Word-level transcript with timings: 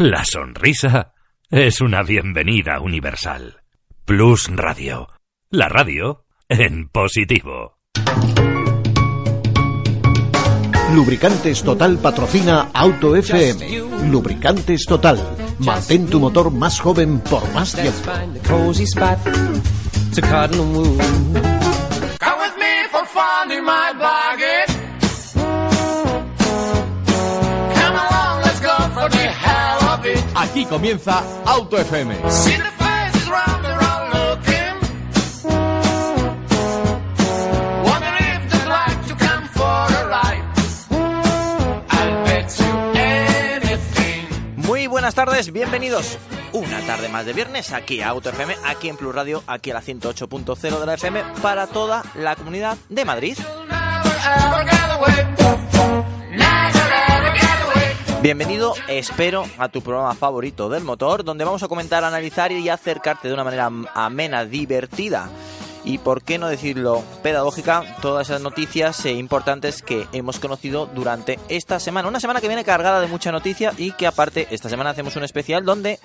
La 0.00 0.24
sonrisa 0.24 1.12
es 1.50 1.82
una 1.82 2.02
bienvenida 2.02 2.80
universal. 2.80 3.60
Plus 4.06 4.48
Radio. 4.50 5.10
La 5.50 5.68
radio 5.68 6.24
en 6.48 6.88
positivo. 6.88 7.76
Lubricantes 10.94 11.62
Total 11.62 11.98
patrocina 11.98 12.70
Auto 12.72 13.14
FM. 13.14 14.08
Lubricantes 14.10 14.86
Total. 14.86 15.18
Mantén 15.58 16.06
tu 16.06 16.18
motor 16.18 16.50
más 16.50 16.80
joven 16.80 17.20
por 17.20 17.46
más 17.52 17.74
tiempo. 17.74 18.10
Aquí 30.40 30.64
comienza 30.64 31.22
Auto 31.44 31.76
FM. 31.76 32.16
Muy 44.56 44.86
buenas 44.86 45.14
tardes, 45.14 45.52
bienvenidos. 45.52 46.18
Una 46.52 46.80
tarde 46.86 47.10
más 47.10 47.26
de 47.26 47.34
viernes 47.34 47.72
aquí 47.74 48.00
a 48.00 48.08
Auto 48.08 48.30
FM, 48.30 48.56
aquí 48.64 48.88
en 48.88 48.96
Plus 48.96 49.14
Radio, 49.14 49.44
aquí 49.46 49.72
a 49.72 49.74
la 49.74 49.82
108.0 49.82 50.80
de 50.80 50.86
la 50.86 50.94
FM 50.94 51.22
para 51.42 51.66
toda 51.66 52.02
la 52.14 52.34
comunidad 52.34 52.78
de 52.88 53.04
Madrid. 53.04 53.36
Bienvenido, 58.22 58.74
espero, 58.86 59.46
a 59.56 59.70
tu 59.70 59.80
programa 59.80 60.14
favorito 60.14 60.68
del 60.68 60.84
motor, 60.84 61.24
donde 61.24 61.44
vamos 61.44 61.62
a 61.62 61.68
comentar, 61.68 62.04
analizar 62.04 62.52
y 62.52 62.68
acercarte 62.68 63.28
de 63.28 63.34
una 63.34 63.44
manera 63.44 63.70
amena, 63.94 64.44
divertida 64.44 65.30
y, 65.84 65.96
por 65.96 66.22
qué 66.22 66.38
no 66.38 66.48
decirlo, 66.48 67.02
pedagógica, 67.22 67.96
todas 68.02 68.28
esas 68.28 68.42
noticias 68.42 69.06
eh, 69.06 69.12
importantes 69.12 69.80
que 69.80 70.06
hemos 70.12 70.38
conocido 70.38 70.84
durante 70.84 71.38
esta 71.48 71.80
semana. 71.80 72.08
Una 72.08 72.20
semana 72.20 72.42
que 72.42 72.48
viene 72.48 72.62
cargada 72.62 73.00
de 73.00 73.06
mucha 73.06 73.32
noticia 73.32 73.72
y 73.78 73.92
que 73.92 74.06
aparte 74.06 74.48
esta 74.50 74.68
semana 74.68 74.90
hacemos 74.90 75.16
un 75.16 75.24
especial 75.24 75.64
donde 75.64 75.98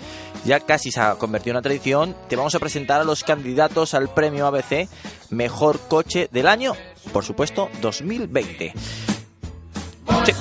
ya 0.46 0.62
casi 0.62 0.92
se 0.92 1.02
ha 1.02 1.16
convertido 1.16 1.52
en 1.52 1.58
una 1.58 1.64
tradición. 1.64 2.16
Te 2.30 2.38
vamos 2.38 2.56
a 2.56 2.60
presentar 2.60 3.02
a 3.02 3.04
los 3.04 3.26
candidatos 3.26 3.94
al 3.94 4.08
premio 4.08 4.48
ABC 4.48 4.88
Mejor 5.32 5.82
Coche 5.90 6.30
del 6.32 6.48
Año, 6.48 6.76
por 7.12 7.26
supuesto, 7.26 7.70
2020. 7.82 8.74
Sí. 10.26 10.32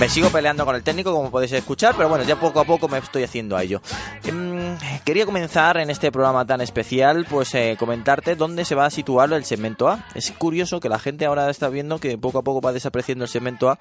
Me 0.00 0.08
sigo 0.08 0.30
peleando 0.30 0.64
con 0.64 0.74
el 0.74 0.82
técnico, 0.82 1.12
como 1.12 1.30
podéis 1.30 1.52
escuchar, 1.52 1.94
pero 1.94 2.08
bueno, 2.08 2.24
ya 2.24 2.40
poco 2.40 2.58
a 2.58 2.64
poco 2.64 2.88
me 2.88 2.96
estoy 2.96 3.22
haciendo 3.22 3.54
a 3.54 3.62
ello. 3.62 3.82
Em, 4.24 4.74
quería 5.04 5.26
comenzar 5.26 5.76
en 5.76 5.90
este 5.90 6.10
programa 6.10 6.46
tan 6.46 6.62
especial, 6.62 7.26
pues 7.28 7.54
eh, 7.54 7.76
comentarte 7.78 8.34
dónde 8.34 8.64
se 8.64 8.74
va 8.74 8.86
a 8.86 8.90
situar 8.90 9.30
el 9.34 9.44
segmento 9.44 9.90
A. 9.90 10.06
Es 10.14 10.30
curioso 10.30 10.80
que 10.80 10.88
la 10.88 10.98
gente 10.98 11.26
ahora 11.26 11.50
está 11.50 11.68
viendo 11.68 11.98
que 11.98 12.16
poco 12.16 12.38
a 12.38 12.42
poco 12.42 12.62
va 12.62 12.72
desapareciendo 12.72 13.26
el 13.26 13.30
segmento 13.30 13.68
A 13.68 13.78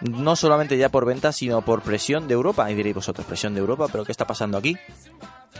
no 0.00 0.34
solamente 0.34 0.78
ya 0.78 0.88
por 0.88 1.04
ventas, 1.04 1.36
sino 1.36 1.62
por 1.62 1.82
presión 1.82 2.26
de 2.26 2.34
Europa. 2.34 2.70
Y 2.70 2.74
diréis 2.74 2.94
vosotros, 2.94 3.26
presión 3.26 3.52
de 3.52 3.60
Europa, 3.60 3.86
pero 3.92 4.04
¿qué 4.04 4.12
está 4.12 4.26
pasando 4.26 4.56
aquí? 4.56 4.76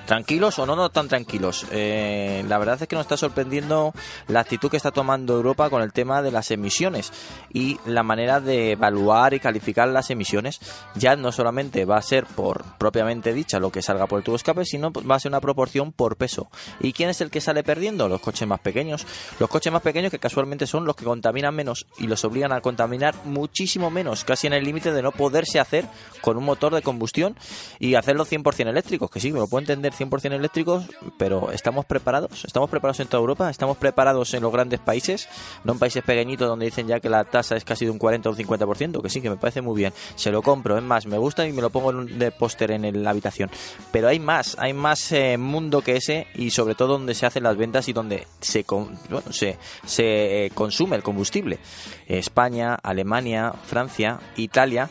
¿Tranquilos 0.07 0.59
o 0.59 0.67
no, 0.67 0.77
no 0.77 0.91
tan 0.91 1.09
tranquilos? 1.09 1.67
Eh, 1.71 2.45
la 2.47 2.59
verdad 2.59 2.83
es 2.83 2.87
que 2.87 2.95
nos 2.95 3.05
está 3.05 3.17
sorprendiendo 3.17 3.95
la 4.29 4.41
actitud 4.41 4.71
que 4.71 4.77
está 4.77 4.91
tomando 4.91 5.35
Europa 5.35 5.71
con 5.71 5.81
el 5.81 5.93
tema 5.93 6.21
de 6.21 6.31
las 6.31 6.51
emisiones 6.51 7.11
y 7.53 7.79
la 7.87 8.03
manera 8.03 8.41
de 8.41 8.73
evaluar 8.73 9.33
y 9.33 9.41
calificar 9.41 9.89
las 9.89 10.11
emisiones. 10.11 10.61
Ya 10.95 11.17
no 11.17 11.33
solamente 11.33 11.87
va 11.87 11.97
a 11.97 12.03
ser 12.03 12.27
por 12.27 12.65
propiamente 12.77 13.33
dicha 13.33 13.59
lo 13.59 13.71
que 13.71 13.81
salga 13.81 14.07
por 14.07 14.19
el 14.19 14.25
tubo 14.25 14.37
escape, 14.37 14.65
sino 14.65 14.93
va 14.93 15.17
a 15.17 15.21
ser 15.21 15.31
una 15.31 15.41
proporción 15.41 15.93
por 15.93 16.17
peso. 16.17 16.49
¿Y 16.81 16.93
quién 16.93 17.09
es 17.09 17.21
el 17.21 17.31
que 17.31 17.41
sale 17.41 17.65
perdiendo? 17.65 18.09
Los 18.09 18.21
coches 18.21 18.47
más 18.47 18.61
pequeños. 18.61 19.07
Los 19.39 19.49
coches 19.49 19.73
más 19.73 19.83
pequeños 19.83 20.11
que 20.11 20.19
casualmente 20.19 20.67
son 20.67 20.85
los 20.85 20.97
que 20.97 21.05
contaminan 21.05 21.55
menos 21.55 21.87
y 21.99 22.07
los 22.07 22.25
obligan 22.25 22.53
a 22.53 22.61
contaminar 22.61 23.15
muchísimo 23.25 23.91
menos, 23.91 24.25
casi 24.25 24.47
en 24.47 24.53
el 24.53 24.65
límite 24.65 24.93
de 24.93 25.03
no 25.03 25.13
poderse 25.13 25.61
hacer 25.61 25.87
con 26.21 26.37
un 26.37 26.45
motor 26.45 26.75
de 26.75 26.83
combustión 26.83 27.37
y 27.79 27.95
hacerlo 27.95 28.27
100% 28.27 28.69
eléctricos, 28.69 29.11
que 29.11 29.21
sí, 29.21 29.33
me 29.33 29.39
lo 29.39 29.47
puedo 29.47 29.61
entender 29.61 29.84
100% 29.93 30.33
eléctricos, 30.33 30.85
pero 31.19 31.51
¿estamos 31.53 31.85
preparados? 31.85 32.45
¿Estamos 32.45 32.71
preparados 32.71 33.01
en 33.01 33.09
toda 33.09 33.21
Europa? 33.21 33.51
¿Estamos 33.51 33.77
preparados 33.77 34.35
en 34.35 34.43
los 34.43 34.53
grandes 34.53 34.81
países? 34.81 35.29
No 35.65 35.73
en 35.73 35.79
países 35.79 36.03
pequeñitos 36.03 36.49
donde 36.49 36.67
dicen 36.67 36.87
ya 36.87 37.01
que 37.01 37.09
la 37.09 37.25
tasa 37.25 37.57
es 37.57 37.65
casi 37.65 37.85
de 37.85 37.91
un 37.91 37.99
40 37.99 38.29
o 38.29 38.33
un 38.33 38.39
50%, 38.39 39.03
que 39.03 39.11
sí, 39.11 39.21
que 39.21 39.31
me 39.31 39.37
parece 39.37 39.61
muy 39.61 39.77
bien. 39.77 39.93
Se 40.15 40.31
lo 40.31 40.43
compro, 40.43 40.77
es 40.77 40.83
más, 40.83 41.07
me 41.07 41.19
gusta 41.19 41.47
y 41.47 41.53
me 41.53 41.63
lo 41.63 41.71
pongo 41.71 41.93
de 41.93 42.31
póster 42.31 42.71
en 42.71 43.03
la 43.03 43.11
habitación. 43.11 43.51
Pero 43.93 44.09
hay 44.09 44.19
más, 44.19 44.57
hay 44.59 44.73
más 44.73 45.13
eh, 45.13 45.37
mundo 45.39 45.83
que 45.83 45.97
ese 45.97 46.27
y 46.35 46.51
sobre 46.51 46.75
todo 46.75 46.95
donde 46.95 47.15
se 47.15 47.27
hacen 47.27 47.43
las 47.43 47.57
ventas 47.57 47.89
y 47.89 47.93
donde 47.93 48.27
se, 48.41 48.65
bueno, 48.69 49.33
se, 49.33 49.59
se 49.85 50.47
eh, 50.47 50.51
consume 50.51 50.97
el 50.97 51.03
combustible. 51.03 51.59
España, 52.07 52.75
Alemania, 52.75 53.53
Francia, 53.67 54.21
Italia 54.37 54.89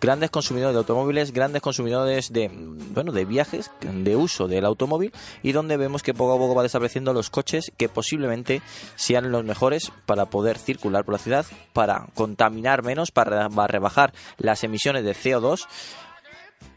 grandes 0.00 0.30
consumidores 0.30 0.74
de 0.74 0.78
automóviles, 0.78 1.32
grandes 1.32 1.62
consumidores 1.62 2.32
de 2.32 2.50
bueno, 2.50 3.12
de 3.12 3.24
viajes, 3.24 3.70
de 3.80 4.16
uso 4.16 4.48
del 4.48 4.64
automóvil 4.64 5.12
y 5.42 5.52
donde 5.52 5.76
vemos 5.76 6.02
que 6.02 6.14
poco 6.14 6.34
a 6.34 6.38
poco 6.38 6.54
va 6.54 6.62
desapareciendo 6.62 7.12
los 7.12 7.30
coches 7.30 7.72
que 7.76 7.88
posiblemente 7.88 8.62
sean 8.96 9.30
los 9.30 9.44
mejores 9.44 9.92
para 10.06 10.26
poder 10.26 10.58
circular 10.58 11.04
por 11.04 11.14
la 11.14 11.18
ciudad, 11.18 11.46
para 11.72 12.06
contaminar 12.14 12.82
menos, 12.82 13.10
para 13.10 13.48
rebajar 13.48 14.12
las 14.38 14.64
emisiones 14.64 15.04
de 15.04 15.14
CO2 15.14 15.66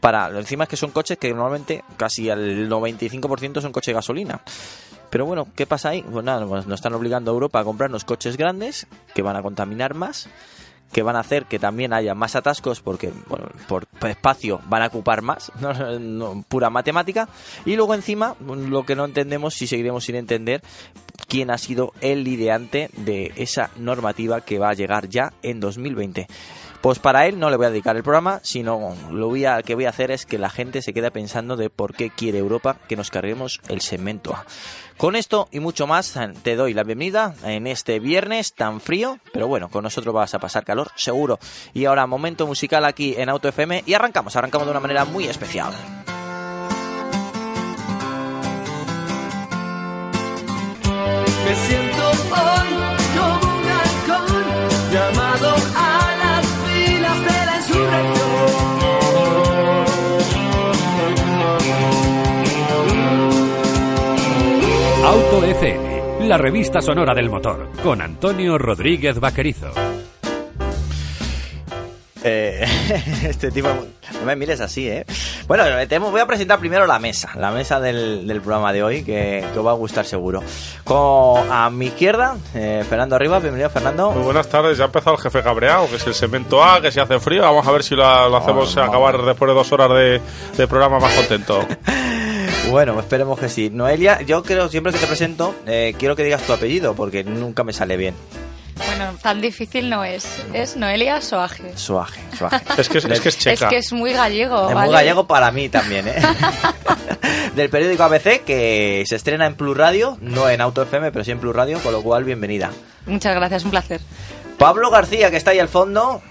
para 0.00 0.28
encima 0.38 0.64
es 0.64 0.70
que 0.70 0.76
son 0.76 0.90
coches 0.90 1.18
que 1.18 1.32
normalmente 1.32 1.84
casi 1.96 2.28
al 2.28 2.68
95% 2.68 3.60
son 3.60 3.72
coches 3.72 3.92
de 3.92 3.94
gasolina. 3.94 4.40
Pero 5.10 5.26
bueno, 5.26 5.48
¿qué 5.54 5.66
pasa 5.66 5.90
ahí? 5.90 6.02
Pues 6.02 6.24
nada, 6.24 6.44
nos 6.44 6.66
están 6.68 6.94
obligando 6.94 7.30
a 7.30 7.34
Europa 7.34 7.60
a 7.60 7.64
comprarnos 7.64 8.04
coches 8.04 8.36
grandes 8.36 8.86
que 9.14 9.22
van 9.22 9.36
a 9.36 9.42
contaminar 9.42 9.94
más 9.94 10.28
que 10.92 11.02
van 11.02 11.16
a 11.16 11.20
hacer 11.20 11.46
que 11.46 11.58
también 11.58 11.92
haya 11.92 12.14
más 12.14 12.36
atascos 12.36 12.80
porque 12.80 13.12
bueno, 13.28 13.46
por 13.68 13.86
espacio 14.08 14.60
van 14.66 14.82
a 14.82 14.86
ocupar 14.86 15.22
más, 15.22 15.50
no, 16.00 16.44
pura 16.48 16.70
matemática. 16.70 17.28
Y 17.64 17.76
luego 17.76 17.94
encima, 17.94 18.36
lo 18.40 18.84
que 18.84 18.96
no 18.96 19.04
entendemos, 19.04 19.54
si 19.54 19.66
seguiremos 19.66 20.04
sin 20.04 20.16
entender, 20.16 20.62
quién 21.28 21.50
ha 21.50 21.58
sido 21.58 21.92
el 22.00 22.26
ideante 22.28 22.90
de 22.96 23.32
esa 23.36 23.70
normativa 23.76 24.42
que 24.42 24.58
va 24.58 24.70
a 24.70 24.74
llegar 24.74 25.08
ya 25.08 25.32
en 25.42 25.60
2020. 25.60 26.26
Pues 26.82 26.98
para 26.98 27.26
él 27.26 27.38
no 27.38 27.48
le 27.48 27.56
voy 27.56 27.66
a 27.66 27.70
dedicar 27.70 27.96
el 27.96 28.02
programa, 28.02 28.40
sino 28.42 28.96
lo 29.12 29.28
voy 29.28 29.44
a, 29.44 29.62
que 29.62 29.76
voy 29.76 29.84
a 29.84 29.90
hacer 29.90 30.10
es 30.10 30.26
que 30.26 30.36
la 30.36 30.50
gente 30.50 30.82
se 30.82 30.92
quede 30.92 31.12
pensando 31.12 31.56
de 31.56 31.70
por 31.70 31.94
qué 31.94 32.10
quiere 32.10 32.38
Europa 32.38 32.76
que 32.88 32.96
nos 32.96 33.10
carguemos 33.10 33.60
el 33.68 33.80
segmento 33.80 34.34
A. 34.34 34.44
Con 34.96 35.16
esto 35.16 35.48
y 35.50 35.60
mucho 35.60 35.86
más 35.86 36.18
te 36.42 36.56
doy 36.56 36.74
la 36.74 36.84
bienvenida 36.84 37.34
en 37.44 37.66
este 37.66 37.98
viernes 37.98 38.54
tan 38.54 38.80
frío, 38.80 39.18
pero 39.32 39.48
bueno, 39.48 39.68
con 39.68 39.82
nosotros 39.82 40.14
vas 40.14 40.34
a 40.34 40.38
pasar 40.38 40.64
calor, 40.64 40.90
seguro. 40.94 41.38
Y 41.74 41.86
ahora 41.86 42.06
momento 42.06 42.46
musical 42.46 42.84
aquí 42.84 43.14
en 43.16 43.28
Auto 43.28 43.48
FM 43.48 43.82
y 43.86 43.94
arrancamos, 43.94 44.36
arrancamos 44.36 44.66
de 44.66 44.70
una 44.70 44.80
manera 44.80 45.04
muy 45.04 45.24
especial. 45.24 45.72
FM, 65.40 66.28
la 66.28 66.36
revista 66.36 66.82
sonora 66.82 67.14
del 67.14 67.30
motor, 67.30 67.70
con 67.82 68.02
Antonio 68.02 68.58
Rodríguez 68.58 69.18
Vaquerizo. 69.18 69.70
Eh, 72.22 72.64
este 73.24 73.50
tipo, 73.50 73.68
no 73.68 74.26
me 74.26 74.36
mires 74.36 74.60
así, 74.60 74.86
¿eh? 74.88 75.06
Bueno, 75.48 75.64
voy 76.10 76.20
a 76.20 76.26
presentar 76.26 76.58
primero 76.58 76.86
la 76.86 76.98
mesa, 76.98 77.30
la 77.36 77.50
mesa 77.50 77.80
del, 77.80 78.26
del 78.26 78.42
programa 78.42 78.74
de 78.74 78.82
hoy, 78.82 79.04
que, 79.04 79.44
que, 79.52 79.58
os 79.58 79.66
va 79.66 79.70
a 79.70 79.74
gustar 79.74 80.04
seguro. 80.04 80.42
Con, 80.84 81.50
a 81.50 81.70
mi 81.70 81.86
izquierda, 81.86 82.36
eh, 82.54 82.84
Fernando 82.86 83.16
Arriba, 83.16 83.38
bienvenido 83.38 83.70
Fernando. 83.70 84.10
Muy 84.10 84.24
buenas 84.24 84.48
tardes, 84.48 84.76
ya 84.76 84.84
ha 84.84 84.86
empezado 84.88 85.16
el 85.16 85.22
jefe 85.22 85.42
cabreado, 85.42 85.88
que 85.88 85.96
es 85.96 86.06
el 86.06 86.14
cemento 86.14 86.62
A, 86.62 86.82
que 86.82 86.92
si 86.92 87.00
hace 87.00 87.18
frío, 87.18 87.40
vamos 87.40 87.66
a 87.66 87.72
ver 87.72 87.82
si 87.82 87.96
lo, 87.96 88.28
lo 88.28 88.36
hacemos 88.36 88.76
oh, 88.76 88.82
acabar 88.82 89.18
no. 89.18 89.24
después 89.24 89.48
de 89.48 89.54
dos 89.54 89.72
horas 89.72 89.88
de, 89.88 90.20
de 90.58 90.68
programa 90.68 91.00
más 91.00 91.14
contento. 91.14 91.66
Bueno, 92.70 92.98
esperemos 92.98 93.38
que 93.38 93.48
sí. 93.48 93.70
Noelia, 93.70 94.22
yo 94.22 94.42
creo 94.42 94.68
siempre 94.68 94.92
que 94.92 94.98
te 94.98 95.06
presento, 95.06 95.54
eh, 95.66 95.94
quiero 95.98 96.16
que 96.16 96.24
digas 96.24 96.42
tu 96.42 96.52
apellido, 96.52 96.94
porque 96.94 97.24
nunca 97.24 97.64
me 97.64 97.72
sale 97.72 97.96
bien. 97.96 98.14
Bueno, 98.86 99.14
tan 99.22 99.40
difícil 99.40 99.90
no 99.90 100.04
es. 100.04 100.26
Es 100.52 100.76
Noelia 100.76 101.20
Soaje. 101.20 101.76
Soaje, 101.76 102.20
Soaje. 102.36 102.56
es, 102.78 102.88
que 102.88 102.98
es, 102.98 103.04
es, 103.04 103.20
que 103.20 103.28
es 103.28 103.38
checa. 103.38 103.52
Es 103.66 103.70
que 103.70 103.76
es 103.76 103.92
muy 103.92 104.12
gallego. 104.12 104.68
Es 104.68 104.74
¿vale? 104.74 104.86
muy 104.86 104.94
gallego 104.94 105.26
para 105.26 105.50
mí 105.50 105.68
también, 105.68 106.08
¿eh? 106.08 106.14
Del 107.56 107.68
periódico 107.68 108.04
ABC, 108.04 108.44
que 108.44 109.04
se 109.06 109.16
estrena 109.16 109.46
en 109.46 109.54
Plus 109.54 109.76
Radio, 109.76 110.16
no 110.20 110.48
en 110.48 110.60
Auto 110.60 110.82
FM, 110.82 111.12
pero 111.12 111.24
sí 111.24 111.30
en 111.30 111.38
Plus 111.38 111.54
Radio, 111.54 111.78
con 111.80 111.92
lo 111.92 112.02
cual, 112.02 112.24
bienvenida. 112.24 112.70
Muchas 113.06 113.34
gracias, 113.34 113.64
un 113.64 113.70
placer. 113.70 114.00
Pablo 114.56 114.90
García, 114.90 115.30
que 115.30 115.36
está 115.36 115.50
ahí 115.50 115.58
al 115.58 115.68
fondo. 115.68 116.22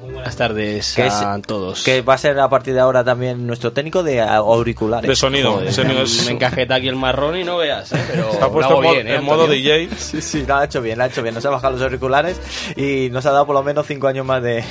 Muy 0.00 0.12
buenas 0.14 0.36
tardes 0.36 0.94
Que 0.94 1.06
es- 1.06 1.12
a 1.14 1.38
todos. 1.40 1.82
Que 1.82 2.02
va 2.02 2.14
a 2.14 2.18
ser 2.18 2.38
a 2.38 2.48
partir 2.48 2.74
de 2.74 2.80
ahora 2.80 3.02
también 3.04 3.46
nuestro 3.46 3.72
técnico 3.72 4.02
de 4.02 4.20
auriculares. 4.20 5.08
De 5.08 5.16
sonido. 5.16 5.52
Joder, 5.54 5.72
sonido 5.72 5.98
me, 5.98 6.02
es- 6.04 6.26
me 6.26 6.32
encajeta 6.32 6.76
aquí 6.76 6.88
el 6.88 6.96
marrón 6.96 7.36
y 7.36 7.44
no 7.44 7.56
veas, 7.58 7.92
¿eh? 7.92 7.98
pero 8.10 8.30
Se 8.32 8.36
ha 8.38 8.40
lo 8.42 8.52
puesto 8.52 8.82
en, 8.84 8.90
bien, 8.92 9.08
¿eh, 9.08 9.14
en 9.16 9.24
modo? 9.24 9.46
DJ. 9.48 9.88
Sí, 9.98 10.22
sí, 10.22 10.44
lo 10.46 10.56
ha 10.56 10.64
hecho 10.64 10.80
bien, 10.80 10.98
lo 10.98 11.04
ha 11.04 11.06
hecho 11.08 11.22
bien. 11.22 11.34
Nos 11.34 11.44
ha 11.44 11.50
bajado 11.50 11.74
los 11.74 11.82
auriculares 11.82 12.40
y 12.76 13.08
nos 13.10 13.26
ha 13.26 13.32
dado 13.32 13.46
por 13.46 13.54
lo 13.54 13.62
menos 13.62 13.86
cinco 13.86 14.06
años 14.08 14.24
más 14.24 14.42
de, 14.42 14.64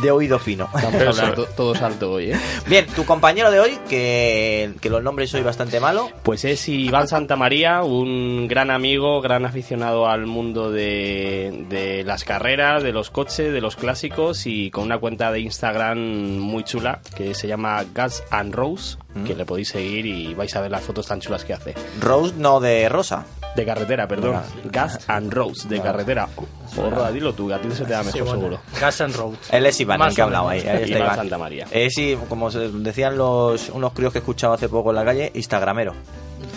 de 0.00 0.10
oído 0.10 0.38
fino. 0.38 0.68
Vamos 0.72 0.94
a 0.94 0.96
Eso 0.98 1.08
hablar 1.10 1.28
es. 1.30 1.34
to- 1.34 1.46
todos 1.56 1.82
alto 1.82 2.12
hoy, 2.12 2.30
¿eh? 2.32 2.40
Bien, 2.66 2.86
tu 2.86 3.04
compañero 3.04 3.50
de 3.50 3.60
hoy, 3.60 3.78
que, 3.88 4.72
que 4.80 4.88
los 4.90 5.02
nombres 5.02 5.30
soy 5.30 5.42
bastante 5.42 5.80
malo. 5.80 6.08
Pues 6.22 6.44
es 6.44 6.68
Iván 6.68 7.08
Santamaría, 7.08 7.82
un 7.82 8.46
gran 8.48 8.70
amigo, 8.70 9.20
gran 9.20 9.44
aficionado 9.44 10.08
al 10.08 10.26
mundo 10.26 10.70
de, 10.70 11.64
de 11.68 12.04
las 12.04 12.24
carreras, 12.24 12.82
de 12.82 12.92
los 12.92 13.10
coches, 13.10 13.52
de 13.52 13.60
los 13.60 13.76
clásicos 13.76 14.46
y 14.46 14.59
con 14.68 14.84
una 14.84 14.98
cuenta 14.98 15.30
de 15.30 15.40
Instagram 15.40 15.98
muy 15.98 16.64
chula 16.64 17.00
que 17.16 17.34
se 17.34 17.46
llama 17.46 17.84
Gas 17.94 18.24
and 18.30 18.52
Rose, 18.52 18.98
que 19.24 19.34
le 19.34 19.46
podéis 19.46 19.68
seguir 19.68 20.06
y 20.06 20.34
vais 20.34 20.54
a 20.56 20.60
ver 20.60 20.70
las 20.72 20.82
fotos 20.82 21.06
tan 21.06 21.20
chulas 21.20 21.44
que 21.44 21.54
hace. 21.54 21.74
Rose 22.00 22.34
no 22.36 22.58
de 22.60 22.88
rosa. 22.88 23.24
De 23.56 23.64
carretera, 23.64 24.06
perdón. 24.06 24.34
Vale. 24.34 24.46
Gas 24.70 25.00
and 25.08 25.32
Rose, 25.32 25.68
de 25.68 25.80
carretera. 25.80 26.28
Porra, 26.76 27.10
dilo 27.10 27.32
tú, 27.32 27.48
que 27.48 27.54
a 27.54 27.60
ti 27.60 27.68
se 27.72 27.84
te 27.84 27.92
da 27.92 28.02
mejor 28.02 28.28
seguro. 28.28 28.60
Gas 28.80 29.00
and 29.00 29.16
Roads. 29.16 29.52
Él 29.52 29.66
es 29.66 29.80
Iván, 29.80 30.00
el 30.02 30.14
que 30.14 30.20
ha 30.20 30.24
o 30.24 30.26
hablado 30.28 30.48
ahí. 30.48 30.60
ahí 30.60 30.84
está 30.84 30.86
Iván 30.90 31.02
Iván. 31.02 31.16
Santamaría. 31.16 31.66
Eh, 31.72 31.88
sí, 31.90 32.16
como 32.28 32.50
decían 32.50 33.16
los 33.18 33.68
unos 33.70 33.92
críos 33.92 34.12
que 34.12 34.18
escuchaba 34.20 34.54
hace 34.54 34.68
poco 34.68 34.90
en 34.90 34.96
la 34.96 35.04
calle, 35.04 35.32
Instagramero. 35.34 35.94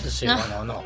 Sí, 0.08 0.28
bueno, 0.28 0.66
no. 0.66 0.84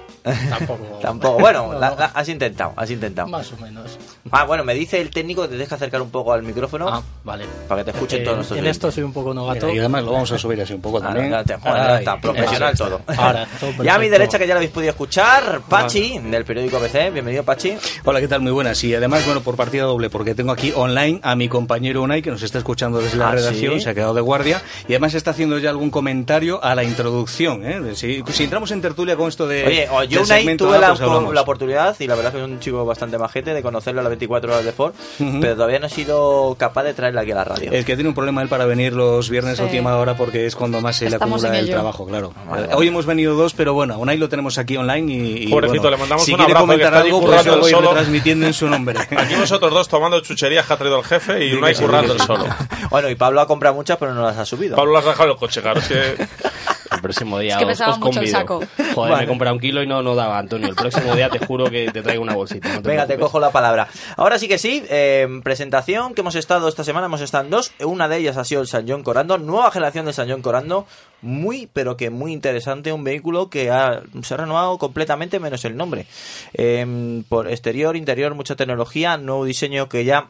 Tampoco. 0.49 0.99
Tampoco. 1.01 1.39
Bueno, 1.39 1.73
No, 1.73 1.79
la- 1.79 1.89
no. 1.91 1.95
la- 1.97 2.05
has 2.05 2.29
intentado, 2.29 2.73
has 2.75 2.89
intentado. 2.91 3.27
Más 3.27 3.51
o 3.53 3.57
menos. 3.57 3.97
Ah, 4.31 4.45
bueno, 4.45 4.63
me 4.63 4.73
dice 4.73 4.99
el 5.01 5.09
técnico 5.09 5.43
que 5.43 5.47
te 5.49 5.57
deja 5.57 5.75
acercar 5.75 6.01
un 6.01 6.09
poco 6.09 6.33
al 6.33 6.43
micrófono 6.43 6.87
Ah, 6.89 7.01
vale. 7.23 7.45
para 7.67 7.81
que 7.83 7.91
te 7.91 7.97
escuchen 7.97 8.21
Eh, 8.21 8.23
todos 8.23 8.37
nuestros 8.37 8.57
En 8.57 8.63
oyentes. 8.63 8.77
esto 8.77 8.91
soy 8.91 9.03
un 9.03 9.13
poco 9.13 9.33
novato. 9.33 9.65
Mira, 9.67 9.75
y 9.75 9.79
además 9.79 10.03
lo 10.03 10.11
vamos 10.13 10.31
a 10.31 10.37
subir 10.37 10.61
así 10.61 10.73
un 10.73 10.81
poco 10.81 10.97
Ah, 10.97 11.01
también. 11.13 11.31
joder, 11.31 11.59
Ay, 11.63 11.99
está, 11.99 12.19
profesional 12.19 12.73
eso 12.73 12.85
todo. 12.85 13.01
Ahora, 13.17 13.47
todo 13.59 13.83
Ya 13.83 13.95
a 13.95 13.99
mi 13.99 14.09
derecha, 14.09 14.37
que 14.37 14.47
ya 14.47 14.53
lo 14.53 14.57
habéis 14.59 14.71
podido 14.71 14.91
escuchar, 14.91 15.61
Pachi, 15.67 16.19
del 16.19 16.45
periódico 16.45 16.79
BC. 16.79 17.11
Bienvenido, 17.11 17.43
Pachi. 17.43 17.77
Hola, 18.03 18.19
¿qué 18.19 18.27
tal? 18.27 18.41
Muy 18.41 18.51
buenas. 18.51 18.83
Y 18.83 18.93
además, 18.95 19.25
bueno, 19.25 19.41
por 19.41 19.55
partida 19.55 19.83
doble, 19.83 20.09
porque 20.09 20.35
tengo 20.35 20.51
aquí 20.51 20.73
online 20.75 21.19
a 21.23 21.35
mi 21.35 21.47
compañero 21.49 22.01
Unai, 22.01 22.21
que 22.21 22.31
nos 22.31 22.43
está 22.43 22.57
escuchando 22.57 22.99
desde 22.99 23.17
la 23.17 23.29
¿Ah, 23.29 23.31
redacción, 23.33 23.75
sí? 23.75 23.81
se 23.81 23.89
ha 23.89 23.93
quedado 23.93 24.13
de 24.13 24.21
guardia, 24.21 24.61
y 24.87 24.93
además 24.93 25.13
está 25.13 25.31
haciendo 25.31 25.57
ya 25.59 25.69
algún 25.69 25.89
comentario 25.89 26.63
a 26.63 26.75
la 26.75 26.83
introducción. 26.83 27.65
¿eh? 27.65 27.95
Si, 27.95 28.23
si 28.31 28.43
entramos 28.43 28.71
en 28.71 28.81
tertulia 28.81 29.15
con 29.15 29.27
esto 29.29 29.47
de. 29.47 29.87
Oye, 29.91 30.16
yo 30.19 30.23
Unai 30.25 30.57
tuve 30.57 30.77
A, 30.77 30.79
la, 30.79 30.87
pues 30.95 31.33
la 31.33 31.41
oportunidad, 31.41 31.95
y 31.99 32.07
la 32.07 32.15
verdad 32.15 32.31
que 32.31 32.37
es 32.39 32.43
un 32.43 32.59
chico 32.59 32.85
bastante 32.85 33.17
majete, 33.17 33.53
de 33.53 33.61
conocerlo 33.61 34.01
a 34.01 34.03
las 34.03 34.09
24 34.11 34.51
horas 34.51 34.65
de 34.65 34.71
Ford, 34.71 34.93
Ujú. 35.19 35.39
pero 35.39 35.53
todavía 35.55 35.79
no 35.79 35.87
he 35.87 35.89
sido 35.89 36.55
capaz 36.57 36.83
de 36.83 36.93
traerla 36.93 37.21
aquí 37.21 37.31
a 37.31 37.35
la 37.35 37.43
radio. 37.43 37.71
Es 37.71 37.85
que 37.85 37.95
tiene 37.95 38.09
un 38.09 38.15
problema 38.15 38.41
él 38.41 38.49
para 38.49 38.65
venir 38.65 38.93
los 38.93 39.29
viernes 39.29 39.53
a 39.53 39.55
Sí. 39.57 39.63
última 39.63 39.97
hora 39.97 40.15
porque 40.15 40.45
es 40.45 40.55
cuando 40.55 40.81
más 40.81 40.95
se 40.97 41.09
le 41.09 41.15
acumula 41.15 41.57
el 41.59 41.69
trabajo, 41.69 42.05
claro. 42.05 42.33
vale, 42.49 42.63
Eh, 42.63 42.67
vale. 42.67 42.75
Hoy 42.75 42.87
hemos 42.87 43.05
venido 43.05 43.35
dos, 43.35 43.53
pero 43.53 43.73
bueno, 43.73 43.93
a 43.95 43.97
Unai 43.97 44.17
lo 44.17 44.29
tenemos 44.29 44.57
aquí 44.57 44.77
online 44.77 45.11
y. 45.13 45.43
y, 45.43 45.47
Pobrecito, 45.49 45.81
bueno, 45.83 45.91
le 45.91 45.97
mandamos 46.01 46.25
si 46.25 46.31
un 46.31 46.37
quiere 46.37 46.51
abrazo, 46.51 46.65
comentar 46.67 46.93
algo, 46.95 47.21
pues 47.21 47.45
lo 47.45 47.59
voy 47.59 47.71
solo. 47.71 47.87
retransmitiendo 47.89 48.45
en 48.47 48.53
su 48.53 48.67
nombre. 48.69 48.99
Aquí 48.99 49.35
vosotros 49.35 49.71
dos 49.73 49.87
tomando 49.87 50.19
chucherías 50.21 50.65
que 50.65 50.73
ha 50.73 50.77
traído 50.77 50.99
el 50.99 51.05
jefe 51.05 51.45
y 51.45 51.53
Unai 51.53 51.75
currando 51.75 52.13
el 52.13 52.19
solo. 52.21 52.45
Bueno, 52.89 53.09
y 53.09 53.15
Pablo 53.15 53.41
ha 53.41 53.47
comprado 53.47 53.75
muchas, 53.75 53.97
pero 53.97 54.13
no 54.13 54.21
las 54.23 54.37
ha 54.37 54.45
subido. 54.45 54.75
Pablo 54.77 54.93
las 54.93 55.05
ha 55.05 55.09
dejado 55.09 55.25
en 55.25 55.31
el 55.33 55.37
coche, 55.37 55.61
claro. 55.61 55.79
Es 55.81 55.87
que 55.87 56.27
El 56.91 57.01
próximo 57.01 57.39
día 57.39 57.57
Es 57.59 57.65
que 57.65 57.71
os, 57.71 57.81
os 57.81 57.99
mucho 57.99 58.09
el 58.09 58.15
convido. 58.15 58.31
saco. 58.39 58.59
Joder, 58.95 58.95
Vale. 58.95 59.17
me 59.17 59.23
he 59.23 59.27
comprado 59.27 59.55
un 59.55 59.61
kilo 59.61 59.81
y 59.83 59.87
no, 59.87 60.01
no 60.01 60.15
daba, 60.15 60.37
Antonio. 60.39 60.69
El 60.69 60.75
próximo 60.75 61.15
día 61.15 61.29
te 61.29 61.39
juro 61.45 61.69
que 61.69 61.91
te 61.91 62.01
traigo 62.01 62.23
una 62.23 62.35
bolsita. 62.35 62.69
no 62.75 62.81
te 62.81 62.89
Venga, 62.89 63.05
te 63.07 63.17
cojo 63.17 63.39
la 63.39 63.51
palabra. 63.51 63.87
Ahora 64.15 64.39
sí 64.39 64.47
que 64.47 64.57
sí, 64.57 64.83
eh, 64.89 65.27
presentación 65.43 66.13
que 66.13 66.21
hemos 66.21 66.35
estado 66.35 66.67
esta 66.67 66.83
semana, 66.83 67.07
hemos 67.07 67.21
estado 67.21 67.43
en 67.45 67.49
dos. 67.51 67.71
Una 67.83 68.07
de 68.07 68.17
ellas 68.17 68.37
ha 68.37 68.43
sido 68.43 68.61
el 68.61 68.67
San 68.67 68.87
John 68.87 69.03
Corando, 69.03 69.37
nueva 69.37 69.71
generación 69.71 70.05
del 70.05 70.13
San 70.13 70.29
John 70.29 70.41
Corando. 70.41 70.85
Muy, 71.21 71.67
pero 71.73 71.97
que 71.97 72.09
muy 72.09 72.31
interesante. 72.31 72.93
Un 72.93 73.03
vehículo 73.03 73.49
que 73.49 73.71
ha- 73.71 74.01
se 74.21 74.33
ha 74.33 74.37
renovado 74.37 74.77
completamente, 74.77 75.39
menos 75.39 75.65
el 75.65 75.75
nombre. 75.75 76.05
Eh, 76.53 77.23
por 77.27 77.49
exterior, 77.49 77.95
interior, 77.95 78.35
mucha 78.35 78.55
tecnología, 78.55 79.17
nuevo 79.17 79.43
diseño 79.45 79.89
que 79.89 80.05
ya 80.05 80.27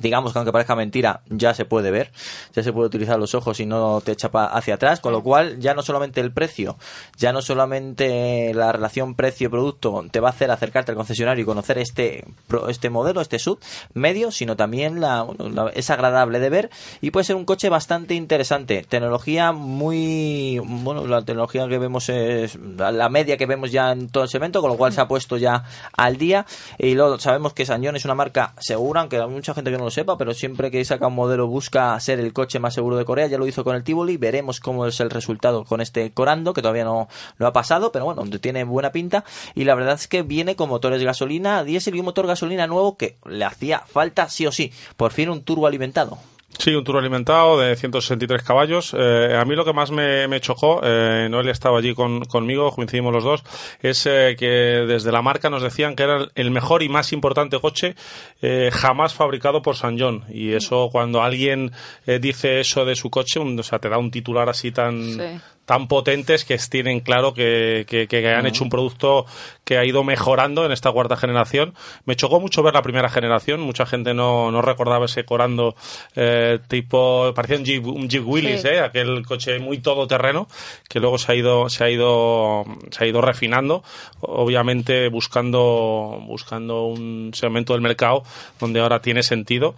digamos 0.00 0.32
que 0.32 0.38
aunque 0.38 0.52
parezca 0.52 0.74
mentira, 0.74 1.20
ya 1.28 1.54
se 1.54 1.64
puede 1.64 1.90
ver, 1.90 2.10
ya 2.54 2.62
se 2.62 2.72
puede 2.72 2.86
utilizar 2.86 3.18
los 3.18 3.34
ojos 3.34 3.60
y 3.60 3.66
no 3.66 4.00
te 4.00 4.12
echa 4.12 4.30
hacia 4.32 4.74
atrás, 4.74 5.00
con 5.00 5.12
lo 5.12 5.22
cual 5.22 5.58
ya 5.60 5.74
no 5.74 5.82
solamente 5.82 6.20
el 6.20 6.32
precio, 6.32 6.76
ya 7.18 7.32
no 7.32 7.42
solamente 7.42 8.52
la 8.54 8.72
relación 8.72 9.14
precio-producto 9.14 10.04
te 10.10 10.20
va 10.20 10.28
a 10.28 10.32
hacer 10.32 10.50
acercarte 10.50 10.92
al 10.92 10.96
concesionario 10.96 11.42
y 11.42 11.46
conocer 11.46 11.78
este 11.78 12.24
este 12.68 12.90
modelo, 12.90 13.20
este 13.20 13.38
sub 13.38 13.58
medio, 13.94 14.30
sino 14.30 14.56
también 14.56 15.00
la, 15.00 15.26
la- 15.38 15.70
es 15.74 15.90
agradable 15.90 16.38
de 16.40 16.50
ver 16.50 16.70
y 17.00 17.10
puede 17.10 17.24
ser 17.24 17.36
un 17.36 17.44
coche 17.44 17.68
bastante 17.68 18.14
interesante. 18.14 18.84
Tecnología 18.88 19.52
muy, 19.52 20.60
bueno, 20.64 21.06
la 21.06 21.22
tecnología 21.22 21.68
que 21.68 21.78
vemos 21.78 22.08
es 22.08 22.56
la 22.56 22.92
la 22.92 23.08
media 23.08 23.36
que 23.36 23.46
vemos 23.46 23.72
ya 23.72 23.90
en 23.92 24.08
todo 24.08 24.22
el 24.24 24.28
segmento, 24.30 24.60
con 24.60 24.70
lo 24.70 24.76
cual 24.76 24.92
se 24.92 25.00
ha 25.00 25.08
puesto 25.08 25.36
ya 25.36 25.64
al 25.96 26.16
día 26.16 26.46
y 26.78 26.94
luego 26.94 27.18
sabemos 27.18 27.52
que 27.52 27.66
Sañón 27.66 27.96
es 27.96 28.04
una 28.04 28.14
marca 28.14 28.54
segura, 28.58 29.00
aunque 29.00 29.16
hay 29.18 29.26
mucha 29.28 29.54
gente 29.54 29.70
que 29.70 29.78
no 29.78 29.81
lo 29.84 29.90
sepa, 29.90 30.18
pero 30.18 30.34
siempre 30.34 30.70
que 30.70 30.84
saca 30.84 31.06
un 31.06 31.14
modelo 31.14 31.46
busca 31.46 31.98
ser 32.00 32.20
el 32.20 32.32
coche 32.32 32.58
más 32.58 32.74
seguro 32.74 32.96
de 32.96 33.04
Corea, 33.04 33.26
ya 33.26 33.38
lo 33.38 33.46
hizo 33.46 33.64
con 33.64 33.76
el 33.76 33.84
Tivoli, 33.84 34.16
veremos 34.16 34.60
cómo 34.60 34.86
es 34.86 35.00
el 35.00 35.10
resultado 35.10 35.64
con 35.64 35.80
este 35.80 36.12
Corando, 36.12 36.54
que 36.54 36.62
todavía 36.62 36.84
no, 36.84 37.08
no 37.38 37.46
ha 37.46 37.52
pasado, 37.52 37.92
pero 37.92 38.04
bueno, 38.04 38.24
tiene 38.40 38.64
buena 38.64 38.92
pinta. 38.92 39.24
Y 39.54 39.64
la 39.64 39.74
verdad 39.74 39.94
es 39.94 40.08
que 40.08 40.22
viene 40.22 40.56
con 40.56 40.68
motores 40.68 41.02
gasolina, 41.02 41.64
diésel 41.64 41.96
y 41.96 42.00
un 42.00 42.06
motor 42.06 42.26
gasolina 42.26 42.66
nuevo 42.66 42.96
que 42.96 43.16
le 43.26 43.44
hacía 43.44 43.80
falta 43.80 44.28
sí 44.28 44.46
o 44.46 44.52
sí, 44.52 44.72
por 44.96 45.12
fin 45.12 45.30
un 45.30 45.42
turbo 45.42 45.66
alimentado. 45.66 46.18
Sí, 46.58 46.74
un 46.74 46.84
turbo 46.84 47.00
alimentado 47.00 47.58
de 47.58 47.74
163 47.74 48.42
caballos. 48.42 48.94
Eh, 48.96 49.36
a 49.36 49.44
mí 49.44 49.56
lo 49.56 49.64
que 49.64 49.72
más 49.72 49.90
me, 49.90 50.28
chocó, 50.40 50.80
eh, 50.84 51.26
Noel 51.28 51.48
estaba 51.48 51.78
allí 51.78 51.92
con- 51.94 52.20
conmigo, 52.26 52.70
coincidimos 52.70 53.12
los 53.12 53.24
dos, 53.24 53.42
es 53.80 54.06
eh, 54.06 54.36
que 54.38 54.46
desde 54.46 55.10
la 55.10 55.22
marca 55.22 55.50
nos 55.50 55.62
decían 55.62 55.96
que 55.96 56.04
era 56.04 56.26
el 56.36 56.50
mejor 56.52 56.82
y 56.84 56.88
más 56.88 57.12
importante 57.12 57.58
coche 57.58 57.96
eh, 58.42 58.70
jamás 58.72 59.12
fabricado 59.14 59.60
por 59.62 59.76
San 59.76 59.98
John. 59.98 60.24
Y 60.30 60.52
eso, 60.52 60.88
cuando 60.92 61.22
alguien 61.22 61.72
dice 62.20 62.60
eso 62.60 62.84
de 62.84 62.94
su 62.94 63.10
coche, 63.10 63.40
un- 63.40 63.58
o 63.58 63.62
sea, 63.62 63.78
te 63.80 63.88
da 63.88 63.98
un 63.98 64.10
titular 64.10 64.48
así 64.48 64.70
tan, 64.70 65.02
Sí. 65.14 65.40
Tan 65.72 65.88
potentes 65.88 66.44
que 66.44 66.58
tienen 66.68 67.00
claro 67.00 67.32
que, 67.32 67.86
que- 67.88 68.06
que 68.06 68.28
han 68.28 68.46
hecho 68.46 68.62
un 68.62 68.68
producto 68.68 69.24
que 69.64 69.78
ha 69.78 69.86
ido 69.86 70.04
mejorando 70.04 70.66
en 70.66 70.72
esta 70.72 70.92
cuarta 70.92 71.16
generación. 71.16 71.72
Me 72.04 72.14
chocó 72.14 72.40
mucho 72.40 72.62
ver 72.62 72.74
la 72.74 72.82
primera 72.82 73.08
generación, 73.08 73.60
mucha 73.62 73.86
gente 73.86 74.12
no, 74.12 74.50
no 74.50 74.60
recordaba 74.60 75.06
ese 75.06 75.24
Corando 75.24 75.74
eh, 76.14 76.58
tipo, 76.68 77.32
parecía 77.34 77.56
un 77.56 77.64
Jeep, 77.64 77.86
un 77.86 78.06
Jeep 78.06 78.26
Willys, 78.28 78.60
Sí. 78.60 78.68
eh, 78.68 78.80
aquel 78.80 79.24
coche 79.24 79.58
muy 79.60 79.78
todoterreno 79.78 80.46
que 80.90 81.00
luego 81.00 81.16
se 81.16 81.32
ha 81.32 81.34
ido, 81.36 81.70
se 81.70 81.84
ha 81.84 81.88
ido, 81.88 82.64
se 82.90 83.04
ha 83.04 83.06
ido 83.06 83.22
refinando, 83.22 83.82
obviamente 84.20 85.08
buscando, 85.08 86.18
buscando 86.26 86.84
un 86.84 87.30
segmento 87.32 87.72
del 87.72 87.80
mercado 87.82 88.24
donde 88.60 88.80
ahora 88.80 89.00
tiene 89.00 89.22
sentido. 89.22 89.74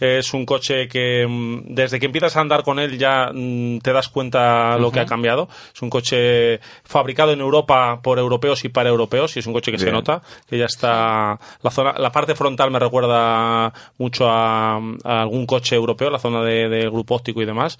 Es 0.00 0.34
un 0.34 0.44
coche 0.44 0.88
que 0.88 1.24
mm, 1.28 1.74
desde 1.74 2.00
que 2.00 2.06
empiezas 2.06 2.36
a 2.36 2.40
andar 2.40 2.64
con 2.64 2.80
él 2.80 2.98
ya 2.98 3.30
mm, 3.32 3.78
te 3.78 3.92
das 3.92 4.08
cuenta 4.08 4.76
lo 4.78 4.90
que 4.90 4.98
ha 5.00 5.06
cambiado. 5.06 5.35
Es 5.74 5.82
un 5.82 5.90
coche 5.90 6.60
fabricado 6.84 7.32
en 7.32 7.40
Europa 7.40 8.00
por 8.02 8.18
europeos 8.18 8.64
y 8.64 8.68
para 8.68 8.88
europeos 8.88 9.36
y 9.36 9.40
es 9.40 9.46
un 9.46 9.52
coche 9.52 9.70
que 9.72 9.78
se 9.78 9.90
nota 9.92 10.22
que 10.48 10.58
ya 10.58 10.66
está 10.66 11.38
la 11.62 11.70
zona, 11.70 11.94
la 11.98 12.10
parte 12.10 12.34
frontal 12.34 12.70
me 12.70 12.78
recuerda 12.78 13.72
mucho 13.98 14.28
a, 14.30 14.76
a 14.76 15.22
algún 15.22 15.46
coche 15.46 15.74
europeo, 15.76 16.10
la 16.10 16.18
zona 16.18 16.42
de, 16.42 16.68
de 16.68 16.88
grupo 16.90 17.14
óptico 17.14 17.42
y 17.42 17.44
demás. 17.46 17.78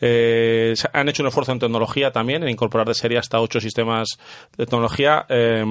Eh, 0.00 0.74
han 0.92 1.08
hecho 1.08 1.22
un 1.22 1.28
esfuerzo 1.28 1.52
en 1.52 1.58
tecnología 1.58 2.10
también, 2.12 2.42
en 2.42 2.48
incorporar 2.48 2.86
de 2.86 2.94
serie 2.94 3.18
hasta 3.18 3.40
ocho 3.40 3.60
sistemas 3.60 4.08
de 4.56 4.64
tecnología, 4.66 5.26
eh, 5.28 5.64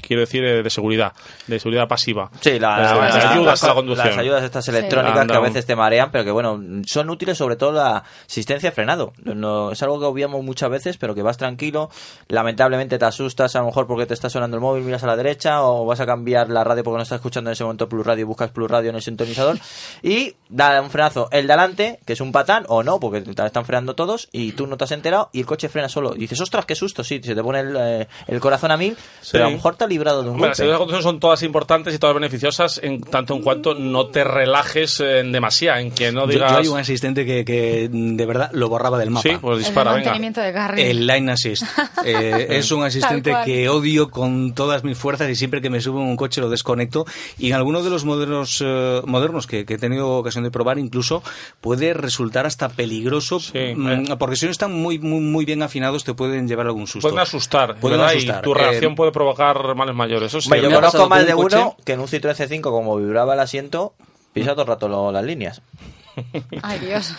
quiero 0.00 0.20
decir, 0.20 0.44
eh, 0.44 0.62
de 0.62 0.70
seguridad, 0.70 1.12
de 1.46 1.58
seguridad 1.58 1.88
pasiva. 1.88 2.30
Sí, 2.40 2.58
la- 2.58 2.74
Eh, 2.78 2.82
la- 2.82 2.92
de 2.92 2.98
la- 3.24 3.30
ayudas 3.32 3.62
a 3.62 3.66
la 3.66 3.72
las- 3.72 3.76
conducción. 3.76 4.08
Las 4.08 4.18
ayudas 4.18 4.44
estas 4.44 4.68
electrónicas 4.68 5.26
que 5.26 5.34
a 5.34 5.40
veces 5.40 5.66
te 5.66 5.76
marean, 5.76 6.10
pero 6.10 6.24
que 6.24 6.30
bueno, 6.30 6.60
son 6.86 7.10
útiles 7.10 7.36
sobre 7.38 7.56
todo 7.56 7.72
la 7.72 8.04
asistencia 8.26 8.72
frenado. 8.72 9.12
No, 9.24 9.72
es 9.72 9.82
algo 9.82 9.98
que 9.98 10.06
obviamos 10.06 10.42
muchas 10.44 10.63
veces, 10.68 10.96
pero 10.96 11.14
que 11.14 11.22
vas 11.22 11.36
tranquilo. 11.36 11.90
Lamentablemente 12.28 12.98
te 12.98 13.04
asustas 13.04 13.54
a 13.56 13.60
lo 13.60 13.66
mejor 13.66 13.86
porque 13.86 14.06
te 14.06 14.14
está 14.14 14.30
sonando 14.30 14.56
el 14.56 14.60
móvil, 14.60 14.84
miras 14.84 15.02
a 15.04 15.06
la 15.06 15.16
derecha 15.16 15.62
o 15.62 15.84
vas 15.84 16.00
a 16.00 16.06
cambiar 16.06 16.48
la 16.50 16.64
radio 16.64 16.82
porque 16.82 16.96
no 16.96 17.02
estás 17.02 17.16
escuchando 17.16 17.50
en 17.50 17.52
ese 17.52 17.64
momento 17.64 17.88
Plus 17.88 18.06
Radio, 18.06 18.26
buscas 18.26 18.50
Plus 18.50 18.70
Radio 18.70 18.90
en 18.90 18.96
el 18.96 19.02
sintonizador 19.02 19.58
y 20.02 20.34
da 20.48 20.80
un 20.80 20.90
frenazo 20.90 21.28
el 21.30 21.46
de 21.46 21.52
adelante, 21.52 22.00
que 22.04 22.14
es 22.14 22.20
un 22.20 22.32
patán, 22.32 22.64
o 22.68 22.82
no, 22.82 23.00
porque 23.00 23.20
te 23.20 23.46
están 23.46 23.64
frenando 23.64 23.94
todos 23.94 24.28
y 24.32 24.52
tú 24.52 24.66
no 24.66 24.76
te 24.76 24.84
has 24.84 24.92
enterado 24.92 25.30
y 25.32 25.40
el 25.40 25.46
coche 25.46 25.68
frena 25.68 25.88
solo. 25.88 26.14
Y 26.14 26.20
dices, 26.20 26.40
ostras, 26.40 26.64
qué 26.64 26.74
susto, 26.74 27.04
sí, 27.04 27.20
se 27.22 27.34
te 27.34 27.42
pone 27.42 27.60
el, 27.60 27.76
eh, 27.78 28.08
el 28.26 28.40
corazón 28.40 28.70
a 28.70 28.76
mil, 28.76 28.96
pero 29.30 29.44
a 29.44 29.50
lo 29.50 29.56
mejor 29.56 29.76
te 29.76 29.84
ha 29.84 29.86
librado 29.86 30.22
de 30.22 30.30
un 30.30 30.40
las 30.40 30.48
golpe. 30.48 30.62
ayudas 30.62 30.68
a 30.68 30.72
la 30.72 30.78
conducción 30.78 31.02
son 31.02 31.20
todas 31.20 31.42
importantes 31.42 31.94
y 31.94 31.98
todas 31.98 32.14
beneficiosas 32.14 32.80
en 32.82 33.00
tanto 33.00 33.34
en 33.34 33.42
cuanto 33.42 33.74
no 33.74 34.06
te 34.08 34.24
relajes 34.24 35.00
eh, 35.00 35.20
en 35.20 35.32
demasía, 35.32 35.80
en 35.80 35.90
que 35.90 36.12
no 36.12 36.22
Yo, 36.22 36.26
digas... 36.28 36.52
yo 36.52 36.58
hay 36.58 36.68
un 36.68 36.78
asistente 36.78 37.24
que, 37.26 37.44
que, 37.44 37.88
de 37.90 38.26
verdad 38.26 38.50
lo 38.52 38.68
borraba 38.68 38.98
del 38.98 39.10
mapa. 39.10 39.28
Sí, 39.28 39.36
pues 39.40 39.56
El 39.56 39.62
de 39.62 39.64
dispara, 39.68 39.92
venga. 39.92 40.12
Carril. 40.54 40.84
El 40.86 41.06
Line 41.06 41.32
Assist. 41.32 41.62
Eh, 42.06 42.48
es 42.58 42.70
un 42.70 42.82
asistente 42.84 43.32
que 43.46 43.66
odio 43.70 44.10
con 44.10 44.52
todas 44.54 44.84
mis 44.84 44.98
fuerzas 44.98 45.30
y 45.30 45.36
siempre 45.36 45.62
que 45.62 45.70
me 45.70 45.80
subo 45.80 46.00
en 46.02 46.06
un 46.08 46.16
coche 46.16 46.42
lo 46.42 46.50
desconecto. 46.50 47.06
Y 47.38 47.48
en 47.48 47.54
algunos 47.54 47.82
de 47.82 47.88
los 47.88 48.04
modernos, 48.04 48.62
eh, 48.62 49.00
modernos 49.06 49.46
que, 49.46 49.64
que 49.64 49.74
he 49.74 49.78
tenido 49.78 50.10
ocasión 50.18 50.44
de 50.44 50.50
probar, 50.50 50.78
incluso 50.78 51.22
puede 51.62 51.94
resultar 51.94 52.44
hasta 52.44 52.68
peligroso 52.68 53.38
mm, 53.38 54.12
porque 54.18 54.36
si 54.36 54.44
no 54.44 54.52
están 54.52 54.72
muy, 54.74 54.98
muy, 54.98 55.20
muy 55.20 55.44
bien 55.46 55.62
afinados 55.62 56.04
te 56.04 56.12
pueden 56.12 56.46
llevar 56.46 56.66
algún 56.66 56.86
susto. 56.86 57.08
Pueden 57.08 57.20
asustar, 57.20 57.76
Pueden 57.76 57.98
¿verdad? 58.00 58.14
asustar. 58.14 58.40
Y 58.40 58.44
tu 58.44 58.52
reacción 58.52 58.92
Eh, 58.92 58.96
puede 58.96 59.12
provocar 59.12 59.74
males 59.74 59.94
mayores. 59.94 60.26
Eso 60.28 60.42
sí. 60.42 60.48
Hombre, 60.48 60.62
yo 60.62 60.74
conozco 60.74 61.08
más 61.08 61.26
de 61.26 61.32
coche- 61.32 61.56
uno 61.56 61.76
que 61.86 61.92
en 61.94 62.00
un 62.00 62.06
Citroën 62.06 62.34
C5, 62.36 62.60
como 62.60 62.96
vibraba 62.98 63.32
el 63.32 63.40
asiento, 63.40 63.94
pisa 64.34 64.50
todo 64.52 64.62
el 64.62 64.68
rato 64.68 64.88
lo- 64.88 65.10
las 65.10 65.24
líneas. 65.24 65.62
Ay, 66.62 66.78
Dios. 66.80 67.14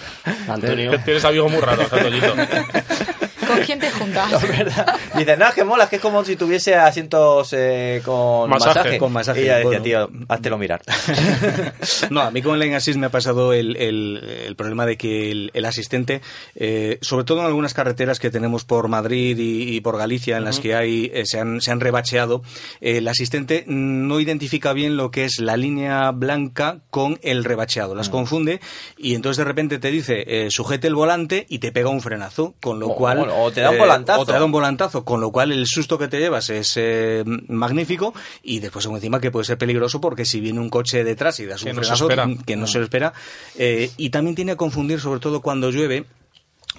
Antonio. 0.47 0.99
Tienes 1.03 1.25
amigos 1.25 1.51
muy 1.51 1.61
raros, 1.61 1.91
Antoñito. 1.91 2.33
¿Con 3.47 3.59
quién 3.65 3.79
te 3.79 3.89
juntas? 3.91 4.31
Dice, 5.15 5.37
no, 5.37 5.47
es 5.47 5.53
que 5.53 5.63
mola, 5.63 5.85
es 5.85 5.89
que 5.89 5.95
es 5.97 6.01
como 6.01 6.23
si 6.25 6.35
tuviese 6.35 6.75
asientos 6.75 7.53
eh, 7.53 8.01
con 8.03 8.49
Masaje. 8.49 8.75
masaje. 8.79 8.97
Con 8.97 9.13
masaje, 9.13 9.41
Y 9.41 9.43
ella 9.45 9.55
decía, 9.55 9.67
bueno. 9.69 9.83
tío, 9.83 10.09
háztelo 10.27 10.57
mirar. 10.57 10.81
No, 12.09 12.21
a 12.21 12.31
mí 12.31 12.41
con 12.41 12.61
el 12.61 12.73
Assist 12.75 12.97
me 12.97 13.07
ha 13.07 13.09
pasado 13.09 13.53
el, 13.53 13.75
el- 13.77 14.21
el 14.47 14.55
problema 14.55 14.85
de 14.85 14.97
que 14.97 15.31
el, 15.31 15.51
el 15.53 15.65
asistente, 15.65 16.21
eh, 16.55 16.97
sobre 17.01 17.23
todo 17.25 17.39
en 17.39 17.45
algunas 17.45 17.73
carreteras 17.73 18.19
que 18.19 18.29
tenemos 18.31 18.63
por 18.65 18.87
Madrid 18.87 19.37
y, 19.37 19.75
y 19.75 19.81
por 19.81 19.97
Galicia, 19.97 20.37
en 20.37 20.43
las 20.43 20.59
que 20.59 20.75
hay 20.75 21.11
eh, 21.13 21.23
se, 21.25 21.39
han, 21.39 21.61
se 21.61 21.71
han 21.71 21.79
rebacheado, 21.79 22.41
eh, 22.81 22.97
el 22.97 23.07
asistente 23.07 23.63
no 23.67 24.19
identifica 24.19 24.73
bien 24.73 24.97
lo 24.97 25.11
que 25.11 25.25
es 25.25 25.39
la 25.39 25.57
línea 25.57 26.11
blanca 26.11 26.79
con 26.89 27.19
el 27.21 27.43
rebacheado. 27.43 27.95
Las 27.95 28.09
confunde 28.09 28.59
y 28.97 29.15
entonces 29.15 29.37
de 29.37 29.43
repente 29.45 29.79
te 29.79 29.91
dice 29.91 30.23
eh, 30.27 30.47
sujete 30.51 30.87
el 30.87 30.95
volante 30.95 31.45
y 31.49 31.59
te 31.59 31.71
pega 31.71 31.89
un 31.89 32.01
frenazo, 32.01 32.55
con 32.61 32.79
lo 32.79 32.89
cual... 32.95 33.19
o 33.35 33.51
te 33.51 33.61
da 33.61 33.69
un 33.69 33.75
eh, 33.75 33.79
volantazo. 33.79 34.21
o 34.21 34.25
te 34.25 34.33
da 34.33 34.43
un 34.43 34.51
volantazo, 34.51 35.03
con 35.05 35.21
lo 35.21 35.31
cual 35.31 35.51
el 35.51 35.65
susto 35.67 35.97
que 35.97 36.07
te 36.07 36.19
llevas 36.19 36.49
es 36.49 36.73
eh, 36.77 37.23
magnífico 37.47 38.13
y 38.43 38.59
después 38.59 38.85
encima 38.85 39.19
que 39.19 39.31
puede 39.31 39.45
ser 39.45 39.57
peligroso 39.57 39.99
porque 40.01 40.25
si 40.25 40.39
viene 40.39 40.59
un 40.59 40.69
coche 40.69 41.03
detrás 41.03 41.39
y 41.39 41.45
das 41.45 41.63
Que 41.63 41.69
un 41.71 41.75
frenazo 41.75 42.05
espera. 42.09 42.27
que 42.45 42.55
no 42.55 42.67
se 42.67 42.79
lo 42.79 42.85
espera 42.85 43.13
eh, 43.57 43.91
y 43.97 44.09
también 44.09 44.35
tiene 44.35 44.53
a 44.53 44.55
confundir 44.55 44.99
sobre 44.99 45.19
todo 45.19 45.41
cuando 45.41 45.71
llueve 45.71 46.05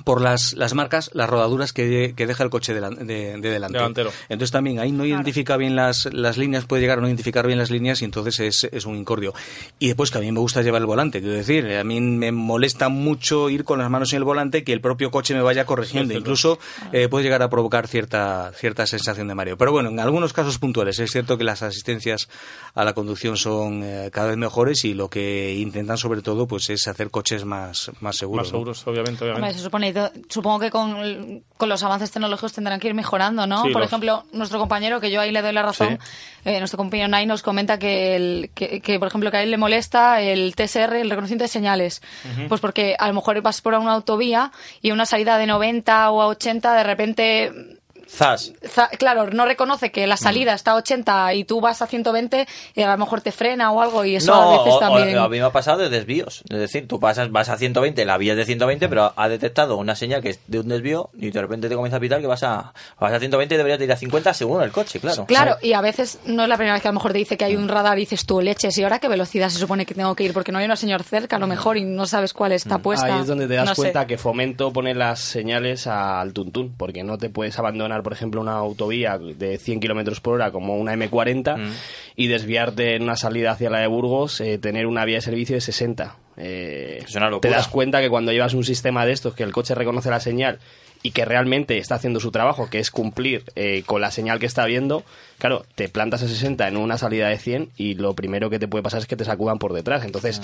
por 0.05 0.21
las, 0.21 0.53
las 0.55 0.75
marcas, 0.75 1.11
las 1.15 1.29
rodaduras 1.29 1.73
que, 1.73 2.15
que 2.17 2.26
deja 2.26 2.45
el 2.45 2.50
coche 2.50 2.75
de, 2.75 2.81
de 2.81 3.41
delante. 3.41 3.79
Delantero. 3.79 4.11
Entonces 4.29 4.53
también 4.53 4.79
ahí 4.79 4.93
no 4.93 5.05
identifica 5.05 5.57
bien 5.57 5.76
las, 5.76 6.07
las 6.12 6.38
líneas, 6.38 6.65
puede 6.67 6.83
llegar 6.83 6.99
a 6.99 7.00
no 7.00 7.09
identificar 7.09 7.47
bien 7.47 7.59
las 7.59 7.71
líneas 7.71 8.03
y 8.03 8.05
entonces 8.05 8.41
es, 8.41 8.65
es 8.65 8.87
un 8.87 8.97
incordio. 8.97 9.35
Y 9.79 9.88
después 9.88 10.11
que 10.11 10.19
a 10.19 10.21
mí 10.21 10.31
me 10.33 10.41
gusta 10.41 10.62
llevar 10.62 10.83
el 10.83 10.87
volante, 10.87 11.21
quiero 11.21 11.35
decir, 11.35 11.67
a 11.76 11.85
mí 11.85 12.00
me 12.00 12.33
molesta 12.33 12.88
mucho 12.88 13.50
ir 13.50 13.65
con 13.65 13.79
las 13.79 13.91
manos 13.91 14.12
en 14.12 14.19
el 14.19 14.25
volante 14.25 14.65
que 14.65 14.73
el 14.73 14.81
propio 14.81 15.11
coche 15.11 15.35
me 15.35 15.43
vaya 15.43 15.65
corrigiendo. 15.67 16.12
Sí. 16.12 16.19
Incluso 16.19 16.59
eh, 16.93 17.09
puede 17.09 17.25
llegar 17.25 17.43
a 17.43 17.50
provocar 17.50 17.88
cierta, 17.88 18.53
cierta 18.55 18.87
sensación 18.87 19.29
de 19.29 19.35
mareo. 19.35 19.57
Pero 19.57 19.73
bueno, 19.73 19.88
en 19.88 20.00
algunos 20.00 20.33
casos 20.33 20.59
puntuales 20.59 20.99
es 20.99 21.11
cierto 21.11 21.37
que 21.38 21.45
las 21.45 21.62
asistencias 21.62 22.29
a 22.75 22.85
la 22.85 22.93
conducción 22.93 23.37
son 23.37 23.83
eh, 23.83 24.11
cada 24.12 24.29
vez 24.29 24.37
mejores 24.37 24.85
y 24.85 24.95
lo 24.95 25.09
que 25.09 25.55
intentan 25.55 25.99
sobre 25.99 26.23
todo 26.23 26.47
pues 26.47 26.71
es 26.71 26.87
hacer 26.88 27.11
coches 27.11 27.45
más, 27.45 27.91
más 28.00 28.17
seguros. 28.17 28.47
Más 28.47 28.53
¿no? 28.53 28.59
seguros, 28.59 28.87
obviamente, 28.87 29.25
Hombre, 29.25 29.33
obviamente. 29.33 29.59
se 29.59 29.65
supone, 29.65 29.86
supongo 30.28 30.61
que 30.61 30.71
con, 30.71 31.43
con 31.57 31.69
los 31.69 31.83
avances 31.83 32.11
tecnológicos 32.11 32.52
tendrán 32.52 32.81
que 32.81 32.88
ir 32.88 32.95
mejorando, 32.95 33.47
¿no? 33.47 33.62
Sí, 33.64 33.71
por 33.71 33.81
los- 33.83 33.88
ejemplo, 33.90 34.25
nuestro 34.33 34.59
compañero, 34.59 35.00
que 35.00 35.11
yo 35.11 35.21
ahí 35.21 35.33
le 35.33 35.43
doy 35.43 35.52
la 35.52 35.62
razón, 35.62 35.99
eh, 36.45 36.59
nuestro 36.59 36.76
compañero 36.78 37.09
Nai 37.09 37.26
nos 37.26 37.43
comenta 37.43 37.78
que, 37.78 38.16
el, 38.16 38.50
que, 38.55 38.81
que, 38.81 38.99
por 38.99 39.09
ejemplo, 39.09 39.31
que 39.31 39.37
a 39.38 39.43
él 39.43 39.50
le 39.50 39.57
molesta 39.59 40.21
el 40.21 40.55
TSR, 40.55 40.95
el 40.97 41.11
reconocimiento 41.11 41.45
de 41.45 41.49
señales. 41.49 42.02
Pues 42.49 42.61
porque 42.61 42.97
a 42.99 43.09
lo 43.09 43.14
mejor 43.14 43.40
vas 43.43 43.61
por 43.61 43.75
una 43.75 43.93
autovía 43.93 44.52
y 44.83 44.90
una 44.90 45.07
salida 45.07 45.38
de 45.38 45.47
90 45.47 46.11
o 46.11 46.23
a 46.23 46.26
80, 46.28 46.75
de 46.75 46.83
repente 46.85 47.75
Zas. 48.08 48.52
za- 48.64 48.88
claro, 48.90 49.28
no 49.30 49.44
reconoce 49.46 49.90
que 49.90 50.06
la 50.06 50.16
salida 50.16 50.54
está 50.54 50.72
a 50.72 50.76
80 50.76 51.34
y 51.34 51.44
tú 51.44 51.60
vas 51.60 51.82
a 51.82 51.86
120 51.86 52.46
y 52.75 52.82
a 52.82 52.90
lo 52.92 52.98
mejor 52.98 53.20
te 53.20 53.32
frena 53.32 53.72
o 53.72 53.80
algo 53.82 54.04
y 54.04 54.16
eso 54.16 54.32
no, 54.32 54.42
a 54.42 54.50
veces 54.58 54.72
o- 54.75 54.76
o 54.76 54.78
también... 54.80 55.18
a 55.18 55.28
mí 55.28 55.38
me 55.38 55.44
ha 55.44 55.50
pasado 55.50 55.78
de 55.78 55.88
desvíos. 55.88 56.42
Es 56.48 56.58
decir, 56.58 56.86
tú 56.86 57.00
pasas, 57.00 57.30
vas 57.32 57.48
a 57.48 57.56
120, 57.56 58.04
la 58.04 58.16
vía 58.18 58.32
es 58.32 58.38
de 58.38 58.44
120, 58.44 58.88
pero 58.88 59.12
ha 59.16 59.28
detectado 59.28 59.76
una 59.76 59.96
señal 59.96 60.22
que 60.22 60.30
es 60.30 60.40
de 60.46 60.60
un 60.60 60.68
desvío 60.68 61.10
y 61.18 61.30
de 61.30 61.40
repente 61.40 61.68
te 61.68 61.75
comienza 61.75 61.96
a 61.96 62.00
pitar 62.00 62.20
que 62.20 62.26
vas 62.26 62.42
a, 62.42 62.72
vas 63.00 63.12
a 63.12 63.18
120 63.18 63.54
y 63.54 63.58
deberías 63.58 63.78
de 63.78 63.84
ir 63.86 63.92
a 63.92 63.96
50 63.96 64.32
según 64.34 64.62
el 64.62 64.70
coche, 64.72 65.00
claro. 65.00 65.26
Claro, 65.26 65.56
y 65.62 65.72
a 65.72 65.80
veces 65.80 66.18
no 66.26 66.44
es 66.44 66.48
la 66.48 66.56
primera 66.56 66.75
vez 66.75 66.82
que 66.82 66.88
a 66.88 66.92
lo 66.92 66.94
mejor 66.96 67.12
te 67.12 67.18
dice 67.18 67.36
que 67.36 67.44
hay 67.44 67.56
un 67.56 67.68
radar 67.68 67.98
y 67.98 68.02
dices 68.02 68.25
tú, 68.25 68.40
leches, 68.40 68.78
¿y 68.78 68.82
ahora 68.84 68.98
qué 68.98 69.08
velocidad 69.08 69.48
se 69.48 69.58
supone 69.58 69.84
que 69.84 69.94
tengo 69.94 70.14
que 70.14 70.25
ir? 70.25 70.32
Porque 70.32 70.52
no 70.52 70.58
hay 70.58 70.64
una 70.64 70.76
señal 70.76 71.02
cerca 71.02 71.36
a 71.36 71.38
lo 71.38 71.46
mejor 71.46 71.76
y 71.76 71.84
no 71.84 72.06
sabes 72.06 72.32
cuál 72.32 72.52
está 72.52 72.78
puesta. 72.78 73.06
Ahí 73.06 73.20
es 73.20 73.26
donde 73.26 73.46
te 73.48 73.54
das 73.54 73.64
No 73.68 73.75
sé. 73.75 73.82
cuenta 73.82 74.06
que 74.06 74.16
Fomento 74.16 74.72
pone 74.72 74.94
las 74.94 75.20
señales 75.20 75.86
al 75.86 76.32
tuntún, 76.32 76.75
porque 76.76 77.02
no 77.02 77.18
te 77.18 77.30
puedes 77.30 77.58
abandonar, 77.58 77.96
por 78.03 78.12
ejemplo, 78.12 78.41
una 78.41 78.55
autovía 78.55 79.19
de 79.19 79.59
100 79.59 79.81
kilómetros 79.81 80.21
por 80.21 80.35
hora 80.35 80.50
como 80.50 80.76
una 80.76 80.95
M40 80.95 81.57
Mm. 81.57 81.73
y 82.17 82.26
desviarte 82.29 82.95
en 82.97 83.03
una 83.03 83.17
salida 83.17 83.53
hacia 83.53 83.71
la 83.71 83.81
de 83.81 83.87
Burgos, 83.87 84.41
eh, 84.41 84.59
tener 84.59 84.87
una 84.87 85.05
vía 85.05 85.17
de 85.17 85.23
servicio 85.23 85.55
de 85.57 85.61
60. 85.61 86.17
Eh, 86.37 87.03
Es 87.07 87.15
una 87.15 87.31
te 87.41 87.49
das 87.49 87.69
cuenta 87.69 88.00
que 88.00 88.11
cuando 88.11 88.33
llevas 88.33 88.55
un 88.55 88.65
sistema 88.65 89.07
de 89.07 89.12
estos, 89.12 89.35
que 89.35 89.43
el 89.43 89.53
coche 89.53 89.75
reconoce 89.75 90.11
la 90.11 90.21
señal 90.21 90.59
y 91.03 91.12
que 91.12 91.25
realmente 91.25 91.79
está 91.79 91.95
haciendo 91.95 92.21
su 92.21 92.31
trabajo, 92.31 92.69
que 92.69 92.79
es 92.79 92.91
cumplir 92.91 93.45
eh, 93.55 93.83
con 93.87 94.00
la 94.00 94.11
señal 94.11 94.38
que 94.38 94.47
está 94.47 94.65
viendo, 94.67 95.05
claro, 95.38 95.64
te 95.75 95.88
plantas 95.88 96.23
a 96.23 96.28
60 96.28 96.66
en 96.69 96.76
una 96.76 96.99
salida 96.99 97.28
de 97.28 97.38
100 97.38 97.71
y 97.76 97.95
lo 97.95 98.14
primero 98.14 98.50
que 98.50 98.59
te 98.59 98.69
puede 98.69 98.83
pasar 98.83 99.00
es 99.00 99.07
que 99.07 99.16
te 99.16 99.25
sacudan 99.25 99.59
por 99.59 99.73
detrás. 99.73 100.05
Entonces, 100.05 100.40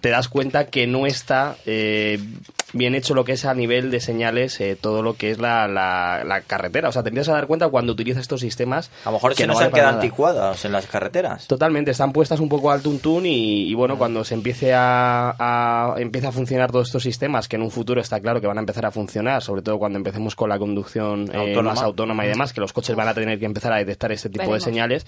te 0.00 0.10
das 0.10 0.28
cuenta 0.28 0.66
que 0.66 0.86
no 0.86 1.06
está 1.06 1.56
eh, 1.66 2.18
bien 2.72 2.94
hecho 2.94 3.14
lo 3.14 3.24
que 3.24 3.32
es 3.32 3.44
a 3.44 3.54
nivel 3.54 3.90
de 3.90 4.00
señales, 4.00 4.60
eh, 4.60 4.76
todo 4.80 5.02
lo 5.02 5.14
que 5.14 5.30
es 5.30 5.38
la, 5.38 5.66
la- 5.68 6.22
la 6.24 6.40
carretera. 6.42 6.88
O 6.88 6.92
sea, 6.92 7.02
te 7.02 7.08
empiezas 7.08 7.30
a 7.30 7.36
dar 7.36 7.46
cuenta 7.46 7.68
cuando 7.68 7.92
utilizas 7.92 8.20
estos 8.22 8.40
sistemas. 8.40 8.90
A 9.04 9.10
lo 9.10 9.12
mejor 9.12 9.32
que 9.32 9.42
se 9.42 9.46
nos 9.46 9.56
vale 9.56 9.66
han 9.66 9.72
quedado 9.72 9.90
nada. 9.92 10.02
anticuadas 10.02 10.64
en 10.64 10.72
las 10.72 10.86
carreteras. 10.86 11.46
Totalmente, 11.46 11.90
están 11.90 12.12
puestas 12.12 12.40
un 12.40 12.48
poco 12.48 12.70
al 12.70 12.82
tuntún 12.82 13.26
y, 13.26 13.68
y 13.68 13.74
bueno, 13.74 13.96
cuando 13.98 14.24
se 14.24 14.34
empiece 14.34 14.74
a, 14.74 15.34
a- 15.38 15.94
empiece 15.98 16.26
a 16.26 16.32
funcionar 16.32 16.70
todos 16.70 16.88
estos 16.88 17.02
sistemas, 17.02 17.48
que 17.48 17.56
en 17.56 17.62
un 17.62 17.70
futuro 17.70 18.00
está 18.00 18.20
claro 18.20 18.40
que 18.40 18.46
van 18.46 18.58
a 18.58 18.60
empezar 18.60 18.84
a 18.86 18.90
funcionar, 18.90 19.42
sobre 19.42 19.62
todo 19.62 19.78
cuando 19.78 19.96
empecemos 19.98 20.34
con 20.36 20.48
la 20.50 20.58
conducción 20.58 21.30
eh, 21.32 21.36
Autónoma. 21.36 21.74
más 21.74 21.82
autónoma 21.82 22.24
y 22.26 22.28
demás, 22.28 22.52
que 22.52 22.60
los 22.60 22.72
coches 22.72 22.94
van 22.96 23.08
a 23.08 23.14
tener 23.14 23.38
que 23.38 23.46
empezar 23.46 23.72
a 23.72 23.76
detectar 23.76 24.12
este 24.18 24.28
tipo 24.28 24.42
Veremos. 24.42 24.64
de 24.64 24.70
señales, 24.70 25.06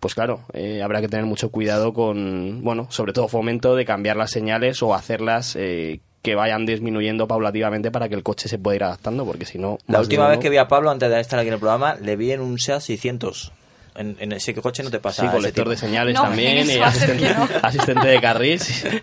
pues 0.00 0.14
claro, 0.14 0.40
eh, 0.52 0.82
habrá 0.82 1.00
que 1.00 1.08
tener 1.08 1.26
mucho 1.26 1.50
cuidado 1.50 1.92
con, 1.92 2.62
bueno, 2.62 2.86
sobre 2.90 3.12
todo 3.12 3.28
fomento 3.28 3.74
de 3.74 3.84
cambiar 3.84 4.16
las 4.16 4.30
señales 4.30 4.82
o 4.82 4.94
hacerlas 4.94 5.56
eh, 5.56 6.00
que 6.22 6.34
vayan 6.34 6.66
disminuyendo 6.66 7.26
paulativamente 7.26 7.90
para 7.90 8.08
que 8.08 8.14
el 8.14 8.22
coche 8.22 8.48
se 8.48 8.58
pueda 8.58 8.76
ir 8.76 8.84
adaptando, 8.84 9.24
porque 9.24 9.44
si 9.44 9.58
no... 9.58 9.78
La 9.86 10.00
última 10.00 10.28
vez 10.28 10.38
que 10.38 10.50
vi 10.50 10.56
a 10.56 10.68
Pablo 10.68 10.90
antes 10.90 11.08
de 11.08 11.20
estar 11.20 11.38
aquí 11.38 11.48
en 11.48 11.54
el 11.54 11.60
programa, 11.60 11.94
le 11.94 12.16
vi 12.16 12.32
en 12.32 12.40
un 12.40 12.58
SEAT 12.58 12.80
600. 12.80 13.52
En, 13.98 14.16
en 14.20 14.32
ese 14.32 14.54
coche 14.54 14.82
no 14.82 14.90
te 14.90 15.00
pasa 15.00 15.22
Sí, 15.22 15.28
colector 15.28 15.68
de 15.68 15.76
señales 15.76 16.14
No, 16.14 16.22
también, 16.22 16.70
y 16.70 16.78
asistente, 16.78 17.34
no. 17.34 17.48
asistente 17.62 18.06
de 18.08 18.20
carril. 18.20 18.60
sí. 18.60 18.84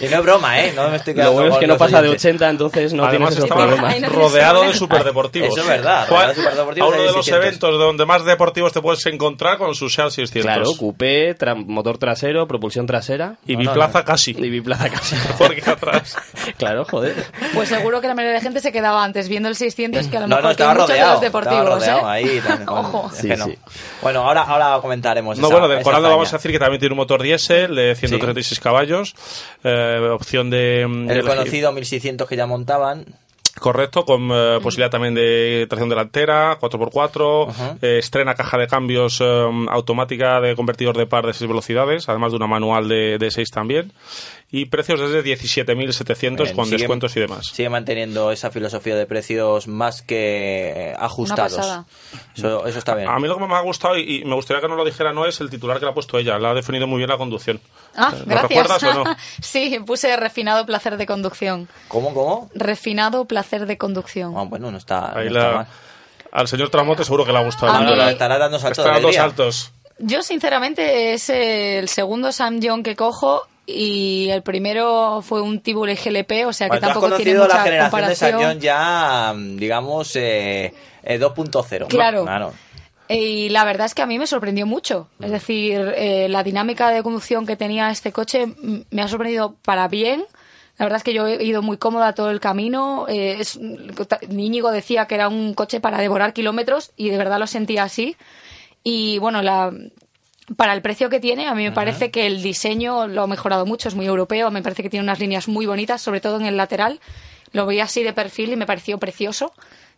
Y 0.00 0.06
no 0.08 0.16
es 0.18 0.22
broma, 0.24 0.60
¿eh? 0.60 0.72
No 0.74 0.88
me 0.90 0.96
estoy 0.96 1.14
Lo 1.14 1.32
bueno 1.32 1.52
es 1.54 1.58
que 1.58 1.66
no 1.66 1.76
pasa 1.78 2.00
de 2.02 2.08
oyentes. 2.08 2.24
80, 2.26 2.50
entonces 2.50 2.92
no 2.92 3.04
Además 3.04 3.30
tienes 3.34 3.44
esos 3.44 3.56
problemas. 3.56 4.00
No 4.00 4.08
rodeado 4.08 4.62
de 4.62 4.74
superdeportivos. 4.74 5.48
Eso 5.50 5.60
es 5.60 5.66
verdad, 5.66 6.06
rodeado 6.08 6.28
de 6.28 6.34
superdeportivos 6.34 6.86
a 6.88 6.94
uno 6.94 6.98
de 7.02 7.12
los 7.12 7.24
600. 7.26 7.44
eventos 7.46 7.78
donde 7.78 8.06
más 8.06 8.24
deportivos 8.24 8.72
te 8.72 8.80
puedes 8.82 9.04
encontrar 9.06 9.58
con 9.58 9.74
su 9.74 9.88
SEAT 9.88 10.10
600. 10.10 10.42
Claro, 10.52 10.70
coupé, 10.78 11.36
tra- 11.36 11.54
motor 11.54 11.96
trasero, 11.98 12.46
propulsión 12.46 12.86
trasera. 12.86 13.36
Y 13.46 13.56
biplaza 13.56 13.98
no. 14.00 14.04
casi. 14.04 14.30
Y 14.32 14.50
biplaza 14.50 14.88
casi. 14.90 15.16
Porque 15.38 15.62
atrás. 15.70 16.16
claro, 16.58 16.84
joder. 16.84 17.14
Pues 17.54 17.68
seguro 17.68 18.00
que 18.00 18.08
la 18.08 18.14
mayoría 18.14 18.34
de 18.36 18.42
gente 18.42 18.60
se 18.60 18.72
quedaba 18.72 19.02
antes 19.04 19.28
viendo 19.28 19.48
el 19.48 19.56
600 19.56 20.08
que 20.08 20.16
a 20.16 20.20
lo 20.20 20.26
No, 20.26 20.36
mejor 20.36 20.50
no, 20.50 20.56
que 20.56 20.64
muchos 20.66 20.88
de 20.88 21.00
los 21.00 21.20
deportivos, 21.20 21.86
¿eh? 21.86 21.90
ahí. 22.04 22.42
Ojo. 22.66 23.10
es 23.14 23.22
Sí, 24.16 24.22
sí. 24.22 24.24
Bueno, 24.24 24.28
ahora, 24.42 24.42
ahora 24.42 24.80
comentaremos 24.82 25.38
No, 25.38 25.46
esa- 25.48 25.54
bueno, 25.54 25.68
de 25.68 25.74
esa 25.76 25.84
Corando 25.84 26.08
vamos 26.08 26.32
a 26.32 26.36
decir 26.36 26.50
que 26.52 26.58
también 26.58 26.80
tiene 26.80 26.92
un 26.92 26.98
motor 26.98 27.22
diésel 27.22 27.74
de 27.74 27.94
136 27.94 28.60
caballos, 28.60 29.14
eh, 29.64 30.08
opción 30.12 30.50
de... 30.50 30.86
mm, 30.88 31.10
El 31.10 31.18
elegir- 31.20 31.28
conocido 31.28 31.72
1600 31.72 32.28
que 32.28 32.36
ya 32.36 32.46
montaban. 32.46 33.04
Correcto, 33.58 34.04
con 34.04 34.28
eh, 34.30 34.58
posibilidad 34.62 34.90
también 34.90 35.14
de 35.14 35.64
tracción 35.66 35.88
delantera, 35.88 36.58
4x4, 36.60 37.48
Ajá. 37.48 37.76
eh, 37.80 37.96
estrena 38.00 38.34
caja 38.34 38.58
de 38.58 38.66
cambios 38.66 39.22
eh, 39.22 39.46
automática 39.70 40.42
de 40.42 40.54
convertidor 40.54 40.94
de 40.98 41.06
par 41.06 41.24
de 41.26 41.32
6 41.32 41.48
velocidades, 41.48 42.06
además 42.10 42.32
de 42.32 42.36
una 42.36 42.46
manual 42.46 42.86
de, 42.86 43.16
de 43.16 43.30
6 43.30 43.48
también, 43.50 43.92
y 44.50 44.66
precios 44.66 45.00
desde 45.00 45.24
17.700 45.24 46.36
Bien, 46.44 46.54
con 46.56 46.66
sigue- 46.66 46.78
descuentos 46.78 47.16
y 47.16 47.20
demás. 47.20 47.46
Sigue 47.52 47.68
manteniendo 47.68 48.30
esa 48.30 48.50
filosofía 48.50 48.94
de 48.94 49.04
precios 49.06 49.66
más 49.66 50.02
que 50.02 50.90
eh, 50.90 50.94
ajustados. 50.98 51.84
Eso, 52.36 52.64
eso 52.66 52.78
está 52.78 52.94
bien. 52.94 53.08
A 53.08 53.18
mí 53.18 53.26
lo 53.26 53.36
que 53.38 53.46
me 53.46 53.54
ha 53.54 53.60
gustado, 53.60 53.96
y, 53.98 54.18
y 54.20 54.24
me 54.24 54.34
gustaría 54.36 54.60
que 54.60 54.68
no 54.68 54.76
lo 54.76 54.84
dijera, 54.84 55.12
no 55.12 55.26
es 55.26 55.40
el 55.40 55.50
titular 55.50 55.78
que 55.78 55.84
le 55.84 55.90
ha 55.90 55.94
puesto 55.94 56.16
ella, 56.18 56.38
la 56.38 56.50
ha 56.50 56.54
definido 56.54 56.86
muy 56.86 56.98
bien 56.98 57.10
la 57.10 57.16
conducción. 57.18 57.60
Ah, 57.96 58.12
¿Lo 58.12 58.24
gracias. 58.24 58.42
recuerdas 58.48 58.82
o 58.84 59.04
no? 59.04 59.16
sí, 59.42 59.78
puse 59.84 60.16
refinado 60.16 60.64
placer 60.64 60.96
de 60.96 61.06
conducción. 61.06 61.68
¿Cómo, 61.88 62.14
cómo? 62.14 62.50
Refinado 62.54 63.24
placer 63.24 63.66
de 63.66 63.76
conducción. 63.76 64.34
Ah, 64.36 64.44
bueno, 64.44 64.70
no 64.70 64.78
está, 64.78 65.18
Ahí 65.18 65.28
no 65.28 65.36
está 65.38 65.50
la- 65.50 65.56
mal. 65.56 65.66
al 66.30 66.48
señor 66.48 66.70
Tramote 66.70 67.02
seguro 67.04 67.24
que 67.26 67.32
le 67.32 67.38
ha 67.38 67.44
gustado. 67.44 67.72
A 67.72 67.80
No, 67.80 67.84
no, 67.84 67.90
mí- 67.92 67.96
no, 67.98 68.08
estará 68.08 68.38
dando 68.38 68.58
saltos 68.60 68.84
dando 68.84 68.98
alegría. 69.08 69.20
saltos. 69.22 69.72
Yo, 69.98 70.22
sinceramente, 70.22 71.14
es 71.14 71.30
el 71.30 71.88
segundo 71.88 72.30
Sam 72.30 72.60
John 72.62 72.82
que 72.82 72.94
cojo 72.94 73.48
y 73.66 74.28
el 74.30 74.42
primero 74.42 75.22
fue 75.22 75.42
un 75.42 75.60
Tibul 75.60 75.92
GLP, 75.92 76.46
o 76.46 76.52
sea 76.52 76.68
que 76.68 76.78
Bueno, 76.78 76.80
tú 76.80 76.86
has 76.86 76.92
tampoco 76.94 77.16
tiene 77.16 77.38
mucha 77.38 77.56
la 77.56 77.62
generación 77.62 78.08
de. 78.08 78.14
Sañón 78.14 78.60
ya, 78.60 79.34
mm, 79.36 79.56
digamos, 79.56 80.14
eh, 80.14 80.72
eh, 81.02 81.18
2.0. 81.18 81.88
Claro. 81.88 82.52
Y 83.08 83.48
la 83.50 83.64
verdad 83.64 83.86
es 83.86 83.94
que 83.94 84.02
a 84.02 84.06
mí 84.06 84.18
me 84.18 84.26
sorprendió 84.26 84.66
mucho. 84.66 85.08
Mm. 85.18 85.24
Es 85.24 85.30
decir, 85.30 85.94
eh, 85.96 86.28
la 86.28 86.42
dinámica 86.42 86.90
de 86.90 87.02
conducción 87.02 87.46
que 87.46 87.56
tenía 87.56 87.90
este 87.90 88.12
coche 88.12 88.46
mm, 88.46 88.82
me 88.90 89.02
ha 89.02 89.08
sorprendido 89.08 89.56
para 89.62 89.88
bien. 89.88 90.24
La 90.78 90.84
verdad 90.84 90.98
es 90.98 91.04
que 91.04 91.14
yo 91.14 91.26
he 91.26 91.42
ido 91.42 91.62
muy 91.62 91.78
cómoda 91.78 92.12
todo 92.12 92.30
el 92.30 92.40
camino. 92.40 93.06
Eh, 93.08 93.36
es, 93.40 93.58
Íñigo 94.28 94.70
decía 94.70 95.06
que 95.06 95.14
era 95.14 95.28
un 95.28 95.54
coche 95.54 95.80
para 95.80 95.98
devorar 95.98 96.32
kilómetros 96.34 96.92
y 96.96 97.08
de 97.08 97.16
verdad 97.16 97.38
lo 97.38 97.46
sentía 97.46 97.84
así. 97.84 98.16
Y 98.82 99.18
bueno, 99.18 99.42
la, 99.42 99.72
para 100.54 100.74
el 100.74 100.82
precio 100.82 101.10
que 101.10 101.18
tiene, 101.18 101.46
a 101.46 101.54
mí 101.54 101.64
me 101.64 101.72
parece 101.72 102.10
que 102.10 102.26
el 102.26 102.42
diseño 102.42 103.08
lo 103.08 103.22
ha 103.22 103.26
mejorado 103.26 103.66
mucho, 103.66 103.88
es 103.88 103.94
muy 103.96 104.06
europeo, 104.06 104.50
me 104.50 104.62
parece 104.62 104.82
que 104.82 104.90
tiene 104.90 105.02
unas 105.02 105.18
líneas 105.18 105.48
muy 105.48 105.66
bonitas, 105.66 106.00
sobre 106.00 106.20
todo 106.20 106.38
en 106.38 106.46
el 106.46 106.56
lateral. 106.56 107.00
Lo 107.52 107.66
veía 107.66 107.84
así 107.84 108.02
de 108.02 108.12
perfil 108.12 108.52
y 108.52 108.56
me 108.56 108.66
pareció 108.66 108.98
precioso. 108.98 109.52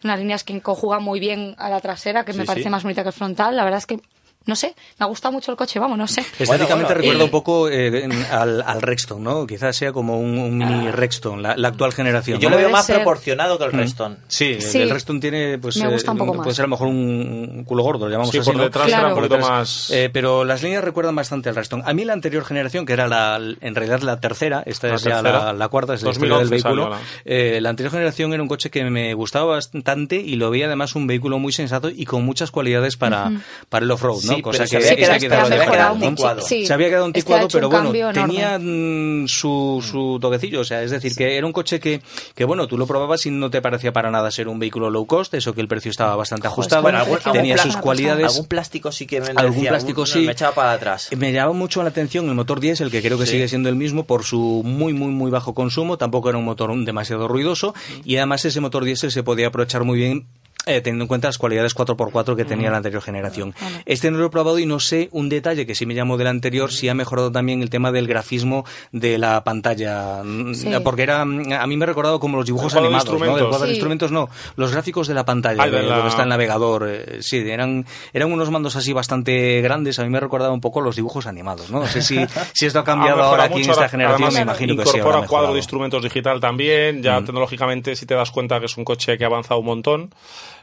Unas 0.04 0.18
líneas 0.18 0.44
que 0.44 0.60
conjugan 0.60 1.02
muy 1.02 1.20
bien 1.20 1.54
a 1.58 1.68
la 1.68 1.80
trasera, 1.80 2.24
que 2.24 2.32
me 2.32 2.44
parece 2.44 2.64
sí. 2.64 2.70
más 2.70 2.82
bonita 2.82 3.02
que 3.02 3.08
el 3.08 3.14
frontal. 3.14 3.56
La 3.56 3.64
verdad 3.64 3.78
es 3.78 3.86
que, 3.86 4.00
no 4.48 4.56
sé, 4.56 4.74
me 4.98 5.04
ha 5.04 5.06
gustado 5.06 5.30
mucho 5.32 5.50
el 5.52 5.56
coche, 5.56 5.78
vamos, 5.78 5.96
no 5.96 6.08
sé. 6.08 6.22
Estéticamente 6.38 6.94
recuerda 6.94 7.20
Y- 7.20 7.24
un 7.24 7.30
poco 7.30 7.68
eh, 7.68 8.08
al, 8.32 8.62
al 8.62 8.82
Rexton, 8.82 9.22
¿no? 9.22 9.46
Quizás 9.46 9.76
sea 9.76 9.92
como 9.92 10.18
un, 10.18 10.38
un 10.38 10.58
mini 10.58 10.90
Rexton, 10.90 11.42
la, 11.42 11.56
la 11.56 11.68
actual 11.68 11.92
generación. 11.92 12.40
Yo 12.40 12.48
¿no? 12.48 12.56
lo 12.56 12.60
veo 12.62 12.70
más 12.70 12.86
ser. 12.86 12.96
proporcionado 12.96 13.58
que 13.58 13.64
el 13.64 13.72
Mm. 13.72 13.76
Reston. 13.78 14.18
Sí, 14.26 14.52
el- 14.54 14.62
Sí. 14.62 14.78
el 14.80 14.90
Rexton 14.90 15.20
tiene, 15.20 15.58
pues, 15.58 15.76
Me 15.76 15.88
gusta 15.92 16.10
un 16.12 16.16
eh, 16.16 16.20
poco 16.20 16.32
puede 16.32 16.46
más. 16.48 16.56
ser 16.56 16.64
a 16.64 16.66
lo 16.66 16.70
mejor 16.70 16.88
un, 16.88 17.62
culo 17.64 17.82
gordo, 17.82 18.06
lo 18.06 18.10
llamamos 18.10 18.30
Sí, 18.32 18.38
así, 18.38 18.46
por 18.48 18.56
¿no? 18.56 18.62
detrás 18.64 18.86
Claro. 18.86 19.06
era 19.08 19.14
un 19.14 19.20
poquito 19.28 19.38
más... 19.38 19.90
Eh, 19.90 20.10
pero 20.12 20.44
las 20.44 20.62
líneas 20.62 20.82
recuerdan 20.82 21.14
bastante 21.14 21.50
al 21.50 21.54
Rexton. 21.56 21.82
A 21.84 21.92
mí 21.92 22.04
la 22.04 22.14
anterior 22.14 22.44
generación, 22.44 22.86
que 22.86 22.94
era 22.94 23.06
la, 23.06 23.36
en 23.60 23.74
realidad 23.74 24.00
la 24.00 24.18
tercera, 24.20 24.62
esta 24.64 24.88
La 24.88 24.94
es 24.94 25.02
ya 25.04 25.22
tercera. 25.22 25.44
la, 25.44 25.52
la 25.52 25.68
cuarta, 25.68 25.94
es 25.94 26.02
la 26.02 26.10
historia 26.10 26.38
del 26.38 26.48
2011 26.48 26.68
vehículo. 26.68 26.88
la- 26.90 27.00
Eh, 27.26 27.60
la 27.60 27.68
anterior 27.70 27.92
generación 27.92 28.32
era 28.32 28.42
un 28.42 28.48
coche 28.48 28.70
que 28.70 28.82
me 28.84 29.12
gustaba 29.14 29.56
bastante 29.56 30.16
y 30.16 30.36
lo 30.36 30.50
veía 30.50 30.66
además 30.66 30.94
un 30.94 31.06
vehículo 31.06 31.38
muy 31.38 31.52
sensato 31.52 31.90
y 31.90 32.04
con 32.06 32.24
muchas 32.24 32.50
cualidades 32.50 32.96
para, 32.96 33.30
para 33.68 33.84
el 33.84 33.90
off-road, 33.90 34.22
¿no? 34.24 34.34
Sí, 34.34 34.37
Cosa 34.42 34.58
pero 34.58 34.64
que 34.64 34.68
se 34.68 34.76
había 34.76 34.96
quedado- 34.96 35.14
que 35.14 35.20
se 35.20 35.28
daba 35.28 35.42
había 35.44 35.58
de 35.58 35.64
quedado 35.64 35.72
quedar, 35.76 35.92
un 35.92 36.00
¿no? 36.00 36.06
anticuado. 36.08 36.40
Sí, 36.42 36.66
Se 36.66 36.72
había 36.74 36.88
quedado 36.88 37.04
anticuado, 37.06 37.48
pero 37.52 37.68
bueno, 37.70 37.94
enorme. 37.94 38.20
tenía 38.22 38.58
mm, 38.58 39.26
su, 39.28 39.84
su 39.88 40.18
toquecillo, 40.20 40.60
o 40.60 40.64
sea, 40.64 40.82
es 40.82 40.90
decir, 40.90 41.14
que 41.14 41.36
era 41.36 41.46
un 41.46 41.52
coche 41.52 41.80
que, 41.80 42.00
que, 42.34 42.44
bueno, 42.44 42.66
tú 42.66 42.76
lo 42.78 42.86
probabas 42.86 43.24
y 43.26 43.30
no 43.30 43.50
te 43.50 43.60
parecía 43.62 43.92
para 43.92 44.10
nada 44.10 44.30
ser 44.30 44.48
un 44.48 44.58
vehículo 44.58 44.90
low 44.90 45.06
cost, 45.06 45.34
eso 45.34 45.52
que 45.54 45.60
el 45.60 45.68
precio 45.68 45.90
estaba 45.90 46.16
bastante 46.16 46.46
ajustado, 46.46 46.82
Bueno, 46.82 46.98
algún- 46.98 47.16
algún 47.18 47.32
tenía 47.32 47.58
sus 47.58 47.76
cualidades. 47.76 48.26
Algún 48.26 48.46
plástico 48.46 48.92
sí 48.92 49.06
que 49.06 49.20
me 49.20 49.28
Algún 49.36 49.54
decía, 49.56 49.70
plástico 49.70 50.02
algún- 50.02 50.12
sí. 50.20 50.26
Me 50.26 50.32
echaba 50.32 50.54
para 50.54 50.72
atrás. 50.72 51.08
Me 51.16 51.32
llamaba 51.32 51.52
mucho 51.54 51.82
la 51.82 51.88
atención 51.90 52.28
el 52.28 52.34
motor 52.34 52.60
diésel, 52.60 52.90
que 52.90 53.02
creo 53.02 53.18
que 53.18 53.26
Sí. 53.26 53.32
sigue 53.32 53.48
siendo 53.48 53.68
el 53.68 53.76
mismo 53.76 54.04
por 54.04 54.24
su 54.24 54.62
muy, 54.64 54.92
muy, 54.92 55.08
muy 55.12 55.30
bajo 55.30 55.54
consumo. 55.54 55.98
Tampoco 55.98 56.28
era 56.28 56.38
un 56.38 56.44
motor 56.44 56.68
demasiado 56.84 57.28
ruidoso. 57.28 57.74
Y 58.04 58.16
además 58.16 58.44
ese 58.44 58.60
motor 58.60 58.84
diésel 58.84 59.10
se 59.10 59.22
podía 59.22 59.48
aprovechar 59.48 59.84
muy 59.84 59.98
bien. 59.98 60.26
Eh, 60.68 60.80
teniendo 60.80 61.04
en 61.04 61.08
cuenta 61.08 61.28
las 61.28 61.38
cualidades 61.38 61.74
4x4 61.74 62.36
que 62.36 62.44
tenía 62.44 62.70
la 62.70 62.76
anterior 62.76 63.02
generación. 63.02 63.54
Este 63.86 64.10
no 64.10 64.18
lo 64.18 64.26
he 64.26 64.30
probado 64.30 64.58
y 64.58 64.66
no 64.66 64.78
sé 64.80 65.08
un 65.12 65.28
detalle 65.28 65.66
que 65.66 65.74
sí 65.74 65.86
me 65.86 65.94
llamó 65.94 66.16
del 66.16 66.26
anterior, 66.28 66.70
si 66.72 66.88
ha 66.88 66.94
mejorado 66.94 67.32
también 67.32 67.62
el 67.62 67.70
tema 67.70 67.90
del 67.92 68.06
grafismo 68.06 68.64
de 68.92 69.18
la 69.18 69.42
pantalla. 69.44 70.22
mm, 70.24 70.54
Sí. 70.54 70.68
Porque 70.84 71.02
era, 71.02 71.24
mm, 71.24 71.52
a 71.52 71.66
mí 71.66 71.76
me 71.76 71.84
ha 71.84 71.86
recordado 71.86 72.20
como 72.20 72.36
los 72.36 72.46
dibujos 72.46 72.72
El 72.74 72.80
cuadro 72.80 72.90
de 72.90 72.96
animados, 72.96 73.20
¿no? 73.20 73.48
Del 73.50 73.60
de 73.60 73.66
Sí. 73.66 73.70
instrumentos 73.72 74.12
no, 74.12 74.28
los 74.56 74.72
gráficos 74.72 75.08
de 75.08 75.14
la 75.14 75.24
pantalla, 75.24 75.64
de 75.66 75.82
la- 75.82 75.94
donde 75.96 76.08
está 76.10 76.22
el 76.22 76.28
navegador. 76.28 76.86
eh, 76.88 77.18
sí, 77.22 77.38
eran, 77.38 77.86
eran 78.12 78.32
unos 78.32 78.50
mandos 78.50 78.76
así 78.76 78.92
bastante 78.92 79.60
grandes. 79.62 79.98
A 79.98 80.04
mí 80.04 80.10
me 80.10 80.20
recordaba 80.20 80.52
un 80.52 80.60
poco 80.60 80.80
los 80.80 80.96
dibujos 80.96 81.26
animados, 81.26 81.70
¿no? 81.70 81.80
No 81.80 81.86
sé 81.86 82.02
si, 82.02 82.16
si 82.54 82.66
esto 82.66 82.80
ha 82.80 82.84
cambiado 82.84 83.22
ahora 83.22 83.44
aquí 83.44 83.54
en 83.56 83.60
esta 83.62 83.72
ahora- 83.74 83.88
generación, 83.88 84.22
además, 84.28 84.34
me 84.34 84.40
imagino 84.42 84.76
que 84.76 84.84
sí. 84.90 84.98
Incorpora 84.98 85.26
cuadro 85.26 85.52
de 85.52 85.58
instrumentos 85.58 86.02
digital 86.02 86.40
también, 86.40 87.02
ya 87.02 87.20
tecnológicamente 87.22 87.94
si 87.96 88.06
te 88.06 88.14
das 88.14 88.30
cuenta 88.30 88.58
que 88.60 88.66
es 88.66 88.76
un 88.76 88.84
coche 88.84 89.16
que 89.18 89.24
ha 89.24 89.28
avanzado 89.28 89.60
un 89.60 89.66
montón. 89.66 90.10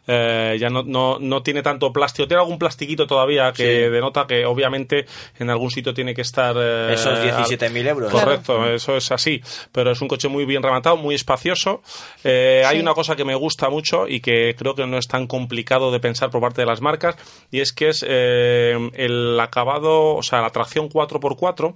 Eh, 0.07 0.57
ya 0.59 0.69
no, 0.69 0.83
no, 0.83 1.17
no 1.19 1.41
tiene 1.41 1.63
tanto 1.63 1.91
plástico, 1.91 2.27
tiene 2.27 2.41
algún 2.41 2.59
plastiquito 2.59 3.07
todavía 3.07 3.51
que 3.51 3.89
denota 3.89 4.27
que 4.27 4.45
obviamente 4.45 5.05
en 5.39 5.50
algún 5.50 5.71
sitio 5.71 5.93
tiene 5.93 6.13
que 6.13 6.21
estar... 6.21 6.55
eh, 6.59 6.93
Esos 6.93 7.17
17.000 7.19 7.88
euros. 7.88 8.12
Correcto, 8.12 8.69
eso 8.71 8.95
es 8.97 9.12
así. 9.12 9.41
Pero 9.71 9.91
es 9.91 10.01
un 10.01 10.07
coche 10.07 10.27
muy 10.27 10.45
bien 10.45 10.62
rematado, 10.62 10.97
muy 10.97 11.15
espacioso. 11.15 11.81
Eh, 12.24 12.63
Hay 12.65 12.79
una 12.79 12.93
cosa 12.93 13.15
que 13.15 13.25
me 13.25 13.35
gusta 13.35 13.69
mucho 13.69 14.07
y 14.07 14.19
que 14.19 14.55
creo 14.57 14.75
que 14.75 14.85
no 14.85 14.97
es 14.97 15.07
tan 15.07 15.27
complicado 15.27 15.91
de 15.91 16.00
pensar 16.00 16.29
por 16.29 16.41
parte 16.41 16.61
de 16.61 16.68
las 16.68 16.81
marcas, 16.81 17.15
y 17.51 17.61
es 17.61 17.74
que 17.74 17.89
es 17.89 18.05
eh, 18.07 18.77
el 18.94 19.39
acabado, 19.39 20.15
o 20.15 20.24
sea, 20.24 20.41
la 20.41 20.50
tracción 20.51 20.89
4x4. 20.89 21.75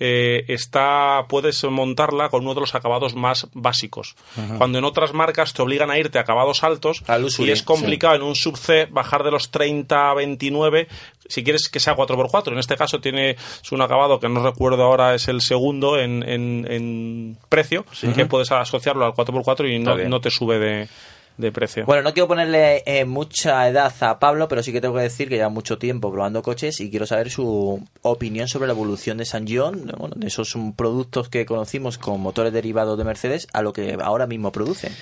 Eh, 0.00 0.44
está 0.48 1.26
puedes 1.28 1.62
montarla 1.64 2.28
con 2.28 2.42
uno 2.42 2.54
de 2.54 2.60
los 2.60 2.74
acabados 2.74 3.14
más 3.14 3.48
básicos. 3.52 4.16
Cuando 4.58 4.78
en 4.78 4.84
otras 4.84 5.12
marcas 5.12 5.52
te 5.52 5.62
obligan 5.62 5.90
a 5.90 5.98
irte 5.98 6.18
a 6.18 6.22
acabados 6.22 6.62
altos 6.62 7.02
Al 7.06 7.26
y 7.38 7.50
es 7.50 7.62
complicado 7.62 8.14
en 8.14 8.22
un 8.22 8.34
sub 8.34 8.56
C 8.56 8.86
bajar 8.90 9.24
de 9.24 9.30
los 9.30 9.50
30 9.50 10.10
a 10.10 10.14
29 10.14 10.88
si 11.28 11.44
quieres 11.44 11.68
que 11.68 11.80
sea 11.80 11.94
4x4. 11.94 12.52
En 12.52 12.58
este 12.58 12.76
caso 12.76 13.00
tiene 13.00 13.30
es 13.32 13.72
un 13.72 13.82
acabado 13.82 14.18
que 14.18 14.28
no 14.28 14.42
recuerdo 14.42 14.82
ahora, 14.82 15.14
es 15.14 15.28
el 15.28 15.40
segundo 15.40 15.98
en, 15.98 16.22
en, 16.26 16.66
en 16.70 17.38
precio, 17.48 17.84
que 18.14 18.26
puedes 18.26 18.50
asociarlo 18.50 19.04
al 19.04 19.12
4x4 19.12 19.74
y 19.74 19.78
no, 19.78 19.96
no 19.96 20.20
te 20.20 20.30
sube 20.30 20.58
de, 20.58 20.88
de 21.38 21.52
precio. 21.52 21.86
Bueno, 21.86 22.02
no 22.02 22.12
quiero 22.12 22.28
ponerle 22.28 22.82
eh, 22.84 23.04
mucha 23.04 23.68
edad 23.68 23.92
a 24.00 24.18
Pablo, 24.18 24.48
pero 24.48 24.62
sí 24.62 24.72
que 24.72 24.80
tengo 24.80 24.96
que 24.96 25.02
decir 25.02 25.28
que 25.28 25.36
lleva 25.36 25.48
mucho 25.48 25.78
tiempo 25.78 26.12
probando 26.12 26.42
coches 26.42 26.80
y 26.80 26.90
quiero 26.90 27.06
saber 27.06 27.30
su 27.30 27.82
opinión 28.02 28.48
sobre 28.48 28.66
la 28.66 28.74
evolución 28.74 29.16
de 29.18 29.24
San 29.24 29.46
John, 29.48 29.86
de, 29.86 29.92
bueno, 29.92 30.14
de 30.16 30.26
esos 30.26 30.54
productos 30.76 31.28
que 31.28 31.46
conocimos 31.46 31.96
con 31.96 32.20
motores 32.20 32.52
derivados 32.52 32.98
de 32.98 33.04
Mercedes 33.04 33.46
a 33.52 33.62
lo 33.62 33.72
que 33.72 33.96
ahora 34.00 34.26
mismo 34.26 34.52
producen. 34.52 34.92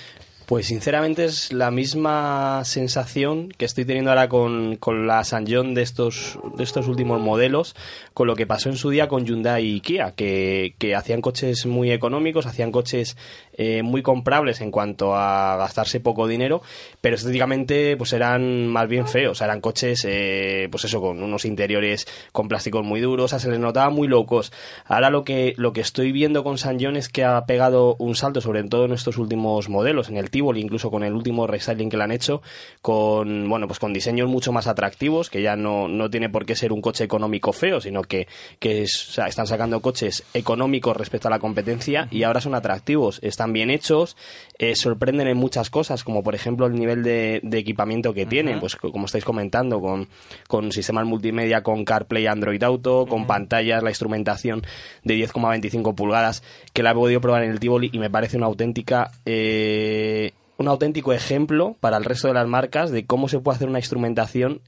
Pues 0.47 0.67
sinceramente 0.67 1.25
es 1.25 1.51
la 1.51 1.71
misma 1.71 2.61
sensación 2.63 3.49
que 3.49 3.65
estoy 3.65 3.83
teniendo 3.83 4.11
ahora 4.11 4.29
con, 4.29 4.77
con 4.77 5.05
la 5.05 5.25
San 5.25 5.45
John 5.45 5.73
de 5.73 5.81
estos, 5.81 6.39
de 6.55 6.63
estos 6.63 6.87
últimos 6.87 7.19
modelos, 7.19 7.75
con 8.13 8.27
lo 8.27 8.35
que 8.37 8.47
pasó 8.47 8.69
en 8.69 8.77
su 8.77 8.89
día 8.89 9.09
con 9.09 9.25
Hyundai 9.25 9.65
y 9.65 9.81
Kia, 9.81 10.13
que, 10.13 10.73
que 10.77 10.95
hacían 10.95 11.19
coches 11.19 11.65
muy 11.65 11.91
económicos, 11.91 12.45
hacían 12.45 12.71
coches 12.71 13.17
eh, 13.57 13.81
muy 13.83 14.01
comprables 14.01 14.61
en 14.61 14.71
cuanto 14.71 15.15
a 15.15 15.57
gastarse 15.57 15.99
poco 15.99 16.27
dinero, 16.27 16.61
pero 17.01 17.15
estéticamente 17.15 17.97
pues 17.97 18.13
eran 18.13 18.67
más 18.67 18.87
bien 18.87 19.07
feos, 19.07 19.41
eran 19.41 19.59
coches 19.61 20.05
eh, 20.07 20.67
pues 20.71 20.85
eso, 20.85 21.01
con 21.01 21.21
unos 21.21 21.43
interiores 21.45 22.07
con 22.31 22.47
plásticos 22.47 22.85
muy 22.85 23.01
duros, 23.01 23.33
o 23.33 23.39
se 23.39 23.49
les 23.49 23.59
notaba 23.59 23.89
muy 23.89 24.07
low 24.07 24.25
cost. 24.25 24.53
Ahora 24.85 25.09
lo 25.09 25.23
que, 25.23 25.53
lo 25.57 25.73
que 25.73 25.81
estoy 25.81 26.11
viendo 26.11 26.43
con 26.43 26.57
San 26.57 26.77
John 26.79 26.95
es 26.95 27.09
que 27.09 27.23
ha 27.23 27.45
pegado 27.45 27.95
un 27.99 28.15
salto, 28.15 28.41
sobre 28.41 28.63
todo 28.63 28.85
en 28.85 28.93
estos 28.93 29.17
últimos 29.17 29.69
modelos, 29.69 30.09
en 30.09 30.17
el 30.17 30.29
Tivoli, 30.29 30.61
incluso 30.61 30.91
con 30.91 31.03
el 31.03 31.13
último 31.13 31.47
restyling 31.47 31.89
que 31.89 31.97
le 31.97 32.03
han 32.03 32.11
hecho, 32.11 32.41
con 32.81 33.49
bueno 33.49 33.67
pues 33.67 33.79
con 33.79 33.93
diseños 33.93 34.29
mucho 34.29 34.51
más 34.51 34.67
atractivos, 34.67 35.29
que 35.29 35.41
ya 35.41 35.55
no, 35.55 35.87
no 35.87 36.09
tiene 36.09 36.29
por 36.29 36.45
qué 36.45 36.55
ser 36.55 36.71
un 36.71 36.81
coche 36.81 37.03
económico 37.03 37.53
feo, 37.53 37.81
sino 37.81 38.01
que, 38.03 38.27
que 38.59 38.83
es- 38.83 39.17
están 39.27 39.47
sacando 39.47 39.79
coches 39.81 40.23
económicos 40.33 40.95
respecto 40.95 41.27
a 41.27 41.31
la 41.31 41.39
competencia 41.39 42.07
y 42.11 42.23
ahora 42.23 42.41
son 42.41 42.55
atractivos, 42.55 43.19
están 43.23 43.46
bien 43.53 43.69
hechos, 43.69 44.15
eh, 44.59 44.75
sorprenden 44.75 45.27
en 45.27 45.37
muchas 45.37 45.69
cosas, 45.69 46.03
como 46.03 46.23
por 46.23 46.35
ejemplo 46.35 46.65
el 46.65 46.73
nivel 46.73 47.03
de, 47.03 47.39
de 47.43 47.57
equipamiento 47.57 48.13
que 48.13 48.25
tienen, 48.25 48.55
pues 48.59 48.75
co- 48.75 48.91
como 48.91 49.05
estáis 49.05 49.23
comentando, 49.23 49.79
con, 49.81 50.07
con 50.47 50.71
sistemas 50.71 51.05
multimedia, 51.05 51.63
con 51.63 51.85
CarPlay, 51.85 52.27
Android 52.27 52.61
Auto, 52.63 53.05
con 53.07 53.27
pantallas, 53.27 53.83
la 53.83 53.89
instrumentación 53.91 54.63
de 55.03 55.15
10,25 55.15 55.95
pulgadas, 55.95 56.43
que 56.73 56.83
la 56.83 56.91
he 56.91 56.95
podido 56.95 57.21
probar 57.21 57.43
en 57.43 57.51
el 57.51 57.59
Tivoli 57.59 57.89
y 57.93 57.99
me 57.99 58.09
parece 58.09 58.37
una 58.37 58.47
auténtica... 58.47 59.11
eh, 59.25 60.33
un 60.59 60.67
auténtico 60.67 61.13
ejemplo 61.13 61.75
para 61.79 61.97
el 61.97 62.03
resto 62.03 62.27
de 62.29 62.33
las 62.33 62.47
marcas 62.47 62.89
de 62.89 63.05
cómo 63.05 63.27
se 63.29 63.37
puede 63.39 63.57
hacer 63.57 63.69
una 63.69 63.77
instrumentación 63.77 64.61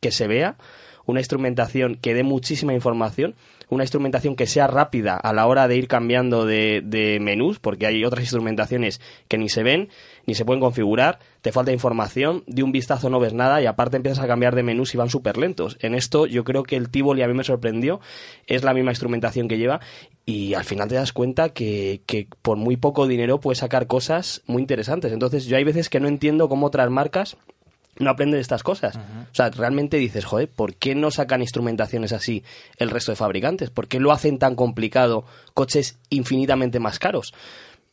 que 0.00 0.10
se 0.10 0.26
vea, 0.26 0.56
una 1.04 1.20
instrumentación 1.20 1.94
que 1.94 2.14
dé 2.14 2.24
muchísima 2.24 2.74
información, 2.74 3.36
una 3.68 3.84
instrumentación 3.84 4.36
que 4.36 4.46
sea 4.46 4.66
rápida 4.66 5.16
a 5.16 5.32
la 5.32 5.46
hora 5.46 5.66
de 5.68 5.76
ir 5.76 5.88
cambiando 5.88 6.44
de, 6.44 6.82
de 6.84 7.18
menús, 7.20 7.58
porque 7.58 7.86
hay 7.86 8.04
otras 8.04 8.24
instrumentaciones 8.24 9.00
que 9.28 9.38
ni 9.38 9.48
se 9.48 9.62
ven, 9.62 9.88
ni 10.26 10.34
se 10.34 10.44
pueden 10.44 10.60
configurar, 10.60 11.18
te 11.40 11.52
falta 11.52 11.72
información, 11.72 12.44
de 12.46 12.62
un 12.62 12.72
vistazo 12.72 13.10
no 13.10 13.20
ves 13.20 13.32
nada 13.32 13.60
y 13.60 13.66
aparte 13.66 13.96
empiezas 13.96 14.24
a 14.24 14.28
cambiar 14.28 14.54
de 14.54 14.62
menús 14.62 14.94
y 14.94 14.98
van 14.98 15.10
súper 15.10 15.36
lentos. 15.36 15.78
En 15.80 15.94
esto 15.94 16.26
yo 16.26 16.44
creo 16.44 16.62
que 16.62 16.76
el 16.76 16.90
Tivoli 16.90 17.22
a 17.22 17.28
mí 17.28 17.34
me 17.34 17.44
sorprendió, 17.44 18.00
es 18.46 18.62
la 18.62 18.74
misma 18.74 18.92
instrumentación 18.92 19.48
que 19.48 19.58
lleva 19.58 19.80
y 20.24 20.54
al 20.54 20.64
final 20.64 20.88
te 20.88 20.96
das 20.96 21.12
cuenta 21.12 21.50
que, 21.50 22.02
que 22.06 22.28
por 22.42 22.56
muy 22.56 22.76
poco 22.76 23.06
dinero 23.06 23.40
puedes 23.40 23.58
sacar 23.58 23.86
cosas 23.86 24.42
muy 24.46 24.62
interesantes. 24.62 25.12
Entonces 25.12 25.46
yo 25.46 25.56
hay 25.56 25.64
veces 25.64 25.88
que 25.88 26.00
no 26.00 26.08
entiendo 26.08 26.48
cómo 26.48 26.66
otras 26.66 26.90
marcas 26.90 27.36
no 27.98 28.10
aprenden 28.10 28.38
de 28.38 28.42
estas 28.42 28.62
cosas. 28.62 28.96
O 28.96 29.34
sea, 29.34 29.50
realmente 29.50 29.96
dices, 29.96 30.24
joder, 30.24 30.48
¿por 30.48 30.74
qué 30.74 30.94
no 30.94 31.10
sacan 31.10 31.40
instrumentaciones 31.40 32.12
así 32.12 32.44
el 32.76 32.90
resto 32.90 33.12
de 33.12 33.16
fabricantes? 33.16 33.70
¿Por 33.70 33.88
qué 33.88 34.00
lo 34.00 34.12
hacen 34.12 34.38
tan 34.38 34.54
complicado 34.54 35.24
coches 35.54 35.98
infinitamente 36.10 36.80
más 36.80 36.98
caros? 36.98 37.32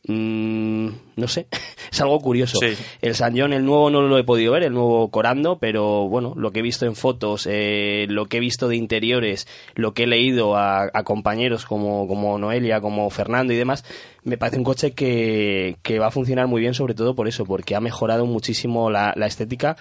Mm, 0.06 0.88
no 1.16 1.28
sé. 1.28 1.46
es 1.90 2.00
algo 2.00 2.20
curioso. 2.20 2.58
Sí. 2.58 2.74
El 3.00 3.14
San 3.14 3.38
John, 3.38 3.52
el 3.52 3.64
nuevo 3.64 3.90
no 3.90 4.02
lo 4.02 4.18
he 4.18 4.24
podido 4.24 4.52
ver, 4.52 4.64
el 4.64 4.72
nuevo 4.72 5.10
Corando, 5.10 5.58
pero 5.58 6.08
bueno, 6.08 6.34
lo 6.36 6.52
que 6.52 6.60
he 6.60 6.62
visto 6.62 6.84
en 6.84 6.94
fotos, 6.94 7.48
eh, 7.50 8.06
lo 8.08 8.26
que 8.26 8.36
he 8.36 8.40
visto 8.40 8.68
de 8.68 8.76
interiores, 8.76 9.46
lo 9.74 9.94
que 9.94 10.04
he 10.04 10.06
leído 10.06 10.56
a, 10.56 10.90
a 10.92 11.02
compañeros 11.04 11.64
como, 11.64 12.06
como 12.06 12.38
Noelia, 12.38 12.80
como 12.80 13.08
Fernando 13.10 13.52
y 13.52 13.56
demás, 13.56 13.84
me 14.24 14.36
parece 14.36 14.58
un 14.58 14.64
coche 14.64 14.92
que, 14.92 15.76
que 15.82 15.98
va 15.98 16.08
a 16.08 16.10
funcionar 16.10 16.48
muy 16.48 16.60
bien, 16.60 16.74
sobre 16.74 16.94
todo 16.94 17.14
por 17.14 17.28
eso, 17.28 17.44
porque 17.46 17.74
ha 17.74 17.80
mejorado 17.80 18.26
muchísimo 18.26 18.90
la, 18.90 19.14
la 19.16 19.26
estética, 19.26 19.76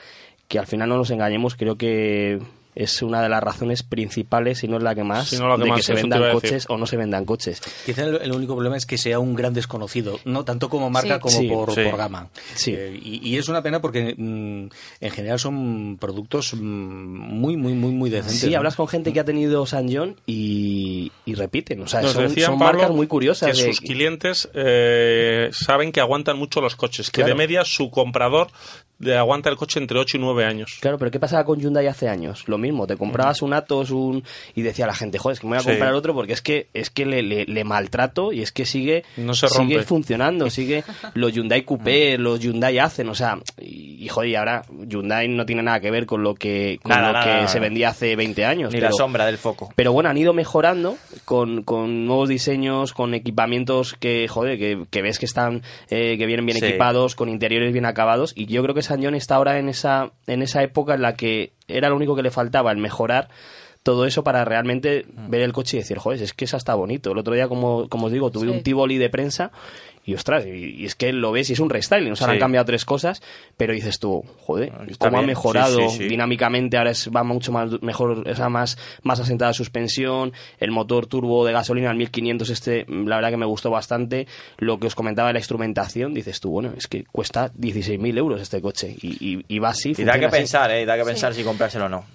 que 0.48 0.60
al 0.60 0.68
final 0.68 0.90
no 0.90 0.98
nos 0.98 1.12
engañemos, 1.12 1.56
creo 1.56 1.78
que 1.78 2.40
es 2.76 3.02
una 3.02 3.22
de 3.22 3.30
las 3.30 3.44
razones 3.44 3.84
principales, 3.84 4.60
si 4.60 4.68
no 4.68 4.78
es 4.78 4.84
la 4.84 4.96
que 4.96 5.04
más, 5.04 5.28
Si 5.30 5.38
no 5.38 5.48
la 5.48 5.56
que 5.58 5.64
de 5.64 5.70
más, 5.70 5.78
que 5.78 5.84
se 5.84 5.94
vendan 5.94 6.32
coches 6.32 6.66
o 6.70 6.78
no 6.78 6.86
se 6.86 6.98
vendan 6.98 7.26
coches. 7.26 7.62
Quizá 7.86 8.04
el, 8.06 8.16
el 8.22 8.32
único 8.32 8.54
problema 8.56 8.78
es 8.78 8.86
que 8.86 8.98
sea 8.98 9.20
un 9.20 9.36
gran 9.36 9.54
desconocido, 9.54 10.20
no 10.26 10.44
tanto 10.46 10.70
como 10.70 10.90
marca 10.90 11.16
Sí. 11.16 11.20
como 11.22 11.38
Sí, 11.38 11.48
por, 11.48 11.74
sí. 11.76 11.82
por 11.90 11.98
gama. 11.98 12.30
Sí. 12.56 12.74
Eh, 12.76 13.00
y, 13.04 13.28
y 13.30 13.38
es 13.38 13.48
una 13.48 13.62
pena 13.62 13.82
porque 13.82 14.16
mm, 14.18 14.68
en 15.02 15.12
general 15.12 15.40
son 15.40 15.98
productos 16.00 16.54
mm, 16.54 16.60
muy, 16.60 17.58
muy, 17.58 17.74
muy, 17.74 17.92
muy 17.92 18.10
decentes. 18.10 18.40
Sí, 18.42 18.50
¿no? 18.52 18.58
hablas 18.58 18.76
con 18.76 18.88
gente 18.88 19.14
que 19.14 19.20
ha 19.20 19.26
tenido 19.26 19.66
San 19.66 19.94
John 19.94 20.16
y, 20.26 21.12
y 21.26 21.36
repiten. 21.36 21.82
O 21.82 21.88
sea, 21.88 22.02
Nos 22.02 22.14
son, 22.14 22.24
decían, 22.28 22.52
son 22.52 22.60
Pablo, 22.60 22.80
marcas 22.80 22.96
muy 22.96 23.08
curiosas. 23.08 23.52
que 23.56 23.62
de- 23.64 23.68
sus 23.70 23.82
clientes 23.82 24.50
eh, 24.54 25.50
saben 25.54 25.92
que 25.92 26.00
aguantan 26.02 26.38
mucho 26.38 26.62
los 26.62 26.76
coches, 26.76 27.12
que 27.12 27.24
de 27.24 27.36
media 27.36 27.64
su 27.66 27.90
comprador 27.90 28.48
le 29.00 29.18
aguanta 29.18 29.50
el 29.50 29.58
coche 29.58 29.80
entre 29.80 30.00
8 30.00 30.16
y 30.18 30.20
9 30.22 30.46
años. 30.46 30.78
Claro, 30.80 30.98
pero 30.98 31.12
¿qué 31.12 31.20
pasaba 31.20 31.44
con 31.44 31.60
Hyundai 31.60 31.88
hace 31.88 32.08
años? 32.08 32.44
Lo 32.48 32.58
mismo, 32.64 32.88
te 32.88 32.98
comprabas 32.98 33.42
un 33.44 33.54
Atos 33.54 33.92
un 33.92 34.24
y 34.56 34.64
decía 34.64 34.88
la 34.88 34.96
gente, 34.96 35.20
joder, 35.20 35.34
es 35.36 35.40
que 35.40 35.46
me 35.46 35.52
voy 35.52 35.58
a 35.58 35.62
Sí. 35.62 35.70
comprar 35.70 35.94
otro 35.94 36.14
porque 36.16 36.34
es 36.34 36.42
que 36.42 36.68
es 36.74 36.90
que 36.90 37.06
le, 37.06 37.22
le- 37.22 37.46
le 37.46 37.64
maltrato 37.64 38.34
y 38.34 38.42
es 38.42 38.52
que 38.52 38.66
sigue 38.66 39.04
No 39.18 39.36
se 39.36 39.48
sigue 39.50 39.84
funcionando, 39.84 40.50
sigue 40.50 40.84
los 41.14 41.32
Hyundai 41.34 41.64
Coupé, 41.64 42.18
los 42.18 42.40
Hyundai 42.40 42.80
hacen, 42.80 43.10
o 43.10 43.16
sea, 43.16 43.38
y, 43.62 44.04
y, 44.04 44.08
joder, 44.08 44.30
y 44.32 44.36
ahora 44.36 44.64
Hyundai 44.88 45.28
no 45.28 45.46
tiene 45.46 45.62
nada 45.62 45.80
que 45.80 45.92
ver 45.92 46.06
con 46.08 46.24
lo 46.24 46.34
que 46.36 46.80
con 46.82 46.90
Nada, 46.92 47.08
lo 47.08 47.14
nada, 47.14 47.26
que 47.26 47.32
nada. 47.34 47.48
se 47.48 47.60
vendía 47.60 47.90
hace 47.90 48.16
20 48.16 48.46
años, 48.46 48.72
Ni 48.74 48.80
pero- 48.80 48.90
la 48.92 48.98
sombra 48.98 49.26
del 49.26 49.38
foco. 49.38 49.72
Pero 49.76 49.94
bueno, 49.94 50.10
han 50.10 50.18
ido 50.18 50.34
mejorando 50.34 50.98
con, 51.26 51.64
con 51.64 52.06
nuevos 52.06 52.30
diseños, 52.30 52.94
con 52.94 53.14
equipamientos 53.14 53.94
que, 54.00 54.28
joder, 54.28 54.58
que, 54.58 54.86
que 54.90 55.02
ves 55.02 55.20
que 55.20 55.26
están, 55.26 55.62
eh, 55.90 56.18
que 56.18 56.26
vienen 56.26 56.46
bien 56.46 56.58
Sí. 56.58 56.66
equipados, 56.66 57.16
con 57.16 57.30
interiores 57.30 57.74
bien 57.74 57.86
acabados. 57.86 58.34
Y 58.36 58.46
yo 58.46 58.62
creo 58.64 58.76
que 58.76 58.82
San 58.82 59.04
John 59.04 59.16
está 59.16 59.36
ahora 59.36 59.60
en 59.60 59.70
esa, 59.70 60.12
en 60.28 60.42
esa 60.42 60.64
época 60.64 60.94
en 60.96 61.02
la 61.02 61.16
que 61.16 61.52
era 61.78 61.90
lo 61.90 61.96
único 61.96 62.16
que 62.16 62.24
le 62.24 62.32
faltaba, 62.32 62.72
el 62.72 62.78
mejorar 62.78 63.30
todo 63.84 64.06
eso 64.06 64.24
para 64.24 64.46
realmente 64.46 65.06
Mm. 65.14 65.30
ver 65.30 65.42
el 65.42 65.52
coche 65.52 65.76
y 65.78 65.80
decir, 65.82 65.98
joder, 65.98 66.22
es 66.22 66.34
que 66.34 66.46
esa 66.46 66.56
está 66.58 66.74
bonito. 66.76 67.12
El 67.12 67.18
otro 67.18 67.34
día, 67.34 67.50
como, 67.50 67.90
como 67.90 68.06
os 68.06 68.12
digo, 68.14 68.32
tuve 68.32 68.46
Sí. 68.46 68.50
un 68.52 68.64
Tivoli 68.64 68.98
de 68.98 69.10
prensa 69.10 69.52
y 70.06 70.14
ostras, 70.16 70.46
y, 70.46 70.82
y 70.82 70.86
es 70.86 70.96
que 70.96 71.14
lo 71.14 71.32
ves 71.32 71.50
y 71.50 71.54
es 71.54 71.60
un 71.60 71.70
restyling, 71.70 72.12
o 72.12 72.16
sea, 72.16 72.28
Sí. 72.28 72.34
han 72.34 72.40
cambiado 72.40 72.66
tres 72.66 72.84
cosas, 72.86 73.22
pero 73.58 73.74
dices 73.74 74.00
tú, 74.00 74.24
joder, 74.42 74.72
Está 74.88 75.08
cómo 75.08 75.18
ha 75.18 75.22
bien. 75.22 75.28
mejorado 75.28 75.78
Sí, 75.78 75.90
sí, 75.90 75.98
sí. 76.00 76.04
dinámicamente, 76.10 76.78
ahora 76.78 76.92
es, 76.92 77.10
va 77.16 77.24
mucho 77.24 77.52
más 77.52 77.82
mejor, 77.82 78.28
o 78.28 78.36
sea, 78.36 78.50
más, 78.50 78.78
más 79.04 79.20
asentada 79.20 79.54
suspensión, 79.54 80.34
el 80.60 80.72
motor 80.72 81.08
turbo 81.08 81.46
de 81.46 81.54
gasolina 81.54 81.90
al 81.90 81.96
1500 81.98 82.50
este, 82.50 82.86
la 82.90 83.16
verdad 83.16 83.32
que 83.32 83.38
me 83.38 83.46
gustó 83.46 83.70
bastante, 83.72 84.28
lo 84.58 84.80
que 84.80 84.88
os 84.88 84.96
comentaba 84.96 85.30
de 85.30 85.34
la 85.34 85.40
instrumentación, 85.40 86.14
dices 86.14 86.40
tú, 86.40 86.50
bueno, 86.52 86.74
es 86.78 86.88
que 86.88 87.04
cuesta 87.06 87.52
16.000 87.54 88.18
euros 88.18 88.42
este 88.42 88.62
coche 88.62 88.96
y, 89.02 89.18
y, 89.36 89.46
y 89.48 89.60
va 89.60 89.70
así. 89.70 89.94
Y 89.98 90.04
da 90.04 90.20
que 90.20 90.26
así. 90.26 90.36
pensar, 90.38 90.72
¿eh? 90.72 90.86
Da 90.86 90.98
que 90.98 91.04
pensar 91.06 91.34
si 91.34 91.44
comprárselo 91.44 91.86
o 91.86 91.90
no. 91.90 92.06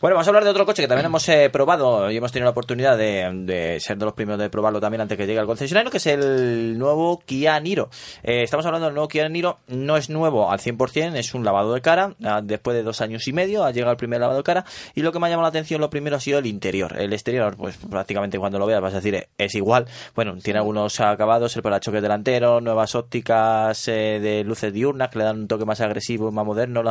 Bueno, 0.00 0.14
vamos 0.14 0.26
a 0.26 0.30
hablar 0.30 0.44
de 0.44 0.50
otro 0.50 0.66
coche 0.66 0.82
que 0.82 0.88
también 0.88 1.06
hemos 1.06 1.28
eh, 1.28 1.48
probado 1.50 2.10
y 2.10 2.16
hemos 2.16 2.32
tenido 2.32 2.44
la 2.44 2.50
oportunidad 2.50 2.96
de, 2.96 3.78
ser 3.80 3.98
de 3.98 4.04
los 4.04 4.14
primeros 4.14 4.40
de 4.40 4.50
probarlo 4.50 4.80
también 4.80 5.00
antes 5.00 5.16
que 5.16 5.26
llegue 5.26 5.38
al 5.38 5.46
concesionario, 5.46 5.90
que 5.90 5.98
es 5.98 6.06
el 6.06 6.78
nuevo 6.78 7.22
Kia 7.24 7.58
Niro. 7.60 7.88
Eh, 8.22 8.42
estamos 8.42 8.66
hablando 8.66 8.86
del 8.86 8.94
nuevo 8.94 9.08
Kia 9.08 9.28
Niro, 9.28 9.58
no 9.68 9.96
es 9.96 10.10
nuevo 10.10 10.50
al 10.50 10.58
100%, 10.58 11.16
es 11.16 11.34
un 11.34 11.44
lavado 11.44 11.74
de 11.74 11.80
cara, 11.80 12.14
ah, 12.24 12.40
después 12.42 12.76
de 12.76 12.82
dos 12.82 13.00
años 13.00 13.26
y 13.28 13.32
medio 13.32 13.64
ha 13.64 13.70
llegado 13.70 13.92
el 13.92 13.96
primer 13.96 14.20
lavado 14.20 14.38
de 14.38 14.44
cara 14.44 14.64
y 14.94 15.02
lo 15.02 15.12
que 15.12 15.18
me 15.18 15.26
ha 15.26 15.30
llamado 15.30 15.44
la 15.44 15.48
atención 15.48 15.80
lo 15.80 15.90
primero 15.90 16.16
ha 16.16 16.20
sido 16.20 16.38
el 16.38 16.46
interior. 16.46 16.96
El 16.98 17.12
exterior, 17.12 17.56
pues 17.56 17.76
prácticamente 17.76 18.38
cuando 18.38 18.58
lo 18.58 18.66
veas 18.66 18.80
vas 18.80 18.92
a 18.92 18.96
decir, 18.96 19.14
eh, 19.14 19.28
es 19.38 19.54
igual. 19.54 19.86
Bueno, 20.14 20.36
tiene 20.42 20.58
algunos 20.58 21.00
acabados, 21.00 21.56
el 21.56 21.62
parachoques 21.62 22.02
delantero, 22.02 22.60
nuevas 22.60 22.94
ópticas 22.94 23.88
eh, 23.88 24.20
de 24.20 24.44
luces 24.44 24.72
diurnas 24.72 25.08
que 25.08 25.18
le 25.18 25.24
dan 25.24 25.40
un 25.40 25.48
toque 25.48 25.64
más 25.64 25.80
agresivo 25.80 26.28
y 26.28 26.32
más 26.32 26.44
moderno. 26.44 26.82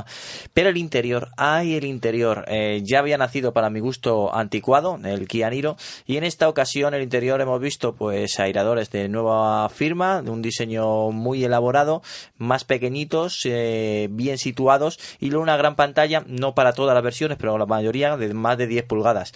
Pero 0.54 0.70
el 0.70 0.78
interior, 0.78 1.30
ay, 1.38 1.76
el 1.76 1.86
interior, 1.86 2.46
eh, 2.66 2.82
ya 2.84 3.00
había 3.00 3.18
nacido 3.18 3.54
para 3.54 3.70
mi 3.70 3.80
gusto 3.80 4.34
anticuado, 4.34 5.00
el 5.04 5.28
Kia 5.28 5.50
Niro, 5.50 5.78
y 6.06 6.18
en 6.18 6.24
esta 6.24 6.50
ocasión 6.50 6.94
el 6.94 7.04
interior 7.04 7.40
hemos 7.42 7.60
visto 7.62 7.94
pues 7.94 8.40
airadores 8.40 8.90
de 8.90 9.08
nueva 9.08 9.70
firma, 9.70 10.22
de 10.22 10.32
un 10.32 10.42
diseño 10.42 11.12
muy 11.12 11.44
elaborado, 11.44 12.02
más 12.38 12.64
pequeñitos, 12.64 13.42
eh, 13.46 14.08
bien 14.12 14.38
situados, 14.38 15.00
y 15.20 15.30
luego 15.30 15.44
una 15.44 15.58
gran 15.58 15.76
pantalla, 15.76 16.24
no 16.28 16.56
para 16.56 16.74
todas 16.74 16.96
las 16.96 17.04
versiones, 17.04 17.38
pero 17.38 17.58
la 17.58 17.66
mayoría 17.66 18.18
de 18.18 18.34
más 18.34 18.58
de 18.58 18.68
10 18.68 18.86
pulgadas. 18.86 19.34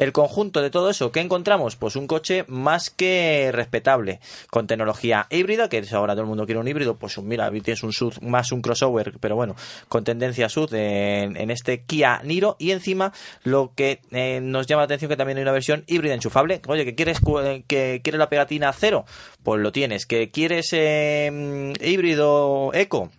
El 0.00 0.12
conjunto 0.12 0.62
de 0.62 0.70
todo 0.70 0.88
eso, 0.88 1.12
¿qué 1.12 1.20
encontramos? 1.20 1.76
Pues 1.76 1.94
un 1.94 2.06
coche 2.06 2.46
más 2.48 2.88
que 2.88 3.50
respetable, 3.52 4.18
con 4.48 4.66
tecnología 4.66 5.26
híbrida, 5.28 5.68
que 5.68 5.76
es 5.76 5.92
ahora 5.92 6.14
todo 6.14 6.22
el 6.22 6.28
mundo 6.28 6.46
quiere 6.46 6.58
un 6.58 6.66
híbrido, 6.66 6.96
pues 6.96 7.18
mira, 7.18 7.50
tienes 7.50 7.82
un 7.82 7.92
SUV 7.92 8.22
más 8.22 8.50
un 8.50 8.62
crossover, 8.62 9.18
pero 9.20 9.36
bueno, 9.36 9.56
con 9.90 10.02
tendencia 10.02 10.48
SUV 10.48 10.72
en, 10.72 11.50
este 11.50 11.84
Kia 11.84 12.22
Niro, 12.24 12.56
y 12.58 12.70
encima 12.70 13.12
lo 13.44 13.74
que 13.74 14.00
eh, 14.10 14.40
nos 14.42 14.66
llama 14.66 14.80
la 14.80 14.84
atención 14.86 15.10
que 15.10 15.18
también 15.18 15.36
hay 15.36 15.42
una 15.42 15.52
versión 15.52 15.84
híbrida 15.86 16.14
enchufable. 16.14 16.62
Oye, 16.66 16.86
que 16.86 16.94
quieres 16.94 17.20
eh, 17.44 17.64
que 17.66 18.00
quieres 18.02 18.18
la 18.18 18.30
pegatina 18.30 18.72
cero, 18.72 19.04
pues 19.42 19.60
lo 19.60 19.70
tienes. 19.70 20.06
Que 20.06 20.30
quieres 20.30 20.70
eh, 20.72 21.74
híbrido 21.78 22.70
eco, 22.72 23.10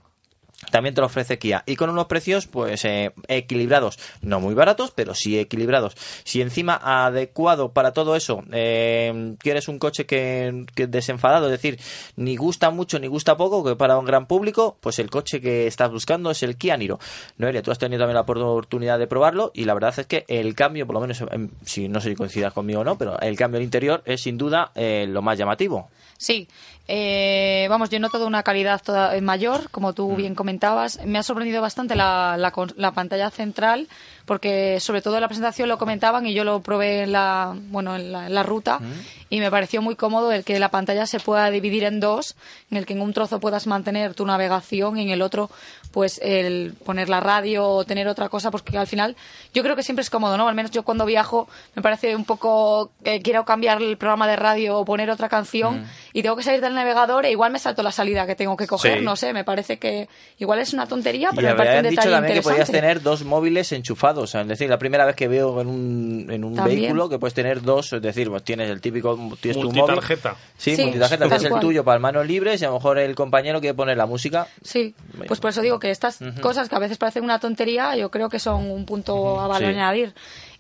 también 0.71 0.95
te 0.95 1.01
lo 1.01 1.07
ofrece 1.07 1.37
Kia. 1.37 1.63
Y 1.65 1.75
con 1.75 1.89
unos 1.89 2.07
precios 2.07 2.47
pues 2.47 2.83
eh, 2.85 3.11
equilibrados. 3.27 3.99
No 4.21 4.39
muy 4.39 4.53
baratos 4.53 4.91
pero 4.91 5.13
sí 5.13 5.37
equilibrados. 5.37 5.95
Si 6.23 6.41
encima 6.41 6.79
adecuado 6.81 7.73
para 7.73 7.91
todo 7.91 8.15
eso 8.15 8.43
eh, 8.51 9.35
quieres 9.39 9.67
un 9.67 9.77
coche 9.77 10.05
que, 10.05 10.65
que 10.73 10.87
desenfadado 10.87 11.47
es 11.47 11.51
decir 11.51 11.79
ni 12.15 12.35
gusta 12.35 12.71
mucho 12.71 12.99
ni 12.99 13.07
gusta 13.07 13.37
poco 13.37 13.63
que 13.63 13.75
para 13.75 13.97
un 13.97 14.05
gran 14.05 14.25
público 14.25 14.77
pues 14.79 14.99
el 14.99 15.09
coche 15.09 15.41
que 15.41 15.67
estás 15.67 15.91
buscando 15.91 16.31
es 16.31 16.41
el 16.43 16.57
Kia 16.57 16.77
Niro. 16.77 16.99
Noelia 17.37 17.61
tú 17.61 17.71
has 17.71 17.79
tenido 17.79 17.99
también 17.99 18.15
la 18.15 18.21
oportunidad 18.21 18.97
de 18.97 19.07
probarlo 19.07 19.51
y 19.53 19.65
la 19.65 19.73
verdad 19.73 19.93
es 19.97 20.07
que 20.07 20.25
el 20.27 20.55
cambio 20.55 20.87
por 20.87 20.95
lo 20.95 21.01
menos 21.01 21.21
em, 21.31 21.49
si 21.65 21.87
no 21.87 21.99
sé 22.01 22.09
si 22.09 22.15
coincidas 22.15 22.53
conmigo 22.53 22.81
o 22.81 22.83
no 22.83 22.97
pero 22.97 23.19
el 23.19 23.35
cambio 23.35 23.59
del 23.59 23.65
interior 23.65 24.01
es 24.05 24.21
sin 24.21 24.37
duda 24.37 24.71
eh, 24.75 25.05
lo 25.07 25.21
más 25.21 25.37
llamativo. 25.37 25.89
Sí, 26.17 26.47
eh, 26.93 27.67
vamos, 27.69 27.89
yo 27.89 27.95
he 27.95 27.99
notado 28.01 28.27
una 28.27 28.43
calidad 28.43 28.81
toda, 28.83 29.15
eh, 29.15 29.21
mayor, 29.21 29.69
como 29.71 29.93
tú 29.93 30.13
bien 30.17 30.35
comentabas. 30.35 30.99
Me 31.05 31.19
ha 31.19 31.23
sorprendido 31.23 31.61
bastante 31.61 31.95
la, 31.95 32.35
la 32.75 32.91
pantalla 32.91 33.29
central, 33.29 33.87
porque 34.25 34.77
sobre 34.81 35.01
todo 35.01 35.15
en 35.15 35.21
la 35.21 35.29
presentación 35.29 35.69
lo 35.69 35.77
comentaban 35.77 36.25
y 36.25 36.33
yo 36.33 36.43
lo 36.43 36.59
probé 36.59 37.03
en 37.03 37.13
la, 37.13 37.55
bueno, 37.69 37.95
en 37.95 38.11
la, 38.11 38.27
en 38.27 38.33
la 38.33 38.43
ruta 38.43 38.81
y 39.29 39.39
me 39.39 39.49
pareció 39.49 39.81
muy 39.81 39.95
cómodo 39.95 40.33
el 40.33 40.43
que 40.43 40.59
la 40.59 40.69
pantalla 40.69 41.05
se 41.05 41.21
pueda 41.21 41.49
dividir 41.49 41.85
en 41.85 42.01
dos, 42.01 42.35
en 42.69 42.77
el 42.77 42.85
que 42.85 42.91
en 42.91 43.01
un 43.01 43.13
trozo 43.13 43.39
puedas 43.39 43.67
mantener 43.67 44.13
tu 44.13 44.25
navegación 44.25 44.97
y 44.97 45.03
en 45.03 45.09
el 45.11 45.21
otro 45.21 45.49
pues 45.91 46.19
el 46.23 46.73
poner 46.85 47.09
la 47.09 47.19
radio 47.19 47.65
o 47.67 47.83
tener 47.85 48.07
otra 48.07 48.29
cosa, 48.29 48.49
porque 48.51 48.77
al 48.77 48.87
final 48.87 49.15
yo 49.53 49.61
creo 49.63 49.75
que 49.75 49.83
siempre 49.83 50.01
es 50.03 50.09
cómodo, 50.09 50.37
¿no? 50.37 50.47
Al 50.47 50.55
menos 50.55 50.71
yo 50.71 50.83
cuando 50.83 51.05
viajo 51.05 51.47
me 51.75 51.81
parece 51.81 52.15
un 52.15 52.25
poco 52.25 52.91
que 53.03 53.21
quiero 53.21 53.43
cambiar 53.45 53.81
el 53.81 53.97
programa 53.97 54.27
de 54.27 54.35
radio 54.37 54.77
o 54.77 54.85
poner 54.85 55.09
otra 55.09 55.27
canción 55.29 55.85
y 56.13 56.21
tengo 56.23 56.35
que 56.35 56.43
salir 56.43 56.61
del 56.61 56.73
navegador 56.75 57.25
e 57.25 57.31
igual 57.31 57.51
me 57.51 57.59
salto 57.59 57.83
la 57.83 57.91
salida 57.91 58.25
que 58.25 58.35
tengo 58.35 58.55
que 58.57 58.67
coger, 58.67 58.99
Sí. 58.99 59.05
no 59.05 59.15
sé, 59.15 59.33
me 59.33 59.43
parece 59.43 59.77
que 59.79 60.07
igual 60.39 60.59
es 60.59 60.73
una 60.73 60.87
tontería, 60.87 61.29
Y 61.31 61.35
pero 61.35 61.49
me 61.49 61.55
parece 61.55 61.73
un 61.73 61.77
habían 61.79 61.89
dicho 61.91 62.01
detalle 62.01 62.15
también 62.15 62.33
que 62.35 62.41
podías 62.41 62.71
tener 62.71 63.01
dos 63.01 63.23
móviles 63.25 63.71
enchufados. 63.71 64.33
Es 64.35 64.47
decir, 64.47 64.69
la 64.69 64.77
primera 64.79 65.05
vez 65.05 65.15
que 65.15 65.27
veo 65.27 65.59
en 65.61 65.67
un, 65.67 66.27
en 66.29 66.43
un 66.43 66.55
vehículo 66.63 67.09
que 67.09 67.19
puedes 67.19 67.33
tener 67.33 67.61
dos. 67.61 67.93
Es 67.93 68.01
decir, 68.01 68.29
pues 68.29 68.43
tienes 68.43 68.69
el 68.69 68.79
típico. 68.81 69.15
Tienes 69.39 69.61
tu 69.61 69.67
móvil. 69.69 69.81
Multitarjeta. 69.81 70.35
Sí, 70.57 70.75
Sí, 70.75 70.83
multitarjeta. 70.83 71.27
tal 71.27 71.39
Tienes 71.39 71.53
el 71.53 71.59
tuyo 71.59 71.83
para 71.83 71.99
manos 71.99 72.25
libres 72.25 72.61
y 72.61 72.65
a 72.65 72.69
lo 72.69 72.75
mejor 72.75 72.97
el 72.99 73.15
compañero 73.15 73.59
quiere 73.59 73.73
poner 73.73 73.97
la 73.97 74.05
música. 74.05 74.47
Sí, 74.63 74.95
pues 75.27 75.39
por 75.39 75.49
eso 75.51 75.61
digo 75.61 75.79
que 75.81 75.91
estas 75.91 76.19
cosas 76.41 76.69
que 76.69 76.75
a 76.75 76.79
veces 76.79 76.97
parecen 76.97 77.25
una 77.25 77.39
tontería, 77.39 77.97
yo 77.97 78.09
creo 78.09 78.29
que 78.29 78.39
son 78.39 78.71
un 78.71 78.85
punto 78.85 79.41
a 79.41 79.47
valor 79.47 79.69
sí. 79.73 79.75
añadir. 79.77 80.13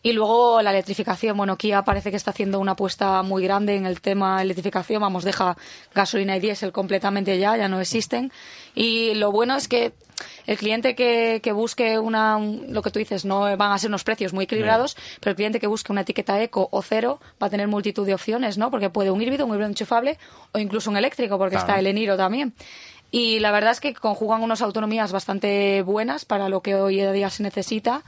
Y 0.03 0.13
luego 0.13 0.61
la 0.63 0.71
electrificación. 0.71 1.37
Bueno, 1.37 1.57
Kia 1.57 1.83
parece 1.83 2.09
que 2.09 2.17
está 2.17 2.31
haciendo 2.31 2.59
una 2.59 2.71
apuesta 2.71 3.21
muy 3.21 3.43
grande 3.43 3.75
en 3.75 3.85
el 3.85 4.01
tema 4.01 4.41
electrificación. 4.41 4.99
Vamos, 4.99 5.23
deja 5.23 5.55
gasolina 5.93 6.35
y 6.35 6.39
diésel 6.39 6.71
completamente 6.71 7.37
ya, 7.37 7.55
ya 7.55 7.67
no 7.69 7.79
existen. 7.79 8.31
Y 8.73 9.13
lo 9.13 9.31
bueno 9.31 9.55
es 9.55 9.67
que 9.67 9.93
el 10.47 10.57
cliente 10.57 10.95
que, 10.95 11.39
que 11.43 11.51
busque 11.51 11.99
una, 11.99 12.35
un- 12.37 12.65
lo 12.73 12.81
que 12.81 12.89
tú 12.89 12.97
dices, 12.97 13.25
no 13.25 13.41
van 13.57 13.71
a 13.73 13.77
ser 13.77 13.89
unos 13.91 14.03
precios 14.03 14.33
muy 14.33 14.45
equilibrados, 14.45 14.97
pero 15.19 15.31
el 15.31 15.35
cliente 15.35 15.59
que 15.59 15.67
busque 15.67 15.91
una 15.91 16.01
etiqueta 16.01 16.41
eco 16.41 16.67
o 16.71 16.81
cero 16.81 17.19
va 17.41 17.45
a 17.47 17.49
tener 17.51 17.67
multitud 17.67 18.03
de 18.05 18.15
opciones, 18.15 18.57
¿no? 18.57 18.71
Porque 18.71 18.89
puede 18.89 19.11
un 19.11 19.21
híbrido, 19.21 19.45
un 19.45 19.51
híbrido 19.53 19.69
enchufable 19.69 20.17
o 20.51 20.57
incluso 20.57 20.89
un 20.89 20.97
eléctrico, 20.97 21.37
porque 21.37 21.57
Claro. 21.57 21.67
está 21.67 21.79
el 21.79 21.85
Eniro 21.85 22.17
también. 22.17 22.53
Y 23.11 23.39
la 23.39 23.51
verdad 23.51 23.71
es 23.71 23.81
que 23.81 23.93
conjugan 23.93 24.41
unas 24.41 24.61
autonomías 24.61 25.11
bastante 25.11 25.81
buenas 25.81 26.23
para 26.23 26.47
lo 26.47 26.61
que 26.61 26.75
hoy 26.75 27.01
en 27.01 27.13
día 27.13 27.29
se 27.29 27.43
necesita. 27.43 28.03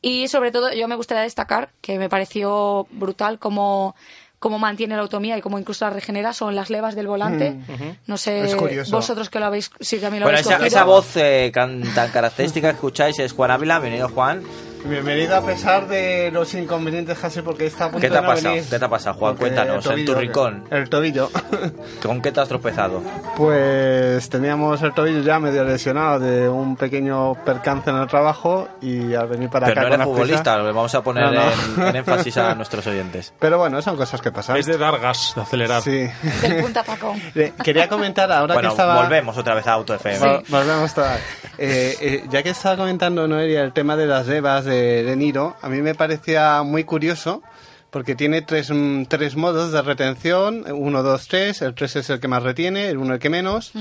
Y 0.00 0.28
sobre 0.28 0.50
todo, 0.50 0.72
yo 0.72 0.88
me 0.88 0.96
gustaría 0.96 1.22
destacar 1.22 1.70
que 1.82 1.98
me 1.98 2.08
pareció 2.08 2.86
brutal 2.90 3.38
como 3.38 3.94
cómo 4.38 4.58
mantiene 4.58 4.94
la 4.94 5.02
autonomía 5.02 5.36
y 5.36 5.40
cómo 5.40 5.58
incluso 5.58 5.84
la 5.84 5.90
regenera 5.90 6.32
son 6.32 6.54
las 6.54 6.70
levas 6.70 6.94
del 6.94 7.08
volante. 7.08 7.50
Mm. 7.50 7.96
No 8.06 8.16
sé, 8.16 8.54
vosotros 8.90 9.28
que 9.30 9.40
lo 9.40 9.46
habéis, 9.46 9.70
si 9.80 9.98
también 9.98 10.20
lo 10.20 10.26
Bueno, 10.26 10.38
habéis 10.38 10.72
esa, 10.72 10.84
voz 10.84 11.16
eh, 11.16 11.50
tan 11.52 11.82
característica 12.12 12.68
que 12.68 12.74
escucháis 12.74 13.18
es 13.18 13.32
Juan 13.32 13.50
Ávila. 13.50 13.80
Bienvenido, 13.80 14.08
Juan. 14.08 14.44
Bienvenido 14.88 15.36
a 15.36 15.44
pesar 15.44 15.86
de 15.86 16.30
los 16.32 16.54
inconvenientes, 16.54 17.18
José, 17.18 17.42
porque 17.42 17.66
está 17.66 17.86
a 17.86 17.90
punto 17.90 18.00
¿Qué 18.00 18.06
te 18.08 18.12
de 18.14 18.18
ha 18.18 18.22
no 18.22 18.28
pasado? 18.28 18.54
venir. 18.54 18.68
¿Qué 18.70 18.78
te 18.78 18.84
ha 18.84 18.88
pasado, 18.88 19.18
Juan? 19.18 19.36
Porque 19.36 19.54
Cuéntanos, 19.54 19.84
el 19.86 19.98
en 19.98 20.04
tu 20.06 20.12
tobillo- 20.12 20.18
rincón. 20.20 20.64
El 20.70 20.88
tobillo. 20.88 21.30
¿Con 22.02 22.22
qué 22.22 22.32
te 22.32 22.40
has 22.40 22.48
tropezado? 22.48 23.02
Pues 23.36 24.28
teníamos 24.30 24.80
el 24.82 24.94
tobillo 24.94 25.20
ya 25.20 25.38
medio 25.38 25.62
lesionado 25.64 26.20
de 26.20 26.48
un 26.48 26.76
pequeño 26.76 27.34
percance 27.44 27.90
en 27.90 27.96
el 27.96 28.06
trabajo 28.06 28.68
y 28.80 29.14
al 29.14 29.28
venir 29.28 29.50
para 29.50 29.66
Pero 29.66 29.80
acá 29.82 29.90
no 29.90 29.90
con 29.90 30.00
eres 30.00 30.06
futbolista, 30.22 30.56
lo 30.58 30.64
vamos 30.72 30.94
a 30.94 31.02
poner 31.02 31.24
No, 31.24 31.32
no. 31.32 31.82
En, 31.82 31.88
en 31.90 31.96
énfasis 31.96 32.36
a 32.38 32.54
nuestros 32.54 32.86
oyentes. 32.86 33.34
Pero 33.38 33.58
bueno, 33.58 33.82
son 33.82 33.96
cosas 33.96 34.20
que 34.22 34.32
pasan. 34.32 34.56
Es 34.56 34.64
de 34.66 34.78
dar 34.78 34.98
gas, 35.00 35.32
de 35.36 35.42
acelerar. 35.42 35.82
Sí. 35.82 36.08
Del 36.42 36.62
punta 36.62 36.82
Quería 37.62 37.88
comentar 37.88 38.32
ahora 38.32 38.54
bueno, 38.54 38.70
que 38.70 38.72
estaba... 38.72 39.02
volvemos 39.02 39.36
otra 39.36 39.54
vez 39.54 39.66
a 39.66 39.72
Auto 39.74 39.94
FM. 39.94 40.18
Vol- 40.18 40.44
Volvemos 40.48 40.94
todas. 40.94 41.20
Eh, 41.58 41.96
eh, 42.00 42.24
ya 42.30 42.42
que 42.42 42.50
estaba 42.50 42.76
comentando 42.76 43.26
Noelia 43.26 43.62
el 43.62 43.72
tema 43.72 43.96
de 43.96 44.06
las 44.06 44.26
levas 44.28 44.64
de, 44.64 44.77
de 45.04 45.16
Niro, 45.16 45.56
a 45.62 45.68
mí 45.68 45.80
me 45.82 45.94
parecía 45.94 46.62
muy 46.62 46.84
curioso 46.84 47.42
porque 47.90 48.14
tiene 48.14 48.42
tres, 48.42 48.70
mm, 48.70 49.04
tres 49.04 49.34
modos 49.34 49.72
de 49.72 49.80
retención, 49.80 50.64
uno, 50.70 51.02
dos, 51.02 51.26
tres, 51.26 51.62
el 51.62 51.74
tres 51.74 51.96
es 51.96 52.10
el 52.10 52.20
que 52.20 52.28
más 52.28 52.42
retiene, 52.42 52.88
el 52.88 52.98
uno 52.98 53.14
el 53.14 53.18
que 53.18 53.30
menos, 53.30 53.72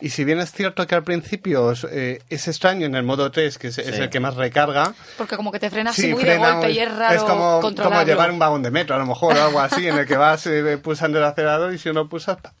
y 0.00 0.10
si 0.10 0.22
bien 0.24 0.38
es 0.38 0.52
cierto 0.52 0.86
que 0.86 0.94
al 0.94 1.02
principio 1.02 1.72
eh, 1.90 2.20
es 2.30 2.46
extraño 2.46 2.86
en 2.86 2.94
el 2.94 3.02
modo 3.02 3.32
3, 3.32 3.58
que 3.58 3.66
es, 3.68 3.78
el 3.78 4.10
que 4.10 4.20
más 4.20 4.36
recarga, 4.36 4.94
Porque 5.16 5.36
como 5.36 5.50
que 5.50 5.58
te 5.58 5.70
frenas 5.70 5.96
Sí, 5.96 6.12
muy 6.12 6.22
frena 6.22 6.46
de 6.46 6.52
golpe 6.52 6.70
y 6.70 6.78
es 6.78 6.96
raro 6.96 7.16
Es 7.16 7.22
como, 7.24 7.60
como 7.82 8.02
llevar 8.04 8.30
un 8.30 8.38
vagón 8.38 8.62
de 8.62 8.70
metro, 8.70 8.94
a 8.94 8.98
lo 9.00 9.06
mejor, 9.06 9.36
o 9.36 9.42
algo 9.42 9.58
así, 9.58 9.88
en 9.88 9.98
el 9.98 10.06
que 10.06 10.16
vas 10.16 10.46
eh, 10.46 10.78
pulsando 10.80 11.18
el 11.18 11.24
acelerador 11.24 11.74
y 11.74 11.78
si 11.78 11.92
no 11.92 12.08
pulsas, 12.08 12.36
pa- 12.40 12.54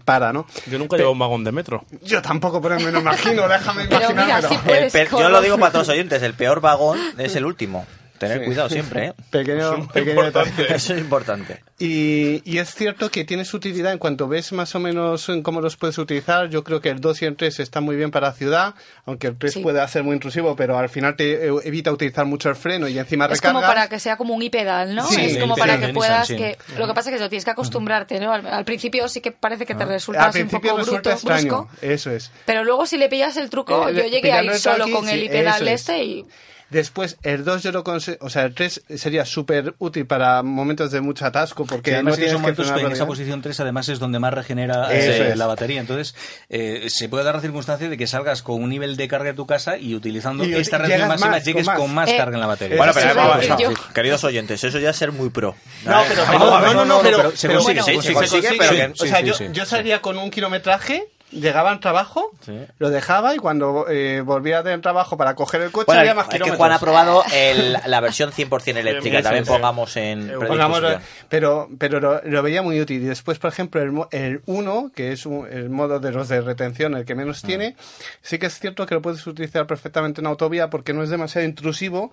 para, 0.00 0.32
¿no? 0.32 0.46
Yo 0.66 0.78
nunca 0.78 0.96
llevo 0.96 1.12
un 1.12 1.18
vagón 1.18 1.44
de 1.44 1.52
metro. 1.52 1.84
Yo 2.02 2.20
tampoco, 2.22 2.60
pero 2.60 2.78
me 2.80 2.90
lo 2.90 3.00
imagino, 3.00 3.48
déjame 3.48 3.86
Pero 3.86 4.08
mira, 4.10 4.12
imaginármelo. 4.12 4.48
sí 4.48 4.54
El 4.66 4.90
puedes 4.90 5.10
yo 5.10 5.28
lo 5.28 5.40
digo 5.40 5.58
para 5.58 5.72
todos 5.72 5.86
los 5.88 5.94
oyentes, 5.94 6.22
el 6.22 6.34
peor 6.34 6.60
vagón 6.60 6.98
es 7.18 7.34
el 7.36 7.44
último. 7.44 7.86
Tener 8.18 8.40
Sí. 8.40 8.44
cuidado 8.46 8.68
siempre, 8.68 9.06
¿eh? 9.06 9.12
Pequeño, 9.30 9.88
pequeño 9.88 10.22
detalle. 10.24 10.52
Eso 10.74 10.94
es 10.94 11.00
importante. 11.00 11.62
Y, 11.78 12.42
y 12.44 12.58
es 12.58 12.74
cierto 12.74 13.10
que 13.10 13.24
tiene 13.24 13.44
su 13.44 13.58
utilidad 13.58 13.92
en 13.92 13.98
cuanto 13.98 14.26
ves 14.26 14.52
más 14.52 14.74
o 14.74 14.80
menos 14.80 15.28
en 15.28 15.42
cómo 15.42 15.60
los 15.60 15.76
puedes 15.76 15.96
utilizar. 15.98 16.48
Yo 16.50 16.64
creo 16.64 16.80
que 16.80 16.88
el 16.88 17.00
2 17.00 17.22
y 17.22 17.24
el 17.26 17.36
3 17.36 17.60
están 17.60 17.84
muy 17.84 17.94
bien 17.94 18.10
para 18.10 18.32
ciudad, 18.32 18.74
aunque 19.06 19.28
el 19.28 19.38
3 19.38 19.54
Sí. 19.54 19.60
puede 19.60 19.86
ser 19.88 20.02
muy 20.02 20.14
intrusivo, 20.14 20.56
pero 20.56 20.76
al 20.76 20.88
final 20.88 21.14
te 21.16 21.46
eh, 21.46 21.52
evita 21.64 21.92
utilizar 21.92 22.26
mucho 22.26 22.48
el 22.48 22.56
freno 22.56 22.88
y 22.88 22.98
encima 22.98 23.26
Es 23.26 23.30
recargas. 23.32 23.52
como 23.52 23.66
para 23.66 23.88
que 23.88 24.00
sea 24.00 24.16
como 24.16 24.34
un 24.34 24.42
ipedal, 24.42 24.94
¿no? 24.94 25.06
Sí, 25.06 25.20
es 25.20 25.38
como 25.38 25.54
para 25.56 25.78
que 25.78 25.88
puedas 25.94 26.28
Nissan, 26.30 26.36
que 26.36 26.58
lo 26.78 26.86
que 26.88 26.94
pasa 26.94 27.10
es 27.10 27.12
que 27.14 27.20
eso 27.20 27.28
tienes 27.28 27.44
que 27.44 27.50
acostumbrarte, 27.52 28.18
¿no? 28.18 28.32
Al, 28.32 28.44
al 28.46 28.64
principio 28.64 29.08
sí 29.08 29.20
que 29.20 29.30
parece 29.30 29.64
que 29.64 29.74
te 29.76 29.84
resulta 29.84 30.24
Ah. 30.24 30.28
Así 30.30 30.42
un 30.42 30.48
poco 30.48 30.76
resulta 30.78 30.92
bruto, 30.94 31.10
extraño, 31.10 31.58
brusco, 31.66 31.68
eso 31.80 32.10
es. 32.10 32.32
pero 32.44 32.64
luego 32.64 32.86
si 32.86 32.96
le 32.98 33.08
pillas 33.08 33.36
el 33.36 33.48
truco, 33.50 33.88
Eh, 33.88 33.94
yo 33.94 34.02
llegué 34.04 34.32
a 34.32 34.40
pillarlo 34.40 34.44
ir 34.50 34.50
el 34.54 34.58
solo 34.58 34.76
tranqui, 34.78 34.92
con 34.92 35.08
el 35.08 35.22
ipedal 35.22 35.68
es. 35.68 35.74
este 35.80 36.02
y 36.02 36.26
Después, 36.70 37.16
el 37.22 37.44
2 37.44 37.62
yo 37.62 37.72
lo 37.72 37.82
conse- 37.82 38.18
o 38.20 38.28
sea, 38.28 38.42
el 38.44 38.54
3 38.54 38.82
sería 38.96 39.24
súper 39.24 39.74
útil 39.78 40.06
para 40.06 40.42
momentos 40.42 40.90
de 40.90 41.00
mucho 41.00 41.24
atasco 41.24 41.64
porque 41.64 41.94
además 41.94 42.10
no 42.10 42.14
en 42.14 42.16
tienes 42.16 42.28
esos 42.32 42.36
que 42.36 42.42
momentos 42.42 42.66
frenar 42.66 42.86
en 42.86 42.92
esa 42.92 43.06
posición 43.06 43.40
3 43.40 43.60
además 43.60 43.88
es 43.88 43.98
donde 43.98 44.18
más 44.18 44.34
regenera 44.34 44.88
eh, 44.92 45.34
la 45.34 45.46
batería. 45.46 45.80
Entonces, 45.80 46.14
eh, 46.50 46.88
se 46.90 47.08
puede 47.08 47.24
dar 47.24 47.34
la 47.36 47.40
circunstancia 47.40 47.88
de 47.88 47.96
que 47.96 48.06
salgas 48.06 48.42
con 48.42 48.62
un 48.62 48.68
nivel 48.68 48.96
de 48.98 49.08
carga 49.08 49.30
de 49.30 49.34
tu 49.34 49.46
casa 49.46 49.78
y 49.78 49.94
utilizando 49.94 50.44
Y 50.44 50.52
esta 50.54 50.76
reacción 50.78 51.08
máxima 51.08 51.30
más, 51.30 51.44
llegues 51.44 51.64
con 51.64 51.72
más. 51.74 51.78
con 51.80 51.94
más 51.94 52.10
Eh, 52.10 52.16
carga 52.18 52.34
en 52.34 52.40
la 52.40 52.46
batería. 52.46 52.76
Bueno, 52.76 52.92
pero 52.94 53.14
no, 53.14 53.74
queridos 53.94 54.24
oyentes, 54.24 54.62
eso 54.62 54.78
ya 54.78 54.90
es 54.90 54.96
ser 54.96 55.12
muy 55.12 55.30
pro. 55.30 55.54
No, 55.84 56.02
pero- 56.06 56.26
no, 56.38 56.74
no, 56.74 56.84
no, 56.84 57.00
pero, 57.00 57.34
se 57.34 57.48
pero 57.48 57.60
consigue, 57.60 57.80
bueno, 57.82 58.02
se 58.02 58.12
consigue, 58.12 58.48
pero 58.58 58.92
o 58.92 59.06
sea, 59.06 59.20
sí, 59.20 59.24
yo, 59.26 59.34
sí. 59.34 59.44
yo 59.52 59.64
salía 59.64 60.02
con 60.02 60.18
un 60.18 60.30
kilometraje, 60.30 61.08
llegaba 61.30 61.70
al 61.70 61.80
trabajo, 61.80 62.30
Sí. 62.40 62.58
lo 62.78 62.90
dejaba 62.90 63.34
y 63.34 63.38
cuando 63.38 63.86
eh, 63.88 64.22
volvía 64.22 64.62
del 64.62 64.80
trabajo 64.80 65.16
para 65.16 65.34
coger 65.34 65.60
el 65.62 65.70
coche 65.70 65.86
Bueno, 65.86 66.00
había 66.00 66.14
más 66.14 66.24
es 66.26 66.30
que 66.30 66.34
kilómetros. 66.36 66.58
Juan 66.58 66.72
ha 66.72 66.78
probado 66.78 67.22
el- 67.34 67.76
la 67.86 68.00
versión 68.00 68.30
100% 68.32 68.76
eléctrica. 68.78 69.22
También 69.22 69.44
pongamos 69.44 69.96
en 69.96 70.30
Pongamos- 70.32 70.82
pero 71.28 71.68
pero 71.78 72.00
lo, 72.00 72.22
lo 72.24 72.42
veía 72.42 72.62
muy 72.62 72.80
útil. 72.80 73.02
Y 73.02 73.06
después, 73.06 73.38
por 73.38 73.50
ejemplo, 73.50 73.82
el, 73.82 73.92
mo- 73.92 74.08
el 74.10 74.42
1, 74.46 74.90
que 74.94 75.12
es 75.12 75.26
un- 75.26 75.46
el 75.50 75.68
modo 75.70 76.00
de 76.00 76.12
los 76.12 76.28
de 76.28 76.40
retención, 76.40 76.94
el 76.96 77.04
que 77.04 77.14
menos 77.14 77.42
tiene, 77.42 77.76
sí 78.22 78.38
que 78.38 78.46
es 78.46 78.58
cierto 78.58 78.86
que 78.86 78.94
lo 78.94 79.02
puedes 79.02 79.26
utilizar 79.26 79.66
perfectamente 79.66 80.20
en 80.20 80.26
autovía 80.26 80.70
porque 80.70 80.92
no 80.92 81.02
es 81.02 81.10
demasiado 81.10 81.46
intrusivo 81.46 82.10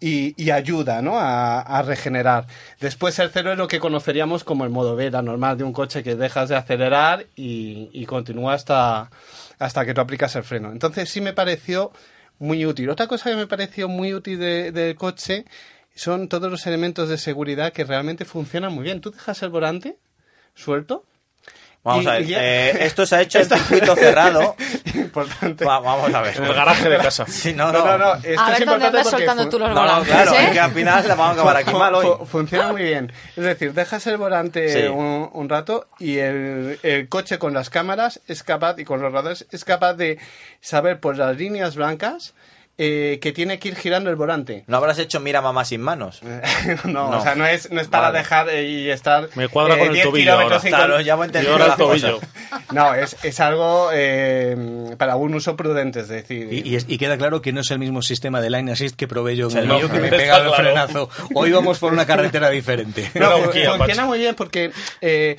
y, 0.00 0.34
y 0.42 0.50
ayuda 0.50 1.02
¿no? 1.02 1.18
a, 1.18 1.60
a 1.60 1.82
regenerar. 1.82 2.46
Después, 2.80 3.18
el 3.18 3.30
0 3.32 3.52
es 3.52 3.58
lo 3.58 3.68
que 3.68 3.78
conoceríamos 3.80 4.44
como 4.44 4.64
el 4.64 4.70
modo 4.70 4.96
B, 4.96 5.10
la 5.10 5.22
normal 5.22 5.58
de 5.58 5.64
un 5.64 5.72
coche 5.72 6.02
que 6.02 6.14
dejas 6.16 6.48
de 6.48 6.56
acelerar 6.56 7.26
y, 7.36 7.90
y 7.92 8.06
continúa 8.06 8.53
hasta, 8.54 9.10
hasta 9.58 9.84
que 9.84 9.94
tú 9.94 10.00
aplicas 10.00 10.34
el 10.36 10.44
freno. 10.44 10.72
Entonces, 10.72 11.08
sí 11.10 11.20
me 11.20 11.32
pareció 11.32 11.92
muy 12.38 12.64
útil. 12.66 12.90
Otra 12.90 13.06
cosa 13.06 13.30
que 13.30 13.36
me 13.36 13.46
pareció 13.46 13.88
muy 13.88 14.12
útil 14.14 14.38
de- 14.38 14.72
del 14.72 14.96
coche 14.96 15.44
son 15.94 16.28
todos 16.28 16.50
los 16.50 16.66
elementos 16.66 17.08
de 17.08 17.18
seguridad 17.18 17.72
que 17.72 17.84
realmente 17.84 18.24
funcionan 18.24 18.72
muy 18.72 18.84
bien. 18.84 19.00
Tú 19.00 19.10
dejas 19.10 19.42
el 19.42 19.50
volante 19.50 19.98
suelto. 20.54 21.04
Vamos 21.84 22.04
y- 22.04 22.08
a 22.08 22.12
ver, 22.12 22.24
ya- 22.26 22.38
eh, 22.42 22.86
esto 22.86 23.04
se 23.04 23.14
ha 23.16 23.20
hecho 23.20 23.38
en 23.38 23.44
circuito 23.48 23.94
cerrado. 23.94 24.56
Importante. 24.94 25.64
Va- 25.66 25.80
vamos 25.80 26.12
a 26.14 26.22
ver. 26.22 26.34
En 26.36 26.44
el 26.44 26.54
garaje 26.54 26.88
de 26.88 26.96
casa. 26.98 27.26
Sí, 27.28 27.52
no, 27.52 27.70
No, 27.70 27.80
no. 27.80 27.84
no, 27.84 27.98
no. 27.98 28.14
Esto 28.14 28.40
a 28.40 28.52
es 28.52 28.58
ver 28.58 28.66
dónde 28.68 28.86
importante 28.86 28.86
andas 28.86 29.10
soltando 29.10 29.48
tú 29.50 29.58
los 29.58 29.68
No, 29.68 29.74
no, 29.74 29.80
volantes, 29.82 30.12
claro, 30.14 30.32
¿eh? 30.32 30.44
es 30.44 30.50
que 30.50 30.60
al 30.60 30.70
final 30.72 31.08
la 31.08 31.14
vamos 31.14 31.30
a 31.36 31.40
acabar 31.40 31.56
aquí 31.58 31.72
mal 31.74 31.94
hoy. 31.94 32.06
fu- 32.06 32.24
Funciona 32.26 32.72
muy 32.72 32.82
bien. 32.82 33.12
Es 33.36 33.44
decir, 33.44 33.74
dejas 33.74 34.06
el 34.06 34.16
volante 34.16 34.68
Sí. 34.82 34.88
un, 34.88 35.28
un 35.32 35.48
rato 35.48 35.86
y 35.98 36.18
el, 36.18 36.78
el 36.82 37.08
coche 37.10 37.38
con 37.38 37.52
las 37.52 37.68
cámaras 37.70 38.20
es 38.28 38.42
capaz 38.42 38.78
y 38.78 38.84
con 38.84 39.02
los 39.02 39.12
radares 39.12 39.46
es 39.50 39.64
capaz 39.66 39.92
de 39.94 40.18
saber 40.62 41.00
por 41.00 41.18
las 41.18 41.36
líneas 41.36 41.76
blancas 41.76 42.32
eh, 42.76 43.18
que 43.22 43.32
tiene 43.32 43.58
que 43.58 43.68
ir 43.68 43.76
girando 43.76 44.10
el 44.10 44.16
volante. 44.16 44.64
No 44.66 44.76
habrás 44.78 44.98
hecho 44.98 45.20
mira 45.20 45.40
mamá 45.40 45.64
sin 45.64 45.80
manos. 45.80 46.20
no, 46.84 46.90
No. 47.10 47.18
o 47.18 47.22
sea, 47.22 47.34
no 47.34 47.46
es, 47.46 47.70
no 47.70 47.80
es 47.80 47.88
para 47.88 48.08
Vale. 48.08 48.18
dejar 48.18 48.48
eh, 48.48 48.68
y 48.68 48.90
estar. 48.90 49.28
Me 49.36 49.48
cuadra 49.48 49.78
con 49.78 49.88
el 49.88 49.94
10 49.94 50.04
tobillo 50.06 50.32
ahora. 50.32 50.60
sin 50.60 50.70
Claro, 50.70 51.00
ya 51.00 51.14
ahora 51.14 51.66
el 51.66 51.76
tobillo. 51.76 52.20
No, 52.72 52.94
es, 52.94 53.16
es 53.22 53.40
algo 53.40 53.90
eh, 53.92 54.56
para 54.98 55.16
un 55.16 55.34
uso 55.34 55.56
prudente, 55.56 56.00
es 56.00 56.08
decir. 56.08 56.52
Y, 56.52 56.68
y 56.68 56.76
es- 56.76 56.86
y 56.88 56.98
queda 56.98 57.16
claro 57.16 57.40
que 57.42 57.52
no 57.52 57.60
es 57.60 57.70
el 57.70 57.78
mismo 57.78 58.02
sistema 58.02 58.40
de 58.40 58.50
Line 58.50 58.72
Assist 58.72 58.96
que 58.96 59.08
probé 59.08 59.36
yo 59.36 59.48
en 59.50 59.58
el 59.58 59.68
no, 59.68 59.78
mío, 59.78 59.90
que 59.90 59.98
me 60.00 60.08
pega 60.10 60.36
el 60.38 60.42
claro. 60.48 60.54
frenazo. 60.54 61.10
Hoy 61.34 61.52
vamos 61.52 61.78
por 61.78 61.92
una 61.92 62.06
carretera 62.06 62.50
diferente. 62.50 63.10
No, 63.14 63.38
funciona 63.38 64.04
muy 64.06 64.18
bien 64.18 64.34
porque 64.34 64.70
eh, 65.00 65.36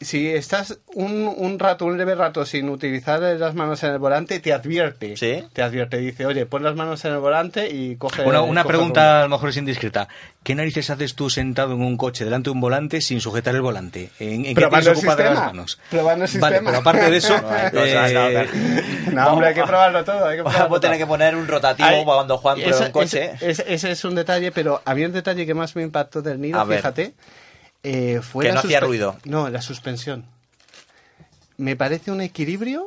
si 0.00 0.28
estás 0.28 0.78
un, 0.94 1.32
un 1.34 1.58
rato, 1.58 1.86
un 1.86 1.96
leve 1.96 2.14
rato 2.14 2.44
sin 2.44 2.68
utilizar 2.68 3.20
las 3.20 3.54
manos 3.54 3.82
en 3.82 3.92
el 3.92 3.98
volante, 3.98 4.38
te 4.38 4.52
advierte. 4.52 5.16
¿Sí? 5.16 5.42
Te 5.54 5.62
advierte, 5.62 5.96
dice, 5.96 6.26
oye, 6.26 6.44
pon 6.44 6.62
las 6.62 6.76
manos 6.76 7.04
en 7.06 7.12
el 7.12 7.18
volante 7.18 7.68
y 7.70 7.96
coge. 7.96 8.22
Una, 8.22 8.42
una 8.42 8.62
coge 8.64 8.74
pregunta 8.74 9.20
a 9.20 9.22
lo 9.22 9.28
mejor 9.30 9.48
es 9.48 9.56
indiscreta. 9.56 10.08
¿Qué 10.42 10.54
narices 10.54 10.90
haces 10.90 11.14
tú 11.14 11.30
sentado 11.30 11.72
en 11.72 11.80
un 11.82 11.96
coche 11.96 12.24
delante 12.24 12.48
de 12.50 12.52
un 12.52 12.60
volante 12.60 13.00
sin 13.00 13.20
sujetar 13.20 13.54
el 13.54 13.62
volante? 13.62 14.10
¿En, 14.18 14.44
en 14.44 14.54
qué 14.54 14.66
tienes 14.66 14.86
el 14.86 14.92
ocupado 14.92 15.22
las 15.24 15.34
manos? 15.38 15.78
Probando 15.90 16.24
el 16.26 16.30
Vale, 16.38 16.56
sistema. 16.56 16.70
pero 16.70 16.78
aparte 16.80 17.10
de 17.10 17.16
eso... 17.16 17.34
No 17.72 17.84
eh, 17.84 18.48
no, 19.12 19.26
hombre, 19.28 19.48
hay 19.48 19.54
que 19.54 19.62
probarlo 19.62 20.04
todo. 20.04 20.26
Hay 20.26 20.36
que 20.36 20.42
probarlo 20.42 20.64
Vamos 20.64 20.78
a 20.78 20.80
tener 20.80 20.98
que 20.98 21.06
poner 21.06 21.34
un 21.36 21.46
rotativo 21.48 21.88
Ay, 21.88 22.04
cuando 22.04 22.36
Juan 22.38 22.56
pruebe 22.56 22.70
ese- 22.76 22.84
un 22.86 22.90
coche. 22.92 23.30
Ese, 23.36 23.50
ese- 23.50 23.74
ese 23.74 23.90
es 23.92 24.04
un 24.04 24.14
detalle, 24.14 24.52
pero 24.52 24.82
a 24.84 24.94
mí 24.94 25.02
el 25.02 25.12
detalle 25.12 25.46
que 25.46 25.54
más 25.54 25.74
me 25.76 25.82
impactó 25.82 26.20
del 26.22 26.40
nido, 26.40 26.60
A 26.60 26.64
ver. 26.64 26.82
Eh, 27.82 28.20
fue 28.22 28.46
Que 28.46 28.52
no 28.52 28.60
hacía 28.60 28.80
ruido. 28.80 29.16
No, 29.24 29.48
la 29.50 29.60
suspensión. 29.62 30.24
Me 31.56 31.76
parece 31.76 32.10
un 32.10 32.20
equilibrio. 32.20 32.86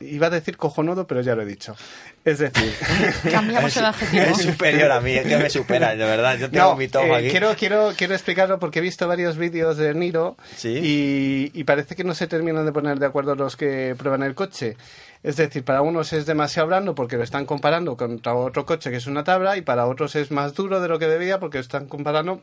Iba 0.00 0.26
a 0.26 0.30
decir 0.30 0.56
cojonudo, 0.56 1.06
pero 1.06 1.20
ya 1.20 1.36
lo 1.36 1.42
he 1.42 1.46
dicho. 1.46 1.76
Es 2.24 2.38
decir, 2.40 2.74
Cambiamos 3.30 3.76
el 3.76 3.84
adjetivo. 3.84 4.22
Es 4.24 4.38
superior 4.38 4.90
a 4.90 5.00
mí, 5.00 5.12
es 5.12 5.24
que 5.24 5.36
me 5.36 5.48
supera, 5.48 5.90
de 5.90 6.04
verdad. 6.04 6.36
Yo 6.38 6.50
tengo 6.50 6.70
No, 6.70 6.76
mi 6.76 6.88
toma 6.88 7.06
eh, 7.06 7.14
aquí. 7.20 7.30
quiero, 7.30 7.54
quiero, 7.56 7.92
quiero 7.96 8.14
explicarlo 8.14 8.58
porque 8.58 8.80
he 8.80 8.82
visto 8.82 9.06
varios 9.06 9.36
vídeos 9.36 9.76
de 9.76 9.94
Niro 9.94 10.36
Sí. 10.56 10.70
y, 10.82 11.52
y 11.54 11.64
parece 11.64 11.94
que 11.94 12.02
no 12.02 12.14
se 12.14 12.26
terminan 12.26 12.66
de 12.66 12.72
poner 12.72 12.98
de 12.98 13.06
acuerdo 13.06 13.36
los 13.36 13.54
que 13.56 13.94
prueban 13.96 14.24
el 14.24 14.34
coche. 14.34 14.76
Es 15.22 15.36
decir, 15.36 15.62
para 15.64 15.82
unos 15.82 16.12
es 16.12 16.26
demasiado 16.26 16.66
blando 16.66 16.96
porque 16.96 17.16
lo 17.16 17.22
están 17.22 17.46
comparando 17.46 17.96
contra 17.96 18.34
otro 18.34 18.66
coche 18.66 18.90
que 18.90 18.96
es 18.96 19.06
una 19.06 19.22
tabla 19.22 19.56
y 19.56 19.62
para 19.62 19.86
otros 19.86 20.16
es 20.16 20.32
más 20.32 20.54
duro 20.54 20.80
de 20.80 20.88
lo 20.88 20.98
que 20.98 21.06
debía 21.06 21.38
porque 21.38 21.58
lo 21.58 21.62
están 21.62 21.86
comparando 21.86 22.42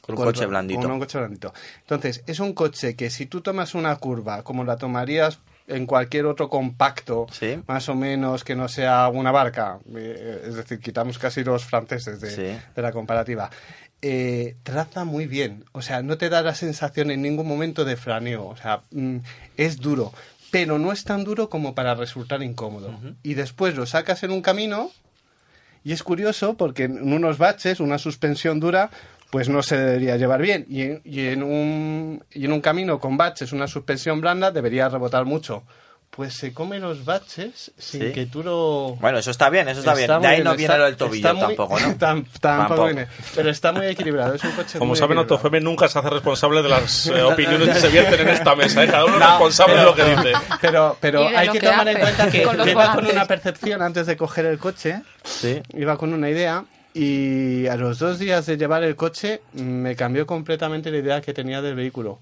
Con 0.00 0.18
un 0.18 0.24
coche 0.24 0.46
blandito. 0.46 0.80
con 0.80 0.90
un 0.90 0.98
coche 0.98 1.18
blandito. 1.18 1.52
Entonces, 1.80 2.22
es 2.26 2.40
un 2.40 2.52
coche 2.54 2.96
que 2.96 3.10
si 3.10 3.26
tú 3.26 3.40
tomas 3.40 3.74
una 3.74 3.94
curva 3.96 4.42
como 4.42 4.64
la 4.64 4.76
tomarías 4.76 5.38
en 5.66 5.84
cualquier 5.84 6.24
otro 6.26 6.48
compacto, 6.48 7.26
Sí. 7.30 7.60
más 7.66 7.88
o 7.90 7.94
menos 7.94 8.42
que 8.42 8.54
no 8.56 8.68
sea 8.68 9.08
una 9.08 9.30
barca, 9.32 9.78
eh, 9.94 10.44
es 10.48 10.54
decir, 10.54 10.80
quitamos 10.80 11.18
casi 11.18 11.44
los 11.44 11.64
franceses 11.64 12.20
de, 12.22 12.30
Sí. 12.30 12.58
de 12.74 12.82
la 12.82 12.90
comparativa, 12.92 13.50
eh, 14.00 14.56
traza 14.62 15.04
muy 15.04 15.26
bien. 15.26 15.64
O 15.72 15.82
sea, 15.82 16.02
no 16.02 16.16
te 16.16 16.30
da 16.30 16.40
la 16.40 16.54
sensación 16.54 17.10
en 17.10 17.20
ningún 17.20 17.46
momento 17.46 17.84
de 17.84 17.96
franeo. 17.96 18.46
O 18.46 18.56
sea, 18.56 18.82
mm, 18.92 19.16
es 19.58 19.76
duro, 19.78 20.14
pero 20.50 20.78
no 20.78 20.90
es 20.92 21.04
tan 21.04 21.24
duro 21.24 21.50
como 21.50 21.74
para 21.74 21.94
resultar 21.94 22.42
incómodo. 22.42 22.98
Y 23.22 23.34
después 23.34 23.74
lo 23.74 23.84
sacas 23.84 24.22
en 24.22 24.30
un 24.30 24.40
camino 24.40 24.90
y 25.84 25.92
es 25.92 26.02
curioso 26.02 26.56
porque 26.56 26.84
en 26.84 27.12
unos 27.12 27.36
baches, 27.36 27.80
una 27.80 27.98
suspensión 27.98 28.58
dura, 28.60 28.90
pues 29.30 29.48
no 29.48 29.62
se 29.62 29.76
debería 29.76 30.16
llevar 30.16 30.40
bien. 30.40 30.64
Y 30.68 30.82
en, 30.82 31.00
y 31.04 31.26
en 31.28 31.42
un, 31.42 32.24
y 32.32 32.44
en 32.46 32.52
un 32.52 32.60
camino 32.60 32.98
con 32.98 33.16
baches, 33.16 33.52
una 33.52 33.66
suspensión 33.68 34.20
blanda, 34.20 34.50
debería 34.50 34.88
rebotar 34.88 35.24
mucho. 35.24 35.62
Pues 36.10 36.34
se 36.34 36.54
come 36.54 36.80
los 36.80 37.04
baches 37.04 37.70
sin 37.76 38.00
Sí. 38.00 38.12
que 38.12 38.24
tú 38.26 38.42
lo... 38.42 38.96
Bueno, 38.98 39.18
eso 39.18 39.30
está 39.30 39.50
bien, 39.50 39.68
eso 39.68 39.80
está, 39.80 39.94
bien. 39.94 40.10
muy 40.10 40.22
De 40.22 40.26
ahí 40.26 40.42
no 40.42 40.52
viene 40.56 40.64
está- 40.64 40.78
lo 40.78 40.84
del 40.86 40.96
tobillo 40.96 41.28
está 41.28 41.34
muy- 41.34 41.54
tampoco, 41.54 41.78
¿no? 41.78 41.86
Tam- 41.98 42.24
tampoco 42.40 42.84
viene. 42.86 43.06
Pero 43.36 43.50
está 43.50 43.72
muy 43.72 43.86
equilibrado. 43.86 44.34
Es 44.34 44.42
un 44.42 44.52
coche 44.52 44.78
Como 44.78 44.88
muy 44.88 44.96
saben. 44.98 45.18
AutoFM 45.18 45.60
nunca 45.60 45.86
se 45.86 45.98
hace 45.98 46.08
responsable 46.10 46.62
de 46.62 46.68
las 46.70 47.06
eh, 47.08 47.22
opiniones 47.22 47.68
que 47.68 47.74
se 47.80 47.88
vierten 47.88 48.20
en 48.20 48.28
esta 48.30 48.56
mesa. 48.56 48.82
¿eh? 48.82 48.86
Cada 48.88 49.04
uno 49.04 49.14
es 49.14 49.20
No, 49.20 49.26
responsable 49.28 49.74
de 49.74 49.80
pero- 49.80 49.90
lo 49.90 49.94
que 49.94 50.04
dice. 50.28 50.38
Pero, 50.62 50.96
pero 50.98 51.20
de 51.20 51.36
hay 51.36 51.48
que, 51.50 51.58
que 51.60 51.66
tomar 51.66 51.88
en 51.88 51.98
cuenta 51.98 52.30
que 52.30 52.42
con 52.42 52.56
yo 52.56 52.66
iba 52.66 52.94
con 52.94 53.06
una 53.06 53.26
percepción 53.26 53.82
antes 53.82 54.06
de 54.06 54.16
coger 54.16 54.46
el 54.46 54.58
coche, 54.58 55.02
Sí. 55.24 55.60
iba 55.74 55.96
con 55.98 56.14
una 56.14 56.30
idea 56.30 56.64
y 56.98 57.66
a 57.68 57.76
los 57.76 57.98
dos 58.00 58.18
días 58.18 58.44
de 58.46 58.56
llevar 58.56 58.82
el 58.82 58.96
coche 58.96 59.40
mm, 59.52 59.60
me 59.60 59.94
cambió 59.96 60.26
completamente 60.26 60.90
la 60.90 60.98
idea 60.98 61.20
que 61.20 61.32
tenía 61.32 61.62
del 61.62 61.74
vehículo. 61.76 62.18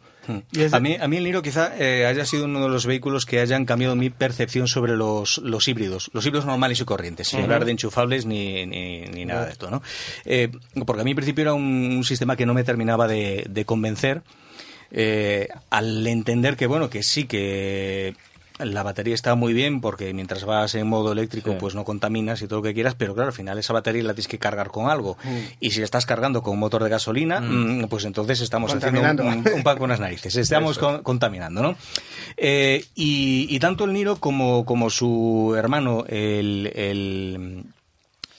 Y 0.52 0.62
es- 0.62 0.74
A 0.74 0.80
mí, 0.80 0.96
a 1.00 1.06
mí 1.06 1.16
el 1.18 1.24
Niro 1.24 1.40
quizá 1.40 1.72
eh, 1.78 2.04
haya 2.04 2.24
sido 2.26 2.46
uno 2.46 2.60
de 2.64 2.68
los 2.68 2.84
vehículos 2.84 3.24
que 3.26 3.38
hayan 3.40 3.64
cambiado 3.64 3.94
mi 3.94 4.10
percepción 4.10 4.66
sobre 4.66 4.96
los, 4.96 5.38
los 5.38 5.68
híbridos, 5.68 6.10
los 6.12 6.26
híbridos 6.26 6.46
normales 6.46 6.80
y 6.80 6.84
corrientes, 6.84 7.28
sin 7.28 7.40
hablar 7.42 7.64
de 7.64 7.70
enchufables 7.70 8.26
ni, 8.26 8.66
ni, 8.66 9.02
ni 9.02 9.24
nada 9.24 9.46
de 9.46 9.52
esto, 9.52 9.70
¿no? 9.70 9.82
Eh, 10.24 10.50
porque 10.84 11.02
a 11.02 11.04
mí 11.04 11.12
en 11.12 11.16
principio 11.16 11.42
era 11.42 11.54
un, 11.54 11.62
un 11.96 12.04
sistema 12.04 12.34
que 12.36 12.44
no 12.44 12.54
me 12.54 12.64
terminaba 12.64 13.06
de, 13.06 13.46
de 13.48 13.64
convencer 13.64 14.22
eh, 14.90 15.48
al 15.70 16.06
entender 16.06 16.56
que, 16.56 16.66
bueno, 16.66 16.90
que 16.90 17.02
sí 17.04 17.26
que 17.26 18.14
la 18.58 18.82
batería 18.82 19.14
está 19.14 19.34
muy 19.34 19.52
bien 19.52 19.80
porque 19.82 20.14
mientras 20.14 20.44
vas 20.44 20.74
en 20.74 20.86
modo 20.86 21.12
eléctrico 21.12 21.50
Sí. 21.52 21.56
pues 21.60 21.74
no 21.74 21.84
contaminas 21.84 22.40
y 22.40 22.46
todo 22.48 22.60
lo 22.60 22.62
que 22.62 22.72
quieras, 22.74 22.94
pero 22.94 23.14
claro, 23.14 23.28
al 23.28 23.34
final 23.34 23.58
esa 23.58 23.72
batería 23.74 24.02
la 24.02 24.14
tienes 24.14 24.28
que 24.28 24.38
cargar 24.38 24.68
con 24.70 24.88
algo. 24.90 25.16
Mm. 25.24 25.36
Y 25.60 25.70
si 25.72 25.80
la 25.80 25.84
estás 25.84 26.06
cargando 26.06 26.42
con 26.42 26.54
un 26.54 26.60
motor 26.60 26.82
de 26.82 26.88
gasolina, 26.90 27.40
Mm. 27.40 27.82
mm, 27.82 27.88
pues 27.88 28.04
entonces 28.06 28.40
estamos 28.40 28.72
haciendo 28.74 29.00
un, 29.02 29.20
un, 29.20 29.44
un 29.56 29.62
pan 29.62 29.76
con 29.78 29.90
las 29.90 30.00
narices. 30.00 30.34
Estamos 30.36 30.78
con- 30.78 31.02
contaminando, 31.02 31.62
¿no? 31.62 31.76
Eh, 32.38 32.84
y, 32.94 33.46
y 33.50 33.58
tanto 33.58 33.84
el 33.84 33.92
Niro 33.92 34.16
como, 34.16 34.64
como 34.64 34.88
su 34.90 35.54
hermano, 35.56 36.04
el, 36.08 36.72
el, 36.74 37.64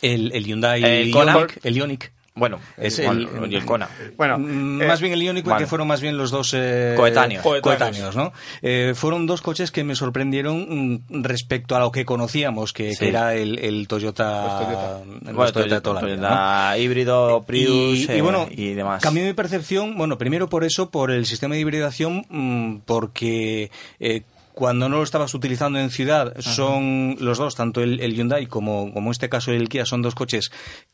el, 0.02 0.32
el 0.34 0.46
Hyundai 0.46 0.84
El. 0.84 1.10
Ioniq, 1.10 1.60
el 1.64 1.76
Ioniq, 1.78 2.12
Bueno, 2.38 2.60
Es 2.78 3.00
el, 3.00 3.28
el- 3.44 3.52
y 3.52 3.56
el 3.56 3.66
Kona. 3.66 3.90
bueno, 4.16 4.38
Mm, 4.38 4.82
eh, 4.82 4.88
más 4.88 5.02
bien 5.02 5.14
el 5.14 5.22
Ioniq, 5.24 5.46
vale. 5.46 5.64
que 5.64 5.68
fueron 5.68 5.88
más 5.88 6.02
bien 6.02 6.18
los 6.18 6.32
dos 6.32 6.54
eh, 6.56 6.94
Coetáneos. 6.96 7.44
coetáneos, 7.44 8.16
¿no? 8.16 8.32
Eh, 8.62 8.94
fueron 8.96 9.26
dos 9.26 9.42
coches 9.42 9.72
que 9.72 9.84
me 9.84 9.96
sorprendieron 9.96 11.02
mm, 11.10 11.24
respecto 11.24 11.76
a 11.76 11.80
lo 11.80 11.92
que 11.92 12.06
conocíamos, 12.06 12.74
que, 12.74 12.92
Sí. 12.94 13.00
que 13.00 13.10
era 13.10 13.34
el, 13.36 13.60
el 13.60 13.88
Toyota, 13.88 14.44
Los 14.44 14.66
Toyota. 14.66 15.02
el 15.30 15.34
Bueno, 15.36 15.52
Toyota 15.52 15.82
Toyota, 15.82 16.78
híbrido, 16.78 17.44
Prius 17.46 18.00
y, 18.08 18.12
y 18.12 18.22
bueno, 18.22 18.48
y 18.52 18.74
demás. 18.74 19.02
cambió 19.02 19.24
mi 19.26 19.34
percepción, 19.34 19.98
bueno, 19.98 20.18
primero 20.18 20.48
por 20.50 20.64
eso, 20.64 20.90
por 20.92 21.12
el 21.12 21.26
sistema 21.26 21.56
de 21.56 21.62
hibridación, 21.62 22.26
mm, 22.30 22.78
porque 22.86 23.72
eh, 24.00 24.22
cuando 24.58 24.90
no 24.90 24.98
lo 24.98 25.04
estabas 25.04 25.36
utilizando 25.36 25.78
en 25.78 25.92
ciudad, 25.92 26.34
son 26.40 27.16
los 27.20 27.38
dos, 27.38 27.54
tanto 27.54 27.84
el, 27.84 28.00
el 28.00 28.16
Hyundai 28.16 28.48
como, 28.48 28.92
como 28.92 29.10
en 29.10 29.12
este 29.12 29.30
caso 29.30 29.52
el 29.52 29.70
Kia, 29.70 29.86
son 29.86 30.02
dos 30.02 30.16
coches 30.16 30.52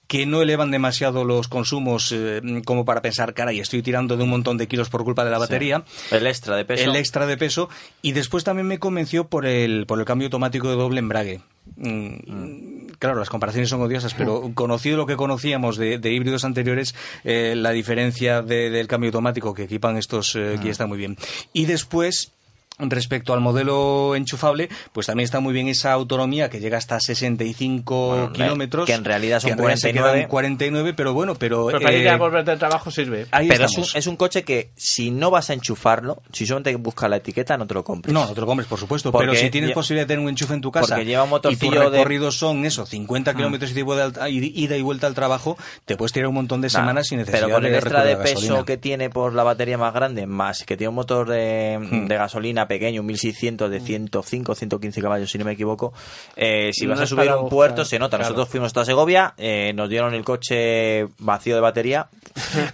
que 0.08 0.26
no 0.26 0.42
elevan 0.42 0.70
demasiado 0.70 1.24
los 1.24 1.48
consumos 1.48 2.12
eh, 2.14 2.42
como 2.66 2.84
para 2.84 3.02
pensar, 3.02 3.34
caray, 3.34 3.62
estoy 3.62 3.82
tirando 3.82 4.18
de 4.18 4.24
un 4.26 4.30
montón 4.32 4.58
de 4.58 4.68
kilos 4.68 4.90
por 4.90 5.06
culpa 5.06 5.24
de 5.24 5.32
la 5.32 5.38
batería. 5.38 5.86
El 6.12 6.28
extra 6.28 6.58
de 6.58 6.66
peso. 6.66 6.84
El 6.84 6.98
extra 6.98 7.26
de 7.26 7.38
peso. 7.38 7.70
Y 8.02 8.12
después 8.12 8.44
también 8.44 8.68
me 8.68 8.80
convenció 8.80 9.30
por 9.30 9.46
el, 9.46 9.86
por 9.86 9.98
el 9.98 10.04
cambio 10.06 10.26
automático 10.28 10.70
de 10.70 10.76
doble 10.76 11.00
embrague. 11.00 11.40
Mm, 11.78 12.74
Claro, 13.00 13.18
las 13.20 13.30
comparaciones 13.30 13.70
son 13.70 13.82
odiosas, 13.82 14.14
pero 14.14 14.52
conocido 14.54 14.96
lo 14.98 15.06
que 15.06 15.16
conocíamos 15.18 15.76
de, 15.78 15.98
de 15.98 16.12
híbridos 16.14 16.46
anteriores, 16.46 16.96
eh, 17.26 17.54
la 17.58 17.72
diferencia 17.72 18.42
de- 18.42 18.70
del 18.70 18.88
cambio 18.88 19.10
automático 19.10 19.54
que 19.54 19.64
equipan 19.64 19.98
estos 19.98 20.36
eh, 20.36 20.58
Kia 20.62 20.72
está 20.72 20.86
muy 20.86 20.98
bien. 20.98 21.18
Y 21.52 21.66
después, 21.66 22.33
Respecto 22.80 23.34
al 23.34 23.40
modelo 23.40 24.16
enchufable, 24.16 24.68
pues 24.94 25.06
también 25.08 25.26
está 25.26 25.40
muy 25.40 25.54
bien 25.54 25.68
esa 25.68 25.92
autonomía 25.94 26.50
que 26.50 26.60
llega 26.60 26.78
hasta 26.78 27.00
65 27.00 28.08
Bueno, 28.08 28.34
kilómetros. 28.34 28.86
que 28.88 28.94
en 28.94 29.04
realidad 29.06 29.40
son 29.40 29.50
que 29.50 29.52
en 29.54 29.58
realidad 29.60 29.78
se 29.78 29.92
49. 29.92 30.18
quedan 30.20 30.30
49, 30.30 30.94
pero 30.96 31.14
bueno, 31.14 31.36
pero... 31.36 31.68
pero 31.68 31.80
para 31.80 31.94
ir 31.96 32.06
eh, 32.08 32.10
a 32.10 32.18
volver 32.18 32.44
del 32.44 32.58
trabajo 32.58 32.90
sirve. 32.92 33.28
ahí 33.32 33.48
Pero 33.48 33.66
es 33.66 33.78
un, 33.78 33.86
es 33.94 34.08
un 34.08 34.16
coche 34.16 34.44
que 34.44 34.72
si 34.76 35.12
no 35.12 35.30
vas 35.30 35.50
a 35.50 35.54
enchufarlo, 35.54 36.22
si 36.32 36.46
solamente 36.46 36.76
buscas 36.76 37.10
la 37.10 37.18
etiqueta, 37.18 37.58
no 37.58 37.68
te 37.68 37.74
lo 37.76 37.84
compres. 37.84 38.14
No, 38.14 38.26
no 38.26 38.34
te 38.34 38.42
lo 38.42 38.48
compres, 38.48 38.68
por 38.68 38.80
supuesto. 38.80 39.12
Porque 39.12 39.28
pero 39.28 39.40
si 39.40 39.50
tienes 39.50 39.72
posibilidad 39.72 40.06
de 40.08 40.14
tener 40.16 40.24
un 40.24 40.30
enchufe 40.30 40.54
en 40.56 40.62
tu 40.62 40.72
casa 40.72 40.96
porque 40.96 41.06
lleva 41.06 41.24
un 41.24 41.30
y 41.30 41.32
motorcillo 41.32 41.72
tus 41.72 41.80
de- 41.80 41.88
Ah. 41.88 41.90
recorridos 41.92 42.38
son 42.38 42.66
eso, 42.66 42.86
50 42.86 43.36
kilómetros 43.36 43.72
ida 43.72 44.30
y 44.30 44.64
ida 44.64 44.76
y 44.78 44.82
vuelta 44.82 45.08
al 45.08 45.14
trabajo, 45.14 45.58
te 45.86 45.96
puedes 45.96 46.12
tirar 46.12 46.28
un 46.30 46.36
montón 46.36 46.62
de 46.62 46.68
Nah, 46.68 46.72
semanas 46.80 47.08
sin 47.08 47.20
necesidad 47.20 47.44
pero 47.44 47.54
con 47.56 47.64
de 47.64 47.70
el 47.70 47.76
extra 47.76 48.04
de 48.04 48.16
peso 48.18 48.36
gasolina. 48.42 48.66
que 48.66 48.78
tiene 48.78 49.10
por 49.10 49.34
la 49.34 49.44
batería 49.44 49.78
más 49.78 49.94
grande, 49.94 50.26
más 50.26 50.64
que 50.64 50.76
tiene 50.76 50.90
un 50.90 50.96
motor 50.96 51.30
de, 51.30 51.78
Hmm. 51.80 52.08
de 52.08 52.16
gasolina 52.16 52.63
pequeño, 52.68 53.02
un 53.02 53.08
1600 53.08 53.70
de 53.70 53.80
105, 53.80 54.56
115 54.56 55.02
caballos, 55.02 55.32
si 55.32 55.38
no 55.38 55.46
me 55.46 55.52
equivoco, 55.54 55.94
eh, 56.36 56.70
si 56.74 56.86
No 56.86 56.92
vas 56.92 57.02
a 57.02 57.08
subir 57.08 57.30
a 57.30 57.36
un 57.36 57.42
buscar, 57.44 57.56
puerto, 57.56 57.86
se 57.86 58.00
nota. 58.00 58.18
claro. 58.18 58.30
Nosotros 58.32 58.50
fuimos 58.50 58.68
hasta 58.68 58.86
Segovia, 58.86 59.34
eh, 59.38 59.72
nos 59.76 59.90
dieron 59.90 60.14
el 60.14 60.24
coche 60.24 61.08
vacío 61.20 61.56
de 61.56 61.62
batería 61.62 62.08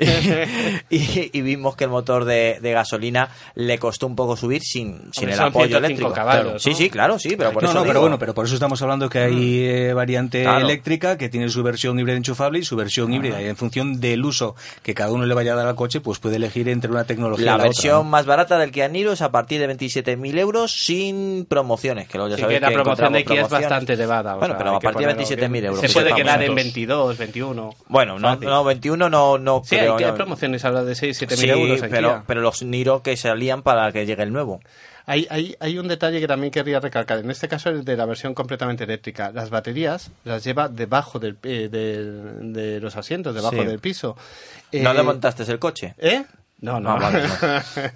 y, 0.89 1.37
y 1.37 1.41
vimos 1.41 1.75
que 1.75 1.85
el 1.85 1.89
motor 1.89 2.25
de, 2.25 2.59
de 2.61 2.71
gasolina 2.71 3.29
le 3.55 3.77
costó 3.77 4.07
un 4.07 4.15
poco 4.15 4.35
subir 4.35 4.61
sin, 4.61 5.11
sin 5.11 5.29
el 5.29 5.39
apoyo 5.39 5.67
105 5.67 5.77
eléctrico. 5.85 6.13
caballos, 6.13 6.39
Claro. 6.41 6.53
¿no? 6.53 6.59
Sí, 6.59 6.73
sí, 6.73 6.89
claro, 6.89 7.19
sí, 7.19 7.35
pero 7.37 7.51
por 7.51 7.63
no, 7.63 7.69
eso 7.69 7.77
no, 7.79 7.81
pero 7.81 7.93
digo. 7.93 8.01
bueno, 8.01 8.19
pero 8.19 8.33
por 8.33 8.45
eso 8.45 8.53
estamos 8.53 8.81
hablando 8.81 9.09
que 9.09 9.19
hay 9.19 9.63
eh, 9.65 9.93
variante 9.93 10.43
Claro. 10.43 10.65
eléctrica 10.65 11.17
que 11.17 11.29
tiene 11.29 11.49
su 11.49 11.63
versión 11.63 11.99
híbrida 11.99 12.17
enchufable 12.17 12.59
y 12.59 12.63
su 12.63 12.75
versión 12.75 13.13
híbrida. 13.13 13.41
Y 13.41 13.45
en 13.47 13.55
función 13.57 13.99
del 13.99 14.23
uso 14.25 14.55
que 14.83 14.93
cada 14.93 15.11
uno 15.11 15.25
le 15.25 15.33
vaya 15.33 15.53
a 15.53 15.55
dar 15.55 15.67
al 15.67 15.75
coche, 15.75 16.01
pues 16.01 16.19
puede 16.19 16.35
elegir 16.37 16.69
entre 16.69 16.91
una 16.91 17.03
tecnología 17.03 17.45
La 17.47 17.55
y 17.55 17.57
la 17.57 17.63
versión 17.63 17.93
otra. 17.95 18.03
¿no? 18.03 18.09
más 18.09 18.25
barata 18.25 18.57
del 18.59 18.71
Kia 18.71 18.87
Niro 18.87 19.11
es 19.13 19.21
a 19.21 19.31
partir 19.31 19.59
de 19.59 19.67
27.000 19.79 20.37
euros 20.39 20.71
sin 20.71 21.45
promociones, 21.45 22.07
que 22.07 22.17
luego 22.17 22.29
ya 22.31 22.35
Sí, 22.35 22.41
sabéis 22.41 22.59
que 22.59 22.65
la 22.67 22.71
promoción 22.73 23.13
de 23.13 23.23
Kia 23.25 23.41
es 23.41 23.49
bastante 23.49 23.93
elevada. 23.93 24.35
Bueno, 24.35 24.53
sea, 24.53 24.57
pero 24.57 24.75
a 24.75 24.79
que 24.79 24.83
partir 24.85 25.07
de 25.07 25.13
ponerlo 25.15 25.35
27.000 25.47 25.65
euros. 25.65 25.81
Se 25.81 25.87
que 25.87 25.93
puede 25.93 26.13
quedar 26.15 26.43
en 26.43 26.55
22, 26.55 27.17
21. 27.17 27.75
Bueno, 27.87 28.19
no, 28.19 28.35
no 28.35 28.63
21 28.63 29.09
no, 29.09 29.37
no 29.37 29.61
Sí, 29.65 29.77
creo. 29.77 29.95
hay, 29.97 30.03
hay 30.03 30.11
promociones 30.11 30.65
ahora 30.65 30.83
de 30.83 30.95
6, 30.95 31.17
7 31.17 31.35
mil 31.37 31.41
Sí, 31.45 31.49
euros 31.49 31.81
pero, 31.89 32.23
pero 32.27 32.41
los 32.41 32.61
Niro 32.63 33.01
que 33.01 33.15
salían 33.17 33.61
para 33.61 33.91
que 33.91 34.05
llegue 34.05 34.23
el 34.23 34.33
nuevo. 34.33 34.59
Hay, 35.05 35.25
hay, 35.31 35.55
hay 35.59 35.79
un 35.79 35.87
detalle 35.87 36.19
que 36.19 36.27
también 36.27 36.51
querría 36.51 36.79
recalcar. 36.79 37.17
En 37.17 37.31
este 37.31 37.47
caso, 37.47 37.69
el 37.71 37.83
de 37.83 37.97
la 37.97 38.05
versión 38.05 38.35
completamente 38.35 38.83
eléctrica. 38.83 39.31
Las 39.31 39.49
baterías 39.49 40.11
las 40.23 40.43
lleva 40.43 40.69
debajo 40.69 41.17
del, 41.17 41.35
eh, 41.41 41.67
del- 41.71 42.53
de 42.53 42.79
los 42.79 42.95
asientos, 42.95 43.33
debajo 43.33 43.55
Sí. 43.55 43.65
del 43.65 43.79
piso. 43.79 44.15
¿No 44.71 44.91
Eh, 44.91 44.93
le 44.93 45.01
montaste 45.01 45.41
el 45.51 45.57
coche? 45.57 45.95
¿Eh? 45.97 46.25
No, 46.61 46.79
no. 46.79 46.91
Ah, 46.91 46.95
vale, 46.99 47.23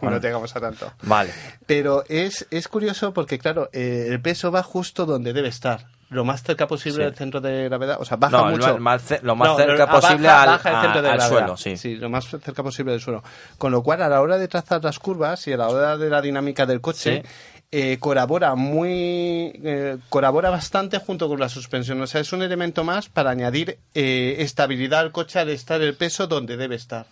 no. 0.01 0.09
no 0.11 0.19
llegamos 0.19 0.55
a 0.55 0.59
tanto. 0.61 0.91
Vale. 1.03 1.31
Pero 1.65 2.03
es, 2.07 2.47
es 2.49 2.67
curioso 2.67 3.13
porque, 3.13 3.37
claro, 3.39 3.69
eh, 3.73 4.07
el 4.09 4.21
peso 4.21 4.51
va 4.51 4.63
justo 4.63 5.05
donde 5.05 5.33
debe 5.33 5.49
estar. 5.49 5.87
Lo 6.09 6.23
más 6.25 6.43
cerca 6.43 6.67
posible 6.67 6.97
Sí. 6.99 7.03
del 7.05 7.15
centro 7.15 7.41
de 7.41 7.63
gravedad. 7.65 7.97
O 7.99 8.05
sea, 8.05 8.17
baja 8.17 8.37
No, 8.37 8.45
mucho. 8.51 8.77
más 8.77 9.03
lo 9.23 9.35
más 9.35 9.47
No, 9.49 9.55
cerca 9.57 9.83
ah, 9.83 9.91
posible 9.91 10.27
baja- 10.27 10.41
al- 10.43 10.49
baja 10.49 10.69
el 10.69 10.81
centro 10.81 11.01
de 11.01 11.07
a- 11.07 11.11
al 11.11 11.17
gravedad. 11.17 11.39
suelo, 11.39 11.57
sí. 11.57 11.75
Sí, 11.77 11.95
lo 11.95 12.09
más 12.09 12.25
cerca 12.25 12.61
posible 12.63 12.91
del 12.91 13.01
suelo. 13.01 13.23
Con 13.57 13.71
lo 13.71 13.81
cual, 13.81 14.01
a 14.03 14.09
la 14.09 14.21
hora 14.21 14.37
de 14.37 14.47
trazar 14.47 14.83
las 14.83 14.99
curvas 14.99 15.47
y 15.47 15.53
a 15.53 15.57
la 15.57 15.69
hora 15.69 15.97
de 15.97 16.09
la 16.09 16.21
dinámica 16.21 16.65
del 16.67 16.81
coche, 16.81 17.23
Sí. 17.25 17.29
eh, 17.71 17.97
colabora 17.99 18.53
muy 18.53 19.59
eh, 19.63 19.97
colabora 20.09 20.51
bastante 20.51 20.99
junto 20.99 21.27
con 21.27 21.39
la 21.39 21.49
suspensión 21.49 21.99
o 22.01 22.05
sea 22.05 22.21
es 22.21 22.31
un 22.31 22.43
elemento 22.43 22.83
más 22.83 23.09
para 23.09 23.31
añadir 23.31 23.79
eh, 23.95 24.35
estabilidad 24.39 24.99
al 24.99 25.11
coche 25.11 25.39
al 25.39 25.49
estar 25.49 25.81
el 25.81 25.95
peso 25.95 26.27
donde 26.27 26.55
debe 26.55 26.75
estar 26.75 27.07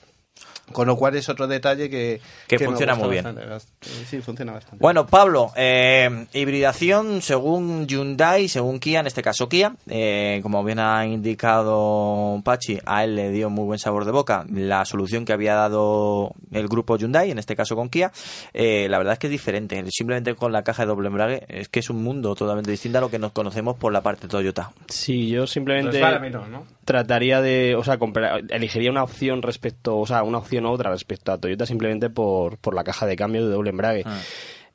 con 0.72 0.88
lo 0.88 0.96
cual 0.96 1.16
es 1.16 1.30
otro 1.30 1.48
detalle 1.48 1.90
que 1.90 2.22
Que 2.48 2.60
funciona 2.60 2.96
muy 2.96 3.10
bien. 3.10 3.24
bastante. 3.24 3.90
Sí 4.10 4.22
funciona 4.22 4.54
bastante 4.54 4.78
Bueno, 4.82 5.08
Pablo, 5.08 5.52
eh, 5.56 6.26
hibridación 6.34 7.22
según 7.22 7.88
Hyundai, 7.88 8.48
según 8.48 8.80
Kia, 8.80 9.00
en 9.02 9.08
este 9.08 9.22
caso 9.22 9.48
Kia, 9.50 9.76
eh, 9.88 10.40
como 10.44 10.64
bien 10.64 10.80
ha 10.80 11.06
indicado 11.06 12.42
Pachi, 12.44 12.80
a 12.86 13.04
él 13.04 13.16
le 13.16 13.32
dio 13.32 13.50
muy 13.50 13.66
buen 13.66 13.80
sabor 13.80 14.06
de 14.06 14.12
boca 14.12 14.46
la 14.52 14.86
solución 14.86 15.26
que 15.26 15.34
había 15.34 15.56
dado 15.56 16.34
el 16.52 16.68
grupo 16.68 16.98
Hyundai, 16.98 17.32
en 17.32 17.40
este 17.40 17.56
caso 17.56 17.76
con 17.76 17.90
Kia, 17.90 18.12
eh, 18.54 18.88
la 18.90 18.98
verdad 18.98 19.14
es 19.14 19.20
que 19.20 19.28
es 19.28 19.32
diferente, 19.32 19.84
simplemente 19.90 20.36
con 20.36 20.52
la 20.52 20.64
caja 20.64 20.84
de 20.84 20.88
doble 20.88 21.08
embrague 21.08 21.46
es 21.48 21.70
que 21.70 21.80
es 21.80 21.90
un 21.90 22.04
mundo 22.04 22.36
totalmente 22.36 22.72
distinto 22.72 22.98
a 22.98 23.02
lo 23.02 23.10
que 23.10 23.20
nos 23.20 23.32
conocemos 23.32 23.76
por 23.78 23.94
la 23.94 24.02
parte 24.02 24.28
Toyota. 24.28 24.72
Sí, 24.88 25.30
yo 25.30 25.48
simplemente 25.48 26.00
Pues 26.00 26.50
¿no? 26.50 26.66
Trataría 26.92 27.42
de, 27.42 27.76
o 27.76 27.84
sea, 27.84 27.98
comprar- 27.98 28.44
elegiría 28.50 28.92
una 28.92 29.04
opción 29.04 29.42
respecto, 29.42 29.98
o 29.98 30.06
sea, 30.06 30.24
una 30.24 30.40
opción 30.40 30.66
u 30.66 30.70
otra 30.70 30.92
respecto 30.92 31.32
a 31.32 31.38
Toyota 31.38 31.66
simplemente 31.66 32.10
por, 32.10 32.58
por 32.58 32.76
la 32.76 32.84
caja 32.84 33.06
de 33.06 33.16
cambio 33.16 33.46
de 33.48 33.54
doble 33.54 33.70
embrague. 33.70 34.04
Ah. 34.06 34.20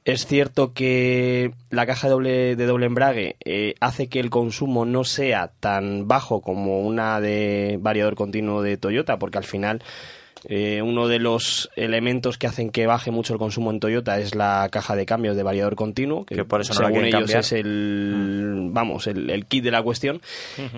Es 0.05 0.25
cierto 0.27 0.73
que 0.73 1.51
la 1.69 1.85
caja 1.85 2.07
de 2.07 2.13
doble, 2.13 2.57
de 2.57 2.67
doble 2.67 2.87
embrague 2.87 3.37
eh, 3.45 3.75
hace 3.81 4.09
que 4.09 4.21
el 4.21 4.31
consumo 4.31 4.85
no 4.87 5.03
sea 5.03 5.51
tan 5.59 6.07
bajo 6.07 6.41
como 6.43 6.81
una 6.81 7.21
de 7.21 7.77
variador 7.81 8.15
continuo 8.15 8.63
de 8.63 8.77
Toyota, 8.77 9.19
porque 9.19 9.39
al 9.39 9.45
final 9.45 9.83
Eh, 10.49 10.81
uno 10.81 11.09
de 11.09 11.19
los 11.19 11.71
elementos 11.75 12.39
que 12.39 12.47
hacen 12.47 12.71
que 12.71 12.87
baje 12.87 13.11
mucho 13.11 13.33
el 13.33 13.39
consumo 13.39 13.73
en 13.73 13.81
Toyota 13.81 14.19
es 14.21 14.35
la 14.35 14.69
caja 14.71 14.95
de 14.95 15.05
cambios 15.05 15.37
de 15.37 15.43
variador 15.43 15.75
continuo, 15.75 16.25
que, 16.25 16.37
Que 16.37 16.45
por 16.45 16.61
eso 16.61 16.73
no 16.75 16.87
según 16.87 17.05
ellos 17.05 17.21
cambiar. 17.21 17.41
es 17.41 17.53
el, 17.53 18.69
vamos, 18.71 19.09
el, 19.09 19.29
el 19.31 19.47
kit 19.47 19.65
de 19.65 19.71
la 19.71 19.83
cuestión. 19.83 20.21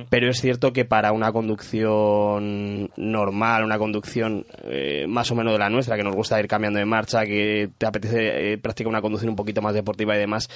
Pero 0.09 0.31
es 0.31 0.41
cierto 0.41 0.73
que 0.73 0.85
para 0.85 1.13
una 1.13 1.33
conducción 1.33 2.91
normal, 2.97 3.65
una 3.65 3.79
conducción 3.79 4.47
eh, 4.65 5.07
más 5.07 5.31
o 5.31 5.35
menos 5.35 5.53
de 5.53 5.59
la 5.59 5.69
nuestra, 5.69 5.97
que 5.97 6.05
nos 6.05 6.15
gusta 6.15 6.41
ir 6.41 6.49
cambiando 6.49 6.79
de 6.79 6.87
marcha, 6.87 7.27
que 7.27 7.69
te 7.77 7.87
apetece 7.87 8.53
eh, 8.53 8.59
practicar 8.59 8.89
una 8.89 9.03
conducción 9.03 9.31
un 9.31 9.37
poquito 9.37 9.61
más 9.61 9.75
deportiva 9.75 10.17
y 10.17 10.19
demás, 10.19 10.49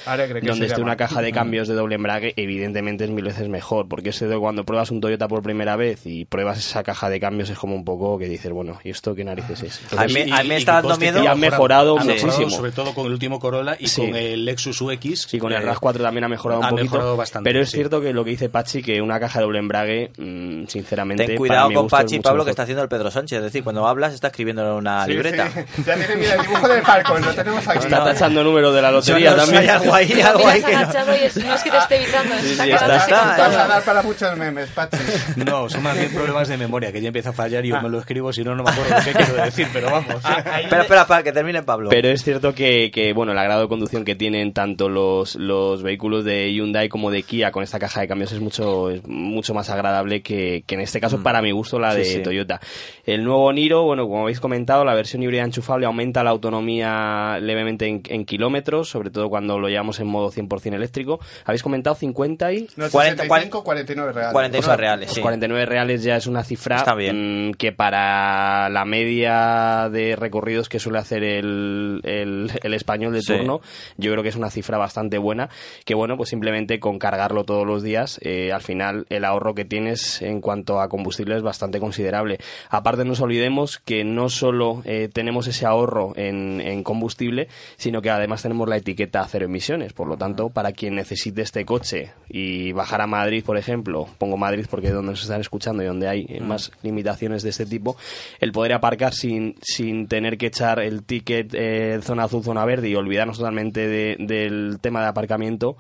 donde 0.43 0.67
esté 0.67 0.81
una 0.81 0.97
caja 0.97 1.21
de 1.21 1.33
cambios 1.33 1.69
de 1.69 1.75
doble 1.75 1.97
embrague, 1.97 2.33
evidentemente 2.37 3.05
es 3.05 3.11
mil 3.11 3.25
veces 3.25 3.49
mejor, 3.49 3.89
porque 3.89 4.11
de 4.13 4.39
cuando 4.39 4.65
pruebas 4.65 4.91
un 4.91 5.01
Toyota 5.01 5.27
por 5.27 5.43
primera 5.43 5.77
vez 5.77 6.07
y 6.07 6.25
pruebas 6.25 6.59
esa 6.59 6.83
caja 6.83 7.09
de 7.11 7.19
cambios 7.19 7.51
es 7.51 7.59
como 7.59 7.75
un 7.75 7.85
poco 7.85 8.19
que 8.19 8.29
dices, 8.29 8.53
bueno, 8.53 8.79
¿y 8.85 8.91
esto 8.91 9.02
qué 9.15 9.25
narices 9.25 9.63
es? 9.63 9.81
A 9.97 10.05
mí- 10.07 10.31
a 10.33 10.43
mí 10.43 10.49
me 10.49 10.57
está 10.57 10.73
que 10.73 10.77
dando 10.77 10.89
conste 10.91 11.05
miedo. 11.07 11.19
que 11.19 11.25
Y 11.25 11.27
han 11.27 11.41
mejorado 11.41 11.97
muchísimo. 11.97 12.51
sobre 12.51 12.71
todo 12.73 12.95
con 12.95 13.07
el 13.07 13.13
último 13.13 13.41
Corolla 13.41 13.77
y 13.79 13.89
Sí. 13.89 14.01
con 14.01 14.15
el 14.15 14.45
Lexus 14.45 14.81
UX. 14.81 15.27
Sí, 15.29 15.39
con 15.39 15.53
el 15.53 15.63
eh, 15.63 15.67
RAV4 15.67 16.03
también 16.03 16.25
ha 16.25 16.29
mejorado 16.29 16.61
un 16.61 16.69
poquito. 16.69 16.85
mejorado 16.85 17.17
bastante, 17.17 17.49
pero 17.51 17.61
es 17.63 17.71
sí. 17.71 17.79
cierto 17.79 18.01
que 18.01 18.13
lo 18.13 18.25
que 18.25 18.31
dice 18.31 18.49
Pachi, 18.49 18.83
que 18.83 19.01
una 19.03 19.19
caja 19.19 19.41
de 19.41 19.45
doble 19.45 19.59
embrague, 19.59 20.13
mm, 20.17 20.67
sinceramente. 20.69 21.27
Ten 21.27 21.37
cuidado 21.37 21.73
con 21.73 21.89
Pachi 21.89 22.17
y 22.17 22.21
Pablo 22.21 22.39
mejor. 22.39 22.45
que 22.47 22.51
está 22.51 22.63
haciendo 22.63 22.83
el 22.83 22.89
Pedro 22.89 23.11
Sánchez. 23.11 23.39
Es 23.39 23.45
decir, 23.45 23.65
cuando 23.65 23.87
hablas 23.87 24.15
está 24.15 24.29
escribiendo 24.29 24.63
en 24.63 24.69
una 24.75 25.05
Sí, 25.05 25.11
libreta. 25.13 25.49
sí. 25.51 25.61
Ya 25.87 25.95
tiene, 25.97 26.17
mira, 26.17 26.35
el 26.35 26.43
dibujo 26.43 26.69
del 26.69 26.83
Falcon, 26.83 27.23
lo 27.23 27.35
tenemos 27.35 27.67
aquí. 27.69 27.79
Está 27.81 28.05
tachando 28.05 28.45
números 28.45 28.75
de 28.75 28.83
la 28.83 28.91
lotería 28.91 29.31
no 29.33 29.37
también. 29.39 29.63
hay 29.63 29.69
algo 29.69 29.95
ahí, 29.95 30.21
algo 30.21 30.47
ahí 30.47 30.63
que 30.63 30.73
no. 30.73 30.81
es- 31.13 31.37
no 31.37 31.55
es 31.55 31.63
que 31.63 31.71
te 31.71 31.79
esté 31.79 31.97
evitando, 32.03 32.35
está 32.37 33.65
a 33.65 33.67
dar 33.69 33.83
para 33.83 34.03
muchos 34.03 34.37
memes, 34.37 34.69
Pachi. 34.71 34.97
No, 35.37 35.69
son 35.69 35.83
más 35.83 35.97
bien 35.99 36.13
problemas 36.13 36.49
de 36.49 36.57
memoria, 36.57 36.93
que 36.93 37.01
ya 37.01 37.09
empieza 37.09 37.31
a 37.31 37.33
fallar 37.33 37.65
y 37.65 37.69
yo 37.71 37.81
me 37.81 37.89
lo 37.89 37.99
escribo, 37.99 38.33
si 38.33 38.45
no, 38.45 38.55
no 38.55 38.63
me 38.63 38.71
acuerdo 38.71 38.82
lo 38.91 39.05
que 39.05 39.13
quiero 39.13 39.45
decir, 39.45 39.69
pero 39.73 39.91
vamos. 39.91 40.15
Espera, 40.17 40.83
espera, 40.83 41.07
para 41.07 41.23
que 41.23 41.33
termine 41.33 41.63
Pablo. 41.63 41.91
Pero 41.91 42.09
es 42.09 42.23
cierto 42.23 42.55
que, 42.55 42.91
que, 42.93 43.13
bueno, 43.13 43.33
el 43.33 43.39
agrado 43.39 43.63
de 43.63 43.69
conducción 43.69 44.05
que 44.05 44.15
tienen 44.15 44.53
tanto 44.53 44.89
los, 44.89 45.37
los 45.37 45.83
vehículos 45.83 46.25
de 46.25 46.53
Hyundai 46.53 46.89
como 46.89 47.11
de 47.11 47.23
Kia 47.23 47.53
con 47.53 47.63
esta 47.63 47.79
caja 47.79 48.01
de 48.01 48.09
cambios 48.09 48.33
es 48.33 48.41
mucho, 48.41 48.91
es 48.91 49.07
mucho 49.07 49.55
más 49.55 49.71
agradable 49.71 50.23
que, 50.23 50.65
que 50.67 50.75
en 50.75 50.81
este 50.81 51.01
caso, 51.01 51.23
para 51.23 51.43
mi 51.43 51.51
gusto, 51.53 51.79
la 51.79 51.93
Mm. 51.93 51.93
Sí, 51.93 51.99
de 51.99 52.05
sí. 52.05 52.23
Toyota. 52.23 52.61
El 53.05 53.23
nuevo 53.25 53.53
Niro, 53.53 53.83
bueno, 53.83 54.05
como 54.09 54.23
habéis 54.23 54.41
comentado, 54.41 54.85
la 54.85 54.95
versión 54.95 55.23
híbrida 55.23 55.43
enchufable 55.43 55.85
aumenta 55.87 56.25
la 56.25 56.31
autonomía 56.31 57.39
levemente 57.41 57.87
en, 57.87 58.03
en 58.09 58.25
kilómetros, 58.25 58.89
sobre 58.89 59.11
todo 59.11 59.29
cuando 59.29 59.59
lo 59.59 59.69
llevamos 59.69 60.01
en 60.01 60.07
modo 60.07 60.31
100% 60.31 60.75
eléctrico. 60.75 61.21
Habéis 61.45 61.63
comentado 61.63 61.95
50 61.97 62.53
y... 62.53 62.61
No, 62.77 62.89
40, 62.91 63.23
65, 63.25 63.63
49 63.65 64.13
reales. 64.13 64.33
49 64.33 64.77
reales, 64.77 65.07
Los 65.09 65.15
sí. 65.17 65.21
49 65.21 65.67
reales 65.67 66.03
ya 66.03 66.17
es 66.17 66.27
una 66.27 66.43
cifra 66.45 66.77
Está 66.77 66.95
bien. 66.95 67.51
mm, 67.51 67.55
que 67.55 67.73
para 67.73 68.69
la 68.73 68.85
media 68.85 69.89
de 69.91 70.17
recorridos 70.17 70.69
que 70.69 70.79
suele 70.79 70.99
hacer 70.99 71.23
el, 71.23 72.01
el, 72.05 72.51
el 72.63 72.75
español 72.75 73.13
de 73.13 73.23
Sí. 73.23 73.37
turno, 73.37 73.61
yo 73.97 74.11
creo 74.13 74.23
que 74.23 74.29
es 74.31 74.37
una 74.37 74.51
cifra 74.51 74.79
bastante 74.79 75.19
buena. 75.19 75.49
Que 75.85 75.95
bueno, 75.95 76.17
pues 76.17 76.31
simplemente 76.31 76.81
con 76.81 76.99
cargarlo 76.99 77.45
todos 77.45 77.67
los 77.67 77.83
días, 77.83 78.19
eh, 78.23 78.53
al 78.53 78.63
final 78.63 79.07
el 79.11 79.25
ahorro 79.25 79.55
que 79.55 79.65
tienes 79.65 80.23
en 80.23 80.41
cuanto 80.41 80.81
a 80.81 80.89
combustible 80.89 81.37
es 81.37 81.43
bastante 81.43 81.79
considerable. 81.81 82.39
Aparte, 82.71 83.05
no 83.05 83.11
nos 83.13 83.21
olvidemos 83.21 83.79
que 83.79 84.05
no 84.05 84.31
solo 84.31 84.81
eh, 84.87 85.11
tenemos 85.13 85.47
ese 85.47 85.67
ahorro 85.67 86.13
en, 86.17 86.61
en 86.63 86.83
combustible, 86.83 87.49
sino 87.77 88.01
que 88.01 88.09
además 88.09 88.41
tenemos 88.43 88.67
la 88.69 88.79
etiqueta 88.79 89.27
cero 89.29 89.45
emisiones. 89.45 89.93
Por 89.93 90.09
lo 90.09 90.17
tanto, 90.17 90.49
para 90.49 90.73
quien 90.73 90.95
necesite 90.95 91.43
este 91.43 91.67
coche 91.67 92.13
y 92.31 92.73
bajar 92.73 93.03
a 93.03 93.07
Madrid, 93.07 93.45
por 93.45 93.59
ejemplo, 93.59 94.07
pongo 94.17 94.39
Madrid 94.39 94.65
porque 94.71 94.87
es 94.87 94.95
donde 94.95 95.11
nos 95.11 95.23
están 95.23 95.41
escuchando 95.43 95.83
y 95.83 95.87
donde 95.87 96.09
hay 96.09 96.25
eh, 96.29 96.41
más 96.41 96.73
limitaciones 96.83 97.43
de 97.43 97.51
este 97.51 97.67
tipo, 97.67 97.97
el 98.41 98.53
poder 98.53 98.62
aparcar 98.71 99.13
sin, 99.15 99.57
sin 99.63 100.07
tener 100.07 100.39
que 100.39 100.47
echar 100.47 100.79
el 100.79 101.03
ticket 101.05 101.53
eh, 101.55 101.99
zona 102.03 102.25
azul, 102.25 102.45
zona 102.45 102.65
verde 102.65 102.89
y 102.89 102.95
olvidarnos 102.95 103.39
totalmente 103.39 103.89
de- 103.89 104.17
del 104.21 104.79
tema 104.81 105.01
de 105.03 105.09
aparcamiento, 105.09 105.77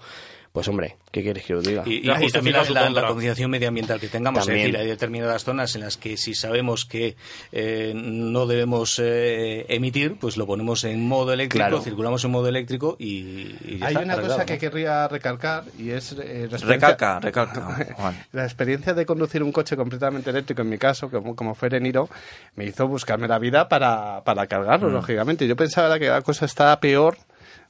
pues 0.53 0.68
hombre, 0.68 0.96
¿qué 1.11 1.22
quieres 1.22 1.44
que 1.46 1.55
os 1.55 1.64
diga? 1.64 1.82
Y, 1.86 1.94
y- 1.94 2.03
La 2.03 2.22
y 2.22 2.28
también 2.28 2.57
la, 2.57 2.62
la- 2.64 2.84
compra. 2.84 3.03
la 3.03 3.09
concienciación 3.09 3.50
medioambiental 3.50 3.98
que 3.98 4.09
tengamos. 4.09 4.44
También. 4.44 4.66
Es 4.66 4.72
decir, 4.72 4.80
hay 4.82 4.86
determinadas 4.88 5.44
zonas 5.44 5.74
en 5.76 5.80
las 5.80 5.96
que 5.96 6.16
si 6.18 6.34
sabemos 6.34 6.84
que 6.84 7.16
eh, 7.53 7.92
no 7.94 8.46
debemos 8.46 8.98
eh, 9.03 9.64
emitir, 9.68 10.16
pues 10.20 10.36
lo 10.36 10.46
ponemos 10.46 10.84
en 10.84 11.07
modo 11.09 11.32
eléctrico, 11.32 11.62
Claro. 11.66 11.80
circulamos 11.80 12.22
en 12.24 12.30
modo 12.32 12.48
eléctrico 12.48 12.96
y, 12.98 13.57
y 13.64 13.78
ya 13.78 13.86
Hay 13.86 13.94
está, 13.94 14.05
una 14.05 14.20
cosa 14.20 14.38
¿no? 14.38 14.46
que 14.46 14.59
querría 14.59 15.09
recalcar 15.09 15.64
y 15.78 15.90
es... 15.90 16.12
eh, 16.12 16.48
la 16.50 16.57
experiencia- 16.59 16.66
Recalca, 16.66 17.20
recalca. 17.20 17.94
Juan. 17.96 18.24
La 18.32 18.44
experiencia 18.44 18.92
de 18.92 19.07
conducir 19.07 19.42
un 19.42 19.53
coche 19.53 19.74
completamente 19.76 20.28
eléctrico, 20.30 20.61
en 20.62 20.68
mi 20.68 20.76
caso, 20.78 21.11
como, 21.11 21.34
como 21.34 21.55
fue 21.55 21.70
Reniro, 21.70 22.11
me 22.57 22.66
hizo 22.66 22.86
buscarme 22.86 23.26
la 23.26 23.38
vida 23.38 23.68
para, 23.68 24.22
para 24.24 24.46
cargarlo, 24.46 24.90
Mm. 24.90 24.92
lógicamente. 24.92 25.46
Yo 25.48 25.57
pensaba 25.57 25.98
que 25.98 26.09
la 26.09 26.20
cosa 26.20 26.44
estaba 26.44 26.78
peor 26.78 27.16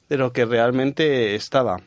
de 0.09 0.17
lo 0.17 0.33
que 0.33 0.43
realmente 0.45 1.33
estaba. 1.35 1.79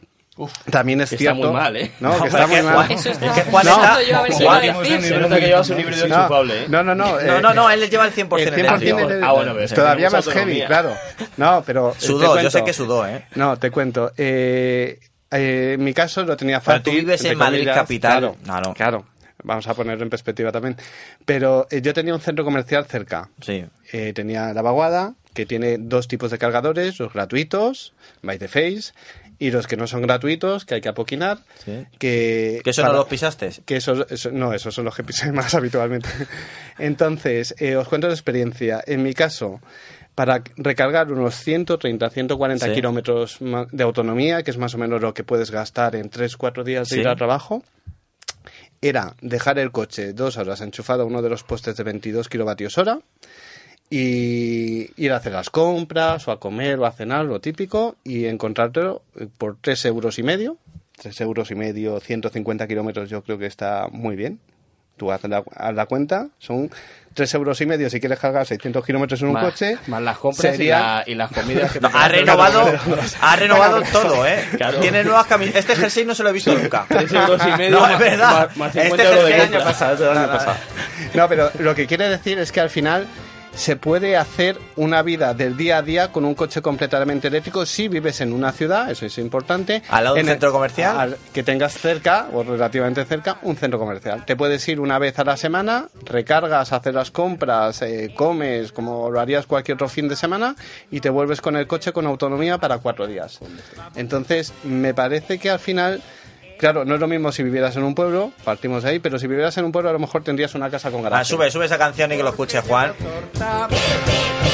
También 0.71 1.01
es 1.01 1.09
Que 1.11 1.15
está 1.17 1.33
cierto... 1.33 1.49
muy 1.51 1.61
mal, 1.61 1.77
¿eh? 1.77 1.93
No, 2.01 2.13
que 2.13 2.19
No, 2.21 2.25
está 2.27 2.47
pero 2.47 2.63
muy 2.65 2.73
mal. 2.75 2.91
Eso 2.93 3.11
Es 3.11 3.17
está 3.23 3.35
que 3.35 3.43
Juan 3.51 3.65
no, 3.67 3.73
está- 3.75 4.03
yo 4.03 4.17
a 4.19 4.23
ver 4.23 4.31
qué 4.31 4.37
Juan- 4.45 4.65
iba 4.65 4.75
a 4.75 4.79
decir. 4.83 5.03
Se 5.03 5.19
nota 5.19 5.41
que 5.41 5.47
llevas 5.47 5.71
un 5.71 5.81
híbrido 5.81 6.07
No, 6.09 6.17
enchufable, 6.17 6.63
¿eh? 6.63 6.67
No, 6.69 6.83
no, 6.83 6.95
no. 6.95 7.05
No, 7.13 7.21
eh, 7.21 7.41
no, 7.41 7.55
no, 7.55 7.71
él 7.71 7.89
lleva 7.91 8.07
el 8.07 8.13
100% 8.13 8.17
el 8.17 8.29
100% 8.29 8.53
eléctrico. 8.59 8.99
eléctrico. 8.99 9.27
Ah, 9.27 9.33
bueno, 9.33 9.53
pero 9.55 9.75
Todavía 9.75 10.11
más 10.11 10.29
heavy, 10.29 10.63
claro. 10.67 10.93
No, 11.37 11.63
pero... 11.67 11.91
eh, 11.93 11.95
Sudó, 11.99 12.41
yo 12.41 12.51
sé 12.51 12.63
que 12.65 12.73
sudó, 12.73 13.07
¿eh? 13.07 13.25
No, 13.35 13.57
te 13.59 13.71
cuento. 13.71 14.13
Eh, 14.17 15.01
eh, 15.31 15.73
en 15.75 15.85
mi 15.85 15.95
caso 15.95 16.23
lo 16.25 16.37
tenía 16.37 16.61
Pero 16.61 16.79
fácil. 16.79 16.83
tú 16.83 16.91
vives 16.93 17.25
en 17.25 17.39
Madrid 17.39 17.59
comillas. 17.61 17.77
capital. 17.77 18.19
Claro, 18.21 18.37
Claro. 18.45 18.75
claro. 18.75 19.07
Vamos 19.43 19.67
a 19.69 19.75
ponerlo 19.75 20.03
en 20.03 20.11
perspectiva 20.11 20.51
también. 20.53 20.77
Pero 21.25 21.67
eh, 21.71 21.81
yo 21.81 21.95
tenía 21.95 22.13
un 22.15 22.21
centro 22.21 22.45
comercial 22.45 22.85
cerca. 22.87 23.29
Sí. 23.41 23.65
Eh, 23.93 24.13
tenía 24.15 24.53
la 24.53 24.63
vaguada, 24.63 25.15
que 25.35 25.47
tiene 25.47 25.77
dos 25.79 26.09
tipos 26.09 26.31
de 26.31 26.39
cargadores, 26.39 26.99
los 26.99 27.13
gratuitos, 27.13 27.93
by 28.23 28.39
the 28.39 28.49
face, 28.49 28.93
y 29.39 29.51
los 29.51 29.67
que 29.67 29.77
no 29.77 29.87
son 29.87 30.03
gratuitos, 30.03 30.65
que 30.65 30.75
hay 30.77 30.81
que 30.81 30.89
apoquinar. 30.89 31.39
Sí. 31.65 31.85
Que, 31.99 32.61
¿Que 32.65 32.71
eso 32.71 32.83
no 32.85 32.93
los 32.93 33.07
pisaste? 33.07 33.51
Que 33.65 33.77
esos, 33.77 34.07
eso- 34.11 34.31
no, 34.31 34.53
esos 34.55 34.75
son 34.75 34.85
los 34.87 34.95
que 34.97 35.05
pisé 35.05 35.31
más 35.33 35.55
habitualmente. 35.55 36.09
Entonces, 36.79 37.55
eh, 37.59 37.77
os 37.77 37.89
cuento 37.89 38.07
la 38.09 38.15
experiencia. 38.15 38.83
En 38.87 39.03
mi 39.03 39.13
caso, 39.15 39.61
para 40.15 40.43
recargar 40.57 41.13
unos 41.13 41.35
130, 41.37 42.09
140 42.11 42.67
Sí. 42.67 42.73
kilómetros 42.73 43.39
de 43.41 43.83
autonomía, 43.83 44.43
que 44.43 44.51
es 44.51 44.59
más 44.59 44.75
o 44.75 44.79
menos 44.79 45.01
lo 45.03 45.13
que 45.13 45.25
puedes 45.25 45.51
gastar 45.51 45.95
en 45.97 46.09
3-4 46.11 46.65
días 46.65 46.89
de 46.89 46.95
Sí. 46.95 47.01
ir 47.01 47.09
al 47.09 47.17
trabajo, 47.17 47.63
era 48.81 49.15
dejar 49.21 49.59
el 49.59 49.73
coche 49.73 50.13
dos 50.13 50.37
horas 50.37 50.61
enchufado 50.61 51.03
a 51.03 51.07
uno 51.07 51.23
de 51.23 51.31
los 51.31 51.43
postes 51.43 51.77
de 51.77 51.83
22 51.85 52.29
kilovatios 52.29 52.77
hora 52.79 52.99
y 53.91 54.91
ir 55.03 55.13
a 55.13 55.17
hacer 55.17 55.33
las 55.33 55.51
compras 55.51 56.27
o 56.29 56.33
a 56.33 56.41
comer 56.41 56.79
o 56.79 56.87
a 56.87 56.93
cenar, 56.93 57.25
lo 57.25 57.41
típico, 57.41 57.97
y 58.05 58.27
encontrártelo 58.27 59.03
por 59.39 59.57
3 59.61 59.85
euros 59.87 60.19
y 60.19 60.23
medio. 60.23 60.57
3 61.01 61.21
euros 61.21 61.51
y 61.51 61.55
medio, 61.55 62.01
150 62.01 62.67
kilómetros, 62.67 63.11
yo 63.11 63.23
creo 63.23 63.39
que 63.39 63.47
está 63.47 63.89
muy 63.91 64.17
bien. 64.17 64.41
Tú 64.97 65.13
haz 65.13 65.23
la, 65.25 65.45
haz 65.55 65.75
la 65.75 65.85
cuenta, 65.85 66.29
son 66.39 66.71
3 67.13 67.35
euros 67.35 67.61
y 67.61 67.67
medio 67.67 67.91
si 67.91 68.01
quieres 68.01 68.19
cargar 68.19 68.47
600 68.47 68.83
kilómetros 68.85 69.21
en 69.21 69.29
un 69.29 69.35
Más- 69.35 69.45
coche. 69.45 69.77
Más 69.89 70.01
las 70.03 70.17
compras 70.17 70.55
y, 70.55 70.57
sería- 70.57 70.79
la- 70.81 71.05
y 71.07 71.15
las 71.15 71.31
comidas 71.31 71.71
que 71.71 71.81
No, 71.83 71.91
te 71.91 71.99
ha 71.99 72.09
renovado, 72.09 72.65
ha 73.21 73.37
renovado 73.37 73.83
todo, 73.93 74.27
¿eh? 74.27 74.43
Claro. 74.57 74.81
Tiene 74.81 75.05
nuevas 75.05 75.27
camisetas. 75.27 75.61
Este 75.61 75.77
jersey 75.77 76.07
no 76.07 76.15
se 76.15 76.23
lo 76.23 76.31
he 76.31 76.33
visto 76.33 76.55
nunca. 76.55 76.87
Tres 76.89 77.13
euros 77.13 77.43
y 77.47 77.59
medio 77.59 77.79
No, 77.79 77.89
es 77.91 77.99
verdad. 77.99 78.49
más- 78.49 78.57
más 78.57 78.73
50 78.73 79.03
este 79.03 79.15
jersey 79.17 79.33
este 79.41 79.55
año 79.57 79.65
pasado. 79.65 80.57
No, 81.15 81.29
pero 81.29 81.51
lo 81.59 81.75
que 81.75 81.87
quiere 81.87 82.09
decir 82.09 82.39
es 82.39 82.51
que 82.51 82.61
al 82.61 82.71
final 82.71 83.07
se 83.57 83.77
puede 83.77 84.17
hacer 84.17 84.59
una 84.77 85.03
vida 85.03 85.35
del 85.35 85.57
día 85.57 85.79
a 85.79 85.83
día 85.83 86.13
con 86.13 86.25
un 86.25 86.35
coche 86.35 86.63
completamente 86.63 87.29
eléctrico 87.29 87.65
si 87.67 87.89
vives 87.89 88.21
en 88.21 88.33
una 88.33 88.53
ciudad, 88.53 88.91
eso 88.91 89.07
es 89.07 89.17
importante. 89.19 89.83
¿Al 89.89 90.05
lado 90.05 90.17
de 90.17 90.23
un 90.23 90.29
centro 90.29 90.53
comercial? 90.53 90.97
al- 91.01 91.17
que 91.33 91.43
tengas 91.43 91.73
cerca, 91.73 92.29
o 92.33 92.43
relativamente 92.43 93.05
cerca, 93.05 93.39
un 93.43 93.57
centro 93.57 93.79
comercial. 93.79 94.25
Te 94.27 94.37
puedes 94.37 94.67
ir 94.69 94.79
una 94.79 94.99
vez 94.99 95.19
a 95.19 95.25
la 95.25 95.37
semana, 95.37 95.89
recargas, 96.05 96.73
haces 96.73 96.95
las 96.95 97.11
compras, 97.11 97.81
eh, 97.83 98.13
comes, 98.15 98.73
como 98.73 99.11
lo 99.11 99.19
harías 99.21 99.47
cualquier 99.47 99.77
otro 99.77 99.89
fin 99.89 100.09
de 100.09 100.17
semana, 100.17 100.55
y 100.91 101.01
te 101.01 101.09
vuelves 101.11 101.41
con 101.41 101.57
el 101.57 101.67
coche 101.67 101.93
con 101.93 102.07
autonomía 102.07 102.59
para 102.59 102.79
cuatro 102.79 103.07
días. 103.07 103.41
Entonces, 103.95 104.53
me 104.65 104.95
parece 104.95 105.39
que 105.39 105.51
al 105.51 105.59
final... 105.59 106.03
Claro, 106.59 106.85
no 106.87 106.95
es 106.95 107.01
lo 107.01 107.07
mismo 107.07 107.33
si 107.33 107.43
vivieras 107.43 107.77
en 107.77 107.83
un 107.83 107.95
pueblo, 107.95 108.33
partimos 108.45 108.83
de 108.83 108.89
ahí, 108.91 108.99
pero 108.99 109.19
si 109.19 109.27
vivieras 109.27 109.57
en 109.59 109.67
un 109.67 109.73
pueblo 109.73 109.91
a 109.91 109.93
lo 109.93 109.99
mejor 109.99 110.23
tendrías 110.25 110.55
una 110.55 110.71
casa 110.71 110.91
con 110.91 111.03
garaje. 111.03 111.21
Ah, 111.21 111.25
sube, 111.25 111.51
sube 111.51 111.67
esa 111.67 111.77
canción 111.77 112.11
y 112.13 112.17
que 112.17 112.23
lo 112.23 112.31
escuche 112.31 112.61
Juan. 112.63 112.93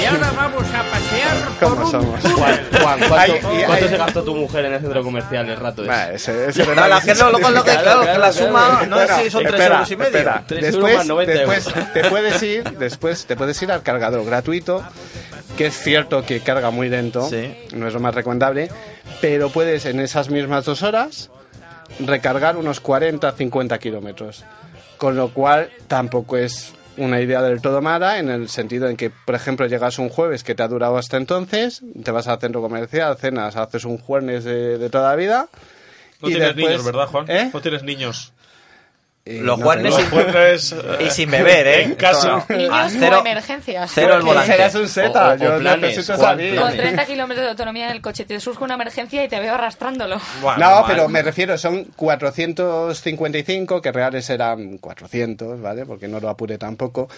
Y 0.03 0.05
ahora 0.07 0.33
vamos 0.37 0.65
a 0.75 0.83
pasear 0.91 1.37
¿Cómo 1.61 1.75
por 1.77 1.85
un 1.85 1.91
somos? 1.93 2.21
Juan, 2.21 2.61
Juan, 2.83 2.99
¿cuánto, 3.09 3.15
Ay, 3.17 3.31
y- 3.37 3.65
cuánto 3.65 3.85
ay. 3.85 3.89
se 3.89 3.97
gastó 3.97 4.23
tu 4.25 4.35
mujer 4.35 4.65
en 4.65 4.73
el 4.75 4.81
centro 4.81 5.03
comercial 5.05 5.49
el 5.49 5.57
rato 5.57 5.85
ese? 5.85 6.47
Ese 6.49 6.67
No, 6.67 6.75
la 6.75 6.89
lo 6.99 7.63
que, 7.65 7.71
claro, 7.71 8.01
que 8.03 8.19
la 8.19 8.33
suma, 8.33 8.83
no 8.89 8.97
sé 8.99 9.03
Espera, 9.05 9.23
si 9.23 9.31
son 9.31 9.43
3 9.43 9.55
espera, 9.55 9.75
euros 9.77 9.91
y 9.93 9.97
medio. 9.97 10.09
espera. 10.19 10.45
Tres 10.47 10.63
Después, 10.63 10.83
euros 10.93 10.97
más 10.99 11.07
90 11.07 11.33
después 11.33 11.69
te 11.93 12.05
puedes 12.11 12.43
ir, 12.43 12.65
después 12.79 13.27
te 13.27 13.37
puedes 13.37 13.63
ir 13.63 13.71
al 13.71 13.83
cargador 13.83 14.25
gratuito, 14.25 14.83
que 15.57 15.67
es 15.67 15.79
cierto 15.79 16.25
que 16.25 16.41
carga 16.41 16.71
muy 16.71 16.89
lento, 16.89 17.29
Sí. 17.29 17.55
no 17.75 17.87
es 17.87 17.95
lo 17.95 18.01
más 18.01 18.15
recomendable, 18.15 18.71
pero 19.21 19.51
puedes 19.51 19.87
en 19.87 20.01
esas 20.01 20.31
mismas 20.31 20.65
dos 20.65 20.83
horas 20.83 21.31
recargar 22.01 22.57
unos 22.57 22.81
40, 22.81 23.33
50 23.33 23.79
kilómetros, 23.79 24.45
con 24.99 25.17
lo 25.17 25.31
cual 25.33 25.71
tampoco 25.89 26.37
es 26.37 26.73
una 26.97 27.21
idea 27.21 27.41
del 27.43 27.63
todo 27.63 27.81
mala 27.81 28.19
en 28.19 28.29
el 28.29 28.49
sentido 28.49 28.89
en 28.89 28.97
que, 28.97 29.11
por 29.11 29.35
ejemplo, 29.35 29.67
llegas 29.67 29.99
un 29.99 30.09
jueves 30.11 30.45
que 30.45 30.55
te 30.55 30.63
ha 30.63 30.69
durado 30.69 30.99
hasta 30.99 31.17
entonces, 31.17 31.83
te 32.05 32.11
vas 32.11 32.29
al 32.29 32.39
centro 32.39 32.61
comercial, 32.61 33.17
cenas, 33.17 33.57
haces 33.57 33.85
un 33.85 33.99
jueves 33.99 34.45
de, 34.45 34.77
de 34.79 34.91
toda 34.91 35.11
la 35.11 35.17
vida. 35.17 35.49
No 36.21 36.29
y 36.29 36.33
tienes 36.33 36.49
después- 36.55 36.69
niños, 36.71 36.85
¿verdad, 36.85 37.07
Juan? 37.09 37.25
¿Eh? 37.31 37.51
No 37.53 37.61
tienes 37.61 37.83
niños. 37.83 38.33
Eh, 39.25 39.39
Los 39.41 39.57
no 39.61 39.65
jueves 39.67 39.85
tengo- 39.85 39.99
Los 40.01 40.09
jueves, 40.09 40.77
y 41.07 41.11
sin 41.11 41.31
beber, 41.31 41.67
¿eh? 41.69 41.83
En 41.83 41.95
casa. 41.95 42.45
Niños 42.49 42.71
A 42.73 42.89
cero- 42.91 43.19
emergencias. 43.21 43.91
cero 43.95 44.17
el 44.17 44.23
volante. 44.23 44.51
Serás 44.53 44.75
un 44.75 44.89
Z, 44.89 45.09
O- 45.29 45.33
o 45.33 45.37
yo 45.37 45.59
planes, 45.61 45.81
necesito 45.91 46.17
salir. 46.17 46.59
Con 46.59 46.73
30 46.73 47.05
kilómetros 47.07 47.45
de 47.45 47.51
autonomía 47.51 47.87
en 47.87 47.93
el 47.93 48.01
coche 48.03 48.25
te 48.25 48.41
surge 48.41 48.65
una 48.65 48.75
emergencia 48.75 49.23
y 49.25 49.29
te 49.29 49.39
veo 49.39 49.55
arrastrándolo. 49.55 50.21
Bueno, 50.41 50.59
No, 50.59 50.71
mal. 50.81 50.85
pero 50.89 51.09
me 51.09 51.23
refiero, 51.23 51.57
son 51.57 51.85
455, 51.95 53.81
que 53.81 53.93
reales 53.93 54.29
eran 54.31 54.79
400, 54.79 55.61
¿vale? 55.61 55.87
Porque 55.87 56.09
no 56.09 56.21
lo 56.21 56.29
apuré 56.29 56.59
tampoco. 56.59 57.09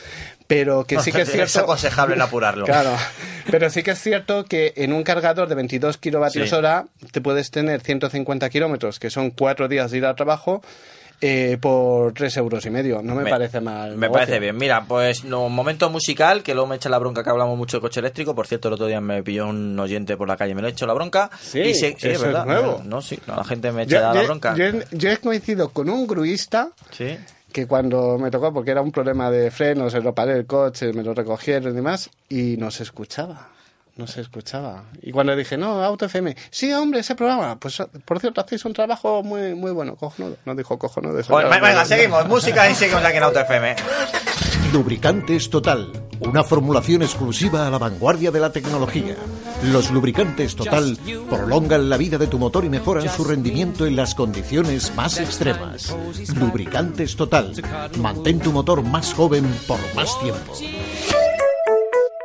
Pero 0.47 0.85
que 0.85 1.01
sí 1.01 1.11
que 1.13 1.23
es 1.23 1.29
cierto... 1.33 1.45
Es 1.45 1.57
aconsejable 1.57 2.17
no 2.17 2.25
apurarlo. 2.25 2.65
Claro, 2.67 2.91
pero 3.51 3.71
sí 3.71 3.83
que 3.83 3.93
es 3.93 4.01
cierto 4.03 4.45
que 4.45 4.73
en 4.77 4.93
un 4.93 5.03
cargador 5.05 5.49
de 5.49 5.55
22 5.55 5.99
kilovatios 5.99 6.51
Sí. 6.51 6.55
hora 6.55 6.85
te 7.13 7.21
puedes 7.21 7.51
tener 7.51 7.81
150 7.81 8.51
kilómetros, 8.51 8.99
que 8.99 9.09
son 9.11 9.31
cuatro 9.31 9.69
días 9.69 9.91
de 9.91 9.99
ir 9.99 10.05
al 10.07 10.15
trabajo, 10.17 10.63
eh, 11.27 11.57
por 11.59 12.13
tres 12.13 12.37
euros 12.37 12.67
y 12.67 12.71
medio. 12.71 13.01
No 13.03 13.15
me, 13.15 13.23
Me- 13.25 13.31
parece 13.31 13.59
mal. 13.61 13.93
Me 13.93 14.03
negocio. 14.09 14.13
parece 14.27 14.39
bien. 14.41 14.57
Mira, 14.59 14.85
pues 14.87 15.25
no, 15.25 15.47
un 15.47 15.55
momento 15.55 15.89
musical, 15.89 16.43
que 16.43 16.53
luego 16.53 16.67
me 16.67 16.77
echa 16.77 16.91
la 16.91 16.99
bronca 16.99 17.25
que 17.25 17.31
hablamos 17.31 17.57
mucho 17.57 17.79
de 17.79 17.81
coche 17.81 18.01
eléctrico. 18.01 18.35
Por 18.35 18.47
cierto, 18.47 18.69
el 18.69 18.75
otro 18.75 18.87
día 18.87 19.01
me 19.01 19.23
pilló 19.23 19.47
un 19.49 19.79
oyente 19.81 20.19
por 20.19 20.29
la 20.29 20.37
calle 20.37 20.53
y 20.53 20.55
me 20.55 20.61
lo 20.61 20.69
he 20.69 20.73
hecho 20.73 20.87
la 20.87 20.93
bronca. 20.93 21.31
Sí, 21.41 21.61
y 21.61 21.75
se- 21.75 21.93
sí, 21.99 22.09
eso 22.09 22.09
es 22.09 22.23
verdad. 22.23 22.45
nuevo. 22.45 22.83
No, 22.85 23.01
sí, 23.01 23.19
no, 23.27 23.37
la 23.37 23.45
gente 23.45 23.73
me 23.73 23.87
Yo, 23.87 23.97
echa 23.99 24.13
la 24.13 24.21
yo- 24.21 24.27
bronca. 24.27 24.55
yo 24.55 24.65
he- 24.67 24.85
yo 24.93 25.11
he 25.11 25.17
coincidido 25.17 25.71
con 25.71 25.89
un 25.89 26.07
gruista 26.07 26.69
Sí. 26.91 27.17
que 27.53 27.67
cuando 27.67 28.19
me 28.19 28.31
tocó, 28.31 28.53
porque 28.53 28.73
era 28.73 28.83
un 28.83 28.93
problema 28.93 29.31
de 29.31 29.51
frenos, 29.51 29.93
se 29.93 30.01
lo 30.01 30.15
paré 30.15 30.33
el 30.37 30.45
coche, 30.47 30.93
me 30.93 31.03
lo 31.03 31.15
recogieron 31.15 31.73
y 31.73 31.77
demás, 31.77 32.11
y 32.29 32.57
no 32.59 32.71
se 32.71 32.83
escuchaba. 32.83 33.49
No 33.97 34.09
se 34.09 34.23
escuchaba. 34.23 34.85
Y 35.03 35.13
cuando 35.13 35.37
dije, 35.37 35.57
no, 35.57 35.83
Auto 35.83 36.07
FM, 36.07 36.37
sí, 36.51 36.73
hombre, 36.73 37.01
ese 37.01 37.15
programa, 37.15 37.61
pues 37.61 37.81
por 38.05 38.19
cierto, 38.19 38.41
hacéis 38.41 38.65
un 38.65 38.73
trabajo 38.73 39.23
muy, 39.23 39.55
muy 39.55 39.71
bueno, 39.71 39.95
cojonudo. 39.95 40.37
No 40.45 40.55
dijo 40.57 40.77
cojonudo. 40.79 41.19
eso 41.21 41.33
Bueno, 41.33 41.49
venga, 41.49 41.85
seguimos. 41.85 42.27
Música 42.27 42.69
y 42.69 42.75
seguimos 42.75 43.05
aquí 43.05 43.19
en 43.19 43.23
Auto 43.23 43.41
FM. 43.41 43.77
Lubricantes 44.73 45.49
Total, 45.49 45.93
una 46.19 46.43
formulación 46.43 47.03
exclusiva 47.03 47.69
a 47.69 47.71
la 47.71 47.79
vanguardia 47.79 48.33
de 48.33 48.41
la 48.41 48.51
tecnología. 48.51 49.15
Los 49.63 49.93
lubricantes 49.93 50.57
Total 50.57 50.99
prolongan 51.31 51.89
la 51.89 51.97
vida 51.97 52.19
de 52.19 52.27
tu 52.27 52.41
motor 52.41 52.65
y 52.65 52.71
mejoran 52.71 53.09
su 53.09 53.23
rendimiento 53.23 53.87
en 53.87 53.95
las 53.95 54.17
condiciones 54.17 54.93
más 54.97 55.21
extremas. 55.21 55.95
Lubricantes 56.35 57.15
Total, 57.15 57.53
mantén 57.99 58.41
tu 58.41 58.51
motor 58.51 58.83
más 58.83 59.15
joven 59.15 59.45
por 59.69 59.79
más 59.95 60.19
tiempo. 60.19 60.53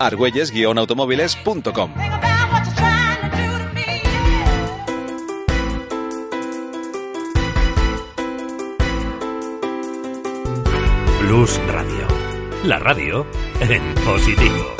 argüelles-automóviles.com 0.00 1.92
Plus 11.20 11.60
Radio. 11.68 12.08
La 12.64 12.78
radio 12.80 13.24
en 13.60 13.94
positivo. 14.04 14.79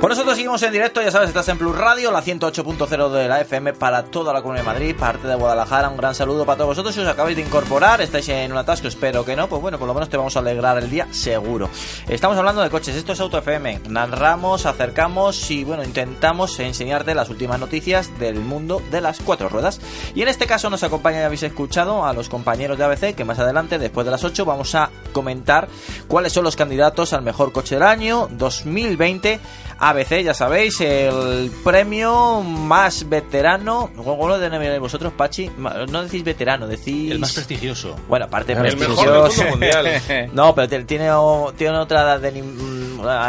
Por 0.00 0.08
nosotros 0.08 0.34
seguimos 0.36 0.62
en 0.62 0.72
directo, 0.72 1.02
ya 1.02 1.10
sabes, 1.10 1.28
estás 1.28 1.46
en 1.48 1.58
Plus 1.58 1.76
Radio, 1.76 2.10
la 2.10 2.22
108.0 2.22 3.10
de 3.10 3.28
la 3.28 3.42
FM 3.42 3.74
para 3.74 4.02
toda 4.04 4.32
la 4.32 4.40
Comunidad 4.40 4.64
de 4.64 4.70
Madrid, 4.72 4.96
parte 4.98 5.28
de 5.28 5.34
Guadalajara. 5.34 5.90
Un 5.90 5.98
gran 5.98 6.14
saludo 6.14 6.46
para 6.46 6.56
todos 6.56 6.68
vosotros. 6.68 6.94
Si 6.94 7.02
os 7.02 7.06
acabáis 7.06 7.36
de 7.36 7.42
incorporar, 7.42 8.00
estáis 8.00 8.26
en 8.30 8.50
un 8.50 8.56
atasco, 8.56 8.88
espero 8.88 9.26
que 9.26 9.36
no, 9.36 9.46
pues 9.46 9.60
bueno, 9.60 9.78
por 9.78 9.86
lo 9.86 9.92
menos 9.92 10.08
te 10.08 10.16
vamos 10.16 10.34
a 10.36 10.38
alegrar 10.38 10.78
el 10.78 10.88
día, 10.88 11.06
seguro. 11.10 11.68
Estamos 12.08 12.38
hablando 12.38 12.62
de 12.62 12.70
coches, 12.70 12.96
esto 12.96 13.12
es 13.12 13.20
Auto 13.20 13.36
FM. 13.36 13.82
Narramos, 13.90 14.64
acercamos 14.64 15.50
y 15.50 15.64
bueno, 15.64 15.84
intentamos 15.84 16.58
enseñarte 16.60 17.14
las 17.14 17.28
últimas 17.28 17.60
noticias 17.60 18.18
del 18.18 18.40
mundo 18.40 18.80
de 18.90 19.02
las 19.02 19.20
cuatro 19.20 19.50
ruedas. 19.50 19.82
Y 20.14 20.22
en 20.22 20.28
este 20.28 20.46
caso 20.46 20.70
nos 20.70 20.82
acompaña, 20.82 21.18
ya 21.18 21.26
habéis 21.26 21.42
escuchado, 21.42 22.06
a 22.06 22.14
los 22.14 22.30
compañeros 22.30 22.78
de 22.78 22.84
ABC, 22.84 23.14
que 23.14 23.26
más 23.26 23.38
adelante, 23.38 23.78
después 23.78 24.06
de 24.06 24.12
las 24.12 24.24
8, 24.24 24.46
vamos 24.46 24.74
a 24.74 24.88
comentar 25.12 25.68
cuáles 26.08 26.32
son 26.32 26.44
los 26.44 26.56
candidatos 26.56 27.12
al 27.12 27.20
mejor 27.20 27.52
coche 27.52 27.74
del 27.74 27.84
año 27.84 28.28
2020. 28.30 29.40
ABC, 29.82 30.22
ya 30.22 30.34
sabéis, 30.34 30.78
el 30.82 31.50
premio 31.64 32.42
más 32.42 33.08
veterano. 33.08 33.90
¿Cómo 33.96 34.28
lo 34.28 34.38
denomináis 34.38 34.78
vosotros, 34.78 35.12
Pachi? 35.16 35.50
No 35.56 36.02
decís 36.02 36.22
veterano, 36.22 36.66
decís. 36.66 37.12
El 37.12 37.18
más 37.18 37.32
prestigioso. 37.32 37.96
Bueno, 38.06 38.26
aparte 38.26 38.52
El 38.52 38.58
prestigioso. 38.58 39.00
mejor 39.02 39.28
del 39.30 39.36
mundo 39.38 39.50
mundial. 39.50 40.30
no, 40.34 40.54
pero 40.54 40.68
tiene, 40.86 41.10
tiene 41.56 41.78
otra 41.78 42.18
de, 42.18 42.44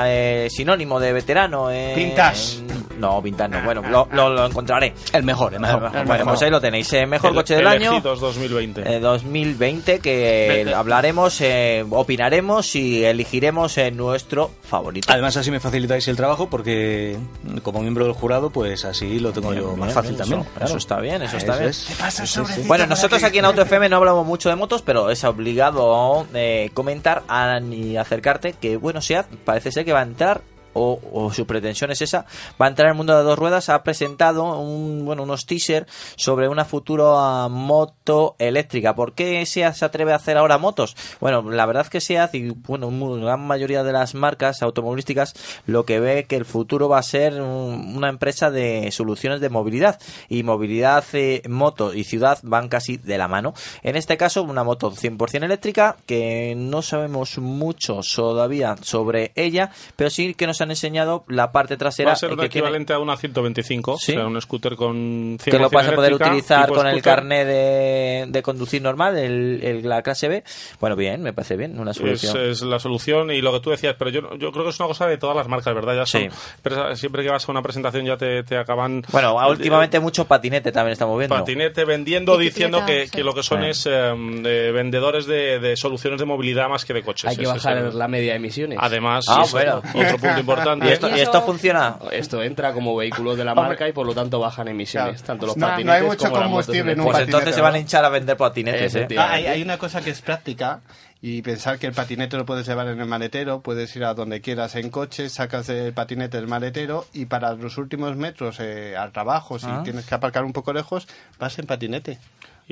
eh, 0.05 0.47
sinónimo 0.51 0.99
de 0.99 1.13
veterano. 1.13 1.71
Eh, 1.71 1.93
Vintage. 1.95 2.59
No, 2.97 3.19
vintage 3.21 3.49
no. 3.49 3.61
Bueno, 3.63 3.81
lo, 3.89 4.07
lo- 4.11 4.29
lo 4.29 4.45
encontraré. 4.45 4.93
El 5.13 5.23
mejor, 5.23 5.53
el 5.53 5.59
mejor. 5.61 5.89
bueno, 6.05 6.25
pues 6.25 6.41
ahí 6.43 6.51
lo 6.51 6.59
tenéis. 6.61 6.91
eh, 6.93 7.05
mejor 7.05 7.29
El- 7.31 7.35
coche 7.37 7.55
del 7.55 7.65
año. 7.67 7.91
elegidos 7.93 8.19
2020. 8.19 8.95
Eh, 8.95 8.99
2020 8.99 9.99
que 9.99 10.63
Vete. 10.65 10.75
hablaremos, 10.75 11.39
eh, 11.41 11.83
opinaremos 11.89 12.75
y 12.75 13.03
elegiremos 13.05 13.77
eh, 13.77 13.89
nuestro 13.91 14.51
favorito. 14.61 15.07
Además 15.11 15.35
así 15.37 15.49
me 15.49 15.59
facilitáis 15.59 16.07
el 16.09 16.15
trabajo 16.17 16.40
porque 16.49 17.17
como 17.63 17.81
miembro 17.81 18.05
del 18.05 18.13
jurado 18.13 18.49
pues 18.49 18.85
así 18.85 19.19
lo 19.19 19.31
tengo 19.31 19.53
yo 19.53 19.75
más 19.75 19.87
Bien, 19.87 19.91
fácil 19.93 20.17
también. 20.17 20.41
Eso, 20.41 20.49
claro. 20.57 20.77
está 20.77 20.99
bien, 20.99 21.21
eso 21.21 21.37
está 21.37 21.57
bien. 21.57 21.69
es. 21.69 21.77
Sí, 21.77 22.27
sí, 22.27 22.41
sí. 22.45 22.61
Bueno, 22.67 22.85
nosotros 22.87 23.23
aquí 23.23 23.39
en 23.39 23.45
Auto 23.45 23.61
FM 23.61 23.89
no 23.89 23.97
hablamos 23.97 24.25
mucho 24.25 24.49
de 24.49 24.55
motos, 24.55 24.81
pero 24.81 25.09
es 25.09 25.23
obligado 25.23 26.25
eh, 26.33 26.69
comentar 26.73 27.23
a- 27.27 27.59
y 27.59 27.97
acercarte 27.97 28.53
que, 28.53 28.77
bueno, 28.77 29.01
SEAT 29.01 29.27
parece 29.45 29.71
ser 29.71 29.85
que 29.85 29.93
va 29.93 29.99
a 29.99 30.03
entrar 30.03 30.41
o, 30.73 30.99
o 31.11 31.31
su 31.33 31.45
pretensión 31.45 31.91
es 31.91 32.01
esa, 32.01 32.25
va 32.61 32.65
a 32.65 32.69
entrar 32.69 32.87
en 32.87 32.91
el 32.91 32.97
mundo 32.97 33.17
de 33.17 33.23
dos 33.23 33.37
ruedas. 33.37 33.69
Ha 33.69 33.83
presentado 33.83 34.59
un, 34.59 35.05
bueno, 35.05 35.23
unos 35.23 35.45
teasers 35.45 35.87
sobre 36.15 36.47
una 36.47 36.65
futura 36.65 37.47
moto 37.49 38.35
eléctrica. 38.39 38.95
¿Por 38.95 39.13
qué 39.13 39.45
SEAT 39.45 39.73
se 39.75 39.85
atreve 39.85 40.13
a 40.13 40.15
hacer 40.15 40.37
ahora 40.37 40.57
motos? 40.57 40.95
Bueno, 41.19 41.49
la 41.51 41.65
verdad 41.65 41.83
es 41.83 41.89
que 41.89 42.01
SEAT 42.01 42.35
y 42.35 42.49
bueno, 42.49 42.87
una 42.87 43.23
gran 43.25 43.41
mayoría 43.47 43.83
de 43.83 43.91
las 43.93 44.15
marcas 44.15 44.61
automovilísticas 44.61 45.33
lo 45.65 45.85
que 45.85 45.99
ve 45.99 46.25
que 46.25 46.35
el 46.35 46.45
futuro 46.45 46.89
va 46.89 46.99
a 46.99 47.03
ser 47.03 47.41
un- 47.41 47.93
una 47.95 48.09
empresa 48.09 48.51
de 48.51 48.91
soluciones 48.91 49.41
de 49.41 49.49
movilidad 49.49 49.99
y 50.29 50.43
movilidad 50.43 51.03
eh, 51.13 51.41
moto 51.47 51.93
y 51.93 52.03
ciudad 52.03 52.39
van 52.43 52.69
casi 52.69 52.97
de 52.97 53.17
la 53.17 53.27
mano. 53.27 53.53
En 53.83 53.95
este 53.95 54.17
caso, 54.17 54.43
una 54.43 54.63
moto 54.63 54.91
100% 54.91 55.43
eléctrica 55.45 55.97
que 56.05 56.53
no 56.57 56.81
sabemos 56.81 57.37
mucho 57.37 57.99
todavía 58.15 58.75
sobre 58.81 59.31
ella, 59.35 59.71
pero 59.95 60.09
sí 60.09 60.33
que 60.33 60.47
nos 60.47 60.60
han 60.63 60.69
enseñado 60.71 61.23
la 61.27 61.51
parte 61.51 61.77
trasera 61.77 62.09
Va 62.09 62.13
a 62.13 62.15
ser 62.15 62.29
eh, 62.29 62.31
que 62.31 62.35
tiene- 62.37 62.47
equivalente 62.47 62.93
a 62.93 62.99
una 62.99 63.17
125, 63.17 63.97
Sí. 63.97 64.11
o 64.13 64.15
sea, 64.15 64.27
un 64.27 64.41
scooter 64.41 64.75
con 64.75 65.37
100% 65.37 65.43
que 65.51 65.59
lo 65.59 65.69
vas 65.69 65.87
a 65.87 65.93
poder 65.95 66.13
utilizar 66.13 66.67
con 66.69 66.85
el 66.87 66.93
scooter. 66.99 67.03
carnet 67.03 67.47
de, 67.47 68.25
de 68.29 68.41
conducir 68.43 68.81
normal, 68.81 69.17
el, 69.17 69.59
el- 69.63 69.89
la 69.89 70.01
clase 70.01 70.27
B. 70.27 70.43
Bueno, 70.79 70.95
bien, 70.95 71.21
me 71.21 71.33
parece 71.33 71.55
bien, 71.57 71.79
una 71.79 71.91
Es, 71.91 71.97
solución. 71.97 72.37
es 72.39 72.61
la 72.61 72.79
solución 72.79 73.31
y 73.31 73.41
lo 73.41 73.51
que 73.53 73.59
tú 73.59 73.69
decías, 73.71 73.95
pero 73.97 74.09
yo, 74.11 74.21
yo 74.37 74.51
creo 74.51 74.63
que 74.63 74.69
es 74.71 74.79
una 74.79 74.87
cosa 74.87 75.07
de 75.07 75.17
todas 75.17 75.35
las 75.35 75.47
marcas, 75.47 75.73
¿verdad? 75.73 75.95
Ya 75.95 76.05
son, 76.05 76.21
Sí. 76.21 76.27
pero 76.61 76.95
siempre 76.95 77.23
que 77.23 77.29
vas 77.29 77.47
a 77.47 77.51
una 77.51 77.61
presentación 77.61 78.05
ya 78.05 78.17
te, 78.17 78.43
te 78.43 78.57
acaban... 78.57 79.03
Bueno, 79.11 79.41
eh, 79.41 79.49
últimamente 79.49 79.99
mucho 79.99 80.25
patinete 80.25 80.71
también 80.71 80.93
estamos 80.93 81.17
viendo. 81.17 81.35
Patinete 81.35 81.85
vendiendo, 81.85 82.37
diciendo 82.37 82.85
que, 82.85 83.07
que 83.11 83.23
lo 83.23 83.33
que 83.33 83.43
son 83.43 83.63
es 83.63 83.85
eh, 83.85 83.89
de 83.91 84.71
vendedores 84.71 85.25
de, 85.25 85.59
de 85.59 85.75
soluciones 85.75 86.19
de 86.19 86.25
movilidad 86.25 86.69
más 86.69 86.85
que 86.85 86.93
de 86.93 87.03
coches. 87.03 87.29
Hay 87.29 87.35
que 87.37 87.43
es 87.43 87.49
bajar 87.49 87.77
el- 87.77 87.97
la 87.97 88.07
media 88.07 88.31
de 88.31 88.37
emisiones. 88.37 88.77
Además, 88.81 89.25
Ah, 89.27 89.43
bueno. 89.51 89.77
otro 89.93 90.17
punto 90.17 90.39
importante. 90.39 90.41
¿Y 90.81 90.87
esto, 90.89 91.09
y 91.09 91.19
esto 91.19 91.41
funciona? 91.41 91.97
Esto 92.11 92.41
entra 92.43 92.73
como 92.73 92.95
vehículo 92.95 93.35
de 93.35 93.43
la 93.45 93.53
marca 93.55 93.87
y 93.87 93.91
por 93.93 94.05
lo 94.05 94.13
tanto 94.13 94.39
bajan 94.39 94.67
emisiones, 94.67 95.13
Claro. 95.21 95.25
tanto 95.27 95.45
los 95.47 95.57
No- 95.57 95.67
no 95.67 95.71
patinetes 95.73 96.01
hay 96.01 96.07
mucho 96.07 96.17
como 96.25 96.39
las 96.39 96.49
motos 96.49 96.65
combustible 96.65 96.91
en 96.93 96.99
un 96.99 97.05
Pues 97.05 97.13
patinete, 97.15 97.31
entonces 97.37 97.55
se 97.55 97.61
van 97.61 97.73
a 97.75 97.79
hinchar 97.79 98.05
a 98.05 98.09
vender 98.09 98.37
patinetes, 98.37 98.95
¿eh? 98.95 99.07
Ah, 99.17 99.31
hay, 99.33 99.45
hay 99.47 99.61
una 99.61 99.77
cosa 99.77 100.01
que 100.01 100.09
es 100.09 100.21
práctica 100.21 100.81
y 101.21 101.41
pensar 101.43 101.77
que 101.77 101.85
el 101.87 101.93
patinete 101.93 102.35
lo 102.37 102.45
puedes 102.45 102.65
llevar 102.67 102.87
en 102.87 102.99
el 102.99 103.05
maletero, 103.07 103.61
puedes 103.61 103.95
ir 103.95 104.03
a 104.05 104.13
donde 104.13 104.41
quieras 104.41 104.75
en 104.75 104.89
coche, 104.89 105.29
sacas 105.29 105.69
el 105.69 105.93
patinete 105.93 106.37
del 106.37 106.47
maletero 106.47 107.05
y 107.13 107.25
para 107.25 107.53
los 107.53 107.77
últimos 107.77 108.15
metros 108.15 108.57
eh, 108.59 108.95
al 108.97 109.11
trabajo, 109.11 109.59
si 109.59 109.67
Ah. 109.69 109.81
tienes 109.83 110.05
que 110.05 110.15
aparcar 110.15 110.43
un 110.43 110.53
poco 110.53 110.73
lejos, 110.73 111.07
vas 111.39 111.57
en 111.59 111.67
patinete. 111.67 112.17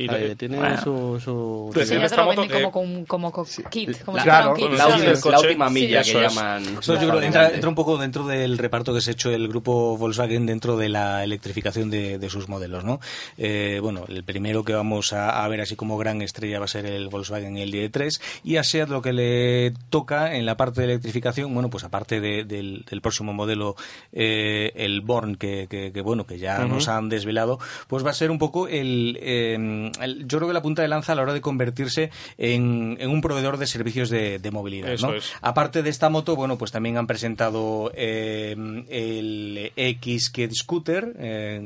Y 0.06 0.36
tiene 0.36 0.58
Bueno. 0.58 0.82
su... 0.82 1.20
su 1.24 1.72
Pues 1.74 1.88
Sí, 1.89 1.95
lo 1.95 2.28
venden 2.28 2.47
que- 2.47 2.54
como, 2.62 2.72
como, 2.72 3.06
como 3.06 3.32
co- 3.32 3.45
kit, 3.70 4.04
como 4.04 4.18
si 4.18 4.24
Claro, 4.24 4.54
kit, 4.54 4.70
La, 4.72 4.97
Sí, 5.16 5.30
la 5.30 5.39
última 5.39 5.70
milla 5.70 6.02
eso 6.02 6.20
que 6.20 6.26
es. 6.26 6.34
llaman. 6.36 6.64
Esto 6.80 6.93
yo 7.02 7.10
creo 7.10 7.22
entra, 7.22 7.50
entra 7.50 7.70
un 7.70 7.76
poco 7.76 7.97
dentro 7.97 8.26
del 8.28 8.58
reparto 8.58 8.93
que 8.93 9.02
se 9.02 9.12
ha 9.12 9.14
hecho 9.14 9.32
el 9.32 9.47
grupo 9.47 9.97
Volkswagen 9.97 10.45
dentro 10.45 10.78
de 10.78 10.89
la 10.89 11.24
electrificación 11.24 11.89
de, 11.89 12.18
de 12.20 12.30
sus 12.30 12.47
modelos, 12.50 12.84
¿no? 12.84 13.00
Eh, 13.38 13.80
bueno, 13.82 14.06
el 14.08 14.24
primero 14.24 14.64
que 14.64 14.74
vamos 14.74 15.14
a, 15.14 15.43
a 15.43 15.47
ver 15.47 15.62
así 15.62 15.76
como 15.76 15.97
gran 15.97 16.22
estrella 16.22 16.60
va 16.60 16.66
a 16.66 16.70
ser 16.70 16.86
el 16.86 17.08
Volkswagen 17.10 17.58
el 17.58 17.74
ID3 17.74 18.22
y 18.43 18.58
a 18.58 18.64
SEAT 18.64 18.89
lo 18.89 19.02
que 19.02 19.14
le 19.14 19.74
toca 19.89 20.36
en 20.36 20.45
la 20.45 20.56
parte 20.58 20.82
de 20.82 20.88
electrificación, 20.88 21.54
bueno, 21.54 21.70
pues 21.70 21.84
aparte 21.84 22.20
de- 22.22 22.43
del, 22.43 22.86
del 22.89 23.02
próximo 23.02 23.34
modelo, 23.34 23.76
eh, 24.14 24.72
el 24.76 25.02
Born, 25.02 25.36
que, 25.36 25.68
que- 25.70 25.91
que, 25.91 26.02
bueno, 26.02 26.26
que 26.26 26.38
ya 26.39 26.60
nos 26.66 26.88
han 26.88 27.10
desvelado, 27.10 27.60
pues 27.88 28.06
va 28.06 28.12
a 28.12 28.14
ser 28.14 28.32
un 28.32 28.38
poco 28.39 28.68
el, 28.68 29.18
eh, 29.22 29.88
el- 30.01 30.27
yo 30.27 30.37
creo 30.37 30.47
que 30.47 30.53
la 30.53 30.61
punta 30.61 30.81
de 30.81 30.87
lanza 30.87 31.13
a 31.13 31.15
la 31.15 31.21
hora 31.23 31.33
de 31.33 31.41
convertirse 31.41 32.11
en, 32.37 32.97
en 32.99 33.09
un 33.09 33.21
proveedor 33.21 33.57
de 33.57 33.67
servicios 33.67 34.09
de, 34.09 34.39
de 34.39 34.51
movilidad, 34.51 34.91
Eso 34.93 35.07
¿no? 35.09 35.15
es. 35.15 35.31
Aparte 35.41 35.83
de 35.83 35.89
esta 35.89 36.09
moto, 36.09 36.35
bueno, 36.35 36.57
pues 36.57 36.71
también 36.71 36.97
han 36.97 37.07
presentado 37.07 37.91
eh, 37.95 38.55
el 38.89 39.71
X 39.75 40.29
Kid 40.29 40.51
Scooter, 40.53 41.13
eh, 41.19 41.59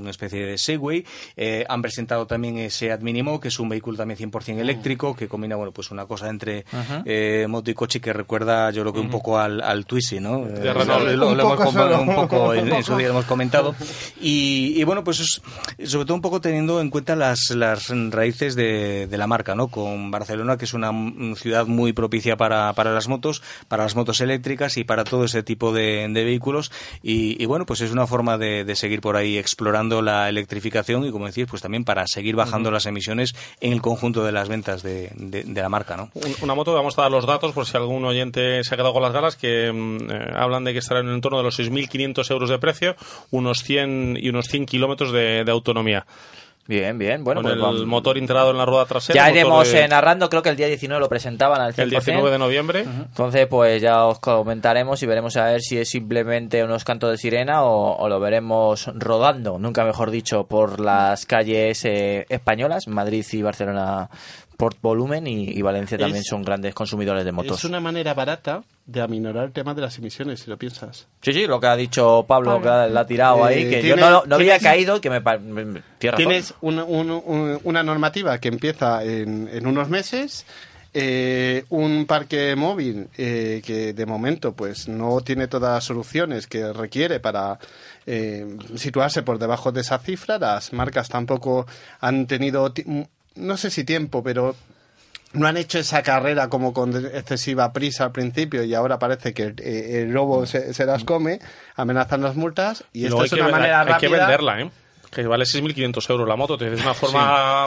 una 0.00 0.10
especie 0.10 0.44
de 0.46 0.58
Segway. 0.58 1.04
Eh, 1.36 1.64
han 1.68 1.82
presentado 1.82 2.26
también 2.26 2.58
ese 2.58 2.80
Seat 2.86 3.00
Minimo, 3.02 3.40
que 3.40 3.48
es 3.48 3.58
un 3.58 3.68
vehículo 3.68 3.96
también 3.98 4.18
100% 4.18 4.58
eléctrico, 4.58 5.14
que 5.14 5.28
combina, 5.28 5.56
bueno, 5.56 5.72
pues 5.72 5.90
una 5.90 6.06
cosa 6.06 6.28
entre 6.30 6.64
eh, 7.04 7.46
moto 7.48 7.70
y 7.70 7.74
coche 7.74 8.00
que 8.00 8.12
recuerda, 8.12 8.70
yo 8.70 8.82
creo 8.82 8.92
que 8.92 9.00
un 9.00 9.10
poco 9.10 9.38
al, 9.38 9.60
al 9.60 9.84
Twizy, 9.84 10.18
¿no? 10.20 10.46
Eh, 10.46 10.72
lo- 10.74 11.16
lo 11.16 11.28
Un 11.28 11.40
hemos 11.40 11.52
poco 11.52 11.64
com- 11.64 11.74
solo. 11.74 12.00
un 12.02 12.14
poco 12.14 12.54
en, 12.54 12.82
su 12.82 12.96
día 12.96 13.08
hemos 13.08 13.24
comentado. 13.26 13.74
Y, 14.22 14.74
y 14.80 14.84
bueno, 14.84 15.02
pues 15.02 15.20
es, 15.20 15.90
sobre 15.90 16.04
todo 16.04 16.14
un 16.14 16.20
poco 16.20 16.40
teniendo 16.40 16.80
en 16.80 16.90
cuenta 16.90 17.16
las, 17.16 17.50
las 17.60 17.88
raíces 18.10 18.56
de, 18.56 19.06
de 19.06 19.16
la 19.18 19.26
marca, 19.28 19.54
¿no? 19.54 19.68
Con 19.68 20.10
Barcelona, 20.10 20.56
que 20.56 20.64
es 20.64 20.74
una 20.74 20.90
mm, 20.90 21.36
ciudad 21.36 21.66
muy 21.66 21.92
propicia 21.92 22.36
para, 22.36 22.72
para 22.72 22.92
las 22.92 23.06
motos, 23.08 23.42
para 23.68 23.84
las 23.84 23.94
motos 23.94 24.20
eléctricas 24.20 24.76
y 24.76 24.84
para 24.84 25.04
todo 25.04 25.24
ese 25.24 25.42
tipo 25.44 25.72
de, 25.72 26.08
de 26.10 26.24
vehículos. 26.24 26.72
Y, 27.02 27.40
y 27.42 27.46
bueno, 27.46 27.66
pues 27.66 27.80
es 27.82 27.92
una 27.92 28.06
forma 28.06 28.38
de, 28.38 28.64
de 28.64 28.74
seguir 28.74 29.00
por 29.00 29.16
ahí 29.16 29.38
explorando 29.38 30.02
la 30.02 30.28
electrificación 30.28 31.04
y, 31.04 31.12
como 31.12 31.26
decís, 31.26 31.46
pues 31.48 31.62
también 31.62 31.84
para 31.84 32.06
seguir 32.06 32.34
bajando 32.34 32.70
las 32.70 32.86
emisiones 32.86 33.34
en 33.60 33.72
el 33.72 33.80
conjunto 33.82 34.24
de 34.24 34.32
las 34.32 34.48
ventas 34.48 34.82
de, 34.82 35.12
la 35.54 35.68
marca, 35.68 35.96
¿no? 35.96 36.10
Un- 36.14 36.34
Una 36.42 36.54
moto, 36.54 36.72
vamos 36.74 36.98
a 36.98 37.02
dar 37.02 37.10
los 37.10 37.26
datos 37.26 37.52
por 37.52 37.66
si 37.66 37.76
algún 37.76 38.04
oyente 38.04 38.64
se 38.64 38.74
ha 38.74 38.76
quedado 38.76 38.92
con 38.94 39.02
las 39.02 39.12
ganas, 39.12 39.36
que 39.36 39.70
mm, 39.72 40.10
eh, 40.10 40.32
hablan 40.34 40.64
de 40.64 40.72
que 40.72 40.78
estará 40.78 41.00
en 41.00 41.08
el 41.08 41.14
entorno 41.14 41.38
de 41.38 41.44
los 41.44 41.58
6.500 41.58 42.30
euros 42.30 42.48
de 42.48 42.58
precio, 42.58 42.96
unos 43.30 43.62
100 43.62 44.16
y 44.20 44.28
unos 44.30 44.46
100 44.48 44.66
kilómetros 44.66 45.12
de 45.12 45.44
autonomía. 45.48 46.06
Bien, 46.70 46.96
bien. 46.98 47.24
Bueno, 47.24 47.40
con 47.42 47.50
pues 47.50 47.54
el 47.56 47.60
vamos. 47.62 47.84
motor 47.86 48.16
integrado 48.16 48.52
en 48.52 48.56
la 48.58 48.64
rueda 48.64 48.86
trasera. 48.86 49.16
Ya 49.24 49.28
iremos 49.28 49.72
de- 49.72 49.80
eh, 49.80 49.88
narrando, 49.88 50.30
creo 50.30 50.40
que 50.40 50.50
el 50.50 50.56
día 50.56 50.68
19 50.68 51.00
lo 51.00 51.08
presentaban 51.08 51.60
al 51.60 51.74
100%. 51.74 51.82
el 51.82 51.90
19 51.90 52.30
de 52.30 52.38
noviembre. 52.38 52.80
Entonces, 52.82 53.48
pues 53.48 53.82
ya 53.82 54.06
os 54.06 54.20
comentaremos 54.20 55.02
y 55.02 55.06
veremos 55.06 55.36
a 55.36 55.46
ver 55.46 55.62
si 55.62 55.78
es 55.78 55.88
simplemente 55.90 56.62
unos 56.62 56.84
cantos 56.84 57.10
de 57.10 57.16
sirena 57.18 57.64
o, 57.64 57.96
o 57.96 58.08
lo 58.08 58.20
veremos 58.20 58.88
rodando, 58.94 59.58
nunca 59.58 59.84
mejor 59.84 60.12
dicho, 60.12 60.44
por 60.46 60.78
las 60.78 61.26
calles 61.26 61.84
eh, 61.86 62.24
españolas, 62.28 62.86
Madrid 62.86 63.26
y 63.32 63.42
Barcelona 63.42 64.08
por 64.60 64.74
volumen 64.80 65.26
y, 65.26 65.44
y 65.50 65.62
Valencia 65.62 65.98
también 65.98 66.22
son 66.22 66.42
grandes 66.44 66.74
consumidores 66.74 67.24
de 67.24 67.32
motos. 67.32 67.58
Es 67.58 67.64
una 67.64 67.80
manera 67.80 68.14
barata 68.14 68.62
de 68.86 69.00
aminorar 69.00 69.46
el 69.46 69.52
tema 69.52 69.74
de 69.74 69.80
las 69.82 69.96
emisiones, 69.98 70.40
si 70.40 70.50
lo 70.50 70.56
piensas. 70.58 71.06
Sí, 71.22 71.32
sí, 71.32 71.46
lo 71.46 71.58
que 71.58 71.66
ha 71.66 71.74
dicho 71.76 72.24
Pablo, 72.28 72.50
Pablo. 72.50 72.62
que 72.62 72.68
la, 72.68 72.86
la 72.88 73.00
ha 73.00 73.06
tirado 73.06 73.48
Eh, 73.48 73.54
ahí, 73.54 73.64
que 73.70 73.80
tiene- 73.80 73.88
yo 73.88 73.96
no, 73.96 74.22
no 74.26 74.34
había 74.36 74.58
caído 74.60 74.96
y 74.96 75.00
que 75.00 75.10
me... 75.10 75.20
me- 75.20 75.64
me- 75.64 75.82
tiene 75.98 76.12
razón. 76.12 76.16
Tienes 76.16 76.54
un- 76.60 76.78
un- 76.78 77.10
un- 77.10 77.60
una 77.64 77.82
normativa 77.82 78.38
que 78.38 78.48
empieza 78.48 79.02
en, 79.02 79.48
en 79.52 79.66
unos 79.66 79.88
meses, 79.88 80.44
eh, 80.92 81.64
un 81.68 82.04
parque 82.06 82.56
móvil 82.56 83.08
eh, 83.16 83.62
que 83.64 83.92
de 83.92 84.06
momento 84.06 84.52
pues 84.54 84.88
no 84.88 85.20
tiene 85.20 85.46
todas 85.46 85.74
las 85.74 85.84
soluciones 85.84 86.48
que 86.48 86.72
requiere 86.72 87.20
para 87.20 87.60
eh, 88.06 88.56
situarse 88.74 89.22
por 89.22 89.38
debajo 89.38 89.70
de 89.70 89.82
esa 89.82 89.98
cifra. 89.98 90.38
Las 90.38 90.72
marcas 90.72 91.08
tampoco 91.08 91.66
han 92.00 92.26
tenido, 92.26 92.72
no 93.36 93.56
sé 93.56 93.70
si 93.70 93.84
tiempo, 93.84 94.22
pero 94.22 94.56
no 95.32 95.46
han 95.46 95.56
hecho 95.56 95.78
esa 95.78 96.02
carrera 96.02 96.48
como 96.48 96.72
con 96.72 96.94
excesiva 96.96 97.72
prisa 97.72 98.04
al 98.04 98.12
principio 98.12 98.64
y 98.64 98.74
ahora 98.74 98.98
parece 98.98 99.32
que 99.32 99.54
eh, 99.58 100.02
el 100.02 100.10
lobo 100.10 100.44
se, 100.46 100.74
se 100.74 100.84
las 100.86 101.04
come, 101.04 101.38
amenazan 101.76 102.22
las 102.22 102.34
multas 102.36 102.84
y, 102.92 103.02
Y 103.02 103.06
esto 103.06 103.24
es 103.24 103.30
que, 103.32 103.40
una 103.40 103.50
manera 103.50 103.80
hay 103.80 103.86
que 103.86 103.92
rápida. 103.92 104.18
venderla, 104.18 104.60
¿eh? 104.60 104.70
Que 105.10 105.26
vale 105.26 105.44
6.500 105.44 106.10
euros 106.10 106.28
la 106.28 106.36
moto. 106.36 106.54
Es 106.64 106.80
una 106.80 106.94
forma... 106.94 107.64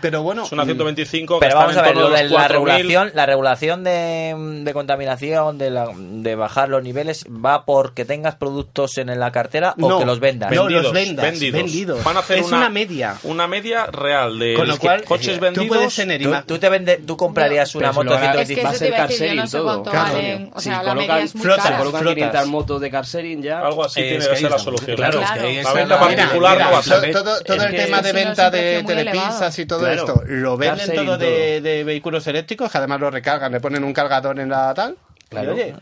Pero 0.00 0.22
bueno, 0.22 0.44
Es 0.44 0.52
una 0.52 0.62
mm, 0.64 0.66
125 0.66 1.40
que 1.40 1.46
Pero 1.46 1.58
vamos 1.58 1.76
a 1.76 1.82
ver, 1.82 1.96
lo 1.96 2.10
de 2.10 2.24
la 2.24 2.46
4.000. 2.46 2.48
regulación, 2.48 3.10
la 3.14 3.26
regulación 3.26 3.84
de, 3.84 4.60
de 4.62 4.72
contaminación, 4.72 5.58
de, 5.58 5.70
la- 5.70 5.88
de 5.96 6.34
bajar 6.36 6.68
los 6.68 6.82
niveles, 6.82 7.24
¿va 7.28 7.64
porque 7.64 8.04
tengas 8.04 8.34
productos 8.36 8.98
en 8.98 9.18
la 9.18 9.32
cartera 9.32 9.74
o 9.80 9.88
No, 9.88 9.98
que 9.98 10.04
los 10.04 10.20
vendas? 10.20 10.50
no, 10.52 10.62
Vendidos, 10.64 10.82
los 10.84 10.92
vendas, 10.92 11.24
vendidos. 11.30 11.62
vendidos. 11.62 12.04
Van 12.04 12.16
a 12.16 12.20
hacer 12.20 12.38
Es 12.38 12.46
una 12.46 12.68
media. 12.68 13.16
Una 13.24 13.48
media 13.48 13.86
real 13.86 14.38
de 14.38 14.54
Con 14.54 14.68
lo 14.68 14.78
cual, 14.78 15.02
coches 15.04 15.36
eh, 15.36 15.40
vendidos. 15.40 15.66
tú 15.66 15.74
puedes 15.74 15.94
tener 15.96 16.22
¿Tú, 16.22 16.32
tú 16.46 16.58
te 16.58 16.68
vende, 16.68 16.98
tú 16.98 17.16
comprarías 17.16 17.74
una 17.74 17.90
Pero 17.90 17.92
si 17.92 17.98
moto 18.04 18.14
haga- 18.16 18.32
125? 18.44 18.44
Es 18.44 18.56
que 18.56 18.62
Va 18.64 18.70
a 18.70 18.74
ser 18.74 18.90
te 18.90 18.96
car 18.96 19.10
no 19.10 19.16
sharing 19.16 19.48
sé 19.48 19.56
todo. 19.58 19.82
Claro. 19.82 20.50
O 20.54 20.60
Si 20.60 20.64
sea, 20.64 20.82
la 20.82 20.92
colocan- 20.92 20.96
media 20.96 21.18
es 21.24 21.34
muy 21.34 21.42
flotas, 21.44 21.64
cara. 21.64 21.78
colocan 21.78 22.00
flotas. 22.02 22.14
500 22.16 22.46
motos 22.48 22.80
de 22.80 22.90
car 22.90 23.04
sharing 23.04 23.42
ya. 23.42 23.60
Algo 23.60 23.84
así 23.84 24.00
Es 24.00 24.08
tiene 24.08 24.28
que 24.28 24.36
ser 24.36 24.50
la 24.50 24.58
solución. 24.58 24.96
Claro, 24.96 25.20
La 25.20 25.72
venta 25.72 25.94
la- 25.94 25.98
particular 26.00 26.58
no 26.60 26.70
va 26.72 26.78
a 26.78 26.82
todo, 27.12 27.40
todo 27.42 27.62
el 27.66 27.76
tema 27.76 28.02
de 28.02 28.12
venta 28.12 28.50
de 28.50 28.82
telepisas 28.86 29.58
y 29.58 29.66
todo 29.66 29.80
Claro. 29.80 29.94
esto, 29.94 30.22
lo 30.26 30.56
venden 30.56 30.94
todo 30.94 31.16
de, 31.18 31.56
todo. 31.60 31.62
de 31.62 31.84
vehículos 31.84 32.26
eléctricos, 32.26 32.70
que 32.70 32.78
además 32.78 33.00
lo 33.00 33.10
recargan, 33.10 33.52
le 33.52 33.60
ponen 33.60 33.84
un 33.84 33.92
cargador 33.92 34.38
en 34.40 34.48
la 34.48 34.72
tal. 34.74 34.96
Claro. 35.42 35.56
Y, 35.56 35.60
oye, 35.62 35.74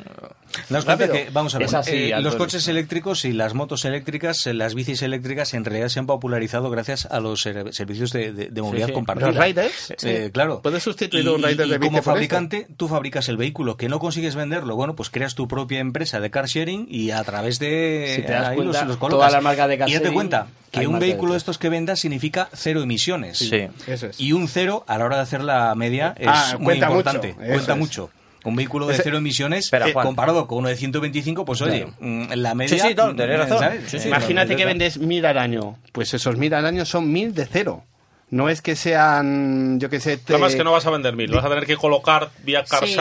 Daos 0.69 0.85
cuenta 0.85 1.07
Rápido. 1.07 1.13
que, 1.15 1.31
vamos 1.33 1.55
a 1.55 1.59
ver, 1.59 1.67
Es 1.69 1.75
así, 1.75 2.13
eh, 2.13 2.21
los 2.21 2.37
coches 2.37 2.69
eléctricos 2.69 3.25
y 3.25 3.33
las 3.33 3.55
motos 3.55 3.85
eléctricas, 3.87 4.47
eh, 4.47 4.53
las 4.53 4.75
bicis 4.75 5.01
eléctricas, 5.01 5.55
en 5.55 5.65
realidad 5.65 5.89
se 5.89 5.99
han 5.99 6.07
popularizado 6.07 6.69
gracias 6.71 7.07
a 7.07 7.21
los 7.21 7.41
ser- 7.41 7.73
servicios 7.73 8.13
de, 8.13 8.33
de- 8.33 8.49
de 8.49 8.63
movilidad 8.63 8.89
sí. 8.89 8.93
compartida. 8.93 9.29
Los 9.33 9.37
riders, 9.43 9.95
Eh, 10.03 10.31
claro. 10.33 10.61
Puedes 10.63 10.83
sustituir 10.83 11.25
Y- 11.25 11.29
un 11.29 11.43
rider 11.43 11.57
de 11.69 11.79
bici 11.79 11.89
como 11.89 11.97
por 11.99 12.05
fabricante, 12.05 12.67
tú 12.77 12.87
fabricas 12.89 13.29
el 13.31 13.39
vehículo 13.39 13.77
que 13.79 13.89
no 13.89 13.99
consigues 13.99 14.35
venderlo, 14.35 14.77
bueno, 14.77 14.95
pues 14.95 15.09
creas 15.09 15.35
tu 15.35 15.49
propia 15.49 15.81
empresa 15.81 16.21
de 16.21 16.31
car 16.31 16.47
sharing 16.47 16.87
y 16.91 17.13
a 17.13 17.25
través 17.25 17.59
de 17.59 18.13
Si 18.17 18.23
te 18.23 18.33
das 18.33 18.49
ahí 18.49 18.57
cuenta, 18.57 18.81
los, 18.81 18.89
los 18.89 18.99
todas 18.99 19.11
colocas. 19.11 19.33
las 19.33 19.43
marcas 19.43 19.69
de 19.69 19.79
car 19.79 19.89
y 19.89 19.93
date 19.93 20.05
sharing, 20.05 20.15
cuenta 20.15 20.47
que 20.71 20.87
un 20.87 20.93
marca 20.95 21.07
vehículo 21.07 21.33
de 21.33 21.39
estos 21.39 21.57
que 21.59 21.69
vendas 21.71 22.01
significa 22.01 22.49
cero 22.53 22.83
emisiones. 22.83 23.39
Sí. 23.39 23.69
Eso 23.87 24.07
es. 24.09 24.21
Y 24.21 24.33
un 24.33 24.49
cero 24.49 24.85
a 24.87 24.99
la 24.99 25.05
hora 25.07 25.17
de 25.17 25.23
hacer 25.23 25.43
la 25.43 25.75
media 25.75 26.15
es 26.19 26.29
Ah, 26.31 26.55
muy 26.59 26.65
cuenta 26.67 26.87
importante. 26.89 27.29
mucho, 27.35 27.47
cuenta 27.47 27.73
es. 27.73 27.79
mucho. 27.79 28.11
Un 28.45 28.57
vehículo 28.57 28.87
de 28.87 28.95
cero 28.97 29.19
emisiones, 29.19 29.67
Espera, 29.67 29.87
Juan. 29.93 30.05
comparado 30.07 30.47
con 30.49 30.59
uno 30.59 30.69
de 30.69 30.77
125, 30.77 31.45
pues 31.45 31.61
oye, 31.63 31.87
mm, 32.01 32.33
la 32.35 32.55
media... 32.55 32.77
Sí, 32.77 32.89
sí, 32.89 32.95
no, 32.97 33.15
tenés 33.15 33.39
razón. 33.39 33.59
¿sabes? 33.61 33.83
Sí, 33.87 33.99
sí, 34.01 34.09
Imagínate 34.09 34.55
Eh, 34.55 34.57
que 34.57 34.65
vendes 34.65 34.99
mil 34.99 35.25
al 35.27 35.39
año. 35.39 35.79
Pues 35.93 36.13
esos 36.15 36.37
mil 36.37 36.53
al 36.55 36.67
año 36.67 36.85
son 36.85 37.13
mil 37.13 37.35
de 37.35 37.47
cero. 37.47 37.85
No 38.33 38.49
es 38.49 38.63
que 38.63 38.77
sean, 38.77 39.79
yo 39.79 39.91
que 39.91 40.01
sé... 40.01 40.17
te- 40.17 40.33
Además 40.33 40.55
que 40.55 40.65
no 40.65 40.73
vas 40.73 40.87
a 40.87 40.91
vender 40.91 41.15
mil, 41.15 41.31
vas 41.31 41.45
a 41.45 41.51
tener 41.51 41.67
que 41.67 41.77
colocar 41.77 42.31
vía 42.43 42.65
car 42.65 42.87
Sí. 42.87 42.97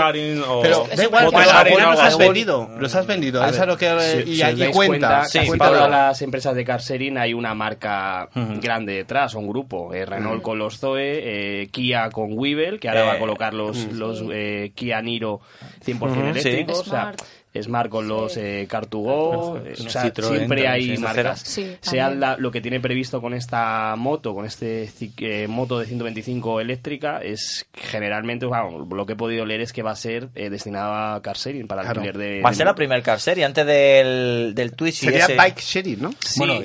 o 0.46 0.62
Pero 0.62 0.86
da 0.94 1.04
igual, 1.06 1.24
los 1.24 2.00
has 2.02 2.18
vendido. 2.18 2.70
Los 2.78 2.94
has 2.96 3.08
vendido. 3.08 3.42
A 3.42 3.48
Es 3.50 3.66
lo 3.66 3.78
que... 3.78 3.98
si- 4.26 4.30
y 4.32 4.36
si 4.36 4.42
aquí 4.44 4.66
cuenta. 4.74 4.76
cuenta, 4.76 5.10
casi 5.22 5.48
cuenta 5.48 5.68
todas 5.70 5.90
las 5.90 6.22
empresas 6.22 6.54
de 6.54 6.66
car 6.66 6.82
sharing 6.82 7.18
hay 7.18 7.34
una 7.34 7.54
marca 7.56 8.28
grande 8.62 8.94
detrás, 8.94 9.34
un 9.36 9.48
grupo. 9.48 9.94
Eh, 9.94 10.06
Renault 10.06 10.40
Mm. 10.40 10.44
con 10.44 10.60
los 10.60 10.78
Zoe, 10.78 11.62
eh, 11.62 11.68
Kia 11.72 12.10
con 12.10 12.38
Weevil, 12.38 12.78
que 12.78 12.90
ahora 12.90 13.04
va 13.04 13.12
a 13.14 13.16
Eh, 13.16 13.20
colocar 13.20 13.54
los, 13.54 13.78
mm. 13.88 13.98
los 13.98 14.24
eh, 14.34 14.74
Kia 14.76 15.02
Niro 15.02 15.40
100% 15.86 16.02
Ujú, 16.12 16.14
sí. 16.14 16.50
eléctricos. 16.50 16.80
o 16.80 16.84
sea, 16.84 17.02
Smart. 17.04 17.22
Smart 17.60 17.90
con 17.90 18.08
los 18.08 18.38
eh, 18.38 18.68
Car2Go, 18.70 19.62
eh, 19.66 19.74
o 19.86 19.90
sea, 19.90 20.04
Citroën 20.04 20.38
siempre 20.38 20.68
hay 20.68 20.98
marcas. 20.98 21.42
Sí, 21.42 21.76
sea 21.82 22.04
también. 22.06 22.20
la- 22.22 22.38
lo 22.38 22.52
que 22.52 22.62
tiene 22.62 22.80
previsto 22.80 23.22
con 23.22 23.34
esta 23.34 23.96
moto, 23.98 24.34
con 24.34 24.46
este 24.46 24.90
eh, 25.20 25.48
moto 25.48 25.80
de 25.80 25.86
125 25.86 26.60
eléctrica, 26.62 27.20
es 27.22 27.66
generalmente, 27.74 28.46
lo 28.46 29.06
que 29.06 29.14
he 29.14 29.16
podido 29.16 29.46
leer 29.46 29.62
es 29.62 29.74
que 29.74 29.82
va 29.84 29.92
a 29.92 29.96
ser 29.96 30.30
eh, 30.36 30.50
destinada 30.50 31.16
a 31.16 31.22
car 31.22 31.36
sharing 31.36 31.68
para 31.68 31.82
Claro. 31.82 32.02
alquiler 32.02 32.18
de... 32.18 32.42
Va 32.42 32.50
a 32.50 32.54
ser 32.54 32.66
la 32.66 32.76
primer 32.76 33.02
car 33.04 33.20
serie 33.20 33.44
antes 33.44 33.66
del, 33.66 34.54
del 34.56 34.74
Twitch 34.74 35.04
y 35.04 35.06
Sería 35.08 35.26
ese. 35.26 35.36
bike 35.36 35.60
sharing, 35.60 36.02
¿no? 36.02 36.12
Sí, 36.20 36.40
Bueno, 36.40 36.62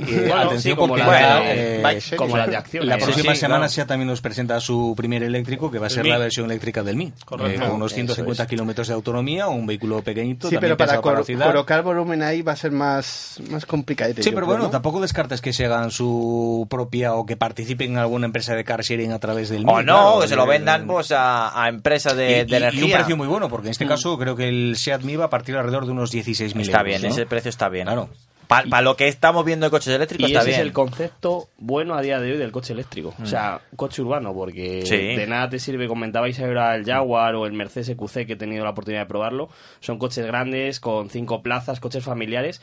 sí, 0.58 0.74
como 0.74 0.96
la 0.96 1.40
de- 1.40 1.80
bike 1.82 2.00
sharing. 2.00 2.16
como 2.18 2.36
las 2.36 2.48
de 2.50 2.56
acción. 2.56 2.86
La 2.86 2.98
próxima 2.98 3.34
sí, 3.34 3.40
semana 3.40 3.58
claro. 3.60 3.72
SEAT 3.72 3.88
también 3.88 4.08
nos 4.08 4.20
presenta 4.20 4.60
su 4.60 4.94
primer 4.96 5.22
eléctrico, 5.22 5.70
que 5.70 5.78
va 5.78 5.86
a 5.88 5.90
ser 5.90 6.04
Mi. 6.04 6.10
la 6.10 6.18
versión 6.18 6.46
eléctrica 6.46 6.82
del 6.82 6.96
Mi. 6.96 7.12
Correcto. 7.24 7.62
Eh, 7.64 7.66
con 7.66 7.76
unos 7.76 7.92
Eso 7.92 7.96
150 7.96 8.42
es. 8.44 8.48
kilómetros 8.48 8.88
de 8.88 8.94
autonomía, 8.94 9.48
un 9.48 9.66
vehículo 9.66 10.02
pequeñito. 10.02 10.48
Sí, 10.48 10.54
también 10.54 10.75
pero 10.76 10.88
para 10.90 11.00
cor- 11.00 11.26
colocar 11.26 11.82
volumen 11.82 12.22
ahí 12.22 12.42
va 12.42 12.52
a 12.52 12.56
ser 12.56 12.72
más, 12.72 13.40
más 13.50 13.66
complicado. 13.66 14.12
Sí, 14.20 14.30
pero 14.32 14.46
bueno, 14.46 14.70
tampoco 14.70 15.00
descartes 15.00 15.40
que 15.40 15.52
se 15.52 15.66
hagan 15.66 15.90
su 15.90 16.66
propia 16.70 17.14
o 17.14 17.26
que 17.26 17.36
participen 17.36 17.92
en 17.92 17.98
alguna 17.98 18.26
empresa 18.26 18.54
de 18.54 18.64
car 18.64 18.82
sharing 18.82 19.12
a 19.12 19.18
través 19.18 19.48
del. 19.48 19.62
O 19.68 19.82
no, 19.82 19.82
claro, 19.82 20.20
que 20.20 20.28
se 20.28 20.36
lo 20.36 20.46
vendan 20.46 20.86
pues 20.86 21.12
a, 21.12 21.62
a 21.62 21.68
empresas 21.68 22.16
de, 22.16 22.40
y- 22.40 22.44
de 22.44 22.52
y 22.52 22.54
energía. 22.56 22.84
un 22.84 22.90
precio 22.92 23.16
muy 23.16 23.26
bueno, 23.28 23.48
porque 23.48 23.68
en 23.68 23.72
este 23.72 23.86
caso 23.86 24.18
creo 24.18 24.36
que 24.36 24.48
el 24.48 24.76
SEAT 24.76 25.02
Mi 25.02 25.16
va 25.16 25.26
a 25.26 25.30
partir 25.30 25.56
alrededor 25.56 25.86
de 25.86 25.92
unos 25.92 26.12
16.000 26.12 26.60
Está 26.60 26.78
euros. 26.78 26.84
bien, 26.84 27.02
¿no? 27.02 27.08
ese 27.08 27.26
precio 27.26 27.48
está 27.48 27.68
bien. 27.68 27.84
Claro. 27.86 28.08
Para 28.46 28.80
lo 28.82 28.96
que 28.96 29.08
estamos 29.08 29.44
viendo 29.44 29.66
de 29.66 29.70
coches 29.70 29.94
eléctricos 29.94 30.28
Y 30.28 30.32
está 30.32 30.40
ese 30.40 30.50
bien. 30.50 30.60
es 30.60 30.66
el 30.66 30.72
concepto 30.72 31.48
bueno 31.58 31.94
a 31.94 32.02
día 32.02 32.20
de 32.20 32.32
hoy 32.32 32.38
del 32.38 32.52
coche 32.52 32.72
eléctrico. 32.72 33.14
O 33.22 33.26
sea, 33.26 33.60
coche 33.76 34.02
urbano, 34.02 34.32
porque 34.34 34.82
Sí. 34.86 34.96
de 34.96 35.26
nada 35.26 35.48
te 35.50 35.58
sirve, 35.58 35.88
comentabais 35.88 36.38
ahora 36.40 36.74
el 36.76 36.84
Jaguar 36.84 37.34
o 37.34 37.46
el 37.46 37.52
Mercedes 37.52 37.88
EQC 37.88 38.26
que 38.26 38.32
he 38.34 38.36
tenido 38.36 38.64
la 38.64 38.70
oportunidad 38.70 39.02
de 39.02 39.06
probarlo. 39.06 39.48
Son 39.80 39.98
coches 39.98 40.24
grandes, 40.26 40.80
con 40.80 41.10
cinco 41.10 41.42
plazas, 41.42 41.80
coches 41.80 42.04
familiares, 42.04 42.60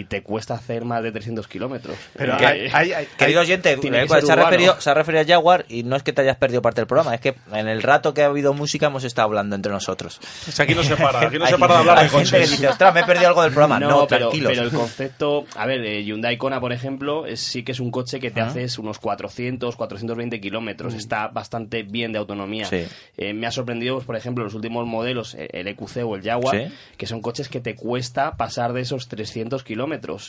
y 0.00 0.04
te 0.04 0.22
cuesta 0.22 0.54
hacer 0.54 0.84
más 0.84 1.02
de 1.02 1.12
300 1.12 1.46
kilómetros. 1.48 1.96
Pero 2.16 2.36
Que- 2.36 2.46
hay- 2.46 2.70
hay- 2.72 2.92
hay- 2.92 3.08
Querido 3.18 3.40
oyente, 3.40 3.72
eh, 3.72 3.80
que 3.80 4.04
pues, 4.06 4.24
se, 4.26 4.32
ha 4.32 4.36
referido, 4.36 4.80
se 4.80 4.90
ha 4.90 4.94
referido 4.94 5.22
a 5.22 5.26
Jaguar 5.26 5.64
y 5.68 5.82
no 5.82 5.96
es 5.96 6.02
que 6.02 6.12
te 6.12 6.22
hayas 6.22 6.36
perdido 6.36 6.62
parte 6.62 6.80
del 6.80 6.86
programa, 6.86 7.14
es 7.14 7.20
que 7.20 7.34
en 7.52 7.68
el 7.68 7.82
rato 7.82 8.14
que 8.14 8.22
ha 8.22 8.26
habido 8.26 8.54
música 8.54 8.86
hemos 8.86 9.04
estado 9.04 9.26
hablando 9.26 9.56
entre 9.56 9.72
nosotros. 9.72 10.20
O 10.48 10.52
sea, 10.52 10.64
aquí 10.64 10.74
no 10.74 10.82
se 10.82 10.96
para, 10.96 11.20
aquí 11.28 11.38
no 11.38 11.46
se 11.46 11.58
para 11.58 11.74
de 11.74 11.80
hablar 11.80 11.98
de 12.02 12.08
gente 12.08 12.24
que 12.24 12.30
coches. 12.36 12.50
dice, 12.50 12.68
ostras, 12.68 12.94
me 12.94 13.00
he 13.00 13.04
perdido 13.04 13.28
algo 13.28 13.42
del 13.42 13.52
programa. 13.52 13.78
No, 13.80 14.06
pero, 14.06 14.28
tranquilos. 14.28 14.52
pero 14.52 14.62
el 14.64 14.70
concepto, 14.70 15.44
a 15.56 15.66
ver, 15.66 15.84
eh, 15.84 16.02
Hyundai 16.04 16.36
Kona, 16.36 16.60
por 16.60 16.72
ejemplo, 16.72 17.26
es, 17.26 17.40
sí 17.40 17.62
que 17.62 17.72
es 17.72 17.80
un 17.80 17.90
coche 17.90 18.20
que 18.20 18.30
te 18.30 18.40
Ah. 18.40 18.46
haces 18.46 18.78
unos 18.78 18.98
400, 18.98 19.76
420 19.76 20.40
kilómetros. 20.40 20.94
Está 20.94 21.28
bastante 21.28 21.82
bien 21.82 22.12
de 22.12 22.18
autonomía. 22.18 22.66
Mm. 22.66 22.70
Sí. 22.70 22.84
Eh, 23.16 23.32
me 23.34 23.46
ha 23.46 23.50
sorprendido, 23.50 23.94
pues, 23.96 24.06
por 24.06 24.16
ejemplo, 24.16 24.44
los 24.44 24.54
últimos 24.54 24.86
modelos, 24.86 25.34
el 25.38 25.66
EQC 25.68 26.02
o 26.04 26.16
el 26.16 26.22
Jaguar, 26.22 26.56
Sí. 26.56 26.74
que 26.96 27.06
son 27.06 27.20
coches 27.20 27.48
que 27.48 27.60
te 27.60 27.74
cuesta 27.74 28.36
pasar 28.36 28.72
de 28.72 28.80
esos 28.80 29.08
300 29.08 29.62
kilómetros. 29.62 29.83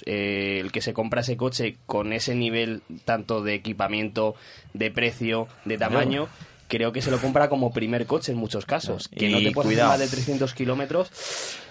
Eh, 0.06 0.60
el 0.62 0.72
que 0.72 0.82
se 0.82 0.94
compra 0.94 1.22
ese 1.22 1.38
coche 1.38 1.78
con 1.86 2.14
ese 2.14 2.36
nivel 2.36 2.82
tanto 3.06 3.42
de 3.42 3.54
equipamiento, 3.56 4.36
de 4.74 4.92
precio, 4.92 5.48
de 5.66 5.78
tamaño... 5.78 6.28
Creo 6.68 6.92
que 6.92 7.00
se 7.04 7.12
lo 7.12 7.20
compra 7.20 7.48
como 7.48 7.72
primer 7.72 8.08
coche 8.08 8.32
en 8.32 8.40
muchos 8.40 8.66
casos. 8.66 9.08
Que 9.08 9.30
no 9.30 9.38
te 9.38 9.52
puedes 9.52 9.78
más 9.78 10.00
de 10.00 10.08
300 10.08 10.52
kilómetros. 10.56 11.12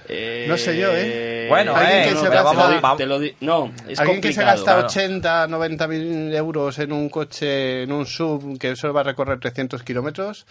eh, 0.08 0.46
No 0.48 0.56
sé 0.56 0.78
yo, 0.78 0.90
¿eh? 0.94 1.46
Bueno, 1.48 1.74
Alguien 1.74 2.02
eh, 2.02 2.04
que 2.04 2.14
no, 2.14 2.20
se 2.20 2.28
pero 2.28 2.44
gasta- 2.44 2.56
vamos, 2.56 2.74
di- 2.76 2.80
vamos. 2.80 2.98
te 2.98 3.06
lo 3.06 3.18
di- 3.18 3.34
no, 3.40 3.72
es 3.88 3.98
Alguien 3.98 4.20
que 4.20 4.32
se 4.32 4.44
gasta 4.44 4.62
claro. 4.74 4.86
80, 4.86 5.48
90 5.48 5.88
mil 5.88 6.32
euros 6.32 6.78
en 6.78 6.92
un 6.92 7.08
coche, 7.08 7.82
en 7.82 7.90
un 7.90 8.06
sub 8.06 8.56
que 8.56 8.76
solo 8.76 8.94
va 8.94 9.00
a 9.00 9.04
recorrer 9.04 9.40
300 9.40 9.82
kilómetros, 9.82 10.46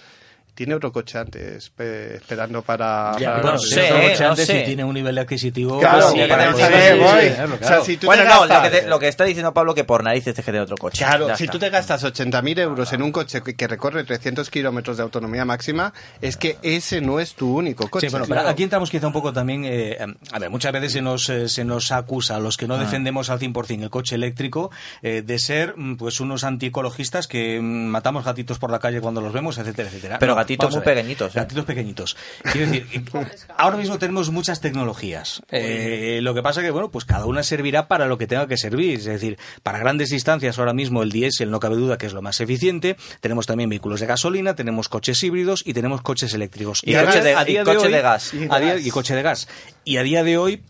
tiene 0.56 0.76
otro 0.76 0.92
coche 0.92 1.18
antes 1.18 1.70
pe- 1.70 2.16
esperando 2.16 2.62
para... 2.62 3.16
Ya, 3.20 3.30
para- 3.32 3.42
Bueno, 3.42 3.52
No 3.54 3.60
si 3.60 3.74
sé, 3.74 3.90
no 4.20 4.30
antes 4.30 4.46
sé. 4.48 4.62
y 4.62 4.66
tiene 4.66 4.84
un 4.84 4.94
nivel 4.94 5.18
adquisitivo. 5.18 5.80
Claro, 5.80 6.12
sí, 6.12 6.20
para 6.30 6.48
que 6.48 6.52
poder- 6.54 6.72
te- 6.72 6.94
sí, 6.94 7.00
voy. 7.00 7.22
sí, 7.22 7.30
claro, 7.34 7.54
O 7.54 7.58
sea, 7.58 7.68
claro. 7.68 7.86
si 7.86 7.98
tú 7.98 8.06
bueno, 8.08 8.24
no, 8.26 8.46
lo 8.46 8.62
que, 8.62 8.70
te- 8.70 8.88
lo 8.88 9.00
que 9.00 9.08
está 9.08 9.24
diciendo 9.24 9.54
Pablo 9.54 9.74
que 9.76 9.84
por 9.84 10.04
narices 10.04 10.36
te 10.36 10.44
quede 10.44 10.60
otro 10.60 10.76
coche. 10.78 11.04
Claro, 11.06 11.28
Ya 11.28 11.38
si 11.38 11.44
está. 11.46 11.52
tú 11.54 11.60
te 11.60 11.70
gastas 11.70 12.04
80.000 12.04 12.60
euros 12.60 12.94
en 12.94 13.02
un 13.02 13.12
coche 13.12 13.42
que, 13.42 13.56
que 13.56 13.68
recorre 13.68 14.04
300 14.04 14.50
kilómetros 14.50 14.98
de 14.98 15.04
autonomía 15.04 15.46
máxima, 15.46 15.94
es 16.22 16.38
que 16.38 16.58
ese 16.62 17.02
no 17.02 17.20
es 17.20 17.34
tu 17.36 17.58
único 17.58 17.90
coche. 17.90 18.08
Sí, 18.08 18.12
bueno, 18.12 18.26
pero 18.28 18.42
aquí 18.48 18.64
entramos 18.64 18.90
quizá 18.90 19.08
un 19.08 19.14
poco 19.14 19.34
también, 19.34 19.64
eh, 19.66 19.98
a 20.32 20.40
ver, 20.40 20.50
muchas 20.50 20.72
veces 20.72 20.92
se 20.94 21.02
nos, 21.02 21.30
eh, 21.30 21.50
se 21.50 21.66
nos 21.66 21.92
acusa 21.92 22.36
a 22.36 22.40
los 22.40 22.58
que 22.58 22.68
no 22.68 22.78
defendemos 22.78 23.30
al 23.30 23.40
100% 23.40 23.84
el 23.84 23.90
coche 23.90 24.16
eléctrico 24.16 24.72
eh, 25.02 25.22
de 25.26 25.40
ser 25.40 25.74
mm, 25.78 25.96
pues 25.98 26.20
unos 26.20 26.44
antiecologistas 26.44 27.28
que 27.28 27.60
mm, 27.62 27.64
matamos 27.88 28.24
gatitos 28.26 28.60
por 28.60 28.72
la 28.72 28.80
calle 28.80 29.02
cuando 29.02 29.22
los 29.22 29.34
vemos, 29.34 29.58
etcétera, 29.58 29.90
etcétera. 29.90 30.20
Pero 30.20 30.36
gatitos 30.44 30.76
muy 30.76 30.84
pequeñitos, 30.84 31.36
¿eh? 31.36 31.40
Gatitos 31.40 31.66
pequeñitos. 31.66 32.18
Quiero 32.52 32.68
decir, 32.72 32.88
eh, 32.94 33.04
ahora 33.58 33.78
mismo 33.78 33.98
tenemos 33.98 34.30
muchas 34.32 34.62
tecnologías. 34.62 35.42
Eh, 35.52 36.20
lo 36.22 36.34
que 36.34 36.42
pasa 36.42 36.62
que, 36.62 36.72
bueno, 36.72 36.92
pues 36.92 37.06
cada 37.06 37.26
una 37.26 37.44
servirá 37.44 37.88
para 37.88 38.06
lo 38.08 38.18
que 38.18 38.28
tenga 38.28 38.48
que 38.48 38.58
servir. 38.58 39.00
Es 39.00 39.06
decir, 39.06 39.38
para 39.64 39.80
grandes 39.80 40.10
distancias 40.10 40.60
ahora 40.60 40.74
mismo 40.74 41.04
el 41.04 41.12
diésel 41.12 41.52
no 41.52 41.60
cabe 41.60 41.76
duda 41.76 41.98
que 41.98 42.06
es 42.06 42.14
lo 42.14 42.22
más 42.22 42.40
eficiente. 42.42 42.96
Tenemos 43.22 43.46
también 43.46 43.70
vehículos 43.70 44.00
de 44.00 44.06
gasolina, 44.08 44.56
tenemos 44.56 44.90
coches 44.90 45.22
híbridos 45.24 45.64
y 45.66 45.74
tenemos 45.74 46.02
coches 46.02 46.34
eléctricos. 46.34 46.82
Y 46.84 46.94
coche 46.94 47.22
de- 47.22 47.36
a 47.36 47.44
día 47.46 47.62
y 47.62 47.66
coche 47.66 47.78
hoy- 47.88 47.92
de 47.94 48.02
gas. 48.02 48.32
a 48.50 48.60
día- 48.60 48.78
y 48.78 48.90
coche 48.90 49.16
de 49.16 49.22
gas. 49.22 49.48
Y 49.86 49.98
a 49.98 50.04
día 50.04 50.24
de 50.24 50.38
hoy, 50.38 50.62